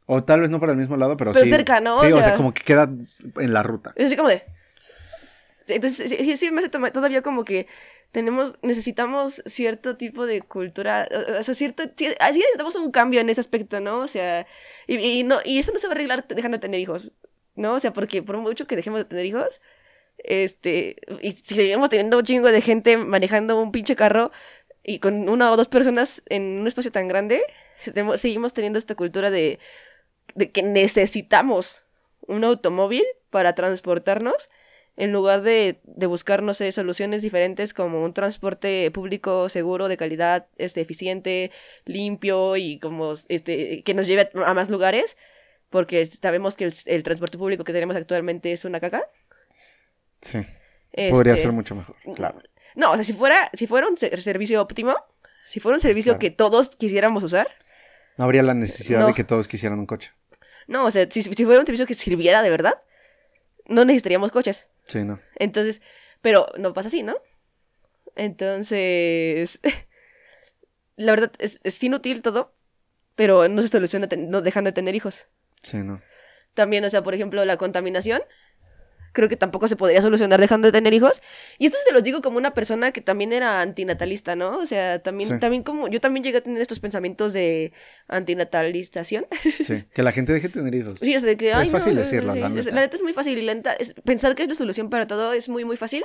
O 0.07 0.25
tal 0.25 0.41
vez 0.41 0.51
no 0.51 0.59
por 0.59 0.71
el 0.71 0.77
mismo 0.77 0.97
lado, 0.97 1.17
pero, 1.17 1.33
pero 1.33 1.45
sí. 1.45 1.51
cerca, 1.51 1.81
¿no? 1.81 2.01
Sí, 2.01 2.13
o 2.13 2.23
sea, 2.23 2.35
como 2.35 2.53
que 2.53 2.63
queda 2.63 2.91
en 3.37 3.53
la 3.53 3.63
ruta. 3.63 3.93
Es 3.95 4.07
así 4.07 4.17
como 4.17 4.29
de... 4.29 4.45
Entonces, 5.69 6.11
sí, 6.11 6.37
sí 6.37 6.51
me 6.51 6.61
hace 6.61 6.69
todavía 6.69 7.23
como 7.23 7.45
que 7.45 7.69
tenemos, 8.11 8.57
necesitamos 8.63 9.43
cierto 9.47 9.97
tipo 9.97 10.27
de 10.27 10.43
cultura, 10.43 11.09
o 11.39 11.43
sea, 11.43 11.55
cierto, 11.55 11.85
así 11.85 12.39
necesitamos 12.39 12.75
un 12.75 12.91
cambio 12.91 13.21
en 13.21 13.31
ese 13.31 13.41
aspecto, 13.41 13.79
¿no? 13.79 14.01
O 14.01 14.09
sea, 14.09 14.47
y, 14.89 14.97
y, 14.97 15.23
no, 15.23 15.39
y 15.45 15.61
eso 15.61 15.73
no 15.73 15.79
se 15.79 15.87
va 15.87 15.93
a 15.93 15.95
arreglar 15.95 16.27
dejando 16.27 16.57
de 16.57 16.61
tener 16.61 16.81
hijos, 16.81 17.13
¿no? 17.55 17.75
O 17.75 17.79
sea, 17.81 17.93
porque 17.93 18.23
por 18.23 18.37
mucho 18.39 18.67
que 18.67 18.75
dejemos 18.75 18.99
de 18.99 19.05
tener 19.05 19.27
hijos, 19.27 19.61
este, 20.25 20.97
y 21.21 21.33
si 21.33 21.55
seguimos 21.55 21.91
teniendo 21.91 22.19
un 22.19 22.25
chingo 22.25 22.51
de 22.51 22.61
gente 22.61 22.97
manejando 22.97 23.61
un 23.61 23.73
pinche 23.73 23.97
carro 23.97 24.31
y 24.83 24.99
con 24.99 25.29
una 25.29 25.53
o 25.53 25.57
dos 25.57 25.69
personas 25.69 26.23
en 26.27 26.43
un 26.61 26.67
espacio 26.67 26.93
tan 26.93 27.09
grande, 27.09 27.43
seguimos 28.17 28.53
teniendo 28.53 28.79
esta 28.79 28.95
cultura 28.95 29.31
de, 29.31 29.59
de 30.35 30.51
que 30.51 30.63
necesitamos 30.63 31.85
un 32.27 32.45
automóvil 32.45 33.05
para 33.31 33.55
transportarnos 33.55 34.51
en 34.97 35.13
lugar 35.13 35.43
de, 35.43 35.81
de, 35.85 36.07
buscar, 36.07 36.43
no 36.43 36.53
sé, 36.53 36.73
soluciones 36.73 37.23
diferentes 37.23 37.73
como 37.73 38.05
un 38.05 38.13
transporte 38.13 38.91
público 38.91 39.49
seguro, 39.49 39.89
de 39.89 39.97
calidad, 39.97 40.47
este, 40.59 40.83
eficiente, 40.83 41.51
limpio 41.87 42.57
y 42.57 42.79
como, 42.79 43.15
este, 43.29 43.83
que 43.83 43.95
nos 43.95 44.07
lleve 44.07 44.31
a 44.35 44.53
más 44.53 44.69
lugares, 44.69 45.17
porque 45.71 46.05
sabemos 46.05 46.57
que 46.57 46.65
el, 46.65 46.75
el 46.87 47.03
transporte 47.03 47.39
público 47.39 47.65
que 47.65 47.73
tenemos 47.73 47.97
actualmente 47.97 48.53
es 48.53 48.65
una 48.65 48.81
caca. 48.81 49.07
Sí. 50.21 50.39
Podría 51.11 51.35
este, 51.35 51.45
ser 51.45 51.53
mucho 51.53 51.75
mejor, 51.75 51.97
claro. 52.15 52.43
No, 52.75 52.93
o 52.93 52.95
sea, 52.95 53.05
si 53.05 53.13
fuera, 53.13 53.51
si 53.53 53.67
fuera 53.67 53.87
un 53.89 53.97
servicio 53.97 54.61
óptimo, 54.61 54.97
si 55.45 55.61
fuera 55.61 55.77
un 55.77 55.81
servicio 55.81 56.19
que 56.19 56.31
todos 56.31 56.77
quisiéramos 56.77 57.23
usar. 57.23 57.49
No 58.17 58.25
habría 58.25 58.43
la 58.43 58.55
necesidad 58.55 59.07
de 59.07 59.15
que 59.15 59.25
todos 59.25 59.49
quisieran 59.49 59.79
un 59.79 59.87
coche. 59.87 60.13
No, 60.67 60.85
o 60.85 60.91
sea, 60.91 61.07
si, 61.11 61.23
si 61.23 61.45
fuera 61.45 61.61
un 61.61 61.67
servicio 61.67 61.87
que 61.87 61.95
sirviera 61.95 62.43
de 62.43 62.51
verdad, 62.51 62.75
no 63.67 63.85
necesitaríamos 63.85 64.31
coches. 64.31 64.69
Sí, 64.87 65.05
no. 65.05 65.19
Entonces, 65.37 65.83
pero 66.21 66.47
no 66.59 66.73
pasa 66.73 66.89
así, 66.89 67.03
¿no? 67.03 67.17
Entonces, 68.17 69.61
la 70.97 71.13
verdad 71.13 71.33
es, 71.39 71.61
es, 71.65 71.83
inútil 71.83 72.23
todo, 72.23 72.55
pero 73.17 73.49
no 73.49 73.63
se 73.63 73.69
soluciona 73.69 74.09
no 74.17 74.43
dejando 74.43 74.69
de 74.69 74.75
tener 74.75 74.95
hijos. 74.95 75.27
Sí, 75.63 75.79
no. 75.79 76.01
También, 76.55 76.85
o 76.85 76.91
sea, 76.91 77.03
por 77.03 77.15
ejemplo, 77.15 77.45
la 77.45 77.57
contaminación 77.57 78.23
creo 79.13 79.29
que 79.29 79.37
tampoco 79.37 79.67
se 79.69 79.77
podría 79.77 80.01
solucionar 80.03 80.41
dejando 80.41 80.67
de 80.69 80.73
tener 80.73 80.93
hijos. 80.95 81.21
Y 81.59 81.67
esto 81.67 81.79
se 81.87 81.93
los 81.93 82.03
digo 82.03 82.21
como 82.21 82.39
una 82.39 82.53
persona 82.55 82.93
que 82.93 83.01
también 83.01 83.33
era 83.33 83.61
antinatalista, 83.61 84.37
¿no? 84.37 84.59
O 84.59 84.67
sea, 84.67 85.01
también, 85.01 85.41
también 85.41 85.63
como, 85.63 85.89
yo 85.89 86.01
también 86.01 86.23
llegué 86.25 86.39
a 86.39 86.41
tener 86.43 86.61
estos 86.63 86.81
pensamientos 86.81 87.33
de 87.33 87.73
antinatalización. 88.09 89.27
Sí, 89.61 89.85
que 89.95 90.03
la 90.03 90.13
gente 90.13 90.33
deje 90.33 90.49
de 90.49 90.55
tener 90.55 90.75
hijos. 90.75 91.01
Sí, 91.01 91.13
es 91.15 91.23
de 91.23 91.37
que, 91.37 91.51
es 91.51 91.71
fácil 91.71 91.95
decirlo, 91.97 92.35
la, 92.35 92.49
neta. 92.49 92.97
es 92.97 93.03
muy 93.03 93.13
fácil 93.13 93.37
y 93.39 93.43
lenta, 93.43 93.77
pensar 94.05 94.35
que 94.35 94.43
es 94.45 94.49
la 94.49 94.55
solución 94.55 94.91
para 94.91 95.07
todo 95.07 95.33
es 95.33 95.49
muy, 95.49 95.65
muy 95.65 95.77
fácil. 95.77 96.05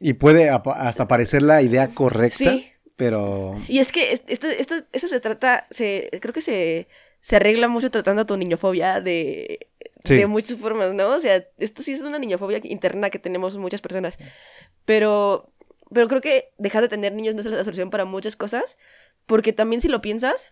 Y 0.00 0.14
puede 0.14 0.48
hasta 0.50 1.06
parecer 1.06 1.42
la 1.42 1.62
idea 1.62 1.88
correcta, 1.88 2.36
Sí. 2.52 2.72
pero 2.96 3.60
Y 3.68 3.78
es 3.78 3.92
que 3.92 4.12
es- 4.12 4.24
esto, 4.26 4.48
esto, 4.48 4.74
eso 4.92 5.08
se 5.08 5.20
trata, 5.20 5.66
se, 5.70 6.10
creo 6.20 6.32
que 6.34 6.40
se, 6.40 6.88
se 7.20 7.36
arregla 7.36 7.68
mucho 7.68 7.90
tratando 7.90 8.26
tu 8.26 8.36
niñofobia 8.36 9.00
de, 9.00 9.68
Sí. 10.04 10.16
de 10.16 10.26
muchas 10.26 10.58
formas, 10.58 10.92
¿no? 10.94 11.10
O 11.10 11.20
sea, 11.20 11.46
esto 11.58 11.82
sí 11.82 11.92
es 11.92 12.00
una 12.00 12.18
niñofobia 12.18 12.60
interna 12.64 13.10
que 13.10 13.18
tenemos 13.18 13.56
muchas 13.56 13.80
personas. 13.80 14.18
Pero, 14.84 15.52
pero 15.92 16.08
creo 16.08 16.20
que 16.20 16.52
dejar 16.58 16.82
de 16.82 16.88
tener 16.88 17.12
niños 17.12 17.34
no 17.34 17.40
es 17.40 17.46
la 17.46 17.62
solución 17.62 17.90
para 17.90 18.04
muchas 18.04 18.34
cosas, 18.34 18.78
porque 19.26 19.52
también 19.52 19.80
si 19.80 19.88
lo 19.88 20.00
piensas, 20.00 20.50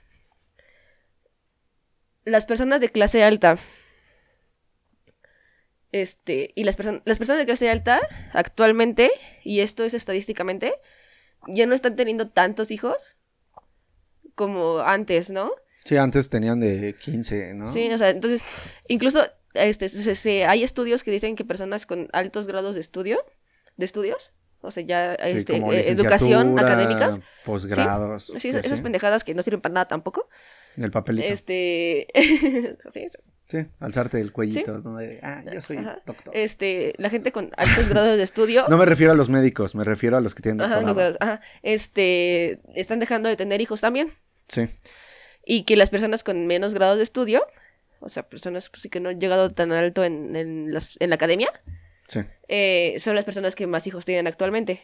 las 2.24 2.46
personas 2.46 2.80
de 2.80 2.90
clase 2.90 3.24
alta, 3.24 3.58
este, 5.92 6.52
y 6.54 6.62
las, 6.62 6.76
personas 6.76 7.02
las 7.04 7.18
personas 7.18 7.40
de 7.40 7.46
clase 7.46 7.70
alta 7.70 8.00
actualmente, 8.32 9.10
y 9.42 9.60
esto 9.60 9.82
es 9.84 9.94
estadísticamente, 9.94 10.74
ya 11.48 11.66
no 11.66 11.74
están 11.74 11.96
teniendo 11.96 12.28
tantos 12.28 12.70
hijos 12.70 13.16
como 14.36 14.78
antes, 14.78 15.30
¿no? 15.30 15.50
sí, 15.84 15.96
antes 15.96 16.30
tenían 16.30 16.60
de 16.60 16.94
15, 16.94 17.54
¿no? 17.54 17.72
Sí, 17.72 17.90
o 17.90 17.98
sea, 17.98 18.10
entonces, 18.10 18.42
incluso 18.88 19.26
este, 19.54 19.88
se- 19.88 20.14
se- 20.14 20.44
hay 20.44 20.62
estudios 20.62 21.02
que 21.04 21.10
dicen 21.10 21.36
que 21.36 21.44
personas 21.44 21.86
con 21.86 22.08
altos 22.12 22.46
grados 22.46 22.74
de 22.74 22.80
estudio, 22.80 23.24
de 23.76 23.84
estudios, 23.84 24.32
o 24.62 24.70
sea, 24.70 24.82
ya 24.82 25.16
Sí, 25.26 25.36
este, 25.36 25.56
eh, 25.56 25.90
educación 25.90 26.58
académicas, 26.58 27.20
posgrados. 27.44 28.32
sí, 28.38 28.48
y 28.48 28.50
esas, 28.56 28.80
pendejadas 28.80 29.24
que 29.24 29.34
no 29.34 29.42
sirven 29.42 29.60
para 29.60 29.72
nada 29.72 29.88
tampoco. 29.88 30.28
El 30.76 30.90
papelito. 30.90 31.26
Este, 31.32 32.06
sí, 32.90 33.06
Sí, 33.48 33.58
alzarte 33.80 34.20
el 34.20 34.30
cuellito. 34.32 34.80
ah, 35.22 35.42
yo 35.52 35.60
soy 35.60 35.78
ajá. 35.78 36.00
doctor. 36.06 36.32
este, 36.36 36.94
la 36.98 37.10
gente 37.10 37.32
con 37.32 37.50
altos 37.56 37.88
grados 37.88 38.16
de 38.16 38.22
estudio 38.22 38.66
No 38.68 38.78
me 38.78 38.86
refiero 38.86 39.12
a 39.12 39.16
los 39.16 39.28
médicos, 39.28 39.74
me 39.74 39.82
refiero 39.82 40.16
a 40.16 40.20
los 40.20 40.36
que 40.36 40.42
tienen 40.42 40.60
Ajá, 40.60 40.76
doctorado. 40.80 41.16
ajá, 41.18 41.40
este, 41.62 42.60
están 42.76 43.00
dejando 43.00 43.28
de 43.28 43.36
tener 43.36 43.60
hijos 43.60 43.80
también. 43.80 44.08
Sí, 44.46 44.68
Y 45.44 45.64
que 45.64 45.76
las 45.76 45.90
personas 45.90 46.22
con 46.22 46.46
menos 46.46 46.74
grados 46.74 46.98
de 46.98 47.02
estudio, 47.02 47.44
o 48.00 48.08
sea, 48.08 48.28
personas 48.28 48.70
pues, 48.70 48.88
que 48.90 49.00
no 49.00 49.08
han 49.10 49.20
llegado 49.20 49.50
tan 49.50 49.72
alto 49.72 50.04
en, 50.04 50.34
en, 50.36 50.72
las- 50.72 50.96
en 51.00 51.10
la 51.10 51.16
academia, 51.16 51.50
sí. 52.08 52.20
eh, 52.48 52.96
son 52.98 53.14
las 53.14 53.24
personas 53.24 53.54
que 53.54 53.66
más 53.66 53.86
hijos 53.86 54.04
tienen 54.04 54.26
actualmente. 54.26 54.82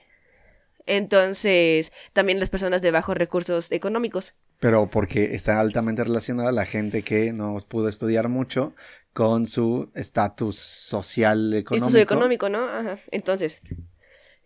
Entonces, 0.86 1.92
también 2.12 2.38
las 2.38 2.48
personas 2.48 2.80
de 2.80 2.92
bajos 2.92 3.16
recursos 3.16 3.72
económicos. 3.72 4.34
Pero 4.60 4.88
porque 4.88 5.34
está 5.34 5.60
altamente 5.60 6.04
relacionada 6.04 6.52
la 6.52 6.64
gente 6.64 7.02
que 7.02 7.32
no 7.32 7.56
pudo 7.68 7.88
estudiar 7.88 8.28
mucho 8.28 8.74
con 9.12 9.46
su 9.48 9.90
estatus 9.94 10.56
social 10.56 11.52
económico. 11.54 11.86
Esto 11.88 11.98
es 11.98 12.02
económico, 12.04 12.48
¿no? 12.48 12.68
Ajá. 12.68 12.98
Entonces, 13.10 13.60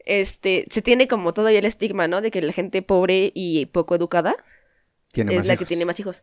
este, 0.04 0.64
se 0.70 0.82
tiene 0.82 1.06
como 1.08 1.34
todavía 1.34 1.58
el 1.58 1.64
estigma, 1.66 2.08
¿no? 2.08 2.20
De 2.22 2.30
que 2.30 2.40
la 2.42 2.52
gente 2.52 2.82
pobre 2.82 3.30
y 3.34 3.66
poco 3.66 3.94
educada 3.94 4.34
Tiene 5.12 5.36
es 5.36 5.46
la 5.46 5.56
que 5.56 5.66
tiene 5.66 5.84
más 5.84 6.00
hijos. 6.00 6.22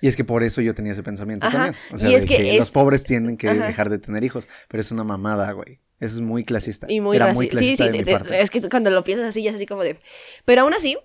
Y 0.00 0.08
es 0.08 0.16
que 0.16 0.24
por 0.24 0.42
eso 0.42 0.60
yo 0.60 0.74
tenía 0.74 0.92
ese 0.92 1.02
pensamiento 1.02 1.46
Ajá. 1.46 1.56
también. 1.58 1.76
O 1.92 1.98
sea, 1.98 2.08
Y 2.10 2.14
es 2.14 2.26
que 2.26 2.38
los 2.56 2.66
es- 2.66 2.70
pobres 2.70 3.02
tienen 3.04 3.36
que 3.36 3.48
Ajá. 3.48 3.66
dejar 3.66 3.88
de 3.90 3.98
tener 3.98 4.22
hijos. 4.24 4.46
Pero 4.68 4.80
es 4.82 4.90
una 4.90 5.04
mamada, 5.04 5.50
güey. 5.52 5.80
Eso 6.00 6.16
es 6.16 6.20
muy 6.20 6.44
clasista. 6.44 6.86
Y 6.90 7.00
muy 7.00 7.16
Era 7.16 7.32
muy 7.32 7.48
clasista 7.48 7.84
sí, 7.84 7.90
de 7.90 7.92
sí, 7.92 7.98
mi 8.00 8.04
sí, 8.04 8.10
parte. 8.12 8.40
es 8.42 8.50
que 8.50 8.60
cuando 8.68 8.90
lo 8.90 9.02
piensas 9.04 9.28
así, 9.28 9.42
ya 9.42 9.50
es 9.50 9.56
así 9.56 9.64
como 9.66 9.82
de... 9.82 9.96
Pero 10.44 10.62
aún 10.62 10.74
así, 10.74 10.98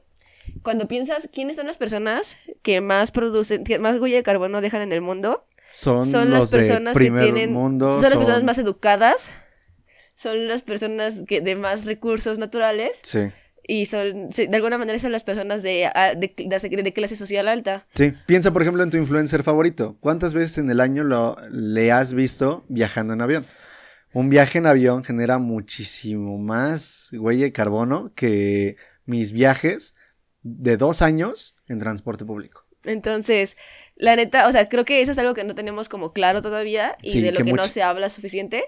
cuando 0.64 0.88
piensas 0.90 1.30
quiénes 1.32 1.56
son 1.56 1.68
las 1.68 1.78
personas 1.78 2.38
que 2.62 2.82
más 2.82 3.12
producen, 3.12 3.64
que 3.64 3.80
más 3.80 3.98
huella 4.00 4.18
de 4.18 4.24
carbono 4.24 4.60
dejan 4.60 4.82
en 4.82 4.92
el 4.92 5.00
mundo, 5.00 5.48
Son, 5.72 6.06
son 6.06 6.30
las 6.32 6.52
personas 6.52 6.98
que 6.98 7.10
tienen... 7.10 7.54
mundo. 7.54 7.94
son 8.02 8.10
las 8.10 8.18
personas 8.18 8.38
son- 8.40 8.46
más 8.46 8.58
educadas, 8.60 9.32
son 10.16 10.48
las 10.50 10.62
personas 10.62 11.24
que 11.26 11.40
de 11.40 11.56
más 11.56 11.86
recursos 11.86 12.38
naturales 12.38 13.00
Sí. 13.04 13.30
Y 13.68 13.86
son, 13.86 14.30
de 14.30 14.50
alguna 14.56 14.78
manera 14.78 14.98
son 15.00 15.12
las 15.12 15.24
personas 15.24 15.64
de, 15.64 15.86
a- 15.86 16.14
de, 16.16 16.34
de- 16.38 16.84
de 16.84 16.94
clase 16.94 17.16
social 17.16 17.48
alta. 17.48 17.88
Sí, 17.96 18.14
piensa 18.26 18.52
por 18.52 18.62
ejemplo 18.62 18.84
en 18.84 18.92
tu 18.92 18.98
influencer 18.98 19.44
favorito. 19.44 19.98
¿Cuántas 20.00 20.34
veces 20.34 20.58
en 20.58 20.70
el 20.70 20.80
año 20.80 21.04
lo, 21.04 21.36
le 21.52 21.92
has 21.92 22.14
visto 22.14 22.66
viajando 22.70 23.14
en 23.14 23.22
avión? 23.22 23.46
Un 24.14 24.30
viaje 24.30 24.58
en 24.58 24.66
avión 24.68 25.04
genera 25.04 25.38
muchísimo 25.38 26.38
más 26.38 27.10
huella 27.14 27.46
de 27.46 27.54
carbono 27.54 28.12
que 28.16 28.76
mis 29.06 29.32
viajes 29.32 29.96
de 30.44 30.76
dos 30.78 31.02
años 31.02 31.56
en 31.68 31.80
transporte 31.80 32.26
público. 32.26 32.66
Entonces, 32.84 33.58
la 33.96 34.16
neta, 34.16 34.48
o 34.48 34.52
sea, 34.52 34.68
creo 34.68 34.86
que 34.86 35.02
eso 35.02 35.12
es 35.12 35.18
algo 35.20 35.34
que 35.34 35.44
no 35.44 35.54
tenemos 35.56 35.88
como 35.88 36.14
claro 36.14 36.42
todavía 36.42 36.98
y 37.04 37.12
Sí, 37.12 37.22
de 37.22 37.32
lo 37.32 37.38
que 37.38 37.44
que, 37.46 37.54
no 37.54 37.64
se 37.66 37.84
habla 37.84 38.10
suficiente. 38.10 38.64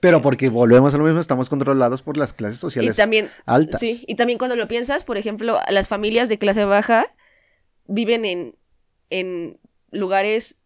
Pero 0.00 0.20
porque 0.22 0.48
volvemos 0.50 0.92
a 0.94 0.98
lo 0.98 1.04
mismo, 1.04 1.20
estamos 1.20 1.48
controlados 1.48 2.02
por 2.02 2.16
las 2.16 2.32
clases 2.32 2.58
Y 2.58 2.60
sociales 2.60 2.96
también, 2.96 3.30
altas. 3.46 3.80
sí, 3.80 4.04
y 4.06 4.14
también 4.14 4.38
cuando 4.38 4.56
lo 4.56 4.68
piensas, 4.68 5.04
por 5.04 5.16
ejemplo, 5.16 5.58
las 5.70 5.88
familias 5.88 6.28
de 6.28 6.38
clase 6.38 6.64
baja 6.64 7.06
viven 7.86 8.24
en, 8.24 8.56
en 9.10 9.58
lugares 9.90 10.56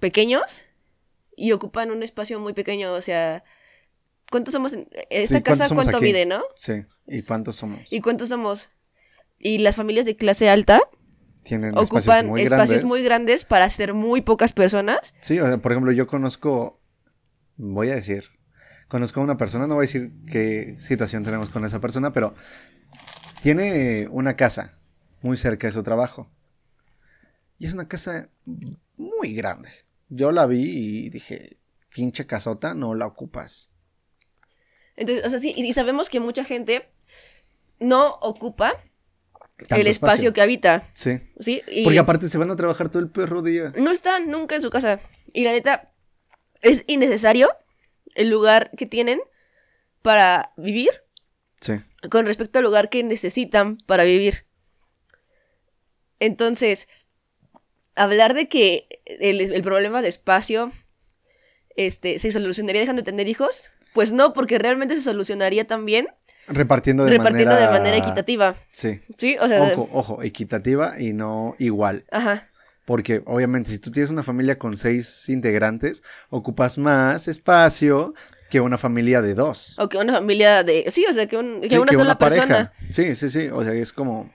pequeños 0.00 0.64
y 1.36 1.52
ocupan 1.52 1.90
un 1.90 2.02
espacio 2.02 2.40
muy 2.40 2.52
pequeño, 2.52 2.92
o 2.92 3.00
sea, 3.00 3.44
¿cuántos 4.30 4.52
somos 4.52 4.72
en 4.72 4.88
esta 5.10 5.38
Sí, 5.38 5.42
¿cuántos 5.42 5.58
casa? 5.58 5.74
¿Cuánto 5.74 5.96
aquí? 5.98 6.06
mide, 6.06 6.26
no? 6.26 6.42
Sí, 6.56 6.84
¿y 7.06 7.22
cuántos 7.22 7.56
somos? 7.56 7.80
¿Y 7.92 8.00
cuántos 8.00 8.28
somos? 8.30 8.70
Y 9.38 9.58
las 9.58 9.76
familias 9.76 10.06
de 10.06 10.16
clase 10.16 10.48
alta 10.48 10.80
Tienen 11.42 11.76
ocupan 11.76 12.00
espacios 12.00 12.24
muy 12.26 12.42
espacios 12.42 12.68
grandes. 12.68 12.84
muy 12.84 13.02
grandes 13.02 13.44
para 13.44 13.68
ser 13.70 13.94
muy 13.94 14.20
pocas 14.22 14.52
personas. 14.52 15.12
Sí, 15.20 15.38
o 15.38 15.46
sea, 15.46 15.58
por 15.58 15.72
ejemplo, 15.72 15.92
yo 15.92 16.06
conozco, 16.06 16.80
voy 17.56 17.90
a 17.90 17.94
decir, 17.94 18.30
conozco 18.94 19.18
a 19.20 19.24
una 19.24 19.36
persona, 19.36 19.66
no 19.66 19.74
voy 19.74 19.86
a 19.86 19.88
decir 19.88 20.12
qué 20.30 20.76
situación 20.78 21.24
tenemos 21.24 21.48
con 21.48 21.64
esa 21.64 21.80
persona, 21.80 22.12
pero 22.12 22.32
tiene 23.42 24.06
una 24.08 24.36
casa 24.36 24.78
muy 25.20 25.36
cerca 25.36 25.66
de 25.66 25.72
su 25.72 25.82
trabajo. 25.82 26.30
Y 27.58 27.66
es 27.66 27.72
una 27.72 27.88
casa 27.88 28.28
muy 28.96 29.34
grande. 29.34 29.68
Yo 30.10 30.30
la 30.30 30.46
vi 30.46 31.06
y 31.06 31.10
dije, 31.10 31.56
pinche 31.92 32.24
casota, 32.24 32.72
no 32.74 32.94
la 32.94 33.06
ocupas. 33.06 33.70
Entonces, 34.94 35.26
o 35.26 35.28
sea, 35.28 35.40
sí, 35.40 35.52
y 35.56 35.72
sabemos 35.72 36.08
que 36.08 36.20
mucha 36.20 36.44
gente 36.44 36.88
no 37.80 38.14
ocupa 38.22 38.74
Tanto 39.56 39.74
el 39.74 39.88
espacio, 39.88 40.32
que 40.32 40.40
habita, 40.40 40.84
Sí. 40.92 41.18
¿sí? 41.40 41.62
Y 41.66 41.82
Porque 41.82 41.98
aparte 41.98 42.28
se 42.28 42.38
van 42.38 42.52
a 42.52 42.54
trabajar 42.54 42.90
todo 42.90 43.02
el 43.02 43.10
perro 43.10 43.42
día. 43.42 43.72
no 43.76 43.90
están 43.90 44.30
nunca 44.30 44.54
en 44.54 44.62
su 44.62 44.70
casa. 44.70 45.00
Y 45.32 45.42
la 45.42 45.50
neta, 45.50 45.92
es 46.62 46.84
innecesario 46.86 47.48
el 48.14 48.30
lugar 48.30 48.70
que 48.76 48.86
tienen 48.86 49.20
para 50.02 50.52
vivir 50.56 50.90
Sí. 51.60 51.74
con 52.10 52.26
respecto 52.26 52.58
al 52.58 52.64
lugar 52.64 52.90
que 52.90 53.02
necesitan 53.02 53.78
para 53.86 54.04
vivir. 54.04 54.44
Entonces, 56.20 56.88
hablar 57.94 58.34
de 58.34 58.48
que 58.48 58.88
el, 59.06 59.40
el 59.40 59.62
problema 59.62 60.02
de 60.02 60.08
espacio 60.08 60.70
este, 61.76 62.18
se 62.18 62.30
solucionaría 62.30 62.80
dejando 62.82 63.02
de 63.02 63.06
tener 63.06 63.28
hijos, 63.28 63.70
pues 63.92 64.12
no, 64.12 64.32
porque 64.32 64.58
realmente 64.58 64.94
se 64.94 65.02
solucionaría 65.02 65.66
también 65.66 66.08
Repartiendo 66.46 67.04
de 67.06 67.10
repartiendo 67.12 67.52
manera... 67.54 67.72
de 67.72 67.78
manera 67.78 67.96
equitativa. 67.96 68.54
Sí. 68.70 69.00
Sí, 69.16 69.36
o 69.40 69.48
sea, 69.48 69.62
Ojo, 69.62 69.88
ojo, 69.92 70.22
equitativa 70.22 71.00
y 71.00 71.14
no 71.14 71.56
igual. 71.58 72.04
ajá. 72.10 72.50
Porque 72.84 73.22
obviamente 73.26 73.70
si 73.70 73.78
tú 73.78 73.90
tienes 73.90 74.10
una 74.10 74.22
familia 74.22 74.58
con 74.58 74.76
seis 74.76 75.28
integrantes, 75.28 76.02
ocupas 76.28 76.76
más 76.78 77.28
espacio 77.28 78.14
que 78.50 78.60
una 78.60 78.76
familia 78.78 79.22
de 79.22 79.34
dos. 79.34 79.74
O 79.78 79.88
que 79.88 79.96
una 79.96 80.12
familia 80.12 80.62
de. 80.62 80.84
Sí, 80.90 81.04
o 81.08 81.12
sea, 81.12 81.26
que, 81.26 81.36
un- 81.36 81.60
que 81.62 81.70
Sí, 81.70 81.76
una 81.78 81.92
sola 81.92 82.18
persona. 82.18 82.72
Sí, 82.90 83.16
sí, 83.16 83.28
sí. 83.30 83.48
O 83.48 83.64
sea, 83.64 83.72
es 83.72 83.92
como... 83.92 84.30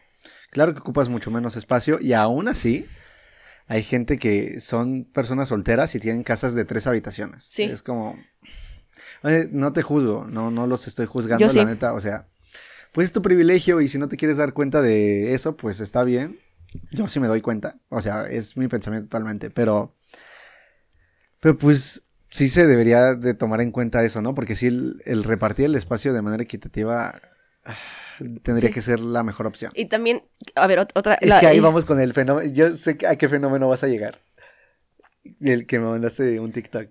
Claro 0.50 0.74
que 0.74 0.80
ocupas 0.80 1.10
mucho 1.10 1.30
menos 1.30 1.56
espacio 1.56 2.00
y 2.02 2.14
aún 2.14 2.48
así 2.48 2.86
hay 3.68 3.84
gente 3.84 4.18
que 4.18 4.60
son 4.60 5.06
personas 5.06 5.50
solteras 5.50 5.94
y 5.94 6.00
tienen 6.00 6.24
casas 6.24 6.56
de 6.56 6.66
tres 6.66 6.88
habitaciones. 6.88 7.46
Sí. 7.48 7.64
Es 7.64 7.84
como... 7.84 8.18
Oye, 9.22 9.48
no 9.52 9.74
te 9.74 9.84
juzgo, 9.84 10.26
no, 10.28 10.50
no 10.50 10.66
los 10.66 10.88
estoy 10.88 11.06
juzgando, 11.06 11.46
Yo 11.46 11.50
sí. 11.50 11.60
la 11.60 11.66
neta. 11.66 11.94
O 11.94 12.00
sea, 12.02 12.26
pues 12.94 13.06
es 13.06 13.14
tu 13.14 13.22
privilegio 13.22 13.80
y 13.80 13.88
si 13.88 14.00
no 14.00 14.08
te 14.08 14.18
quieres 14.18 14.38
dar 14.38 14.54
cuenta 14.54 14.82
de 14.82 15.36
eso, 15.36 15.56
pues 15.56 15.82
está 15.82 16.04
bien. 16.04 16.40
Yo 16.92 17.08
sí 17.08 17.20
me 17.20 17.28
doy 17.28 17.42
cuenta. 17.42 17.78
O 17.90 18.02
sea, 18.02 18.28
es 18.28 18.58
mi 18.58 18.68
pensamiento 18.68 19.08
totalmente. 19.10 19.50
Pero... 19.50 19.96
Pero 21.40 21.58
pues 21.58 22.04
sí 22.30 22.48
se 22.48 22.68
debería 22.68 23.16
de 23.16 23.34
tomar 23.34 23.62
en 23.62 23.72
cuenta 23.72 24.04
eso, 24.04 24.22
¿no? 24.22 24.36
Porque 24.36 24.56
sí, 24.56 24.68
el, 24.68 25.02
el 25.06 25.24
repartir 25.24 25.66
el 25.66 25.76
espacio 25.76 26.14
de 26.14 26.22
manera 26.22 26.44
equitativa 26.44 27.20
tendría 28.44 28.70
Sí. 28.70 28.74
que 28.74 28.82
ser 28.82 29.00
la 29.00 29.24
mejor 29.24 29.48
opción. 29.48 29.72
Y 29.76 29.86
también, 29.86 30.24
a 30.56 30.68
ver, 30.68 30.80
ot- 30.80 30.92
otra. 30.96 31.16
Es 31.16 31.30
la- 31.30 31.40
que 31.40 31.48
ahí 31.48 31.58
eh, 31.58 31.62
vamos 31.62 31.86
con 31.86 32.00
el 32.02 32.14
fenómeno. 32.14 32.52
Yo 32.54 32.76
sé 32.78 32.98
a 33.08 33.16
qué 33.16 33.30
fenómeno 33.30 33.68
vas 33.70 33.84
a 33.84 33.88
llegar. 33.88 34.20
El 35.40 35.66
que 35.66 35.80
me 35.80 35.86
mandaste 35.88 36.40
un 36.40 36.52
TikTok 36.52 36.90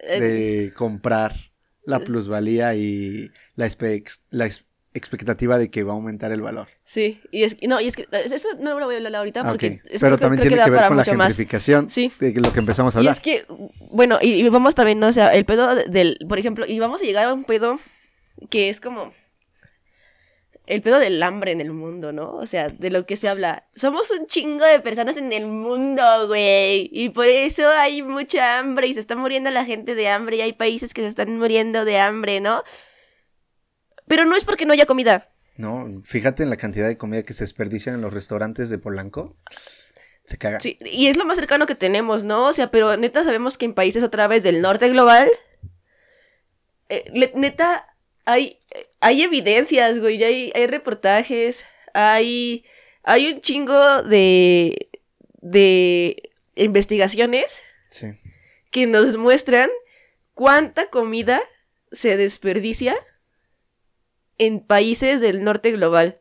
eh, 0.00 0.20
de 0.20 0.72
comprar 0.74 1.34
la 1.84 2.00
plusvalía 2.00 2.74
y 2.74 3.30
la, 3.54 3.66
espe- 3.66 4.20
la 4.30 4.48
expectativa 4.96 5.58
de 5.58 5.70
que 5.70 5.82
va 5.84 5.92
a 5.92 5.96
aumentar 5.96 6.32
el 6.32 6.40
valor. 6.42 6.68
Sí, 6.84 7.20
y 7.30 7.44
es 7.44 7.56
no, 7.62 7.80
y 7.80 7.86
es 7.88 7.96
que 7.96 8.06
eso 8.24 8.48
no 8.58 8.78
lo 8.78 8.86
voy 8.86 8.94
a 8.94 8.98
hablar 8.98 9.14
ahorita 9.16 9.40
Ah, 9.40 9.48
porque 9.50 9.80
es 9.90 10.00
Pero 10.00 10.16
que- 10.16 10.20
también 10.22 10.40
creo 10.40 10.48
tiene 10.50 10.64
que 10.64 10.70
ver 10.70 10.88
con 10.88 10.96
la 10.96 11.04
más. 11.14 11.26
gentrificación 11.28 11.90
Sí. 11.90 12.10
de 12.20 12.32
lo 12.40 12.52
que 12.52 12.58
empezamos 12.60 12.94
a 12.96 12.98
Y 12.98 13.00
hablar. 13.00 13.14
es 13.14 13.20
que, 13.20 13.44
bueno, 13.90 14.18
y, 14.20 14.32
y 14.32 14.48
vamos 14.48 14.74
también, 14.74 14.98
¿no? 14.98 15.08
o 15.08 15.12
sea, 15.12 15.34
el 15.34 15.44
pedo 15.44 15.74
del, 15.74 16.18
por 16.28 16.38
ejemplo, 16.38 16.64
y 16.66 16.78
vamos 16.78 17.02
a 17.02 17.04
llegar 17.04 17.26
a 17.28 17.32
un 17.34 17.44
pedo 17.44 17.78
que 18.50 18.68
es 18.68 18.80
como 18.80 19.12
el 20.66 20.82
pedo 20.82 20.98
del 20.98 21.22
hambre 21.22 21.52
en 21.52 21.60
el 21.60 21.70
mundo, 21.72 22.12
¿no? 22.12 22.34
O 22.34 22.44
sea, 22.44 22.68
de 22.68 22.90
lo 22.90 23.06
que 23.06 23.16
se 23.16 23.28
habla. 23.28 23.64
Somos 23.76 24.10
un 24.10 24.26
chingo 24.26 24.64
de 24.64 24.80
personas 24.80 25.16
en 25.16 25.32
el 25.32 25.46
mundo, 25.46 26.02
güey. 26.26 26.88
Y 26.92 27.10
por 27.10 27.26
eso 27.26 27.68
hay 27.68 28.02
mucha 28.02 28.58
hambre 28.58 28.88
y 28.88 28.94
se 28.94 28.98
está 28.98 29.14
muriendo 29.14 29.48
la 29.52 29.64
gente 29.64 29.94
de 29.94 30.08
hambre 30.08 30.38
y 30.38 30.40
hay 30.40 30.52
países 30.54 30.92
que 30.92 31.02
se 31.02 31.06
están 31.06 31.38
muriendo 31.38 31.84
de 31.84 32.00
hambre, 32.00 32.40
¿no? 32.40 32.64
Pero 34.06 34.24
no 34.24 34.36
es 34.36 34.44
porque 34.44 34.66
no 34.66 34.72
haya 34.72 34.86
comida. 34.86 35.30
No, 35.56 36.02
fíjate 36.04 36.42
en 36.42 36.50
la 36.50 36.56
cantidad 36.56 36.86
de 36.86 36.98
comida 36.98 37.22
que 37.22 37.32
se 37.34 37.44
desperdicia 37.44 37.92
en 37.92 38.02
los 38.02 38.12
restaurantes 38.12 38.68
de 38.68 38.78
Polanco. 38.78 39.36
Se 40.26 40.36
caga. 40.38 40.60
Sí, 40.60 40.78
y 40.84 41.06
es 41.06 41.16
lo 41.16 41.24
más 41.24 41.38
cercano 41.38 41.66
que 41.66 41.74
tenemos, 41.74 42.24
¿no? 42.24 42.46
O 42.46 42.52
sea, 42.52 42.70
pero 42.70 42.96
neta 42.96 43.24
sabemos 43.24 43.56
que 43.56 43.64
en 43.64 43.74
países 43.74 44.02
otra 44.02 44.26
vez 44.28 44.42
del 44.42 44.60
norte 44.60 44.88
global, 44.88 45.30
eh, 46.88 47.30
neta, 47.34 47.86
hay, 48.24 48.58
hay 49.00 49.22
evidencias, 49.22 49.98
güey, 49.98 50.18
ya 50.18 50.26
hay, 50.26 50.52
hay 50.54 50.66
reportajes, 50.66 51.64
hay, 51.94 52.64
hay 53.02 53.32
un 53.32 53.40
chingo 53.40 54.02
de, 54.02 54.88
de 55.40 56.30
investigaciones 56.56 57.62
Sí. 57.88 58.08
que 58.70 58.86
nos 58.86 59.16
muestran 59.16 59.70
cuánta 60.34 60.90
comida 60.90 61.40
se 61.92 62.16
desperdicia 62.16 62.96
en 64.38 64.60
países 64.60 65.20
del 65.20 65.42
norte 65.44 65.70
global 65.72 66.20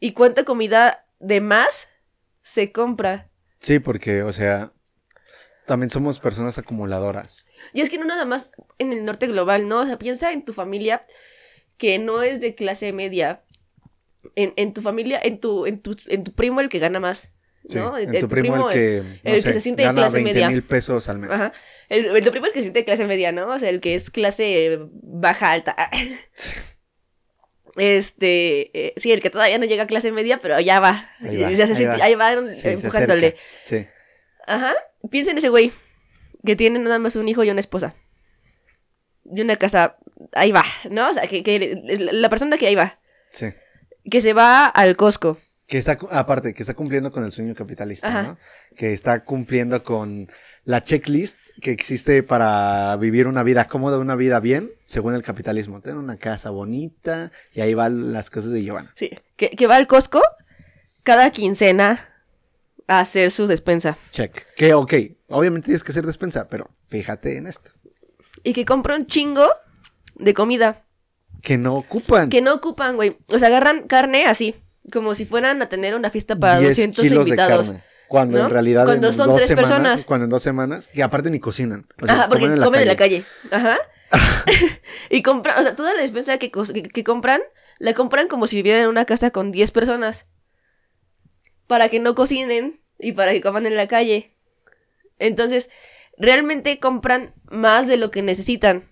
y 0.00 0.12
cuánta 0.12 0.44
comida 0.44 1.06
de 1.18 1.40
más 1.40 1.88
se 2.42 2.72
compra. 2.72 3.30
Sí, 3.58 3.78
porque, 3.78 4.22
o 4.22 4.32
sea, 4.32 4.72
también 5.66 5.90
somos 5.90 6.20
personas 6.20 6.58
acumuladoras. 6.58 7.46
Y 7.72 7.80
es 7.80 7.90
que 7.90 7.98
no 7.98 8.04
nada 8.04 8.24
más 8.24 8.52
en 8.78 8.92
el 8.92 9.04
norte 9.04 9.26
global, 9.26 9.68
¿no? 9.68 9.80
O 9.80 9.86
sea, 9.86 9.98
piensa 9.98 10.32
en 10.32 10.44
tu 10.44 10.52
familia 10.52 11.04
que 11.76 11.98
no 11.98 12.22
es 12.22 12.40
de 12.40 12.54
clase 12.54 12.92
media. 12.92 13.42
En, 14.34 14.52
en 14.56 14.72
tu 14.72 14.80
familia, 14.82 15.20
en 15.22 15.40
tu, 15.40 15.66
en, 15.66 15.80
tu, 15.80 15.96
en 16.08 16.24
tu 16.24 16.32
primo 16.32 16.60
el 16.60 16.68
que 16.68 16.78
gana 16.78 17.00
más. 17.00 17.32
Sí, 17.68 17.78
¿no? 17.78 17.98
en 17.98 18.20
tu 18.20 18.28
primo, 18.28 18.70
el 18.70 18.74
que, 18.74 19.02
no 19.24 19.32
el 19.32 19.42
sé, 19.42 19.48
que 19.48 19.52
se 19.54 19.60
siente 19.60 19.82
de 19.84 19.92
clase 19.92 20.14
20 20.14 20.32
media. 20.32 20.48
mil 20.48 20.62
pesos 20.62 21.08
al 21.08 21.18
mes. 21.18 21.32
Ajá. 21.32 21.52
El, 21.88 22.16
el 22.16 22.24
tu 22.24 22.30
primo 22.30 22.46
el 22.46 22.52
que 22.52 22.60
se 22.60 22.64
siente 22.64 22.80
de 22.80 22.84
clase 22.84 23.04
media, 23.06 23.32
¿no? 23.32 23.48
O 23.48 23.58
sea, 23.58 23.70
el 23.70 23.80
que 23.80 23.96
es 23.96 24.10
clase 24.10 24.78
baja 25.02 25.50
alta. 25.50 25.74
Este, 27.76 28.70
eh, 28.88 28.94
sí, 28.96 29.12
el 29.12 29.20
que 29.20 29.30
todavía 29.30 29.58
no 29.58 29.64
llega 29.66 29.84
a 29.84 29.86
clase 29.86 30.10
media, 30.12 30.38
pero 30.38 30.58
ya 30.60 30.80
va. 30.80 31.10
Ahí 31.20 31.36
va, 31.42 31.50
Ya 31.50 31.56
se 31.66 31.72
ahí 31.72 31.76
siente- 31.76 31.98
va. 31.98 32.04
ahí 32.04 32.14
va 32.14 32.48
Sí, 32.48 32.68
empujándole. 32.68 33.36
Sí. 33.60 33.86
Ajá. 34.46 34.72
Piensa 35.10 35.30
en 35.32 35.38
ese 35.38 35.48
güey 35.48 35.72
que 36.44 36.56
tiene 36.56 36.78
nada 36.78 36.98
más 36.98 37.16
un 37.16 37.28
hijo 37.28 37.44
y 37.44 37.50
una 37.50 37.60
esposa. 37.60 37.94
Y 39.24 39.40
una 39.40 39.56
casa. 39.56 39.96
Ahí 40.32 40.52
va, 40.52 40.64
¿no? 40.90 41.10
O 41.10 41.14
sea, 41.14 41.26
que, 41.26 41.42
que 41.42 41.80
la 42.12 42.28
persona 42.28 42.56
que 42.58 42.66
ahí 42.66 42.74
va. 42.74 42.98
Sí. 43.30 43.46
Que 44.10 44.20
se 44.20 44.32
va 44.32 44.66
al 44.66 44.96
Costco. 44.96 45.38
Que 45.66 45.78
está, 45.78 45.98
aparte, 46.12 46.54
que 46.54 46.62
está 46.62 46.74
cumpliendo 46.74 47.10
con 47.10 47.24
el 47.24 47.32
sueño 47.32 47.54
capitalista, 47.54 48.06
Ajá. 48.08 48.22
¿no? 48.22 48.38
Que 48.76 48.92
está 48.92 49.24
cumpliendo 49.24 49.82
con 49.82 50.30
la 50.66 50.82
checklist 50.82 51.38
que 51.62 51.70
existe 51.70 52.22
para 52.22 52.94
vivir 52.96 53.26
una 53.26 53.42
vida 53.42 53.64
cómoda, 53.64 53.98
una 53.98 54.16
vida 54.16 54.40
bien, 54.40 54.70
según 54.84 55.14
el 55.14 55.22
capitalismo. 55.22 55.80
Tener 55.80 55.96
una 55.96 56.18
casa 56.18 56.50
bonita 56.50 57.32
y 57.54 57.62
ahí 57.62 57.72
van 57.72 58.12
las 58.12 58.28
cosas 58.28 58.50
de 58.50 58.62
Giovanna. 58.62 58.92
Sí. 58.94 59.10
Que, 59.36 59.50
que 59.50 59.66
va 59.66 59.76
al 59.76 59.86
Costco 59.86 60.20
cada 61.02 61.30
quincena 61.30 62.08
a 62.88 63.00
hacer 63.00 63.30
su 63.30 63.46
despensa. 63.46 63.96
Check. 64.10 64.54
Que, 64.54 64.74
ok, 64.74 64.92
obviamente 65.28 65.66
tienes 65.66 65.84
que 65.84 65.92
hacer 65.92 66.04
despensa, 66.04 66.48
pero 66.48 66.68
fíjate 66.88 67.38
en 67.38 67.46
esto. 67.46 67.70
Y 68.42 68.52
que 68.52 68.64
compra 68.64 68.96
un 68.96 69.06
chingo 69.06 69.46
de 70.16 70.34
comida. 70.34 70.84
Que 71.42 71.58
no 71.58 71.76
ocupan 71.76 72.28
Que 72.28 72.42
no 72.42 72.54
ocupan, 72.54 72.96
güey. 72.96 73.18
O 73.28 73.38
sea, 73.38 73.48
agarran 73.48 73.86
carne 73.86 74.26
así. 74.26 74.56
Como 74.92 75.14
si 75.14 75.24
fueran 75.24 75.62
a 75.62 75.68
tener 75.68 75.94
una 75.94 76.10
fiesta 76.10 76.36
para 76.36 76.58
10 76.58 76.70
200 76.70 77.02
kilos 77.02 77.28
invitados. 77.28 77.68
de 77.68 77.72
carne. 77.74 77.95
Cuando 78.08 78.38
¿no? 78.38 78.44
en 78.44 78.50
realidad 78.50 78.84
Cuando 78.84 79.08
en 79.08 79.12
son 79.12 79.26
dos 79.28 79.36
tres 79.38 79.48
semanas, 79.48 79.70
personas. 79.70 80.04
cuando 80.04 80.24
en 80.24 80.30
dos 80.30 80.42
semanas, 80.42 80.88
que 80.92 81.02
aparte 81.02 81.30
ni 81.30 81.40
cocinan. 81.40 81.86
O 82.00 82.06
sea, 82.06 82.14
Ajá, 82.14 82.28
porque 82.28 82.46
comen 82.46 82.82
en 82.82 82.88
la 82.88 82.96
calle. 82.96 83.24
la 83.50 83.50
calle. 83.50 83.50
Ajá. 83.50 83.78
y 85.10 85.22
compran, 85.22 85.58
o 85.58 85.62
sea, 85.62 85.74
toda 85.74 85.92
la 85.94 86.00
despensa 86.02 86.38
que, 86.38 86.50
que, 86.50 86.82
que 86.84 87.04
compran, 87.04 87.40
la 87.78 87.92
compran 87.94 88.28
como 88.28 88.46
si 88.46 88.56
vivieran 88.56 88.82
en 88.84 88.88
una 88.88 89.04
casa 89.04 89.30
con 89.30 89.50
10 89.52 89.70
personas. 89.72 90.26
Para 91.66 91.88
que 91.88 91.98
no 91.98 92.14
cocinen 92.14 92.80
y 92.98 93.12
para 93.12 93.32
que 93.32 93.40
coman 93.40 93.66
en 93.66 93.74
la 93.76 93.88
calle. 93.88 94.36
Entonces, 95.18 95.70
realmente 96.16 96.78
compran 96.78 97.34
más 97.50 97.88
de 97.88 97.96
lo 97.96 98.10
que 98.10 98.22
necesitan. 98.22 98.84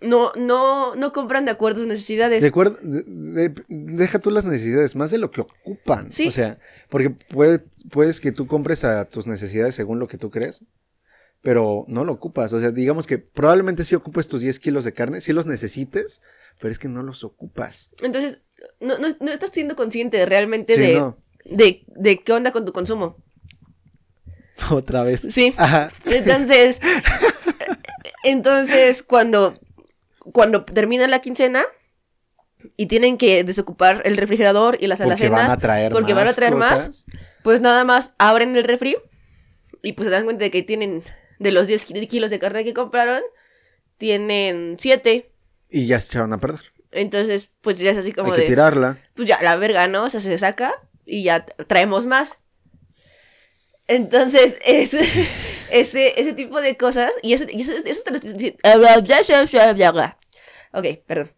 No, 0.00 0.32
no, 0.36 0.96
no 0.96 1.12
compran 1.12 1.44
de 1.44 1.52
acuerdo 1.52 1.76
a 1.76 1.80
sus 1.80 1.86
necesidades. 1.88 2.42
De 2.42 2.48
acuerdo, 2.48 2.76
de- 2.82 3.04
de- 3.48 3.64
deja 3.68 4.18
tú 4.18 4.30
las 4.30 4.44
necesidades, 4.44 4.96
más 4.96 5.10
de 5.10 5.18
lo 5.18 5.30
que 5.30 5.42
ocupan. 5.42 6.12
Sí. 6.12 6.26
O 6.28 6.30
sea, 6.30 6.58
porque 6.92 7.08
puede, 7.08 7.60
puedes 7.90 8.20
que 8.20 8.32
tú 8.32 8.46
compres 8.46 8.84
a 8.84 9.06
tus 9.06 9.26
necesidades 9.26 9.74
según 9.74 9.98
lo 9.98 10.08
que 10.08 10.18
tú 10.18 10.30
crees, 10.30 10.62
pero 11.40 11.86
no 11.88 12.04
lo 12.04 12.12
ocupas. 12.12 12.52
O 12.52 12.60
sea, 12.60 12.70
digamos 12.70 13.06
que 13.06 13.16
probablemente 13.16 13.82
sí 13.84 13.94
ocupes 13.94 14.28
tus 14.28 14.42
10 14.42 14.60
kilos 14.60 14.84
de 14.84 14.92
carne, 14.92 15.22
sí 15.22 15.32
los 15.32 15.46
necesites, 15.46 16.20
pero 16.60 16.70
es 16.70 16.78
que 16.78 16.88
no 16.88 17.02
los 17.02 17.24
ocupas. 17.24 17.88
Entonces, 18.02 18.42
no, 18.78 18.98
no, 18.98 19.08
no 19.20 19.32
estás 19.32 19.48
siendo 19.48 19.74
consciente 19.74 20.26
realmente 20.26 20.74
Sí, 20.74 20.80
de, 20.82 20.94
no. 20.96 21.16
de, 21.46 21.82
de 21.86 22.20
qué 22.22 22.30
onda 22.34 22.52
con 22.52 22.66
tu 22.66 22.72
consumo. 22.74 23.16
Otra 24.70 25.02
vez. 25.02 25.22
Sí. 25.30 25.54
Ajá. 25.56 25.90
Entonces, 26.04 26.78
entonces 28.22 29.02
cuando, 29.02 29.58
cuando 30.30 30.66
termina 30.66 31.08
la 31.08 31.22
quincena 31.22 31.64
y 32.76 32.86
tienen 32.86 33.18
que 33.18 33.44
desocupar 33.44 34.02
el 34.04 34.16
refrigerador 34.16 34.76
y 34.80 34.86
las 34.86 34.98
Porque 34.98 35.12
alacenas, 35.12 35.42
van 35.42 35.50
a 35.50 35.56
traer 35.58 35.92
porque 35.92 36.14
van 36.14 36.28
a 36.28 36.32
traer 36.32 36.54
más, 36.54 37.04
pues 37.42 37.60
nada 37.60 37.84
más 37.84 38.14
abren 38.18 38.56
el 38.56 38.64
refri 38.64 38.96
y 39.82 39.92
pues 39.92 40.06
se 40.06 40.10
dan 40.12 40.24
cuenta 40.24 40.44
de 40.44 40.50
que 40.50 40.62
tienen 40.62 41.02
de 41.38 41.52
los 41.52 41.66
10 41.68 41.84
ki- 41.84 42.06
kilos 42.06 42.30
de 42.30 42.38
carne 42.38 42.64
que 42.64 42.72
compraron, 42.74 43.20
tienen 43.98 44.76
7. 44.78 45.30
Y 45.70 45.86
ya 45.86 45.98
se 46.00 46.06
echaron 46.08 46.32
a 46.32 46.38
perder. 46.38 46.60
Entonces, 46.92 47.48
pues 47.62 47.78
ya 47.78 47.90
es 47.90 47.98
así 47.98 48.12
como 48.12 48.32
Hay 48.32 48.40
que 48.42 48.46
tirarla. 48.46 48.98
pues 49.14 49.26
ya 49.26 49.40
la 49.42 49.56
verga, 49.56 49.86
¿no? 49.88 50.04
O 50.04 50.10
sea, 50.10 50.20
se 50.20 50.36
saca 50.38 50.74
y 51.06 51.24
ya 51.24 51.44
traemos 51.44 52.04
más. 52.06 52.38
Entonces, 53.88 54.58
es, 54.64 54.94
ese, 55.70 56.20
ese 56.20 56.32
tipo 56.34 56.60
de 56.60 56.76
cosas, 56.76 57.12
y 57.22 57.32
eso, 57.32 57.44
eso, 57.48 57.72
eso 57.72 58.02
te 58.04 58.10
lo 58.10 58.16
estoy 58.16 58.32
diciendo- 58.32 58.58
Ok, 60.72 60.86
perdón. 61.06 61.30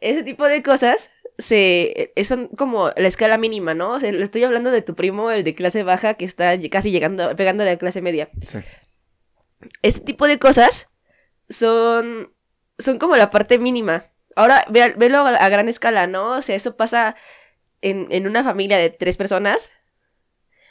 Ese 0.00 0.22
tipo 0.22 0.46
de 0.46 0.62
cosas 0.62 1.10
se, 1.38 2.12
eh, 2.16 2.24
son 2.24 2.48
como 2.48 2.90
la 2.96 3.08
escala 3.08 3.38
mínima, 3.38 3.74
¿no? 3.74 3.92
O 3.92 4.00
sea, 4.00 4.12
le 4.12 4.22
estoy 4.22 4.44
hablando 4.44 4.70
de 4.70 4.82
tu 4.82 4.94
primo, 4.94 5.30
el 5.30 5.44
de 5.44 5.54
clase 5.54 5.82
baja, 5.82 6.14
que 6.14 6.24
está 6.24 6.54
casi 6.70 6.90
llegando, 6.90 7.34
pegando 7.36 7.62
a 7.62 7.66
la 7.66 7.76
clase 7.76 8.00
media. 8.02 8.30
Sí. 8.44 8.58
Este 9.82 10.00
tipo 10.00 10.26
de 10.26 10.38
cosas 10.38 10.88
son, 11.48 12.32
son 12.78 12.98
como 12.98 13.16
la 13.16 13.30
parte 13.30 13.58
mínima. 13.58 14.04
Ahora, 14.36 14.64
ve- 14.70 14.94
velo 14.96 15.18
a, 15.18 15.30
a 15.36 15.48
gran 15.48 15.68
escala, 15.68 16.06
¿no? 16.06 16.30
O 16.36 16.42
sea, 16.42 16.56
eso 16.56 16.76
pasa 16.76 17.16
en, 17.82 18.06
en 18.10 18.26
una 18.26 18.42
familia 18.44 18.78
de 18.78 18.90
tres 18.90 19.16
personas. 19.16 19.72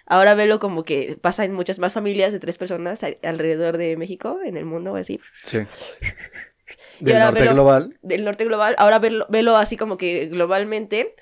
Ahora 0.06 0.34
velo 0.34 0.60
como 0.60 0.84
que 0.86 1.18
pasa 1.22 1.46
en 1.46 1.54
muchas 1.54 1.78
más 1.78 1.94
familias 1.94 2.34
de 2.34 2.40
tres 2.40 2.58
personas 2.58 3.04
a- 3.04 3.10
alrededor 3.22 3.78
de 3.78 3.96
México, 3.96 4.40
en 4.44 4.58
el 4.58 4.66
mundo, 4.66 4.96
así. 4.96 5.20
Sí. 5.44 5.60
Del 7.00 7.20
norte 7.20 7.40
velo- 7.42 7.54
global. 7.54 7.98
Del 8.02 8.26
norte 8.26 8.46
global. 8.46 8.76
Ahora 8.78 9.00
velo, 9.00 9.26
velo 9.30 9.56
así 9.58 9.78
como 9.78 9.98
que 9.98 10.28
globalmente. 10.28 11.16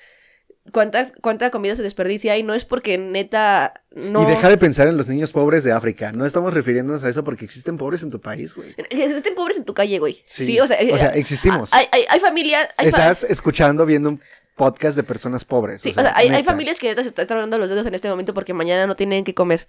Cuánta, 0.70 1.10
cuánta 1.22 1.50
comida 1.50 1.74
se 1.74 1.82
desperdicia 1.82 2.36
y 2.36 2.42
no 2.42 2.52
es 2.52 2.66
porque 2.66 2.98
neta 2.98 3.72
no... 3.90 4.22
Y 4.22 4.26
deja 4.26 4.50
de 4.50 4.58
pensar 4.58 4.86
en 4.86 4.98
los 4.98 5.08
niños 5.08 5.32
pobres 5.32 5.64
de 5.64 5.72
África. 5.72 6.12
No 6.12 6.26
estamos 6.26 6.52
refiriéndonos 6.52 7.02
a 7.04 7.08
eso 7.08 7.24
porque 7.24 7.46
existen 7.46 7.78
pobres 7.78 8.02
en 8.02 8.10
tu 8.10 8.20
país, 8.20 8.54
güey. 8.54 8.74
Estén 8.90 9.34
pobres 9.34 9.56
en 9.56 9.64
tu 9.64 9.72
calle, 9.72 9.98
güey. 9.98 10.20
Sí. 10.26 10.44
Sí, 10.44 10.60
o 10.60 10.66
sea, 10.66 10.76
O 10.92 10.98
sea, 10.98 11.14
eh, 11.14 11.20
existimos. 11.20 11.72
Hay, 11.72 11.86
hay, 11.90 12.04
hay 12.10 12.20
familias... 12.20 12.68
Fa- 12.76 12.82
Estás 12.82 13.24
escuchando, 13.24 13.86
viendo 13.86 14.10
un 14.10 14.20
podcast 14.56 14.94
de 14.96 15.04
personas 15.04 15.42
pobres. 15.46 15.80
Sí, 15.80 15.88
o 15.88 15.94
sea, 15.94 16.12
hay, 16.14 16.28
hay 16.28 16.42
familias 16.42 16.78
que 16.78 16.88
neta 16.88 17.02
se 17.02 17.08
están 17.08 17.26
tronando 17.26 17.56
los 17.56 17.70
dedos 17.70 17.86
en 17.86 17.94
este 17.94 18.10
momento 18.10 18.34
porque 18.34 18.52
mañana 18.52 18.86
no 18.86 18.94
tienen 18.94 19.24
que 19.24 19.32
comer. 19.32 19.66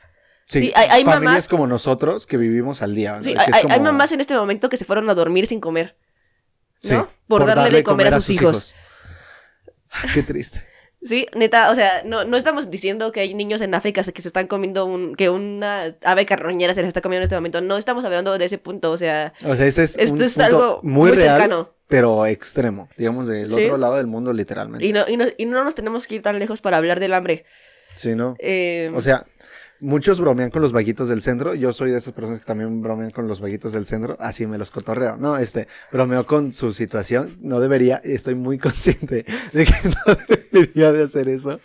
Sí, 0.50 0.60
sí, 0.62 0.72
hay- 0.76 0.88
hay 0.90 1.06
familias 1.06 1.44
mamás- 1.46 1.48
como 1.48 1.68
nosotros 1.68 2.26
que 2.26 2.38
vivimos 2.38 2.82
al 2.82 2.96
día. 2.96 3.18
¿no? 3.18 3.24
Sí, 3.24 3.36
hay, 3.38 3.52
hay- 3.54 3.62
como- 3.62 3.74
hay 3.76 3.80
mamás 3.80 4.12
en 4.12 4.20
este 4.20 4.34
momento 4.36 4.68
que 4.68 4.78
se 4.78 4.84
fueron 4.86 5.08
a 5.10 5.14
dormir 5.14 5.46
sin 5.46 5.60
comer. 5.62 5.96
Sí, 6.82 6.94
¿no? 6.94 7.08
Por, 7.28 7.46
darle 7.46 7.70
de 7.70 7.84
comer, 7.84 8.08
a 8.14 8.20
sus 8.20 8.30
hijos. 8.32 8.74
Qué 10.14 10.24
triste. 10.24 10.66
Sí, 11.02 11.28
neta, 11.34 11.70
o 11.72 11.76
sea, 11.76 12.02
no, 12.04 12.26
no 12.26 12.36
estamos 12.36 12.70
diciendo 12.70 13.12
que 13.14 13.22
hay 13.22 13.34
niños 13.34 13.62
en 13.62 13.74
África 13.74 14.04
que 14.04 14.22
se 14.22 14.28
están 14.28 14.48
comiendo 14.48 14.86
un, 14.86 15.16
que 15.16 15.30
una 15.30 15.96
ave 16.04 16.26
carroñera 16.26 16.74
se 16.74 16.82
les 16.82 16.90
está 16.90 17.00
comiendo 17.02 17.22
en 17.22 17.28
este 17.28 17.36
momento. 17.36 17.62
No 17.62 17.78
estamos 17.78 18.04
hablando 18.04 18.38
de 18.38 18.44
ese 18.44 18.58
punto, 18.58 18.92
o 18.92 18.98
sea, 18.98 19.34
O 19.46 19.56
sea, 19.56 19.66
ese 19.66 19.84
es 19.84 19.98
Esto 19.98 20.16
un 20.16 20.24
es 20.24 20.34
punto 20.34 20.46
algo 20.46 20.80
muy, 20.84 21.10
muy 21.12 21.18
real, 21.18 21.40
cercano. 21.40 21.74
pero 21.88 22.26
extremo. 22.26 22.90
Digamos, 22.98 23.28
del 23.28 23.50
Sí. 23.50 23.64
otro 23.66 23.78
lado 23.78 23.96
del 23.96 24.08
mundo, 24.08 24.34
literalmente. 24.34 24.86
y 24.86 24.92
no, 24.92 25.06
y, 25.08 25.16
no, 25.16 25.26
y 25.38 25.46
no 25.46 25.64
nos 25.64 25.74
tenemos 25.76 26.06
que 26.06 26.16
ir 26.16 26.22
tan 26.22 26.38
lejos 26.38 26.60
para 26.60 26.76
hablar 26.78 27.00
del 27.00 27.14
hambre. 27.14 27.46
Sí, 27.96 28.16
¿no? 28.16 28.36
Eh, 28.40 28.92
O 28.94 29.02
sea, 29.02 29.26
muchos 29.80 30.20
bromean 30.20 30.50
con 30.50 30.62
los 30.62 30.72
vaguitos 30.72 31.10
del 31.10 31.22
centro. 31.22 31.54
Yo 31.56 31.74
soy 31.74 31.92
de 31.92 31.98
esas 31.98 32.14
personas 32.14 32.40
que 32.40 32.46
también 32.46 32.82
bromean 32.82 33.12
con 33.12 33.28
los 33.28 33.40
vaguitos 33.40 33.72
del 33.72 33.86
centro. 33.86 34.18
Así 34.20 34.46
me 34.46 34.58
los 34.58 34.72
cotorreo. 34.72 35.18
No, 35.18 35.38
este, 35.38 35.68
bromeo 35.92 36.26
con 36.26 36.54
su 36.54 36.74
situación. 36.74 37.38
No 37.42 37.60
debería, 37.60 37.98
estoy 37.98 38.36
muy 38.36 38.58
consciente 38.60 39.26
de 39.54 39.66
que 39.66 39.74
no 39.84 40.18
debería 40.52 40.92
de 40.92 41.04
hacer 41.04 41.30
eso. 41.30 41.60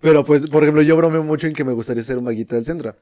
Pero 0.00 0.24
pues, 0.24 0.48
por 0.48 0.62
ejemplo, 0.62 0.82
yo 0.82 0.96
bromeo 0.96 1.22
mucho 1.22 1.46
en 1.46 1.54
que 1.54 1.64
me 1.64 1.72
gustaría 1.72 2.02
ser 2.02 2.18
un 2.18 2.24
vaguito 2.24 2.54
del 2.54 2.64
centro. 2.64 2.96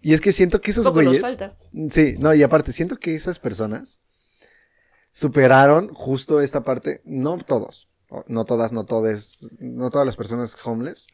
Y 0.00 0.14
es 0.14 0.20
que 0.20 0.32
siento 0.32 0.60
que 0.60 0.70
esos 0.70 0.84
Poco 0.84 1.02
nos 1.02 1.06
güeyes. 1.06 1.22
falta. 1.22 1.56
Sí, 1.90 2.16
no, 2.18 2.32
y 2.32 2.42
aparte, 2.42 2.72
siento 2.72 2.96
que 2.96 3.14
esas 3.14 3.38
personas 3.38 4.00
superaron 5.12 5.88
justo 5.88 6.40
esta 6.40 6.62
parte. 6.62 7.02
No 7.04 7.38
todos. 7.38 7.88
No 8.26 8.44
todas, 8.44 8.72
no 8.72 8.84
todas. 8.84 9.38
No 9.58 9.90
todas 9.90 10.06
las 10.06 10.16
personas 10.16 10.56
homeless 10.64 11.08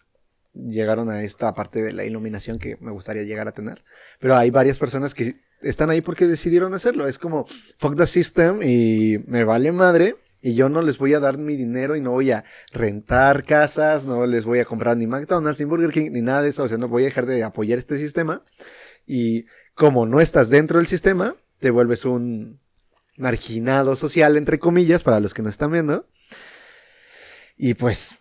llegaron 0.54 1.10
a 1.10 1.22
esta 1.22 1.52
parte 1.54 1.82
de 1.82 1.92
la 1.92 2.04
iluminación 2.04 2.58
que 2.58 2.76
me 2.80 2.90
gustaría 2.90 3.24
llegar 3.24 3.48
a 3.48 3.52
tener. 3.52 3.84
Pero 4.20 4.36
hay 4.36 4.50
varias 4.50 4.78
personas 4.78 5.14
que 5.14 5.40
están 5.60 5.90
ahí 5.90 6.00
porque 6.00 6.26
decidieron 6.26 6.74
hacerlo. 6.74 7.06
Es 7.06 7.18
como, 7.18 7.46
fuck 7.78 7.96
the 7.96 8.06
system 8.06 8.62
y 8.62 9.18
me 9.26 9.44
vale 9.44 9.72
madre. 9.72 10.16
Y 10.40 10.54
yo 10.54 10.68
no 10.68 10.82
les 10.82 10.98
voy 10.98 11.14
a 11.14 11.20
dar 11.20 11.38
mi 11.38 11.56
dinero 11.56 11.96
y 11.96 12.02
no 12.02 12.12
voy 12.12 12.30
a 12.30 12.44
rentar 12.70 13.44
casas, 13.44 14.04
no 14.04 14.26
les 14.26 14.44
voy 14.44 14.58
a 14.58 14.66
comprar 14.66 14.94
ni 14.96 15.06
McDonald's, 15.06 15.58
ni 15.58 15.64
Burger 15.64 15.90
King, 15.90 16.10
ni 16.12 16.20
nada 16.20 16.42
de 16.42 16.50
eso. 16.50 16.64
O 16.64 16.68
sea, 16.68 16.76
no 16.76 16.88
voy 16.88 17.02
a 17.02 17.06
dejar 17.06 17.24
de 17.24 17.42
apoyar 17.42 17.78
este 17.78 17.96
sistema. 17.96 18.42
Y 19.06 19.46
como 19.74 20.04
no 20.04 20.20
estás 20.20 20.50
dentro 20.50 20.78
del 20.78 20.86
sistema, 20.86 21.34
te 21.58 21.70
vuelves 21.70 22.04
un 22.04 22.60
marginado 23.16 23.96
social, 23.96 24.36
entre 24.36 24.58
comillas, 24.58 25.02
para 25.02 25.20
los 25.20 25.32
que 25.32 25.42
no 25.42 25.48
están 25.48 25.72
viendo. 25.72 26.06
Y 27.56 27.74
pues, 27.74 28.16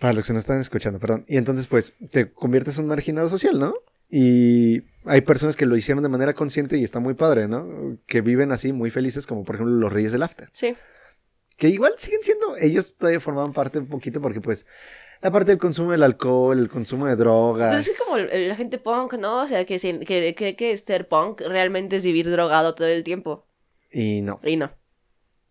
para 0.00 0.12
los 0.14 0.26
que 0.26 0.32
no 0.32 0.38
están 0.38 0.60
escuchando, 0.60 0.98
perdón. 0.98 1.24
Y 1.28 1.36
entonces, 1.36 1.66
pues, 1.66 1.94
te 2.10 2.32
conviertes 2.32 2.76
en 2.78 2.84
un 2.84 2.88
marginado 2.88 3.28
social, 3.28 3.58
¿no? 3.60 3.74
Y 4.08 4.82
hay 5.04 5.20
personas 5.20 5.56
que 5.56 5.66
lo 5.66 5.76
hicieron 5.76 6.02
de 6.02 6.08
manera 6.08 6.34
consciente 6.34 6.76
y 6.76 6.82
está 6.84 6.98
muy 6.98 7.14
padre, 7.14 7.46
¿no? 7.46 7.96
Que 8.06 8.20
viven 8.22 8.50
así 8.50 8.72
muy 8.72 8.90
felices, 8.90 9.26
como 9.26 9.44
por 9.44 9.54
ejemplo 9.54 9.74
los 9.76 9.92
Reyes 9.92 10.10
del 10.12 10.22
After. 10.24 10.48
Sí. 10.52 10.74
Que 11.56 11.68
igual 11.68 11.92
siguen 11.96 12.20
siendo, 12.22 12.56
ellos 12.56 12.96
todavía 12.96 13.20
formaban 13.20 13.52
parte 13.52 13.78
un 13.78 13.86
poquito 13.86 14.20
porque 14.20 14.40
pues 14.40 14.66
la 15.22 15.30
parte 15.30 15.50
del 15.52 15.58
consumo 15.58 15.92
del 15.92 16.02
alcohol, 16.02 16.58
el 16.58 16.68
consumo 16.70 17.06
de 17.06 17.14
drogas. 17.14 17.74
Pues 17.74 17.88
es 17.88 17.98
que 17.98 18.04
como 18.04 18.16
la 18.18 18.56
gente 18.56 18.78
punk, 18.78 19.14
¿no? 19.14 19.42
O 19.42 19.46
sea, 19.46 19.64
que 19.66 19.78
se- 19.78 20.00
que 20.00 20.34
cree 20.34 20.56
que 20.56 20.76
ser 20.78 21.06
punk 21.06 21.42
realmente 21.42 21.96
es 21.96 22.02
vivir 22.02 22.30
drogado 22.30 22.74
todo 22.74 22.88
el 22.88 23.04
tiempo. 23.04 23.46
Y 23.92 24.22
no, 24.22 24.40
Y 24.42 24.56
no. 24.56 24.72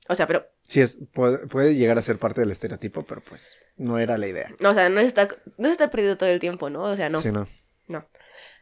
O 0.09 0.15
sea, 0.15 0.26
pero, 0.26 0.45
sí 0.70 0.82
es, 0.82 0.98
puede, 1.14 1.48
puede 1.48 1.76
llegar 1.76 1.98
a 1.98 2.02
ser 2.02 2.18
parte 2.18 2.41
del 2.41 2.52
estereotipo, 2.52 3.04
pero 3.04 3.22
pues 3.22 3.58
no 3.76 3.98
era 4.00 4.18
la 4.18 4.28
idea. 4.28 4.50
no, 4.62 4.70
o 4.70 4.74
sea, 4.74 4.88
no 4.90 5.00
es 5.02 5.08
estar, 5.08 5.28
no 5.58 5.68
es 5.68 5.74
estar 5.74 5.90
perdido 5.90 6.18
todo 6.18 6.30
el 6.30 6.40
tiempo, 6.40 6.70
¿no? 6.70 6.84
O 6.84 6.96
sea, 6.96 7.10
no. 7.10 7.20
Sí, 7.20 7.32
no. 7.32 7.48
No. 7.88 8.08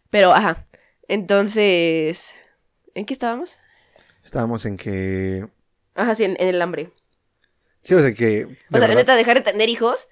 Pero, 0.10 0.32
ajá. 0.34 0.66
Entonces, 1.08 2.34
¿en 2.96 3.06
qué 3.06 3.14
estábamos? 3.14 3.58
Estábamos 4.24 4.66
en 4.66 4.78
que... 4.78 5.48
Ajá, 5.96 6.16
sí, 6.16 6.24
en, 6.24 6.36
en 6.40 6.48
el 6.50 6.62
hambre. 6.62 6.92
Sí, 7.82 7.94
o 7.94 8.00
sea 8.00 8.14
que... 8.14 8.46
O 8.46 8.48
sea, 8.48 8.58
verdad- 8.70 8.96
neta, 8.96 9.16
dejar 9.16 9.38
de 9.38 9.52
tener 9.52 9.70
hijos 9.70 10.10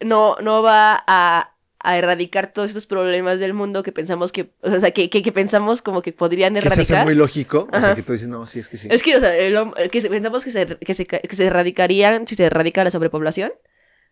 no, 0.00 0.36
no 0.40 0.62
va 0.62 1.02
a, 1.06 1.51
a 1.84 1.98
erradicar 1.98 2.52
todos 2.52 2.70
estos 2.70 2.86
problemas 2.86 3.40
del 3.40 3.54
mundo 3.54 3.82
que 3.82 3.90
pensamos 3.92 4.30
que, 4.32 4.50
o 4.60 4.78
sea, 4.78 4.92
que, 4.92 5.10
que, 5.10 5.20
que 5.22 5.32
pensamos 5.32 5.82
como 5.82 6.00
que 6.02 6.12
podrían 6.12 6.54
que 6.54 6.60
se 6.70 6.80
hace 6.80 6.94
erradicar. 6.94 7.04
muy 7.04 7.14
lógico. 7.14 7.68
O 7.72 7.80
sea, 7.80 7.94
que 7.94 8.02
tú 8.02 8.12
dices, 8.12 8.28
no, 8.28 8.46
sí, 8.46 8.60
es 8.60 8.68
que 8.68 8.76
sí. 8.76 8.88
Es 8.90 9.02
que, 9.02 9.16
o 9.16 9.20
sea, 9.20 9.36
el 9.36 9.90
que 9.90 10.00
pensamos 10.02 10.44
que 10.44 10.50
se, 10.52 10.66
que, 10.78 10.94
se, 10.94 11.04
que 11.06 11.36
se 11.36 11.44
erradicarían 11.46 12.26
si 12.26 12.34
se 12.36 12.44
erradica 12.44 12.84
la 12.84 12.90
sobrepoblación. 12.90 13.52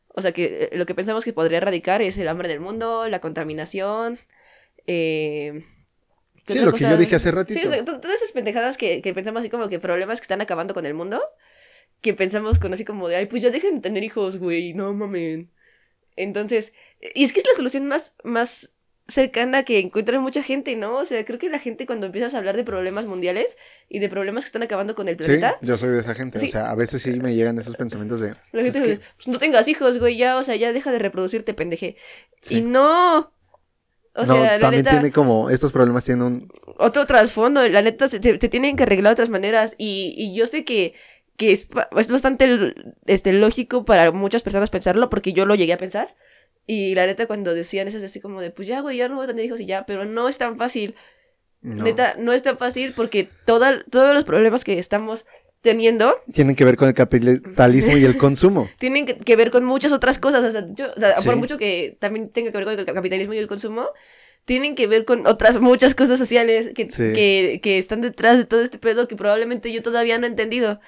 O 0.09 0.23
sea, 0.23 0.33
que 0.33 0.69
eh, 0.73 0.77
lo 0.77 0.87
que 0.87 0.95
pensamos 0.97 1.25
que 1.25 1.33
podría 1.33 1.59
erradicar 1.59 2.03
es 2.03 2.19
el 2.19 2.27
hambre 2.29 2.49
del 2.49 2.59
mundo, 2.59 3.09
la 3.09 3.21
contaminación. 3.21 4.19
Eh, 4.87 5.63
¿qué 6.47 6.55
Sí, 6.55 6.59
lo 6.61 6.73
que 6.73 6.81
yo 6.81 6.97
dije 6.97 7.15
hace 7.17 7.31
ratito. 7.31 7.61
Sí, 7.61 7.67
o 7.67 7.71
sea, 7.71 7.85
to- 7.85 8.01
todas 8.01 8.17
esas 8.17 8.33
pendejadas 8.33 8.77
que, 8.77 9.03
que 9.03 9.15
pensamos 9.15 9.41
así 9.41 9.51
como 9.51 9.69
que 9.69 9.79
problemas 9.79 10.21
que 10.21 10.25
están 10.25 10.41
acabando 10.41 10.75
con 10.75 10.87
el 10.87 10.95
mundo. 10.95 11.23
Que 12.01 12.15
pensamos 12.15 12.59
con 12.59 12.73
así 12.73 12.85
como 12.85 13.09
de, 13.09 13.17
ay, 13.17 13.27
pues 13.27 13.43
ya 13.43 13.51
dejen 13.51 13.77
de 13.77 13.81
tener 13.83 14.03
hijos, 14.03 14.39
güey, 14.39 14.73
no 14.75 14.93
mamen. 14.95 15.51
Entonces, 16.16 16.73
y 17.15 17.24
es 17.24 17.32
que 17.32 17.41
es 17.41 17.47
la 17.47 17.55
solución 17.55 17.87
más, 17.87 18.15
más 18.24 18.74
cercana 19.09 19.65
que 19.65 19.81
encuentra 19.81 20.20
mucha 20.20 20.41
gente, 20.43 20.77
¿no? 20.77 20.99
O 20.99 21.05
sea, 21.05 21.24
creo 21.24 21.39
que 21.39 21.49
la 21.51 21.59
gente 21.59 21.85
cuando 21.85 22.07
empiezas 22.07 22.35
a 22.35 22.39
hablar 22.39 22.57
de 22.57 22.62
problemas 22.62 23.07
mundiales 23.07 23.57
y 23.89 23.99
de 23.99 24.09
problemas 24.09 24.45
que 24.45 24.49
están 24.49 24.62
acabando 24.62 24.95
con 24.95 25.09
el 25.09 25.16
Sí, 25.16 25.23
planeta, 25.24 25.57
yo 25.62 25.77
soy 25.78 25.89
de 25.89 26.01
esa 26.01 26.15
gente. 26.15 26.39
Sí. 26.39 26.47
O 26.47 26.51
sea, 26.51 26.70
a 26.70 26.74
veces 26.77 27.03
sí 27.03 27.11
me 27.19 27.35
llegan 27.35 27.59
esos 27.59 27.74
pensamientos 27.77 28.20
de... 28.20 28.28
la 28.53 28.62
gente 28.62 28.69
es 28.69 28.74
dice, 28.74 28.99
que- 28.99 29.05
"Pues 29.16 29.27
no 29.28 29.39
tengas 29.41 29.66
hijos, 29.66 29.99
güey, 29.99 30.16
ya, 30.16 30.37
o 30.37 30.43
sea, 30.45 30.55
ya 30.57 30.73
deja 30.73 30.93
de 30.93 31.01
reproducirte, 31.01 31.55
pendeje. 31.55 31.97
Sí. 32.41 32.59
Y 32.59 32.62
no. 32.62 33.32
O 34.15 34.24
no, 34.27 34.27
sea, 34.27 34.59
también 34.61 34.82
neta, 34.85 34.91
tiene 34.93 35.12
como... 35.12 35.51
Estos 35.51 35.73
problemas 35.73 36.05
tienen 36.05 36.23
un... 36.24 36.53
otro 36.78 37.07
trasfondo, 37.07 37.66
la 37.69 37.81
neta, 37.82 38.07
se, 38.09 38.20
se- 38.23 38.39
se 38.41 38.49
tienen 38.49 38.77
que 38.77 38.82
arreglar 38.85 39.11
de 39.11 39.15
otras 39.15 39.28
maneras. 39.31 39.74
Y, 39.78 40.15
y 40.16 40.35
yo 40.37 40.47
sé 40.47 40.65
que, 40.65 40.95
que 41.41 41.53
es, 41.53 41.67
es 41.97 42.09
bastante 42.09 42.75
este, 43.07 43.33
lógico 43.33 43.87
para 43.87 44.12
muchas 44.12 44.43
personas 44.43 44.69
pensarlo, 44.69 45.09
porque 45.09 45.33
yo 45.33 45.47
lo 45.47 45.55
llegué 45.55 45.73
a 45.73 45.79
pensar. 45.79 46.15
Y 46.67 46.95
la 46.95 47.07
neta, 47.07 47.27
cuando 47.27 47.55
decían 47.55 47.89
eso, 47.89 47.97
es 47.97 48.05
así 48.05 48.21
como 48.21 48.43
de, 48.43 48.51
pues 48.51 48.69
ya, 48.69 48.81
güey, 48.83 48.99
ya 48.99 49.09
no 49.09 49.17
voy 49.17 49.25
a 49.25 49.29
tener 49.29 49.47
hijos 49.47 49.59
y 49.61 49.65
ya, 49.65 49.87
pero 49.87 50.05
no 50.05 50.29
es 50.29 50.37
tan 50.37 50.59
fácil. 50.59 50.95
no. 51.62 51.83
Neta, 51.83 52.15
no 52.19 52.35
es 52.35 52.43
tan 52.43 52.59
fácil 52.59 52.93
porque 52.95 53.27
toda, 53.47 53.83
todos 53.91 54.12
los 54.12 54.25
problemas 54.25 54.65
que 54.65 54.79
estamos 54.79 55.25
teniendo 55.62 56.15
Tienen 56.31 56.57
que 56.57 56.65
ver 56.67 56.77
con 56.77 56.89
el 56.89 56.95
capitalismo 56.95 57.97
y 57.97 58.05
el 58.05 58.19
consumo. 58.25 58.69
tienen 58.79 59.07
que, 59.07 59.17
que 59.17 59.37
ver 59.37 59.51
con 59.51 59.65
muchas 59.65 59.93
otras 59.93 60.19
cosas. 60.19 60.45
O 60.45 60.51
sea, 60.51 60.67
yo- 60.75 60.93
o 60.95 61.01
sea, 61.01 61.17
Sí. 61.17 61.25
por 61.25 61.37
mucho 61.37 61.57
que 61.57 61.97
también 61.99 62.29
tenga 62.29 62.51
que 62.53 62.59
ver 62.59 62.67
con 62.67 62.79
el 62.79 62.85
capitalismo 62.95 63.33
y 63.33 63.39
el 63.39 63.49
consumo, 63.49 63.89
tienen 64.45 64.75
que 64.75 64.87
ver 64.87 65.05
con 65.07 65.27
otras 65.27 65.59
muchas 65.59 65.95
cosas 65.95 66.19
sociales 66.19 66.71
que, 66.75 66.89
Sí. 66.89 67.12
que, 67.15 67.61
que 67.62 67.79
están 67.79 68.01
detrás 68.03 68.37
de 68.39 68.45
todo 68.45 68.61
este 68.62 68.79
pedo 68.79 69.09
que 69.09 69.17
probablemente 69.17 69.73
yo 69.73 69.81
todavía 69.83 70.19
no 70.19 70.27
he 70.27 70.31
entendido. 70.31 70.81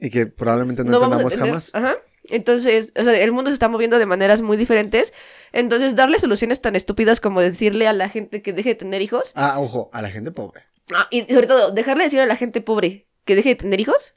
Y 0.00 0.10
que 0.10 0.26
probablemente 0.26 0.82
no, 0.82 0.96
entendamos 0.96 1.36
jamás. 1.36 1.70
Ajá. 1.74 1.98
Entonces, 2.28 2.92
o 2.96 3.02
sea, 3.02 3.18
el 3.18 3.32
mundo 3.32 3.50
se 3.50 3.54
está 3.54 3.68
moviendo 3.68 3.98
de 3.98 4.06
maneras 4.06 4.40
muy 4.40 4.56
diferentes. 4.56 5.12
Entonces, 5.52 5.96
darle 5.96 6.18
soluciones 6.18 6.60
tan 6.60 6.76
estúpidas 6.76 7.20
como 7.20 7.40
decirle 7.40 7.86
a 7.86 7.92
la 7.92 8.08
gente 8.08 8.42
que 8.42 8.52
deje 8.52 8.70
de 8.70 8.74
tener 8.76 9.02
hijos. 9.02 9.32
Ah, 9.34 9.58
ojo, 9.58 9.90
a 9.92 10.02
la 10.02 10.10
gente 10.10 10.30
pobre. 10.30 10.62
Ah, 10.94 11.06
y 11.10 11.24
sobre 11.32 11.46
todo, 11.46 11.70
dejarle 11.70 12.04
decir 12.04 12.20
a 12.20 12.26
la 12.26 12.36
gente 12.36 12.60
pobre 12.60 13.06
que 13.24 13.36
deje 13.36 13.50
de 13.50 13.54
tener 13.56 13.80
hijos. 13.80 14.14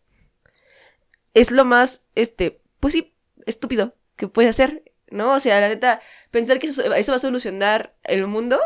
Es 1.34 1.52
lo 1.52 1.66
más, 1.66 2.06
este, 2.16 2.62
pues 2.80 2.94
sí, 2.94 3.14
estúpido 3.46 3.96
que 4.16 4.28
puede 4.28 4.50
hacer, 4.50 4.84
¿no? 5.10 5.34
O 5.34 5.40
sea, 5.40 5.60
la 5.60 5.70
neta, 5.70 6.00
pensar 6.32 6.60
que 6.60 6.68
eso, 6.68 6.94
eso 6.94 7.12
va 7.12 7.16
a 7.16 7.20
solucionar 7.20 7.96
el 8.04 8.28
mundo. 8.28 8.60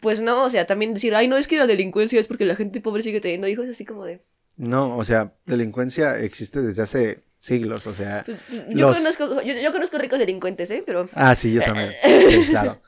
Pues 0.00 0.20
no, 0.20 0.44
o 0.44 0.50
sea, 0.50 0.66
también 0.66 0.94
decir, 0.94 1.14
ay, 1.14 1.28
no, 1.28 1.36
es 1.36 1.46
que 1.46 1.58
la 1.58 1.66
delincuencia 1.66 2.18
es 2.18 2.26
porque 2.26 2.44
la 2.44 2.56
gente 2.56 2.80
pobre 2.80 3.02
sigue 3.02 3.20
teniendo 3.20 3.46
hijos, 3.46 3.68
así 3.68 3.84
como 3.84 4.04
de... 4.04 4.20
No, 4.56 4.96
o 4.96 5.04
sea, 5.04 5.34
delincuencia 5.46 6.18
existe 6.18 6.62
desde 6.62 6.82
hace 6.82 7.24
siglos, 7.38 7.86
o 7.86 7.92
sea... 7.92 8.22
pues, 8.24 8.38
yo, 8.68 8.88
Los- 8.88 8.98
conozco, 8.98 9.42
yo, 9.42 9.54
yo 9.54 9.72
conozco 9.72 9.98
ricos 9.98 10.18
delincuentes, 10.18 10.70
¿eh? 10.70 10.82
Pero... 10.86 11.08
Ah, 11.12 11.34
sí, 11.34 11.52
yo 11.52 11.62
también. 11.62 11.90
Sí, 12.02 12.46
claro. 12.50 12.80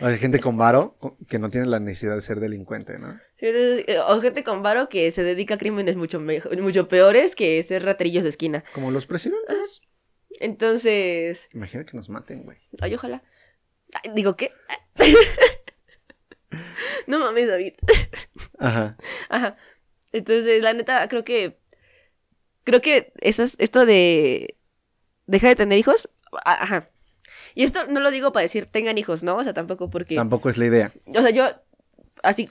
O 0.00 0.06
sea, 0.06 0.16
gente 0.16 0.38
con 0.38 0.56
varo 0.56 0.96
que 1.28 1.40
no 1.40 1.50
tiene 1.50 1.66
la 1.66 1.80
necesidad 1.80 2.14
de 2.14 2.20
ser 2.20 2.38
delincuente, 2.38 2.98
¿no? 3.00 3.18
Sí, 3.36 3.46
entonces, 3.46 3.84
eh, 3.88 3.98
o 3.98 4.20
gente 4.20 4.44
con 4.44 4.62
varo 4.62 4.88
que 4.88 5.10
se 5.10 5.24
dedica 5.24 5.54
a 5.54 5.58
crímenes 5.58 5.96
mucho, 5.96 6.20
mucho 6.20 6.86
peores 6.86 7.34
que 7.34 7.60
ser 7.64 7.84
raterillos 7.84 8.22
de 8.22 8.30
esquina. 8.30 8.64
Como 8.74 8.92
los 8.92 9.06
presidentes. 9.06 9.80
Entonces... 10.38 11.48
Imagina 11.52 11.84
que 11.84 11.96
nos 11.96 12.08
maten, 12.08 12.44
güey. 12.44 12.58
Ay, 12.80 12.94
ojalá. 12.94 13.24
Ay, 14.04 14.12
Digo, 14.14 14.34
¿qué? 14.34 14.52
no 17.08 17.18
mames, 17.18 17.48
David. 17.48 17.74
Ajá. 18.58 18.96
Ajá. 19.28 19.56
Entonces, 20.12 20.62
la 20.62 20.72
neta, 20.74 21.06
creo 21.08 21.24
que. 21.24 21.58
Creo 22.64 22.80
que 22.80 23.12
esas, 23.20 23.56
esto 23.58 23.86
de. 23.86 24.56
Dejar 25.26 25.50
de 25.50 25.56
tener 25.56 25.78
hijos. 25.78 26.08
Ajá. 26.44 26.90
Y 27.54 27.64
esto 27.64 27.86
no 27.86 28.00
lo 28.00 28.10
digo 28.10 28.32
para 28.32 28.42
decir 28.42 28.66
tengan 28.66 28.98
hijos, 28.98 29.22
¿no? 29.22 29.36
O 29.36 29.44
sea, 29.44 29.54
tampoco 29.54 29.90
porque. 29.90 30.14
Tampoco 30.14 30.48
es 30.50 30.58
la 30.58 30.66
idea. 30.66 30.92
O 31.06 31.20
sea, 31.22 31.30
yo. 31.30 31.44
Así. 32.22 32.48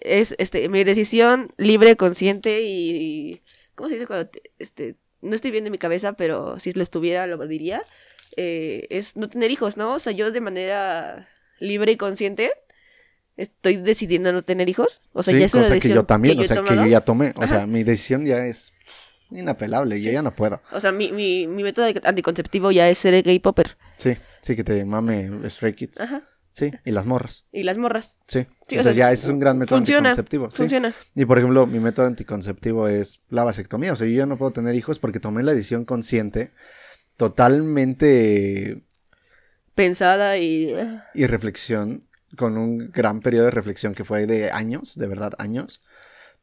Es 0.00 0.34
este 0.38 0.68
mi 0.68 0.82
decisión 0.84 1.52
libre, 1.56 1.96
consciente 1.96 2.62
y. 2.62 3.42
¿Cómo 3.74 3.88
se 3.88 3.94
dice 3.96 4.06
cuando.? 4.06 4.28
te- 4.30 4.42
Este. 4.58 4.96
No 5.22 5.34
estoy 5.34 5.50
bien 5.50 5.66
en 5.66 5.72
mi 5.72 5.76
cabeza, 5.78 6.14
pero 6.14 6.58
si 6.58 6.72
lo 6.72 6.82
estuviera, 6.82 7.26
lo 7.26 7.36
diría. 7.46 7.82
eh, 8.36 8.86
es 8.90 9.16
no 9.18 9.28
tener 9.28 9.50
hijos, 9.50 9.76
¿no? 9.76 9.94
O 9.94 9.98
sea, 9.98 10.12
yo 10.14 10.30
de 10.30 10.40
manera 10.40 11.28
libre 11.58 11.92
y 11.92 11.96
consciente. 11.96 12.52
Estoy 13.40 13.76
decidiendo 13.76 14.32
no 14.32 14.42
tener 14.42 14.68
hijos. 14.68 15.00
O 15.12 15.22
sea, 15.22 15.32
sí, 15.32 15.40
ya 15.40 15.46
es 15.46 15.54
una 15.54 15.62
cosa 15.62 15.70
que 15.72 15.74
decisión 15.76 15.96
yo 15.96 16.04
también, 16.04 16.36
que 16.38 16.44
o 16.44 16.46
sea, 16.46 16.62
que 16.62 16.76
yo 16.76 16.86
ya 16.86 17.00
tomé. 17.00 17.32
O 17.36 17.42
Ajá. 17.42 17.54
sea, 17.56 17.66
mi 17.66 17.82
decisión 17.84 18.26
ya 18.26 18.44
es 18.46 18.72
inapelable, 19.30 20.00
yo 20.00 20.10
ya 20.12 20.22
no 20.22 20.34
puedo. 20.34 20.60
O 20.72 20.80
sea, 20.80 20.92
mi, 20.92 21.10
mi, 21.12 21.46
mi 21.46 21.62
método 21.62 21.86
anticonceptivo 22.04 22.70
ya 22.70 22.88
es 22.88 22.98
ser 22.98 23.22
gay 23.22 23.38
popper. 23.38 23.76
Sí, 23.96 24.16
sí 24.42 24.56
que 24.56 24.64
te 24.64 24.84
mame 24.84 25.30
Stray 25.48 25.72
Kids. 25.74 26.00
Ajá. 26.00 26.22
Sí, 26.52 26.72
y 26.84 26.90
las 26.90 27.06
morras. 27.06 27.46
Y 27.52 27.62
las 27.62 27.78
morras. 27.78 28.16
Sí. 28.26 28.40
Sí, 28.68 28.76
o 28.76 28.80
Entonces 28.80 28.96
sea, 28.96 29.06
ya 29.08 29.12
ese 29.12 29.26
es 29.26 29.30
un 29.30 29.38
gran 29.38 29.56
método 29.56 29.78
funciona, 29.78 30.08
anticonceptivo. 30.10 30.50
sí. 30.50 30.56
Funciona. 30.56 30.92
Y 31.14 31.24
por 31.24 31.38
ejemplo, 31.38 31.66
mi 31.66 31.78
método 31.78 32.06
anticonceptivo 32.06 32.88
es 32.88 33.20
la 33.28 33.44
vasectomía. 33.44 33.92
O 33.92 33.96
sea, 33.96 34.06
yo 34.08 34.14
ya 34.16 34.26
no 34.26 34.36
puedo 34.36 34.50
tener 34.50 34.74
hijos 34.74 34.98
porque 34.98 35.20
tomé 35.20 35.42
la 35.44 35.52
decisión 35.52 35.84
consciente, 35.84 36.50
totalmente 37.16 38.82
pensada 39.74 40.36
y... 40.38 40.74
y 41.14 41.26
reflexión, 41.26 42.06
con 42.36 42.56
un 42.56 42.90
gran 42.90 43.20
periodo 43.20 43.46
de 43.46 43.50
reflexión 43.50 43.94
que 43.94 44.04
fue 44.04 44.26
de 44.26 44.50
años, 44.50 44.96
de 44.96 45.06
verdad 45.06 45.32
años, 45.38 45.82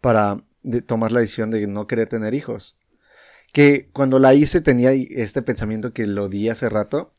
para 0.02 0.44
tomar 0.86 1.12
la 1.12 1.20
decisión 1.20 1.52
de 1.52 1.66
no 1.68 1.88
querer 1.88 2.10
tener 2.10 2.34
hijos. 2.34 2.78
Que 3.54 3.90
cuando 3.94 4.20
la 4.20 4.34
hice 4.34 4.62
tenía 4.62 4.92
este 4.92 5.42
pensamiento 5.42 5.94
que 5.94 6.06
lo 6.06 6.30
di 6.30 6.50
hace 6.50 6.70
rato, 6.70 7.10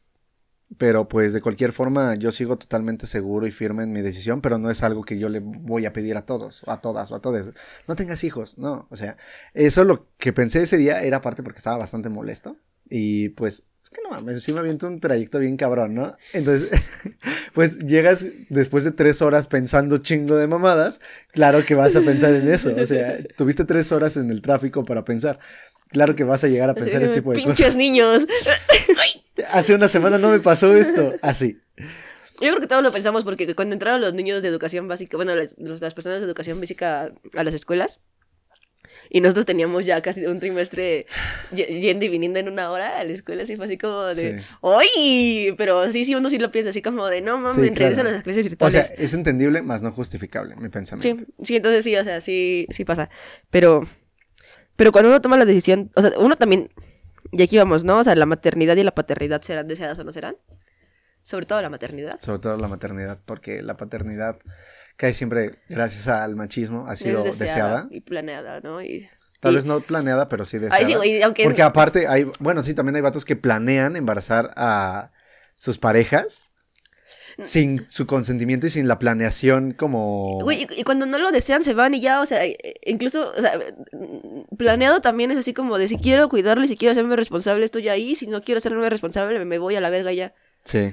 pero 0.76 1.08
pues 1.08 1.32
de 1.32 1.40
cualquier 1.40 1.72
forma 1.72 2.14
yo 2.16 2.30
sigo 2.30 2.58
totalmente 2.58 3.06
seguro 3.06 3.46
y 3.46 3.50
firme 3.50 3.84
en 3.84 3.92
mi 3.92 4.02
decisión, 4.02 4.42
pero 4.42 4.58
no 4.58 4.70
es 4.70 4.82
algo 4.82 5.02
que 5.02 5.18
yo 5.18 5.30
le 5.30 5.40
voy 5.40 5.86
a 5.86 5.94
pedir 5.94 6.16
a 6.18 6.26
todos, 6.26 6.62
o 6.66 6.70
a 6.70 6.80
todas, 6.82 7.10
o 7.10 7.14
a 7.14 7.20
todos. 7.20 7.54
No 7.86 7.96
tengas 7.96 8.22
hijos, 8.24 8.58
no, 8.58 8.86
o 8.90 8.96
sea, 8.96 9.16
eso 9.54 9.84
lo 9.84 10.08
que 10.18 10.34
pensé 10.34 10.62
ese 10.62 10.76
día 10.76 11.02
era 11.02 11.22
parte 11.22 11.42
porque 11.42 11.58
estaba 11.58 11.78
bastante 11.78 12.10
molesto 12.10 12.58
y 12.90 13.30
pues 13.30 13.64
es 13.82 13.90
que 13.90 14.02
no 14.02 14.10
mames, 14.10 14.42
sí 14.42 14.52
me 14.52 14.60
aviento 14.60 14.86
un 14.86 15.00
trayecto 15.00 15.38
bien 15.38 15.56
cabrón, 15.56 15.94
¿no? 15.94 16.16
Entonces, 16.34 16.68
pues 17.54 17.78
llegas 17.78 18.26
después 18.50 18.84
de 18.84 18.92
tres 18.92 19.22
horas 19.22 19.46
pensando 19.46 19.98
chingo 19.98 20.36
de 20.36 20.46
mamadas, 20.46 21.00
claro 21.32 21.64
que 21.64 21.74
vas 21.74 21.96
a 21.96 22.02
pensar 22.02 22.34
en 22.34 22.50
eso, 22.50 22.74
o 22.76 22.86
sea, 22.86 23.18
tuviste 23.36 23.64
tres 23.64 23.90
horas 23.92 24.16
en 24.18 24.30
el 24.30 24.42
tráfico 24.42 24.84
para 24.84 25.04
pensar. 25.04 25.38
Claro 25.88 26.14
que 26.14 26.24
vas 26.24 26.44
a 26.44 26.48
llegar 26.48 26.68
a 26.68 26.74
pensar 26.74 27.02
este 27.02 27.16
tipo 27.16 27.30
de 27.30 27.38
Pinches 27.38 27.56
cosas. 27.56 27.76
niños. 27.76 28.26
Hace 29.52 29.74
una 29.74 29.88
semana 29.88 30.18
no 30.18 30.30
me 30.30 30.40
pasó 30.40 30.74
esto. 30.76 31.14
Así. 31.22 31.58
Yo 32.40 32.50
creo 32.50 32.60
que 32.60 32.66
todos 32.66 32.82
lo 32.82 32.92
pensamos 32.92 33.24
porque 33.24 33.54
cuando 33.54 33.72
entraron 33.72 34.00
los 34.00 34.12
niños 34.12 34.42
de 34.42 34.48
educación 34.48 34.86
básica, 34.86 35.16
bueno, 35.16 35.34
las, 35.34 35.56
las 35.58 35.94
personas 35.94 36.20
de 36.20 36.26
educación 36.26 36.60
básica 36.60 37.10
a 37.34 37.44
las 37.44 37.54
escuelas, 37.54 38.00
y 39.10 39.20
nosotros 39.20 39.46
teníamos 39.46 39.86
ya 39.86 40.00
casi 40.02 40.26
un 40.26 40.40
trimestre 40.40 41.06
yendo 41.52 42.04
y 42.04 42.08
viniendo 42.08 42.38
en 42.38 42.48
una 42.48 42.70
hora 42.70 42.98
a 42.98 43.04
la 43.04 43.12
escuela, 43.12 43.42
así 43.42 43.56
fue 43.56 43.64
así 43.66 43.78
como 43.78 44.04
de, 44.04 44.40
Sí. 44.40 45.54
Pero 45.56 45.90
sí, 45.92 46.04
sí, 46.04 46.14
uno 46.14 46.28
sí 46.30 46.38
lo 46.38 46.50
piensa 46.50 46.70
así 46.70 46.82
como 46.82 47.06
de, 47.06 47.20
no 47.20 47.38
mames, 47.38 47.54
Sí, 47.54 47.74
regresa 47.74 47.94
claro. 47.94 48.08
a 48.10 48.12
las 48.12 48.22
clases 48.22 48.44
O 48.46 48.48
virtuales. 48.48 48.86
sea, 48.88 48.96
es 48.96 49.14
entendible, 49.14 49.62
más 49.62 49.82
no 49.82 49.92
justificable, 49.92 50.56
mi 50.56 50.68
pensamiento. 50.68 51.24
Sí, 51.38 51.44
sí, 51.44 51.56
entonces 51.56 51.84
sí, 51.84 51.96
o 51.96 52.04
sea, 52.04 52.20
sí, 52.20 52.66
sí 52.70 52.84
pasa. 52.84 53.08
Pero, 53.50 53.82
pero 54.76 54.92
cuando 54.92 55.08
uno 55.10 55.20
toma 55.20 55.36
la 55.36 55.44
decisión, 55.44 55.90
o 55.94 56.02
sea, 56.02 56.12
uno 56.18 56.36
también, 56.36 56.70
y 57.32 57.42
aquí 57.42 57.56
vamos, 57.58 57.84
¿no? 57.84 57.98
O 57.98 58.04
sea, 58.04 58.14
la 58.14 58.26
maternidad 58.26 58.76
y 58.76 58.82
la 58.84 58.94
paternidad 58.94 59.40
serán 59.42 59.68
deseadas 59.68 59.98
o 59.98 60.04
no 60.04 60.12
serán. 60.12 60.36
Sobre 61.22 61.44
todo 61.44 61.60
la 61.60 61.68
maternidad. 61.68 62.18
Sobre 62.20 62.38
todo 62.38 62.56
la 62.56 62.68
maternidad, 62.68 63.18
porque 63.26 63.60
la 63.62 63.76
paternidad 63.76 64.38
cae 64.98 65.14
siempre, 65.14 65.60
gracias 65.68 66.08
al 66.08 66.34
machismo, 66.36 66.86
ha 66.88 66.96
sido 66.96 67.24
es 67.24 67.38
deseada. 67.38 67.86
y 67.90 68.00
planeada, 68.00 68.60
¿no? 68.60 68.82
Y, 68.82 69.08
Tal 69.40 69.52
y- 69.52 69.54
vez 69.56 69.64
no 69.64 69.80
planeada, 69.80 70.28
pero 70.28 70.44
sí 70.44 70.58
deseada. 70.58 70.76
Ay, 70.76 70.84
sí, 70.84 70.94
güey, 70.94 71.22
aunque... 71.22 71.44
Porque 71.44 71.62
aparte 71.62 72.08
hay, 72.08 72.26
bueno, 72.40 72.62
sí, 72.64 72.74
también 72.74 72.96
hay 72.96 73.02
vatos 73.02 73.24
que 73.24 73.36
planean 73.36 73.94
embarazar 73.94 74.52
a 74.56 75.12
sus 75.54 75.78
parejas 75.78 76.48
sin 77.40 77.88
su 77.88 78.06
consentimiento 78.06 78.66
y 78.66 78.70
sin 78.70 78.88
la 78.88 78.98
planeación 78.98 79.72
como... 79.72 80.40
Güey, 80.42 80.62
y, 80.68 80.80
y 80.80 80.82
cuando 80.82 81.06
no 81.06 81.18
lo 81.18 81.30
desean 81.30 81.62
se 81.62 81.72
van 81.74 81.94
y 81.94 82.00
ya, 82.00 82.20
o 82.20 82.26
sea, 82.26 82.44
eh, 82.44 82.58
incluso, 82.84 83.30
o 83.30 83.40
sea, 83.40 83.56
mm, 83.92 84.56
planeado 84.56 85.00
también 85.00 85.30
es 85.30 85.38
así 85.38 85.54
como 85.54 85.78
de 85.78 85.86
si 85.86 85.98
quiero 85.98 86.28
cuidarlo 86.28 86.64
y 86.64 86.68
si 86.68 86.76
quiero 86.76 86.90
hacerme 86.90 87.14
responsable 87.14 87.64
estoy 87.64 87.88
ahí, 87.88 88.16
si 88.16 88.26
no 88.26 88.42
quiero 88.42 88.58
hacerme 88.58 88.90
responsable 88.90 89.44
me 89.44 89.58
voy 89.58 89.76
a 89.76 89.80
la 89.80 89.90
verga 89.90 90.12
ya. 90.12 90.34
Sí. 90.64 90.92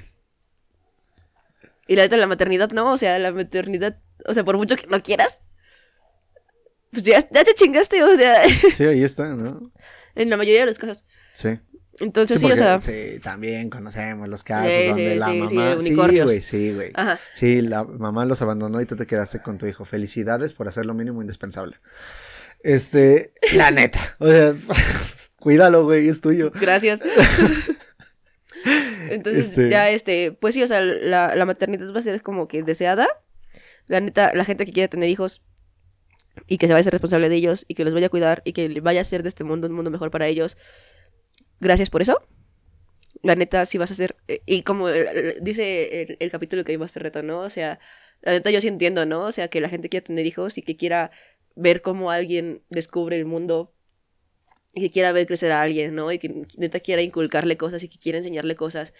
Y 1.86 1.96
la 1.96 2.02
neta, 2.02 2.16
la 2.16 2.26
maternidad 2.26 2.70
no, 2.72 2.92
o 2.92 2.98
sea, 2.98 3.18
la 3.18 3.32
maternidad, 3.32 3.98
o 4.24 4.34
sea, 4.34 4.44
por 4.44 4.56
mucho 4.56 4.76
que 4.76 4.86
no 4.88 5.02
quieras, 5.02 5.42
pues 6.90 7.04
ya, 7.04 7.18
ya 7.30 7.44
te 7.44 7.54
chingaste, 7.54 8.02
o 8.02 8.16
sea, 8.16 8.42
Sí, 8.74 8.84
ahí 8.84 9.04
está, 9.04 9.26
¿no? 9.34 9.72
en 10.14 10.30
la 10.30 10.36
mayoría 10.36 10.60
de 10.60 10.66
los 10.66 10.78
casos. 10.78 11.04
Sí. 11.34 11.58
Entonces 12.00 12.40
sí, 12.40 12.46
porque- 12.46 12.60
o 12.60 12.62
sea, 12.62 12.82
sí, 12.82 13.20
también 13.22 13.70
conocemos 13.70 14.28
los 14.28 14.44
casos 14.44 14.70
Sí, 14.72 14.88
donde 14.88 15.12
sí, 15.14 15.18
la 15.18 15.26
sí, 15.26 15.32
sí, 15.48 15.54
mamá... 15.54 15.76
Sí, 16.10 16.20
güey, 16.20 16.40
sí, 16.42 16.74
güey. 16.74 16.90
ajá. 16.94 17.18
Sí, 17.32 17.62
la 17.62 17.84
mamá 17.84 18.26
los 18.26 18.42
abandonó 18.42 18.80
y 18.82 18.86
tú 18.86 18.96
te 18.96 19.06
quedaste 19.06 19.40
con 19.40 19.56
tu 19.56 19.66
hijo. 19.66 19.84
Felicidades 19.86 20.52
por 20.52 20.68
hacer 20.68 20.84
lo 20.84 20.92
mínimo 20.92 21.22
indispensable. 21.22 21.76
Este, 22.62 23.32
la 23.54 23.70
neta. 23.70 23.98
O 24.18 24.26
sea, 24.26 24.54
cuídalo, 25.40 25.84
güey, 25.84 26.08
es 26.08 26.20
tuyo. 26.20 26.50
Gracias. 26.60 27.00
Entonces, 29.10 29.48
Este- 29.48 29.70
ya 29.70 29.90
este, 29.90 30.32
pues 30.32 30.54
sí, 30.54 30.62
o 30.62 30.66
sea, 30.66 30.80
la, 30.80 31.34
la 31.34 31.44
maternidad 31.46 31.92
va 31.94 31.98
a 32.00 32.02
ser 32.02 32.22
como 32.22 32.48
que 32.48 32.62
deseada. 32.62 33.08
La 33.86 34.00
neta, 34.00 34.32
la 34.34 34.44
gente 34.44 34.64
que 34.66 34.72
quiere 34.72 34.88
tener 34.88 35.08
hijos 35.08 35.42
y 36.46 36.58
que 36.58 36.66
se 36.66 36.72
vaya 36.72 36.80
a 36.80 36.84
ser 36.84 36.92
responsable 36.92 37.28
de 37.28 37.36
ellos 37.36 37.64
y 37.68 37.74
que 37.74 37.84
los 37.84 37.94
vaya 37.94 38.06
a 38.08 38.10
cuidar 38.10 38.42
y 38.44 38.52
que 38.52 38.80
vaya 38.80 39.00
a 39.00 39.02
hacer 39.02 39.22
de 39.22 39.28
este 39.28 39.44
mundo 39.44 39.66
un 39.68 39.72
mundo 39.74 39.90
mejor 39.90 40.10
para 40.10 40.26
ellos. 40.26 40.58
Gracias 41.60 41.88
por 41.90 42.02
eso. 42.02 42.20
La 43.22 43.34
neta, 43.34 43.64
sí 43.64 43.78
vas 43.78 43.90
a 43.90 43.94
ser. 43.94 44.16
eh, 44.28 44.42
Y 44.46 44.62
como 44.62 44.88
el- 44.88 45.38
dice 45.42 46.02
el, 46.02 46.16
el 46.20 46.30
capítulo 46.30 46.64
que 46.64 46.72
vimos 46.72 46.90
hace 46.90 47.00
reto, 47.00 47.22
¿no? 47.22 47.40
O 47.40 47.50
sea, 47.50 47.78
la 48.22 48.32
neta, 48.32 48.50
yo 48.50 48.60
sí 48.60 48.68
entiendo, 48.68 49.06
¿no? 49.06 49.24
O 49.26 49.32
sea, 49.32 49.48
que 49.48 49.60
la 49.60 49.68
gente 49.68 49.88
quiera 49.88 50.04
tener 50.04 50.26
hijos 50.26 50.58
y 50.58 50.62
que 50.62 50.76
quiera 50.76 51.10
ver 51.54 51.80
cómo 51.80 52.10
alguien 52.10 52.62
descubre 52.68 53.16
el 53.16 53.24
mundo 53.24 53.72
y 54.76 54.80
que 54.82 54.90
quiera 54.90 55.10
ver 55.10 55.26
crecer 55.26 55.50
a 55.50 55.62
alguien, 55.62 55.94
¿no? 55.94 56.12
Y 56.12 56.18
que 56.20 56.42
neta 56.56 56.78
quiera 56.80 57.02
inculcarle 57.02 57.56
cosas 57.56 57.82
y 57.82 57.88
que 57.88 57.98
quiera 57.98 58.18
enseñarle 58.18 58.54
cosas 58.54 58.92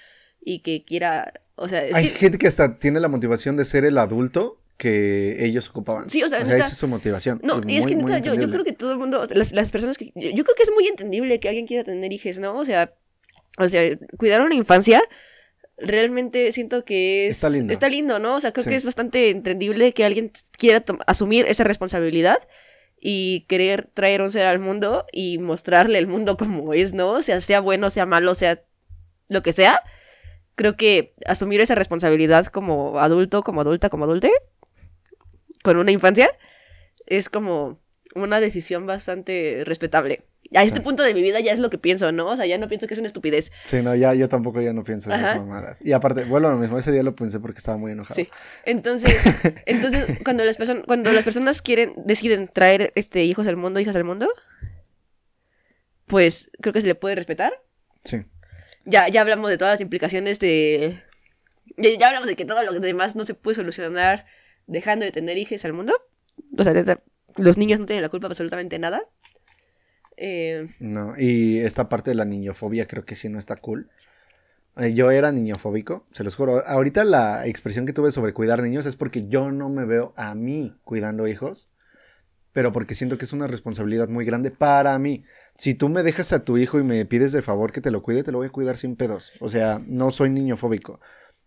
y 0.42 0.60
que 0.60 0.84
quiera, 0.84 1.32
o 1.54 1.68
sea, 1.68 1.84
es 1.84 1.94
Hay 1.94 2.08
que- 2.08 2.14
gente 2.18 2.38
que 2.38 2.46
hasta 2.48 2.78
tiene 2.78 2.98
la 2.98 3.08
motivación 3.08 3.56
de 3.56 3.64
ser 3.64 3.84
el 3.84 3.98
adulto 3.98 4.60
que 4.78 5.44
ellos 5.44 5.68
ocupaban. 5.70 6.08
Sí, 6.10 6.22
o 6.22 6.28
sea, 6.28 6.38
esa 6.40 6.52
neta- 6.52 6.66
es 6.66 6.76
su 6.76 6.88
motivación. 6.88 7.40
no, 7.42 7.60
y 7.66 7.76
es 7.76 7.86
que 7.86 7.94
neta, 7.94 8.18
yo, 8.18 8.34
yo 8.34 8.50
creo 8.50 8.64
que 8.64 8.72
todo 8.72 8.92
el 8.92 8.98
mundo, 8.98 9.20
o 9.20 9.26
sea, 9.26 9.36
las, 9.36 9.52
las 9.52 9.70
personas 9.70 9.96
que, 9.98 10.06
yo, 10.14 10.30
yo 10.30 10.44
creo 10.44 10.54
que 10.56 10.62
es 10.64 10.70
muy 10.72 10.86
entendible 10.86 11.40
que 11.40 11.48
alguien 11.48 11.66
quiera 11.66 11.84
tener 11.84 12.12
hijos, 12.12 12.38
¿no? 12.38 12.56
O 12.58 12.64
sea, 12.64 12.92
o 13.58 13.68
sea, 13.68 13.82
cuidar 14.18 14.40
una 14.42 14.54
infancia 14.54 15.02
realmente 15.78 16.52
siento 16.52 16.84
que 16.84 17.28
es, 17.28 17.36
Está 17.36 17.50
lindo. 17.50 17.72
está 17.72 17.88
lindo, 17.88 18.18
¿no? 18.18 18.36
O 18.36 18.40
sea, 18.40 18.52
creo 18.52 18.64
Sí. 18.64 18.70
que 18.70 18.76
es 18.76 18.84
bastante 18.84 19.30
entendible 19.30 19.92
que 19.92 20.04
alguien 20.04 20.30
quiera 20.56 20.82
asumir 21.06 21.44
esa 21.48 21.64
responsabilidad 21.64 22.38
y 23.08 23.42
querer 23.42 23.84
traer 23.94 24.20
un 24.20 24.32
ser 24.32 24.46
al 24.46 24.58
mundo 24.58 25.06
y 25.12 25.38
mostrarle 25.38 25.96
el 25.96 26.08
mundo 26.08 26.36
como 26.36 26.74
es, 26.74 26.92
¿no? 26.92 27.12
O 27.12 27.22
sea, 27.22 27.40
sea 27.40 27.60
bueno, 27.60 27.88
sea 27.88 28.04
malo, 28.04 28.34
sea 28.34 28.64
lo 29.28 29.42
que 29.42 29.52
sea. 29.52 29.80
Creo 30.56 30.76
que 30.76 31.12
asumir 31.24 31.60
esa 31.60 31.76
responsabilidad 31.76 32.46
como 32.46 32.98
adulto, 32.98 33.44
como 33.44 33.60
adulta, 33.60 33.90
como 33.90 34.06
adulte, 34.06 34.32
con 35.62 35.76
una 35.76 35.92
infancia, 35.92 36.28
es 37.06 37.28
como 37.28 37.78
una 38.16 38.40
decisión 38.40 38.86
bastante 38.86 39.62
respetable. 39.64 40.24
A 40.56 40.62
este 40.62 40.78
Sí. 40.78 40.82
punto 40.82 41.02
de 41.02 41.14
mi 41.14 41.22
vida 41.22 41.38
ya 41.40 41.52
es 41.52 41.58
lo 41.58 41.70
que 41.70 41.78
pienso, 41.78 42.10
¿no? 42.12 42.26
O 42.28 42.36
sea, 42.36 42.46
ya 42.46 42.58
no 42.58 42.66
pienso 42.66 42.86
que 42.86 42.94
es 42.94 42.98
una 42.98 43.06
estupidez. 43.06 43.52
Sí, 43.64 43.82
no, 43.82 43.94
ya 43.94 44.14
yo 44.14 44.28
tampoco 44.28 44.60
ya 44.60 44.72
no 44.72 44.82
pienso 44.84 45.12
en 45.12 45.20
esas 45.20 45.36
mamadas. 45.36 45.80
Y 45.82 45.92
aparte, 45.92 46.24
vuelvo 46.24 46.48
a 46.48 46.52
lo 46.52 46.58
mismo, 46.58 46.78
ese 46.78 46.90
día 46.92 47.02
lo 47.02 47.14
pensé 47.14 47.38
porque 47.40 47.58
estaba 47.58 47.76
muy 47.78 47.92
enojado. 47.92 48.14
Sí. 48.16 48.28
Entonces, 48.64 49.14
entonces 49.66 50.18
cuando 50.24 50.44
las 50.44 50.56
personas 50.56 50.84
cuando 50.86 51.12
las 51.12 51.24
personas 51.24 51.62
quieren 51.62 51.92
deciden 52.04 52.48
traer 52.48 52.92
este 52.96 53.24
hijos 53.24 53.46
al 53.46 53.56
mundo, 53.56 53.78
hijas 53.80 53.94
al 53.96 54.04
mundo, 54.04 54.28
pues 56.06 56.50
creo 56.60 56.72
que 56.72 56.80
se 56.80 56.86
le 56.86 56.94
puede 56.94 57.14
respetar. 57.14 57.52
Sí. 58.04 58.22
Ya 58.84 59.08
ya 59.08 59.20
hablamos 59.20 59.50
de 59.50 59.58
todas 59.58 59.74
las 59.74 59.80
implicaciones 59.80 60.38
de 60.38 61.02
ya, 61.76 61.90
ya 61.98 62.08
hablamos 62.08 62.28
de 62.28 62.36
que 62.36 62.44
todo 62.44 62.62
lo 62.62 62.72
demás 62.78 63.16
no 63.16 63.24
se 63.24 63.34
puede 63.34 63.56
solucionar 63.56 64.26
dejando 64.66 65.04
de 65.04 65.12
tener 65.12 65.36
hijos 65.38 65.64
al 65.64 65.72
mundo. 65.72 65.92
O 66.56 66.64
sea, 66.64 66.72
los 67.36 67.58
niños 67.58 67.80
no 67.80 67.86
tienen 67.86 68.02
la 68.02 68.08
culpa 68.08 68.28
absolutamente 68.28 68.78
nada. 68.78 69.02
Eh, 70.16 70.66
No, 70.80 71.14
y 71.18 71.58
esta 71.58 71.88
parte 71.88 72.10
de 72.10 72.16
la 72.16 72.24
niñofobia 72.24 72.86
creo 72.86 73.04
que 73.04 73.14
sí 73.14 73.28
no 73.28 73.38
está 73.38 73.56
cool. 73.56 73.90
Eh, 74.76 74.92
Yo 74.94 75.10
era 75.10 75.32
niñofóbico, 75.32 76.06
se 76.12 76.24
los 76.24 76.34
juro. 76.34 76.66
Ahorita 76.66 77.04
la 77.04 77.46
expresión 77.46 77.86
que 77.86 77.92
tuve 77.92 78.12
sobre 78.12 78.32
cuidar 78.32 78.62
niños 78.62 78.86
es 78.86 78.96
porque 78.96 79.28
yo 79.28 79.50
no 79.52 79.70
me 79.70 79.84
veo 79.84 80.12
a 80.16 80.34
mí 80.34 80.76
cuidando 80.84 81.28
hijos, 81.28 81.70
pero 82.52 82.72
porque 82.72 82.94
siento 82.94 83.18
que 83.18 83.24
es 83.24 83.32
una 83.32 83.46
responsabilidad 83.46 84.08
muy 84.08 84.24
grande 84.24 84.50
para 84.50 84.98
mí. 84.98 85.24
Si 85.58 85.74
tú 85.74 85.88
me 85.88 86.02
dejas 86.02 86.32
a 86.32 86.44
tu 86.44 86.58
hijo 86.58 86.78
y 86.78 86.84
me 86.84 87.04
pides 87.06 87.32
de 87.32 87.42
favor 87.42 87.72
que 87.72 87.80
te 87.80 87.90
lo 87.90 88.02
cuide, 88.02 88.22
te 88.22 88.32
lo 88.32 88.38
voy 88.38 88.48
a 88.48 88.50
cuidar 88.50 88.76
sin 88.76 88.96
pedos. 88.96 89.32
O 89.40 89.48
sea, 89.48 89.80
no 89.86 90.10
soy 90.10 90.30
niñofóbico 90.30 91.00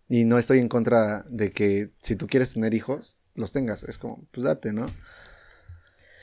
y 0.08 0.26
no 0.26 0.40
estoy 0.40 0.60
en 0.60 0.70
contra 0.70 1.26
de 1.30 1.52
que 1.52 1.92
si 2.02 2.16
tú 2.16 2.28
quieres 2.28 2.54
tener 2.54 2.74
hijos, 2.74 3.20
los 3.36 3.54
tengas. 3.54 3.84
Es 3.84 3.98
como, 3.98 4.28
pues 4.32 4.44
date, 4.46 4.74
¿no? 4.74 4.88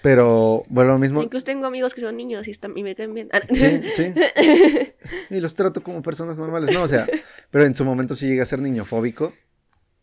Pero, 0.06 0.62
bueno, 0.68 0.92
lo 0.92 0.98
mismo. 1.00 1.20
incluso 1.20 1.44
tengo 1.44 1.66
amigos 1.66 1.92
que 1.92 2.00
son 2.00 2.16
niños 2.16 2.46
y, 2.46 2.52
están, 2.52 2.78
y 2.78 2.84
me 2.84 2.94
caen 2.94 3.12
bien. 3.12 3.28
Sí, 3.52 3.82
sí. 3.92 4.14
Y 5.30 5.40
los 5.40 5.56
trato 5.56 5.82
como 5.82 6.00
personas 6.00 6.38
normales. 6.38 6.72
No, 6.72 6.84
o 6.84 6.88
sea, 6.88 7.08
pero 7.50 7.64
en 7.64 7.74
su 7.74 7.84
momento 7.84 8.14
sí 8.14 8.28
llegué 8.28 8.40
a 8.40 8.46
ser 8.46 8.60
niñofóbico. 8.60 9.32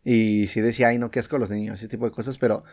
Y 0.04 0.48
sí 0.48 0.60
decía, 0.60 0.90
ay, 0.90 0.98
no, 0.98 1.10
qué 1.10 1.20
asco 1.20 1.38
los 1.38 1.52
niños, 1.52 1.80
ese 1.80 1.88
tipo 1.88 2.04
de 2.04 2.12
cosas. 2.12 2.38
Pero 2.38 2.66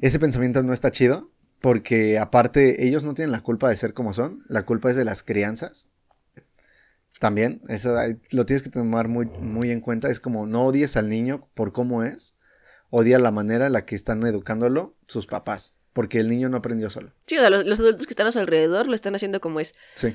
ese 0.00 0.20
pensamiento 0.20 0.62
no 0.62 0.72
está 0.72 0.92
chido. 0.92 1.32
Porque 1.60 2.16
aparte, 2.20 2.86
ellos 2.86 3.02
no 3.02 3.14
tienen 3.14 3.32
la 3.32 3.40
culpa 3.40 3.68
de 3.68 3.76
ser 3.76 3.92
como 3.92 4.14
son. 4.14 4.44
La 4.46 4.64
culpa 4.64 4.90
es 4.90 4.94
de 4.94 5.04
las 5.04 5.24
crianzas. 5.24 5.88
También, 7.18 7.60
eso 7.66 7.92
lo 8.30 8.46
tienes 8.46 8.62
que 8.62 8.70
tomar 8.70 9.08
muy, 9.08 9.26
muy 9.26 9.72
en 9.72 9.80
cuenta. 9.80 10.12
Es 10.12 10.20
como 10.20 10.46
no 10.46 10.66
odies 10.66 10.96
al 10.96 11.08
niño 11.08 11.48
por 11.54 11.72
cómo 11.72 12.04
es. 12.04 12.36
Odia 12.90 13.18
la 13.18 13.32
manera 13.32 13.66
en 13.66 13.72
la 13.72 13.84
que 13.84 13.96
están 13.96 14.24
educándolo 14.24 14.94
sus 15.08 15.26
papás. 15.26 15.76
Porque 15.96 16.20
el 16.20 16.28
niño 16.28 16.50
no 16.50 16.58
aprendió 16.58 16.90
solo. 16.90 17.10
Sí, 17.26 17.38
o 17.38 17.40
sea, 17.40 17.48
los, 17.48 17.64
los 17.64 17.80
adultos 17.80 18.06
que 18.06 18.12
están 18.12 18.26
a 18.26 18.30
su 18.30 18.38
alrededor 18.38 18.86
lo 18.86 18.94
están 18.94 19.14
haciendo 19.14 19.40
como 19.40 19.60
es. 19.60 19.72
Sí. 19.94 20.08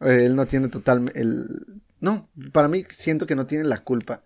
Eh, 0.00 0.26
Él 0.26 0.36
no 0.36 0.46
tiene 0.46 0.68
total, 0.68 1.10
el, 1.16 1.82
No, 1.98 2.30
para 2.52 2.68
mí 2.68 2.84
siento 2.88 3.26
que 3.26 3.34
no 3.34 3.44
tienen 3.44 3.68
la 3.68 3.78
culpa 3.78 4.22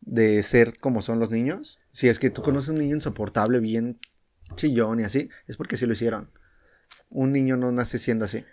de 0.00 0.40
ser 0.44 0.78
como 0.78 1.02
son 1.02 1.18
los 1.18 1.32
niños. 1.32 1.80
Si 1.90 2.08
es 2.08 2.20
que 2.20 2.30
tú 2.30 2.40
conoces 2.40 2.68
un 2.68 2.78
niño 2.78 2.94
insoportable, 2.94 3.58
bien 3.58 3.98
chillón 4.54 5.00
y 5.00 5.02
así, 5.02 5.28
es 5.48 5.56
porque 5.56 5.76
sí 5.76 5.86
lo 5.86 5.92
hicieron. 5.92 6.30
Un 7.10 7.32
niño 7.32 7.56
no 7.56 7.72
nace 7.72 7.98
siendo 7.98 8.24
así. 8.24 8.44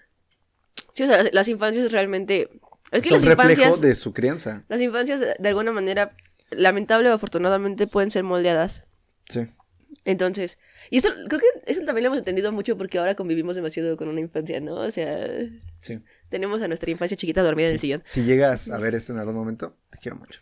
Sí, 0.94 1.04
o 1.04 1.06
sea, 1.06 1.22
las, 1.22 1.34
las 1.36 1.48
infancias 1.50 1.92
realmente... 1.92 2.50
Es 2.90 3.04
que 3.04 3.10
Son 3.10 3.18
las 3.20 3.26
reflejo 3.26 3.62
infancias... 3.62 3.82
de 3.82 3.94
su 3.94 4.12
crianza. 4.12 4.64
Las 4.70 4.82
infancias, 4.82 5.22
de 5.38 5.50
alguna 5.50 5.72
manera, 5.72 6.18
lamentable 6.50 7.12
o 7.12 7.14
afortunadamente, 7.14 7.86
pueden 7.86 8.10
ser 8.10 8.24
moldeadas. 8.24 8.86
Sí. 9.30 9.42
Entonces, 10.10 10.58
y 10.90 10.98
eso 10.98 11.10
creo 11.28 11.40
que 11.40 11.46
eso 11.66 11.84
también 11.86 12.04
lo 12.04 12.08
hemos 12.08 12.18
entendido 12.20 12.52
mucho 12.52 12.78
porque 12.78 12.98
ahora 13.00 13.16
convivimos 13.16 13.56
demasiado 13.56 13.96
con 13.98 14.08
una 14.08 14.20
infancia, 14.20 14.60
¿no? 14.60 14.76
O 14.76 14.92
sea, 14.92 15.28
Sí. 15.82 16.00
tenemos 16.30 16.62
a 16.62 16.68
nuestra 16.68 16.90
infancia 16.90 17.16
chiquita 17.18 17.42
dormida 17.44 17.68
en 17.68 17.74
el 17.76 17.80
sillón. 17.80 18.04
Si 18.06 18.24
llegas 18.24 18.70
a 18.70 18.78
ver 18.78 18.96
esto 18.96 19.14
en 19.14 19.20
algún 19.20 19.36
momento, 19.36 19.78
te 19.90 19.98
quiero 20.00 20.18
mucho. 20.18 20.42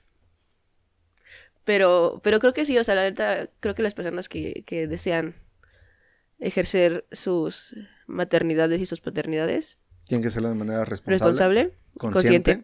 Pero, 1.66 2.22
pero 2.24 2.40
creo 2.40 2.54
que 2.54 2.64
sí, 2.66 2.78
o 2.78 2.84
sea, 2.84 2.96
la 2.96 3.04
neta, 3.04 3.50
creo 3.60 3.76
que 3.76 3.84
las 3.84 3.94
personas 3.94 4.30
que, 4.30 4.64
que 4.66 4.88
desean 4.88 5.36
ejercer 6.40 7.06
sus 7.12 7.76
maternidades 8.06 8.80
y 8.80 8.86
sus 8.86 9.02
paternidades, 9.02 9.78
Tienen 10.06 10.22
que 10.22 10.30
hacerlo 10.30 10.48
de 10.50 10.56
manera 10.56 10.86
responsable. 10.86 11.14
responsable, 11.64 11.74
consciente. 11.98 12.64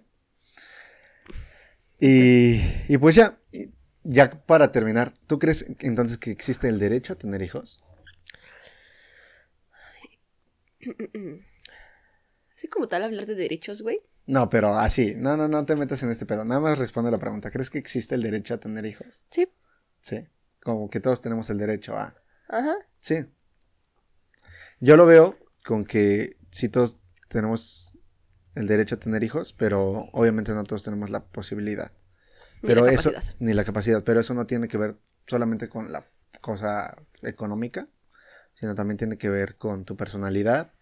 Y, 1.99 2.61
y 2.87 2.97
pues 2.97 3.15
ya, 3.15 3.37
ya 4.03 4.29
para 4.29 4.71
terminar, 4.71 5.13
¿tú 5.27 5.39
crees 5.39 5.65
entonces 5.79 6.17
que 6.17 6.31
existe 6.31 6.67
el 6.67 6.79
derecho 6.79 7.13
a 7.13 7.17
tener 7.17 7.41
hijos? 7.41 7.83
así 12.55 12.67
como 12.67 12.87
tal 12.87 13.03
hablar 13.03 13.25
de 13.25 13.35
derechos, 13.35 13.81
güey. 13.81 14.01
No, 14.25 14.49
pero 14.49 14.77
así, 14.77 15.15
no, 15.17 15.35
no, 15.35 15.47
no 15.47 15.65
te 15.65 15.75
metas 15.75 16.01
en 16.03 16.11
este 16.11 16.25
pedo. 16.25 16.45
Nada 16.45 16.61
más 16.61 16.77
responde 16.77 17.11
la 17.11 17.17
pregunta. 17.17 17.51
¿Crees 17.51 17.69
que 17.69 17.77
existe 17.77 18.15
el 18.15 18.23
derecho 18.23 18.53
a 18.53 18.59
tener 18.59 18.85
hijos? 18.85 19.25
Sí. 19.31 19.49
Sí. 19.99 20.27
Como 20.61 20.89
que 20.89 21.01
todos 21.01 21.21
tenemos 21.21 21.49
el 21.49 21.57
derecho 21.57 21.97
a. 21.97 22.15
Ajá. 22.47 22.75
Sí. 22.99 23.25
Yo 24.79 24.95
lo 24.95 25.05
veo 25.05 25.37
con 25.65 25.85
que 25.85 26.37
sí 26.51 26.69
todos 26.69 26.99
tenemos 27.27 27.93
el 28.55 28.67
derecho 28.67 28.95
a 28.95 28.99
tener 28.99 29.23
hijos, 29.23 29.53
pero 29.53 30.09
obviamente 30.13 30.53
no 30.53 30.63
todos 30.63 30.83
tenemos 30.83 31.09
la 31.09 31.25
posibilidad. 31.25 31.91
Ni 32.63 32.71
Pero 32.71 32.81
la 32.81 32.83
eso, 32.87 33.11
capacidad. 33.11 33.23
ni 33.39 33.53
la 33.53 33.63
capacidad, 33.65 34.03
pero 34.03 34.19
eso 34.21 34.33
no 34.33 34.45
tiene 34.47 34.67
que 34.67 34.77
ver 34.77 34.97
solamente 35.27 35.69
con 35.69 35.91
la 35.91 36.07
cosa 36.41 36.95
económica, 37.21 37.89
sino 38.55 38.75
también 38.75 38.97
tiene 38.97 39.17
que 39.17 39.29
ver 39.29 39.57
con 39.57 39.85
tu 39.85 39.97
personalidad, 39.97 40.73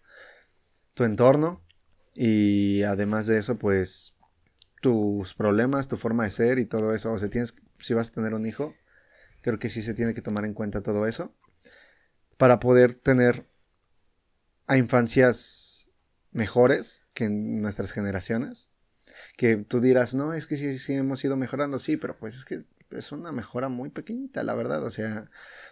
tu 0.94 1.04
entorno 1.04 1.62
y 2.14 2.82
además 2.82 3.26
de 3.26 3.38
eso, 3.38 3.58
pues 3.58 4.14
tus 4.82 5.34
problemas, 5.34 5.88
tu 5.88 5.98
forma 5.98 6.24
de 6.24 6.32
ser 6.32 6.60
y 6.60 6.66
todo 6.66 6.94
eso. 6.94 7.12
O 7.12 7.18
sea, 7.20 7.30
tienes, 7.30 7.54
si 7.80 7.94
vas 7.94 8.10
a 8.10 8.12
tener 8.12 8.34
un 8.34 8.46
hijo, 8.46 8.74
creo 9.42 9.58
que 9.60 9.70
sí 9.70 9.82
se 9.82 9.94
tiene 9.94 10.14
que 10.14 10.22
tomar 10.22 10.46
en 10.46 10.54
cuenta 10.54 10.82
todo 10.82 11.06
eso 11.08 11.34
para 12.36 12.58
poder 12.60 12.94
tener 12.94 13.46
a 14.66 14.76
infancias 14.76 15.88
mejores 16.32 17.02
que 17.14 17.24
en 17.26 17.60
nuestras 17.62 17.92
generaciones. 17.92 18.71
Que 19.36 19.56
tú 19.56 19.80
dirás, 19.80 20.14
no, 20.14 20.32
es 20.32 20.46
que 20.46 20.56
sí, 20.56 20.78
sí 20.78 20.94
hemos 20.94 21.24
ido 21.24 21.36
mejorando, 21.36 21.78
sí, 21.78 21.96
pero 21.96 22.16
pues 22.16 22.36
es 22.36 22.44
que 22.44 22.62
es 22.90 23.12
una 23.12 23.32
mejora 23.32 23.68
muy 23.68 23.88
pequeñita, 23.90 24.42
la 24.44 24.54
verdad. 24.54 24.84
O 24.84 24.90
sea, 24.90 25.26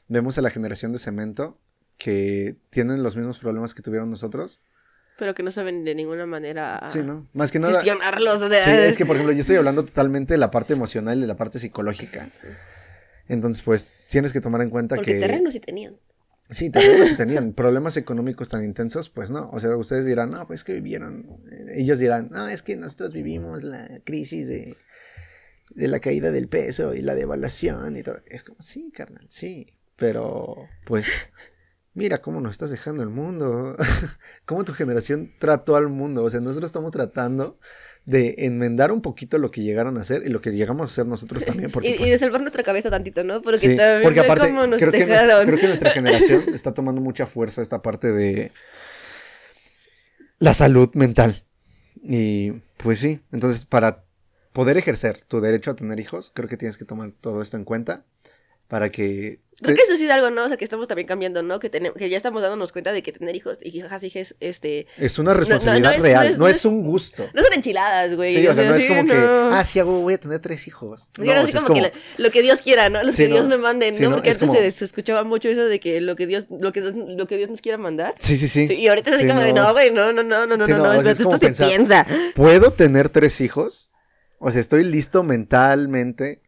vemos 0.09 0.39
a 0.39 0.43
la 0.43 0.51
generación 0.51 0.93
de 0.93 0.99
cemento 0.99 1.59
que 1.99 2.57
tienen 2.71 3.03
los 3.03 3.17
mismos 3.17 3.39
problemas 3.39 3.75
que 3.75 3.83
tuvieron 3.83 4.11
nosotros. 4.11 4.61
Pero 5.19 5.35
que 5.35 5.43
no 5.43 5.51
saben 5.51 5.85
de 5.85 5.95
ninguna 5.95 6.25
manera 6.25 6.83
Sí, 6.89 7.01
¿no? 7.01 7.29
Más 7.35 7.53
que 7.53 7.59
nada. 7.59 7.75
gestionarlos. 7.75 8.41
O 8.41 8.49
sea, 8.49 8.65
Sí, 8.65 8.71
es 8.71 8.97
que 8.97 9.05
por 9.05 9.17
ejemplo, 9.17 9.35
yo 9.35 9.41
estoy 9.43 9.57
hablando 9.57 9.85
totalmente 9.85 10.35
de 10.35 10.39
la 10.39 10.51
parte 10.51 10.73
emocional 10.73 11.19
y 11.19 11.21
de 11.23 11.27
la 11.27 11.37
parte 11.37 11.59
psicológica. 11.59 12.31
Entonces, 13.29 13.63
pues, 13.63 13.89
tienes 14.09 14.33
que 14.33 14.41
tomar 14.41 14.63
en 14.63 14.71
cuenta 14.71 14.97
Porque 14.97 15.15
que. 15.15 15.21
terrenos 15.21 15.53
sí 15.53 15.61
tenían. 15.61 15.97
Sí, 16.51 16.69
terrenos 16.71 17.09
sí 17.11 17.17
tenían 17.17 17.53
problemas 17.53 17.97
económicos 17.97 18.49
tan 18.49 18.65
intensos, 18.65 19.09
pues 19.09 19.31
no. 19.31 19.49
O 19.53 19.61
sea, 19.61 19.77
ustedes 19.77 20.05
dirán, 20.05 20.33
no, 20.33 20.47
pues 20.47 20.65
que 20.65 20.75
vivieron. 20.75 21.27
eh, 21.51 21.75
Ellos 21.77 21.99
dirán, 22.01 22.29
no, 22.33 22.49
es 22.49 22.63
que 22.63 22.77
nosotros 22.77 23.13
vivimos 23.13 23.63
la 23.63 24.01
crisis 24.05 24.49
de, 24.49 24.77
de 25.75 25.89
la 25.89 26.01
caída 26.01 26.31
del 26.33 26.49
peso 26.49 26.95
y 26.95 27.03
la 27.03 27.15
devaluación 27.15 27.97
y 27.97 28.03
todo. 28.03 28.21
Es 28.27 28.45
como, 28.45 28.61
sí, 28.63 28.91
carnal, 28.93 29.27
sí. 29.29 29.75
Pero, 29.97 30.57
pues, 30.87 31.07
mira 31.95 32.19
cómo 32.21 32.41
nos 32.41 32.53
estás 32.53 32.71
dejando 32.71 33.03
el 33.03 33.11
mundo. 33.11 33.77
cómo 34.45 34.65
tu 34.65 34.73
generación 34.73 35.33
trató 35.39 35.77
al 35.77 35.89
mundo. 35.89 36.25
O 36.25 36.31
sea, 36.31 36.41
nosotros 36.41 36.69
estamos 36.69 36.93
tratando 36.93 37.59
de 38.07 38.35
enmendar 38.39 38.93
un 38.93 39.03
poquito 39.03 39.39
lo 39.39 39.51
que 39.51 39.63
llegaron 39.63 39.97
a 39.99 40.01
hacer 40.01 40.23
y 40.27 40.31
lo 40.31 40.41
que 40.41 40.51
llegamos 40.51 40.83
a 40.83 40.87
hacer 40.87 41.07
nosotros 41.07 41.45
también. 41.45 41.71
Porque, 41.71 41.89
y, 41.91 41.95
y 41.95 41.99
pues, 41.99 42.11
de 42.11 42.19
salvar 42.19 42.41
nuestra 42.41 42.63
cabeza 42.63 42.91
tantito, 42.91 43.23
¿no? 43.25 43.43
Porque 43.43 43.59
Sí, 43.59 43.77
también 43.77 44.03
porque 44.03 44.21
aparte 44.21 44.49
como 44.49 44.67
nos 44.67 44.81
creo, 44.81 44.93
que 44.93 45.07
dejaron. 45.07 45.47
creo 45.47 45.59
que 45.59 45.67
nuestra 45.67 45.91
generación 45.93 46.43
está 46.55 46.75
tomando 46.75 47.01
mucha 47.01 47.27
fuerza 47.27 47.63
esta 47.63 47.83
parte 47.83 48.11
de 48.13 48.53
la 50.39 50.55
salud 50.55 50.91
mental. 50.95 51.45
Y 52.03 52.53
pues 52.79 52.99
sí, 52.99 53.21
entonces 53.31 53.65
para 53.65 54.05
poder 54.53 54.77
ejercer 54.79 55.21
tu 55.21 55.41
derecho 55.41 55.71
a 55.71 55.77
tener 55.77 56.01
hijos, 56.01 56.33
creo 56.35 56.49
que 56.49 56.57
tienes 56.57 56.77
que 56.77 56.85
tomar 56.85 57.13
todo 57.21 57.43
esto 57.43 57.57
en 57.57 57.65
cuenta 57.65 58.05
para 58.69 58.89
que... 58.91 59.41
Creo 59.63 59.77
que 59.77 59.83
eso 59.83 59.95
sí 59.97 60.05
es 60.07 60.11
algo, 60.11 60.31
¿no? 60.31 60.45
O 60.45 60.49
sea, 60.49 60.57
que 60.57 60.65
estamos 60.65 60.89
también 60.89 61.07
cambiando, 61.07 61.43
¿no? 61.43 61.61
Que, 61.61 61.69
tenemos, 61.69 61.99
que 61.99 62.09
ya 62.09 62.17
estamos 62.17 62.41
dándonos 62.41 62.73
cuenta 62.73 62.93
de 62.93 63.03
que 63.03 63.13
tener 63.13 63.37
hijos 63.37 63.59
y 63.63 63.77
hijas, 63.79 64.03
hijas, 64.03 64.35
este... 64.41 64.87
Es 64.97 65.19
una 65.19 65.33
no, 65.33 65.39
responsabilidad 65.41 65.91
no 65.91 65.97
es- 65.97 66.03
real, 66.03 66.39
no 66.39 66.49
es- 66.49 66.65
no, 66.65 66.71
un 66.71 66.83
gusto. 66.85 67.29
No 67.35 67.43
son 67.43 67.53
enchiladas, 67.55 68.15
güey. 68.17 68.35
Sí, 68.35 68.47
o 68.47 68.55
sea, 68.55 68.69
no 68.69 68.75
es 68.75 68.87
como 68.87 69.05
que, 69.05 69.13
ah, 69.15 69.63
sí, 69.65 69.79
hago, 69.79 70.01
voy 70.01 70.15
a 70.15 70.19
tener 70.19 70.41
tres 70.41 70.67
hijos. 70.67 71.09
Sí, 71.15 71.23
No, 71.23 71.33
es 71.33 71.55
como, 71.55 71.75
que 71.75 71.83
lo, 71.83 71.91
lo 72.19 72.31
que 72.31 72.43
Dios 72.43 72.63
quiera, 72.63 72.89
¿no? 72.89 73.03
Lo 73.03 73.13
Sí, 73.13 73.25
que 73.25 73.29
Dios 73.29 73.47
me 73.47 73.59
mande, 73.59 73.93
Sí, 73.93 74.03
¿no? 74.03 74.11
Porque 74.13 74.31
Es 74.31 74.37
antes 74.37 74.49
como- 74.49 74.71
se, 74.71 74.85
escuchaba 74.85 75.25
mucho 75.25 75.49
eso 75.49 75.63
de 75.65 75.79
que 75.81 76.01
lo 76.01 76.17
que 76.17 76.27
Dios, 76.27 76.47
lo 76.49 76.73
que 76.73 76.81
Dios, 76.81 76.95
lo 76.95 77.27
que 77.27 77.37
Dios 77.37 77.51
nos 77.51 77.61
quiera 77.61 77.77
mandar. 77.79 78.15
Sí, 78.19 78.37
sí, 78.37 78.49
sí. 78.49 78.73
Y 78.73 78.89
ahorita 78.89 79.11
es 79.11 79.17
así 79.17 79.25
Sí, 79.25 79.29
como 79.29 79.41
de, 79.43 79.53
no, 79.53 79.73
güey, 79.73 79.91
no, 79.93 80.13
no, 80.13 80.23
no, 80.23 80.47
no, 80.47 80.57
no, 80.57 80.67
no, 80.67 80.93
esto, 80.95 81.11
esto 81.11 81.39
se 81.39 81.51
piensa. 81.67 82.07
¿Puedo 82.35 82.71
tener 82.73 83.09
tres 83.11 83.41
hijos? 83.41 83.91
O 84.39 84.51
sea, 84.51 84.61
estoy 84.63 84.85
listo 84.85 85.23
mentalmente, 85.23 86.41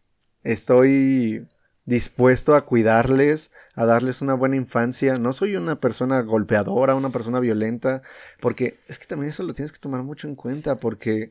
estoy 0.44 1.46
dispuesto 1.84 2.54
a 2.54 2.64
cuidarles, 2.64 3.50
a 3.74 3.84
darles 3.84 4.22
una 4.22 4.34
buena 4.34 4.56
infancia. 4.56 5.16
No 5.18 5.32
soy 5.32 5.56
una 5.56 5.80
persona 5.80 6.20
golpeadora, 6.22 6.94
una 6.94 7.10
persona 7.10 7.40
violenta, 7.40 8.02
porque 8.40 8.78
es 8.88 8.98
que 8.98 9.06
también 9.06 9.30
eso 9.30 9.42
lo 9.42 9.52
tienes 9.52 9.72
que 9.72 9.78
tomar 9.78 10.02
mucho 10.02 10.28
en 10.28 10.36
cuenta, 10.36 10.76
porque 10.76 11.30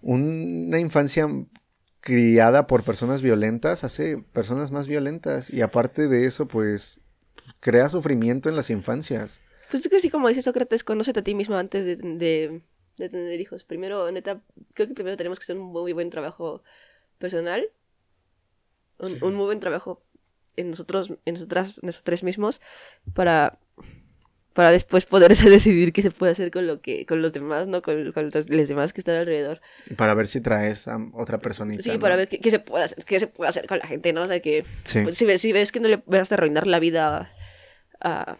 una 0.00 0.78
infancia 0.78 1.28
criada 2.00 2.66
por 2.66 2.84
personas 2.84 3.22
violentas 3.22 3.84
hace 3.84 4.18
personas 4.18 4.70
más 4.70 4.86
violentas 4.86 5.50
y 5.50 5.62
aparte 5.62 6.08
de 6.08 6.26
eso, 6.26 6.46
pues 6.46 7.00
crea 7.60 7.88
sufrimiento 7.88 8.48
en 8.48 8.56
las 8.56 8.70
infancias. 8.70 9.40
Pues 9.70 9.84
es 9.84 9.90
que 9.90 9.96
así 9.96 10.10
como 10.10 10.28
dice 10.28 10.42
Sócrates, 10.42 10.84
conócete 10.84 11.20
a 11.20 11.24
ti 11.24 11.34
mismo 11.34 11.56
antes 11.56 11.84
de, 11.84 11.96
de 12.96 13.08
tener 13.08 13.40
hijos. 13.40 13.64
Primero, 13.64 14.10
neta, 14.10 14.40
creo 14.74 14.88
que 14.88 14.94
primero 14.94 15.16
tenemos 15.16 15.38
que 15.38 15.44
hacer 15.44 15.58
un 15.58 15.70
muy 15.70 15.92
buen 15.92 16.10
trabajo 16.10 16.62
personal. 17.18 17.68
Un, 18.98 19.08
Sí. 19.08 19.18
un 19.22 19.34
muy 19.34 19.46
buen 19.46 19.60
trabajo 19.60 20.02
en 20.56 20.70
nosotros, 20.70 21.12
en 21.24 21.34
nosotras, 21.34 21.80
nosotros 21.82 22.22
mismos, 22.24 22.60
para, 23.14 23.58
para 24.54 24.72
después 24.72 25.06
poder 25.06 25.32
decidir 25.36 25.92
qué 25.92 26.02
se 26.02 26.10
puede 26.10 26.32
hacer 26.32 26.50
con 26.50 26.66
lo 26.66 26.80
que, 26.80 27.06
con 27.06 27.22
los 27.22 27.32
demás, 27.32 27.68
¿no? 27.68 27.80
Con, 27.80 28.10
con 28.12 28.30
los, 28.32 28.48
los 28.50 28.68
demás 28.68 28.92
que 28.92 29.00
están 29.00 29.14
alrededor. 29.14 29.60
Para 29.96 30.14
ver 30.14 30.26
si 30.26 30.40
traes 30.40 30.88
a 30.88 30.98
otra 31.14 31.38
personita. 31.38 31.82
Sí, 31.82 31.90
¿no? 31.92 32.00
para 32.00 32.16
ver 32.16 32.28
qué, 32.28 32.40
qué 32.40 32.50
se 32.50 32.58
puede 32.58 32.84
hacer, 32.86 33.04
qué 33.04 33.20
se 33.20 33.28
puede 33.28 33.50
hacer 33.50 33.66
con 33.68 33.78
la 33.78 33.86
gente, 33.86 34.12
¿no? 34.12 34.22
O 34.22 34.26
sea 34.26 34.40
que 34.40 34.64
Sí. 34.84 35.02
pues, 35.02 35.16
si, 35.16 35.24
ves, 35.26 35.40
si 35.40 35.52
ves 35.52 35.70
que 35.70 35.78
no 35.80 35.86
le 35.88 36.02
vas 36.06 36.32
a 36.32 36.34
arruinar 36.34 36.66
la 36.66 36.80
vida 36.80 37.32
a, 38.00 38.36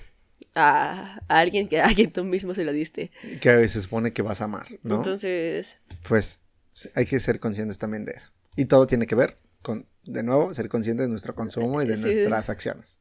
a, 0.54 1.20
a 1.28 1.38
alguien 1.38 1.68
que 1.68 1.80
a 1.82 1.94
quien 1.94 2.12
tú 2.12 2.24
mismo 2.24 2.52
se 2.54 2.64
lo 2.64 2.72
diste. 2.72 3.12
que 3.40 3.68
se 3.68 3.80
supone 3.80 4.12
que 4.12 4.22
vas 4.22 4.40
a 4.40 4.44
amar, 4.44 4.66
¿no? 4.82 4.96
Entonces, 4.96 5.78
Pues 6.08 6.40
hay 6.94 7.06
que 7.06 7.20
ser 7.20 7.38
conscientes 7.38 7.78
también 7.78 8.04
de 8.04 8.12
eso. 8.12 8.30
Y 8.56 8.64
todo 8.64 8.86
tiene 8.88 9.06
que 9.06 9.14
ver 9.14 9.38
con, 9.62 9.86
de 10.08 10.22
nuevo, 10.22 10.52
ser 10.54 10.68
consciente 10.68 11.02
de 11.04 11.08
nuestro 11.08 11.34
consumo 11.34 11.82
y 11.82 11.86
de 11.86 11.96
Sí. 11.96 12.02
nuestras 12.02 12.48
acciones. 12.50 12.98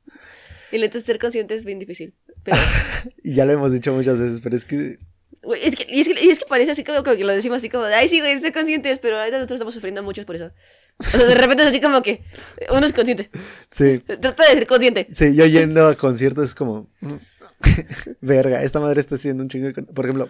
y 0.71 0.75
entonces 0.75 1.03
ser 1.05 1.17
consciente 1.19 1.53
es 1.53 1.63
bien 1.65 1.79
difícil. 1.79 2.13
Pero, 2.43 2.57
Y 3.23 3.33
ya 3.35 3.45
lo 3.45 3.53
hemos 3.53 3.71
dicho 3.71 3.93
muchas 3.93 4.19
veces, 4.19 4.41
pero 4.41 4.55
es 4.55 4.65
que 4.65 4.99
güey, 5.43 5.65
es 5.65 5.75
que, 5.77 5.85
y, 5.89 6.01
es 6.01 6.07
que, 6.09 6.21
y 6.25 6.29
es 6.29 6.39
que 6.39 6.45
parece 6.45 6.71
así 6.71 6.83
como, 6.83 7.03
como 7.03 7.15
que 7.15 7.23
lo 7.23 7.31
decimos 7.33 7.57
así 7.57 7.69
como 7.69 7.85
de, 7.85 7.93
ay, 7.95 8.07
sí, 8.09 8.19
güey, 8.19 8.37
ser 8.39 8.51
conscientes, 8.51 8.99
pero 8.99 9.17
ahorita 9.17 9.37
nosotros 9.37 9.57
estamos 9.59 9.73
sufriendo 9.73 10.03
mucho 10.03 10.25
por 10.25 10.35
eso. 10.35 10.51
O 10.99 11.03
sea, 11.03 11.23
de 11.25 11.35
repente 11.35 11.63
es 11.63 11.69
así 11.69 11.79
como 11.79 12.01
que 12.01 12.21
uno 12.69 12.85
es 12.85 12.91
consciente. 12.91 13.29
sí, 13.71 13.99
Trata 13.99 14.43
de 14.43 14.55
ser 14.55 14.67
consciente. 14.67 15.07
sí, 15.13 15.33
yo 15.35 15.45
yendo 15.45 15.87
a 15.87 15.95
conciertos 15.95 16.45
es 16.49 16.55
como 16.55 16.89
mm, 17.01 17.13
verga, 18.21 18.61
esta 18.63 18.79
madre 18.79 18.99
está 18.99 19.15
haciendo 19.15 19.43
un 19.43 19.49
chingo 19.49 19.67
de 19.71 19.73
Por 19.83 20.05
ejemplo, 20.05 20.29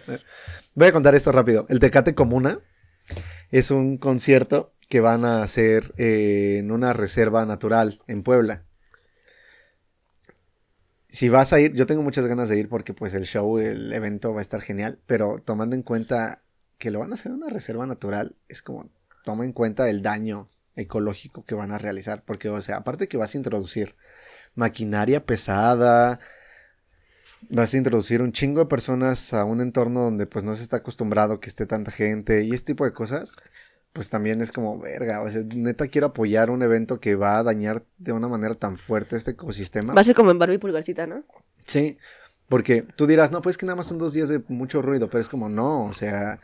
voy 0.74 0.86
a 0.88 0.92
contar 0.92 1.14
esto 1.14 1.32
rápido. 1.32 1.66
El 1.68 1.80
Tecate 1.80 2.14
Comuna 2.14 2.60
es 3.50 3.70
un 3.70 3.96
concierto 3.98 4.72
que 4.88 5.00
van 5.00 5.24
a 5.24 5.42
hacer 5.42 5.94
eh, 5.98 6.56
en 6.58 6.72
una 6.72 6.92
reserva 6.92 7.44
natural 7.46 8.00
en 8.06 8.22
Puebla. 8.22 8.64
Si 11.10 11.28
vas 11.28 11.52
a 11.52 11.60
ir, 11.60 11.74
yo 11.74 11.86
tengo 11.86 12.02
muchas 12.02 12.26
ganas 12.26 12.48
de 12.48 12.58
ir 12.58 12.68
porque 12.68 12.94
pues 12.94 13.14
el 13.14 13.24
show, 13.24 13.58
el 13.58 13.92
evento 13.92 14.32
va 14.34 14.40
a 14.40 14.42
estar 14.42 14.60
genial, 14.60 14.98
pero 15.06 15.42
tomando 15.44 15.74
en 15.74 15.82
cuenta 15.82 16.42
que 16.78 16.90
lo 16.90 17.00
van 17.00 17.10
a 17.10 17.14
hacer 17.14 17.32
en 17.32 17.38
una 17.38 17.48
reserva 17.48 17.86
natural, 17.86 18.36
es 18.48 18.62
como, 18.62 18.88
toma 19.24 19.44
en 19.44 19.52
cuenta 19.52 19.88
el 19.90 20.02
daño 20.02 20.48
ecológico 20.76 21.44
que 21.44 21.54
van 21.54 21.72
a 21.72 21.78
realizar, 21.78 22.22
porque, 22.24 22.48
o 22.50 22.60
sea, 22.60 22.76
aparte 22.76 23.08
que 23.08 23.16
vas 23.16 23.34
a 23.34 23.38
introducir 23.38 23.96
maquinaria 24.54 25.24
pesada, 25.24 26.20
vas 27.48 27.74
a 27.74 27.76
introducir 27.76 28.22
un 28.22 28.32
chingo 28.32 28.60
de 28.60 28.66
personas 28.66 29.32
a 29.32 29.44
un 29.44 29.60
entorno 29.60 30.00
donde 30.00 30.26
pues 30.26 30.44
no 30.44 30.54
se 30.56 30.62
está 30.62 30.78
acostumbrado 30.78 31.40
que 31.40 31.48
esté 31.48 31.66
tanta 31.66 31.90
gente 31.90 32.44
y 32.44 32.52
este 32.52 32.72
tipo 32.72 32.84
de 32.84 32.92
cosas, 32.92 33.36
pues 33.98 34.10
también 34.10 34.40
es 34.40 34.52
como, 34.52 34.78
verga, 34.78 35.20
o 35.22 35.28
sea, 35.28 35.42
neta 35.56 35.88
quiero 35.88 36.06
apoyar 36.06 36.50
un 36.50 36.62
evento 36.62 37.00
que 37.00 37.16
va 37.16 37.36
a 37.36 37.42
dañar 37.42 37.82
de 37.96 38.12
una 38.12 38.28
manera 38.28 38.54
tan 38.54 38.78
fuerte 38.78 39.16
este 39.16 39.32
ecosistema. 39.32 39.92
Va 39.92 40.02
a 40.02 40.04
ser 40.04 40.14
como 40.14 40.30
en 40.30 40.38
Barbie 40.38 40.58
Pulgarcita, 40.58 41.08
¿no? 41.08 41.24
Sí, 41.66 41.98
porque 42.48 42.84
tú 42.94 43.08
dirás, 43.08 43.32
no, 43.32 43.42
pues 43.42 43.58
que 43.58 43.66
nada 43.66 43.74
más 43.74 43.88
son 43.88 43.98
dos 43.98 44.12
días 44.12 44.28
de 44.28 44.40
mucho 44.46 44.82
ruido, 44.82 45.10
pero 45.10 45.20
es 45.20 45.28
como, 45.28 45.48
no, 45.48 45.86
o 45.86 45.92
sea, 45.92 46.38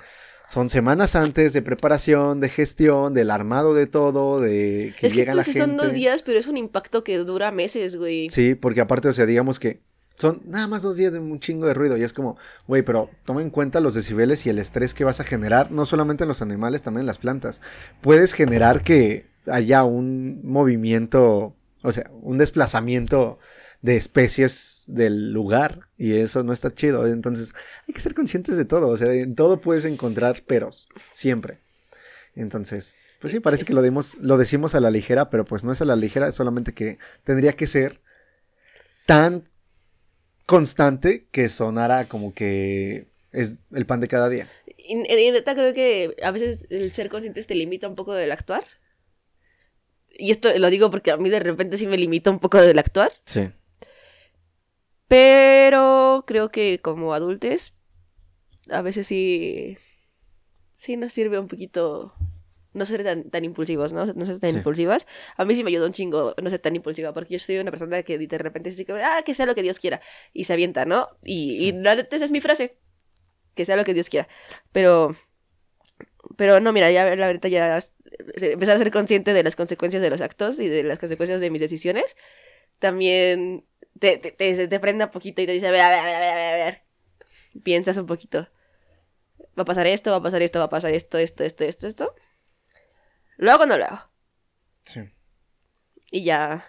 son 0.49 0.69
semanas 0.69 1.15
antes 1.15 1.53
de 1.53 1.63
preparación, 1.63 2.41
de 2.41 2.49
gestión, 2.49 3.15
del 3.15 3.31
armado 3.31 3.73
de 3.73 3.87
todo, 3.87 4.41
de 4.41 4.93
que 4.99 5.07
es 5.07 5.13
que 5.13 5.21
llega 5.21 5.31
tú 5.31 5.37
la 5.37 5.45
gente. 5.45 5.61
son 5.61 5.77
dos 5.77 5.93
días, 5.93 6.23
pero 6.23 6.41
es 6.41 6.49
un 6.49 6.57
impacto 6.57 7.05
que 7.05 7.17
dura 7.19 7.53
meses, 7.53 7.95
güey. 7.95 8.31
Sí, 8.31 8.57
porque 8.57 8.81
aparte, 8.81 9.07
o 9.07 9.13
sea, 9.13 9.27
digamos 9.27 9.61
que 9.61 9.79
son 10.17 10.43
nada 10.47 10.67
más 10.69 10.83
dos 10.83 10.97
días 10.97 11.13
de 11.13 11.19
un 11.19 11.41
chingo 11.41 11.67
de 11.67 11.75
ruido 11.75 11.97
y 11.97 12.03
es 12.03 12.13
como, 12.13 12.37
güey, 12.67 12.83
pero 12.83 13.11
toma 13.25 13.43
en 13.43 13.51
cuenta 13.51 13.81
los 13.81 13.95
decibeles 13.95 14.47
y 14.47 14.51
el 14.51 14.59
estrés 14.59 14.95
que 14.95 15.05
vas 15.05 15.21
a 15.21 15.25
generar, 15.25 15.71
no 15.71 15.87
solamente 15.87 16.25
en 16.25 16.29
los 16.29 16.43
animales, 16.43 16.83
también 16.83 17.03
en 17.03 17.07
las 17.07 17.19
plantas. 17.19 17.61
Puedes 18.01 18.33
generar 18.33 18.83
que 18.83 19.27
haya 19.47 19.83
un 19.85 20.41
movimiento, 20.45 21.55
o 21.83 21.93
sea, 21.93 22.11
un 22.23 22.39
desplazamiento 22.39 23.39
de 23.83 23.97
especies 23.97 24.85
del 24.87 25.33
lugar 25.33 25.89
y 25.99 26.15
eso 26.15 26.43
no 26.43 26.53
está 26.53 26.73
chido. 26.73 27.07
Entonces, 27.07 27.53
hay 27.87 27.93
que 27.93 28.01
ser 28.01 28.15
conscientes 28.15 28.57
de 28.57 28.65
todo, 28.65 28.89
o 28.89 28.97
sea, 28.97 29.13
en 29.13 29.35
todo 29.35 29.61
puedes 29.61 29.85
encontrar 29.85 30.43
peros, 30.43 30.89
siempre. 31.11 31.59
Entonces, 32.37 32.97
pues 33.21 33.33
sí, 33.33 33.41
parece 33.41 33.65
que 33.65 33.75
lo, 33.75 33.83
dimos, 33.83 34.17
lo 34.21 34.39
decimos 34.39 34.75
a 34.75 34.81
la 34.81 34.91
ligera, 34.91 35.29
pero 35.29 35.45
pues 35.45 35.65
no 35.65 35.73
es 35.73 35.81
a 35.83 35.85
la 35.85 35.97
ligera, 35.97 36.29
es 36.29 36.35
solamente 36.35 36.73
que 36.73 36.99
tendría 37.25 37.53
que 37.53 37.67
ser 37.67 38.01
tan 39.07 39.45
constante 40.47 41.27
que 41.31 41.49
sonara 41.49 42.07
como 42.07 42.35
que 42.35 43.07
es 43.33 43.59
el 43.73 43.87
pan 43.87 44.01
de 44.01 44.09
cada 44.09 44.29
día. 44.29 44.49
Y, 44.77 44.93
y 44.93 45.31
neta 45.31 45.55
creo 45.55 45.75
que 45.75 46.17
a 46.23 46.31
veces 46.31 46.67
el 46.71 46.93
ser 46.93 47.09
conscientes 47.09 47.47
te 47.47 47.55
limita 47.55 47.89
un 47.89 47.95
poco 47.95 48.13
del 48.13 48.33
actuar. 48.33 48.65
Y 50.17 50.31
esto 50.31 50.57
lo 50.59 50.71
digo 50.71 50.91
porque 50.91 51.11
a 51.11 51.17
mí 51.17 51.29
de 51.29 51.41
repente 51.41 51.77
sí 51.77 51.87
me 51.87 51.97
limita 51.97 52.31
un 52.31 52.39
poco 52.39 52.61
del 52.61 52.79
actuar. 52.79 53.13
Sí. 53.25 53.51
Pero 55.09 56.25
creo 56.27 56.51
que 56.51 56.81
como 56.81 57.15
adultos, 57.15 57.75
a 58.71 58.83
veces 58.83 59.07
sí. 59.07 59.77
Sí 60.73 60.97
nos 60.97 61.13
sirve 61.13 61.39
un 61.39 61.49
poquito 61.49 62.15
no 62.75 62.85
ser 62.87 63.03
tan, 63.03 63.31
tan 63.31 63.45
impulsivos, 63.45 63.93
¿no? 63.93 64.05
No 64.07 64.27
ser 64.27 64.39
tan 64.39 64.51
Sí. 64.51 64.57
impulsivas. 64.57 65.07
A 65.37 65.45
mí 65.45 65.55
sí 65.55 65.65
me 65.65 65.71
ayuda 65.71 65.87
un 65.87 65.93
chingo 65.93 66.35
no 66.43 66.51
ser 66.51 66.59
tan 66.59 66.77
impulsiva, 66.77 67.15
porque 67.15 67.35
yo 67.35 67.39
soy 67.39 67.59
una 67.59 67.71
persona 67.71 68.03
que 68.03 68.19
de 68.19 68.39
repente 68.39 68.71
dice 68.71 68.85
que, 68.85 68.93
ah, 68.93 69.23
que 69.25 69.33
sea 69.35 69.47
lo 69.47 69.55
que 69.55 69.63
Dios 69.63 69.79
quiera. 69.81 70.01
Y 70.33 70.45
se 70.45 70.53
avienta, 70.53 70.85
¿no? 70.85 71.09
Y, 71.25 71.55
Sí. 71.59 71.67
y 71.69 71.73
esa 72.17 72.25
es 72.25 72.31
mi 72.31 72.41
frase. 72.41 72.77
Que 73.55 73.65
sea 73.65 73.77
lo 73.77 73.85
que 73.85 73.95
Dios 73.95 74.11
quiera. 74.11 74.29
Pero. 74.73 75.15
Pero 76.37 76.59
no, 76.61 76.73
mira, 76.73 76.91
ya 76.91 77.05
la 77.17 77.27
verdad 77.29 77.49
ya 77.49 77.79
empezar 78.41 78.77
a 78.77 78.79
ser 78.79 78.91
consciente 78.91 79.33
de 79.33 79.43
las 79.43 79.57
consecuencias 79.57 80.03
de 80.03 80.11
los 80.11 80.21
actos 80.21 80.59
y 80.59 80.69
de 80.69 80.83
las 80.83 80.99
consecuencias 80.99 81.41
de 81.41 81.51
mis 81.51 81.61
decisiones. 81.61 82.17
También 82.79 83.67
te, 83.99 84.19
te, 84.19 84.33
te, 84.33 84.69
te 84.69 84.93
un 84.93 85.11
poquito 85.11 85.43
y 85.43 85.47
te 85.47 85.53
dice, 85.53 85.69
a 85.69 85.71
ver, 85.71 85.81
a 85.81 85.91
ver, 85.91 85.99
a 86.01 86.05
ver, 86.05 86.15
a 86.15 86.35
ver, 86.35 86.63
a 86.63 86.65
ver. 86.65 86.83
Piensas 87.63 87.97
un 87.97 88.07
poquito. 88.07 88.49
Va 89.57 89.63
a 89.63 89.65
pasar 89.65 89.87
esto, 89.87 90.11
va 90.11 90.17
a 90.17 90.23
pasar 90.23 90.43
esto, 90.43 90.59
va 90.59 90.65
a 90.65 90.69
pasar 90.69 90.91
esto, 90.93 91.19
esto, 91.19 91.45
esto, 91.45 91.65
esto, 91.65 91.87
esto. 91.87 92.15
¿Lo 93.37 93.53
hago 93.53 93.65
o 93.65 93.67
no 93.67 93.77
lo 93.77 93.85
hago? 93.85 94.11
Sí. 94.83 95.01
Y 96.11 96.25
ya 96.25 96.67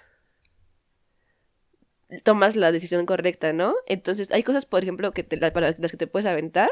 tomas 2.23 2.55
la 2.55 2.71
decisión 2.71 3.05
correcta, 3.05 3.53
¿no? 3.53 3.75
Entonces, 3.87 4.31
hay 4.31 4.43
cosas, 4.43 4.65
por 4.65 4.83
ejemplo, 4.83 5.11
que 5.11 5.23
te, 5.23 5.37
para 5.51 5.73
las 5.77 5.91
que 5.91 5.97
te 5.97 6.07
puedes 6.07 6.25
aventar 6.25 6.71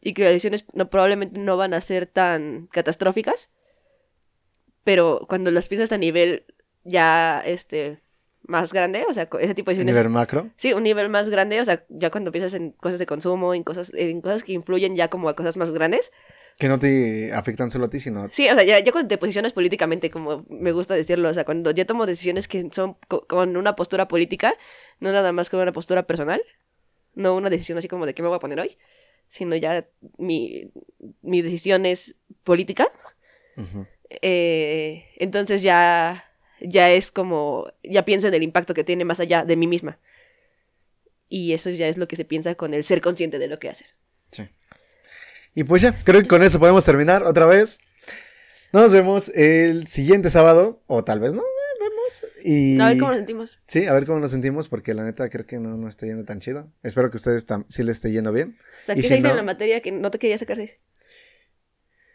y 0.00 0.14
que 0.14 0.22
las 0.22 0.32
decisiones 0.32 0.64
no, 0.72 0.88
probablemente 0.88 1.38
no 1.38 1.56
van 1.56 1.74
a 1.74 1.80
ser 1.80 2.06
tan 2.06 2.68
catastróficas, 2.68 3.50
pero 4.84 5.26
cuando 5.28 5.50
las 5.50 5.68
piensas 5.68 5.92
a 5.92 5.98
nivel 5.98 6.44
ya, 6.84 7.42
este, 7.44 8.00
más 8.42 8.72
grande, 8.72 9.04
o 9.08 9.14
sea, 9.14 9.28
ese 9.40 9.54
tipo 9.54 9.70
de 9.70 9.76
decisiones... 9.76 9.94
nivel 9.94 10.08
macro. 10.10 10.50
Sí, 10.56 10.72
un 10.72 10.82
nivel 10.82 11.08
más 11.08 11.28
grande, 11.28 11.60
o 11.60 11.64
sea, 11.64 11.84
ya 11.88 12.10
cuando 12.10 12.32
piensas 12.32 12.54
en 12.54 12.72
cosas 12.72 12.98
de 12.98 13.06
consumo, 13.06 13.54
en 13.54 13.62
cosas, 13.62 13.92
en 13.94 14.20
cosas 14.20 14.42
que 14.42 14.52
influyen 14.52 14.96
ya 14.96 15.08
como 15.08 15.28
a 15.28 15.36
cosas 15.36 15.56
más 15.56 15.70
grandes. 15.70 16.12
Que 16.58 16.68
no 16.68 16.78
te 16.78 17.32
afectan 17.32 17.70
solo 17.70 17.86
a 17.86 17.90
ti, 17.90 17.98
sino 17.98 18.28
Sí, 18.32 18.48
o 18.48 18.54
sea, 18.54 18.62
ya, 18.62 18.78
ya 18.78 18.92
cuando 18.92 19.08
te 19.08 19.18
posicionas 19.18 19.52
políticamente, 19.52 20.10
como 20.10 20.44
me 20.48 20.72
gusta 20.72 20.94
decirlo, 20.94 21.28
o 21.28 21.34
sea, 21.34 21.44
cuando 21.44 21.70
ya 21.72 21.84
tomo 21.86 22.06
decisiones 22.06 22.46
que 22.48 22.68
son 22.72 22.96
co- 23.08 23.26
con 23.26 23.56
una 23.56 23.74
postura 23.74 24.06
política, 24.08 24.54
no 25.00 25.10
nada 25.12 25.32
más 25.32 25.50
con 25.50 25.60
una 25.60 25.72
postura 25.72 26.06
personal, 26.06 26.42
no 27.14 27.34
una 27.34 27.50
decisión 27.50 27.78
así 27.78 27.88
como 27.88 28.06
de 28.06 28.14
qué 28.14 28.22
me 28.22 28.28
voy 28.28 28.36
a 28.36 28.40
poner 28.40 28.60
hoy, 28.60 28.76
sino 29.28 29.56
ya 29.56 29.86
mi, 30.18 30.70
mi 31.22 31.42
decisión 31.42 31.84
es 31.86 32.16
política, 32.44 32.86
eh, 34.22 35.06
entonces 35.16 35.62
ya, 35.62 36.24
ya 36.60 36.90
es 36.90 37.10
como, 37.10 37.72
ya 37.82 38.04
pienso 38.04 38.28
en 38.28 38.34
el 38.34 38.42
impacto 38.42 38.74
que 38.74 38.84
tiene 38.84 39.04
más 39.04 39.20
allá 39.20 39.44
de 39.44 39.56
mí 39.56 39.66
misma. 39.66 39.98
Y 41.28 41.54
eso 41.54 41.70
ya 41.70 41.88
es 41.88 41.96
lo 41.96 42.06
que 42.08 42.16
se 42.16 42.24
piensa 42.26 42.54
con 42.54 42.74
el 42.74 42.84
ser 42.84 43.00
consciente 43.00 43.38
de 43.38 43.48
lo 43.48 43.58
que 43.58 43.70
haces. 43.70 43.96
Sí. 44.30 44.44
Y 45.54 45.64
pues 45.64 45.82
ya, 45.82 45.92
creo 46.04 46.22
que 46.22 46.28
con 46.28 46.42
eso 46.42 46.58
podemos 46.58 46.84
terminar 46.84 47.22
otra 47.24 47.46
vez. 47.46 47.80
Nos 48.72 48.90
vemos 48.92 49.28
el 49.34 49.86
siguiente 49.86 50.30
sábado, 50.30 50.82
o 50.86 51.04
tal 51.04 51.20
vez 51.20 51.34
no, 51.34 51.42
eh, 51.42 51.78
vemos. 51.78 52.24
Y... 52.42 52.80
A 52.80 52.86
ver 52.88 52.98
cómo 52.98 53.10
nos 53.10 53.18
sentimos. 53.18 53.58
Sí, 53.66 53.86
a 53.86 53.92
ver 53.92 54.06
cómo 54.06 54.18
nos 54.18 54.30
sentimos, 54.30 54.68
porque 54.68 54.94
la 54.94 55.04
neta 55.04 55.28
creo 55.28 55.44
que 55.44 55.58
no 55.58 55.76
nos 55.76 55.90
está 55.90 56.06
yendo 56.06 56.24
tan 56.24 56.40
chido. 56.40 56.72
Espero 56.82 57.10
que 57.10 57.16
a 57.16 57.18
ustedes 57.18 57.46
sí 57.68 57.82
les 57.82 57.96
esté 57.96 58.10
yendo 58.12 58.32
bien. 58.32 58.56
O 58.80 58.82
sea, 58.82 58.94
¿qué 58.94 59.02
se 59.02 59.14
dice 59.16 59.26
no- 59.26 59.32
en 59.32 59.36
la 59.36 59.42
materia 59.42 59.80
que 59.82 59.92
no 59.92 60.10
te 60.10 60.18
quería 60.18 60.38
sacar 60.38 60.56
seis? 60.56 60.78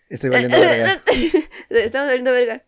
Estoy 0.09 0.31
valiendo 0.31 0.59
verga. 0.59 1.03
Estamos 1.69 2.07
valiendo 2.07 2.31
verga. 2.31 2.63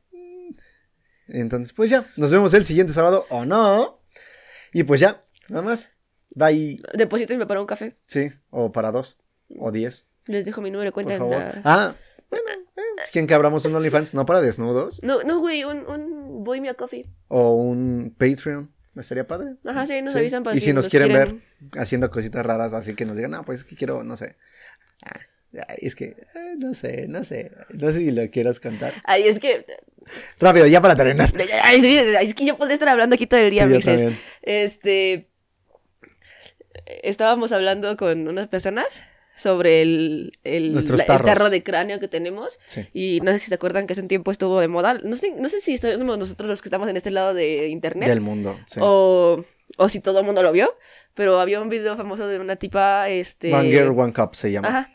Entonces, 1.28 1.74
pues 1.74 1.90
ya, 1.90 2.06
nos 2.16 2.32
vemos 2.32 2.54
el 2.54 2.66
siguiente 2.66 2.94
sábado, 2.94 3.26
o 3.30 3.46
no. 3.46 4.02
Y 4.74 4.84
pues 4.84 5.02
ya, 5.02 5.22
nada 5.48 5.64
más. 5.64 5.92
Bye. 6.32 6.80
Deposítenme 6.94 7.48
para 7.48 7.60
un 7.62 7.66
café. 7.68 7.96
Sí, 8.06 8.28
o 8.52 8.72
para 8.72 8.92
dos, 8.92 9.18
o 9.58 9.72
diez, 9.72 10.06
Les 10.30 10.46
dejo 10.46 10.62
mi 10.62 10.72
número 10.72 10.90
de 10.90 10.92
por 10.92 11.04
cuenta 11.04 11.14
en 11.16 11.20
favor. 11.20 11.36
la... 11.38 11.62
Ah, 11.66 11.96
bueno, 12.30 12.46
eh, 12.78 12.82
quieren 13.12 13.28
que 13.28 13.34
abramos 13.34 13.66
un 13.66 13.76
OnlyFans, 13.76 14.14
no 14.14 14.26
para 14.26 14.42
desnudos, 14.42 15.00
No, 15.04 15.24
no, 15.24 15.40
güey, 15.40 15.64
un, 15.64 15.80
un 15.88 16.44
Boy 16.44 16.62
Me 16.62 16.70
a 16.70 16.76
Coffee. 16.76 17.10
o 17.28 17.56
un 17.56 18.16
Patreon, 18.18 18.72
estaría 18.96 19.26
padre. 19.28 19.56
Ajá, 19.66 19.88
sí, 19.88 20.02
nos 20.02 20.14
Sí. 20.14 20.20
avisan 20.20 20.44
para 20.44 20.56
Y 20.56 20.60
si 20.60 20.72
nos 20.74 20.88
quieren 20.88 21.12
ver 21.12 21.36
haciendo 21.78 22.10
cositas 22.12 22.46
raras, 22.46 22.74
así 22.74 22.94
que 22.96 23.06
nos 23.06 23.16
digan, 23.18 23.32
no, 23.32 23.44
pues 23.44 23.60
es 23.60 23.66
que 23.66 23.76
quiero, 23.76 24.04
no 24.04 24.16
sé. 24.18 24.36
Ah, 25.04 25.20
ay, 25.68 25.78
es 25.82 25.96
que, 25.96 26.06
eh, 26.36 26.56
no 26.60 26.74
sé, 26.76 27.08
no 27.08 27.24
sé. 27.24 27.52
No 27.74 27.88
sé 27.92 28.00
si 28.00 28.12
lo 28.12 28.30
quieras 28.30 28.60
contar. 28.60 28.94
Ay, 29.06 29.24
es 29.28 29.40
que... 29.40 29.66
Rápido, 30.40 30.68
ya 30.68 30.80
para 30.82 30.96
terminar. 30.96 31.34
Ay, 31.64 31.84
es 32.22 32.34
que 32.36 32.46
yo 32.46 32.56
podría 32.58 32.76
estar 32.76 32.90
hablando 32.90 33.16
aquí 33.16 33.26
todo 33.28 33.40
el 33.40 33.50
día, 33.50 33.64
Sí, 33.66 33.70
Mixes. 33.74 34.14
Este... 34.44 35.26
Estábamos 37.04 37.52
hablando 37.52 37.96
con 37.98 38.28
unas 38.28 38.48
personas 38.48 39.04
sobre 39.40 39.82
el, 39.82 40.40
el, 40.44 40.74
la- 40.76 40.80
el 40.82 41.24
tarro 41.24 41.50
de 41.50 41.64
cráneo 41.64 42.00
que 42.00 42.08
tenemos. 42.08 42.60
Sí. 42.66 42.88
Y 42.94 43.22
no 43.22 43.32
sé 43.32 43.40
si 43.40 43.48
se 43.48 43.56
acuerdan 43.56 43.88
que 43.88 43.94
hace 43.94 44.02
un 44.02 44.08
tiempo 44.08 44.32
estuvo 44.32 44.60
de 44.60 44.68
moda. 44.68 44.96
No 45.04 45.16
sé, 45.18 45.34
no 45.38 45.50
sé 45.50 45.62
si 45.62 45.78
somos 45.78 46.18
nosotros 46.18 46.50
los 46.50 46.62
que 46.62 46.68
estamos 46.68 46.90
en 46.90 46.98
este 46.98 47.12
lado 47.12 47.34
de 47.34 47.68
internet. 47.70 48.10
Del 48.10 48.22
mundo, 48.22 48.60
sí. 48.66 48.80
o, 48.84 49.44
o 49.78 49.90
si 49.90 50.00
todo 50.00 50.20
el 50.20 50.26
mundo 50.26 50.44
lo 50.44 50.52
vio. 50.52 50.76
Pero 51.16 51.40
había 51.40 51.60
un 51.60 51.70
video 51.70 51.98
famoso 51.98 52.28
de 52.28 52.40
una 52.40 52.56
tipa, 52.56 53.10
este... 53.10 53.54
One 53.54 53.70
Girl, 53.72 53.98
One 54.00 54.14
Cup 54.14 54.36
se 54.36 54.52
llama. 54.52 54.68
Ajá. 54.68 54.94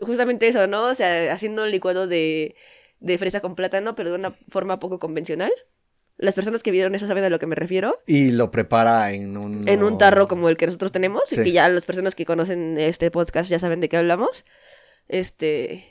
Justamente 0.00 0.48
eso, 0.48 0.66
¿no? 0.66 0.86
O 0.86 0.94
sea, 0.94 1.32
haciendo 1.32 1.62
un 1.64 1.70
licuado 1.70 2.06
de, 2.06 2.54
de 3.00 3.18
fresa 3.18 3.40
con 3.40 3.54
plátano, 3.54 3.94
pero 3.94 4.10
de 4.10 4.16
una 4.16 4.34
forma 4.48 4.78
poco 4.78 4.98
convencional. 4.98 5.52
Las 6.22 6.34
personas 6.34 6.62
que 6.62 6.70
vieron 6.70 6.94
eso 6.94 7.06
saben 7.06 7.24
a 7.24 7.30
lo 7.30 7.38
que 7.38 7.46
me 7.46 7.54
refiero. 7.54 8.02
Y 8.06 8.30
lo 8.30 8.50
prepara 8.50 9.10
en 9.12 9.38
un... 9.38 9.66
En 9.66 9.82
un 9.82 9.96
tarro 9.96 10.28
como 10.28 10.50
el 10.50 10.56
que 10.58 10.66
nosotros 10.66 10.92
tenemos, 10.92 11.22
Sí. 11.26 11.40
y 11.40 11.44
que 11.44 11.52
ya 11.52 11.66
las 11.70 11.86
personas 11.86 12.14
que 12.14 12.26
conocen 12.26 12.78
este 12.78 13.10
podcast 13.10 13.48
ya 13.50 13.58
saben 13.58 13.80
de 13.80 13.88
qué 13.88 13.96
hablamos. 13.96 14.44
Este. 15.08 15.86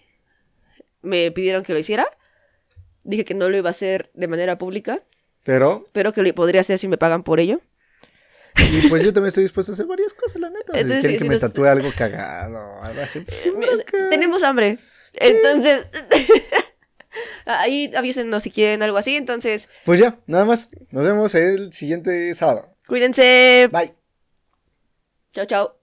Me 1.01 1.31
pidieron 1.31 1.64
que 1.64 1.73
lo 1.73 1.80
hiciera. 1.80 2.06
Dije 3.03 3.26
que 3.26 3.34
no 3.34 3.49
lo 3.49 3.57
iba 3.57 3.69
a 3.69 3.72
hacer 3.72 4.11
de 4.14 4.27
manera 4.27 4.57
pública, 4.60 5.01
Pero, 5.43 5.88
pero 5.93 6.14
que 6.14 6.22
lo 6.22 6.35
podría 6.35 6.61
hacer 6.61 6.77
si 6.77 6.88
me 6.88 6.97
pagan 6.97 7.23
por 7.23 7.39
ello. 7.39 7.60
y 8.56 8.88
pues 8.89 9.03
yo 9.03 9.11
también 9.14 9.30
estoy 9.30 9.43
dispuesto 9.43 9.72
a 9.72 9.73
hacer 9.73 9.88
varias 9.88 10.14
cosas, 10.14 10.39
la 10.41 10.49
neta. 10.49 10.73
Entonces, 10.80 11.01
si 11.06 11.07
quieren 11.07 11.11
sí, 11.11 11.14
que 11.14 11.19
sí 11.23 11.27
me 11.30 11.34
nos- 11.35 11.41
tatúe 11.41 11.65
algo 11.65 11.89
cagado, 11.97 12.81
algo 12.84 13.01
así. 13.01 13.22
pues, 13.22 13.35
sí, 13.39 13.51
Tenemos 14.11 14.43
hambre. 14.43 14.77
Entonces. 15.15 15.88
Ahí 17.45 17.90
avísenos 17.95 18.44
si 18.44 18.52
quieren 18.52 18.84
algo 18.84 18.98
así. 18.98 19.15
Entonces, 19.15 19.69
Pues 19.86 19.99
ya, 19.99 20.19
nada 20.27 20.45
más. 20.45 20.69
Nos 20.91 21.06
vemos 21.06 21.34
el 21.36 21.73
siguiente 21.73 22.34
sábado. 22.36 22.76
cuídense. 22.88 23.69
Bye. 23.72 23.94
Chao, 25.34 25.45
chao. 25.45 25.78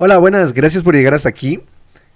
Hola, 0.00 0.18
buenas, 0.18 0.52
gracias 0.52 0.84
por 0.84 0.94
llegar 0.94 1.12
hasta 1.12 1.28
aquí. 1.28 1.60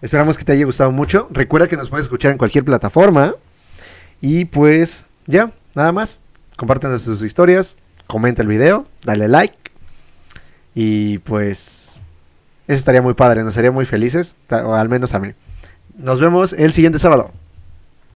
Esperamos 0.03 0.39
que 0.39 0.45
te 0.45 0.53
haya 0.53 0.65
gustado 0.65 0.93
mucho. 0.93 1.27
Recuerda 1.33 1.67
que 1.67 1.77
nos 1.77 1.91
puedes 1.91 2.07
escuchar 2.07 2.31
en 2.31 2.39
cualquier 2.39 2.65
plataforma. 2.65 3.35
Y 4.21 4.45
pues 4.45 5.05
ya, 5.27 5.51
nada 5.75 5.91
más. 5.91 6.21
Compártenos 6.57 7.03
tus 7.03 7.23
historias, 7.23 7.77
comenta 8.07 8.41
el 8.41 8.47
video, 8.47 8.87
dale 9.03 9.27
like. 9.27 9.57
Y 10.77 11.19
pues 11.19 11.99
eso 12.69 12.79
estaría 12.79 13.03
muy 13.03 13.15
padre, 13.15 13.43
nos 13.43 13.57
haría 13.57 13.73
muy 13.73 13.85
felices, 13.85 14.37
o 14.49 14.75
al 14.75 14.89
menos 14.89 15.13
a 15.15 15.19
mí. 15.19 15.33
Nos 15.99 16.21
vemos 16.21 16.53
el 16.53 16.73
siguiente 16.73 17.01
sábado. 17.01 17.33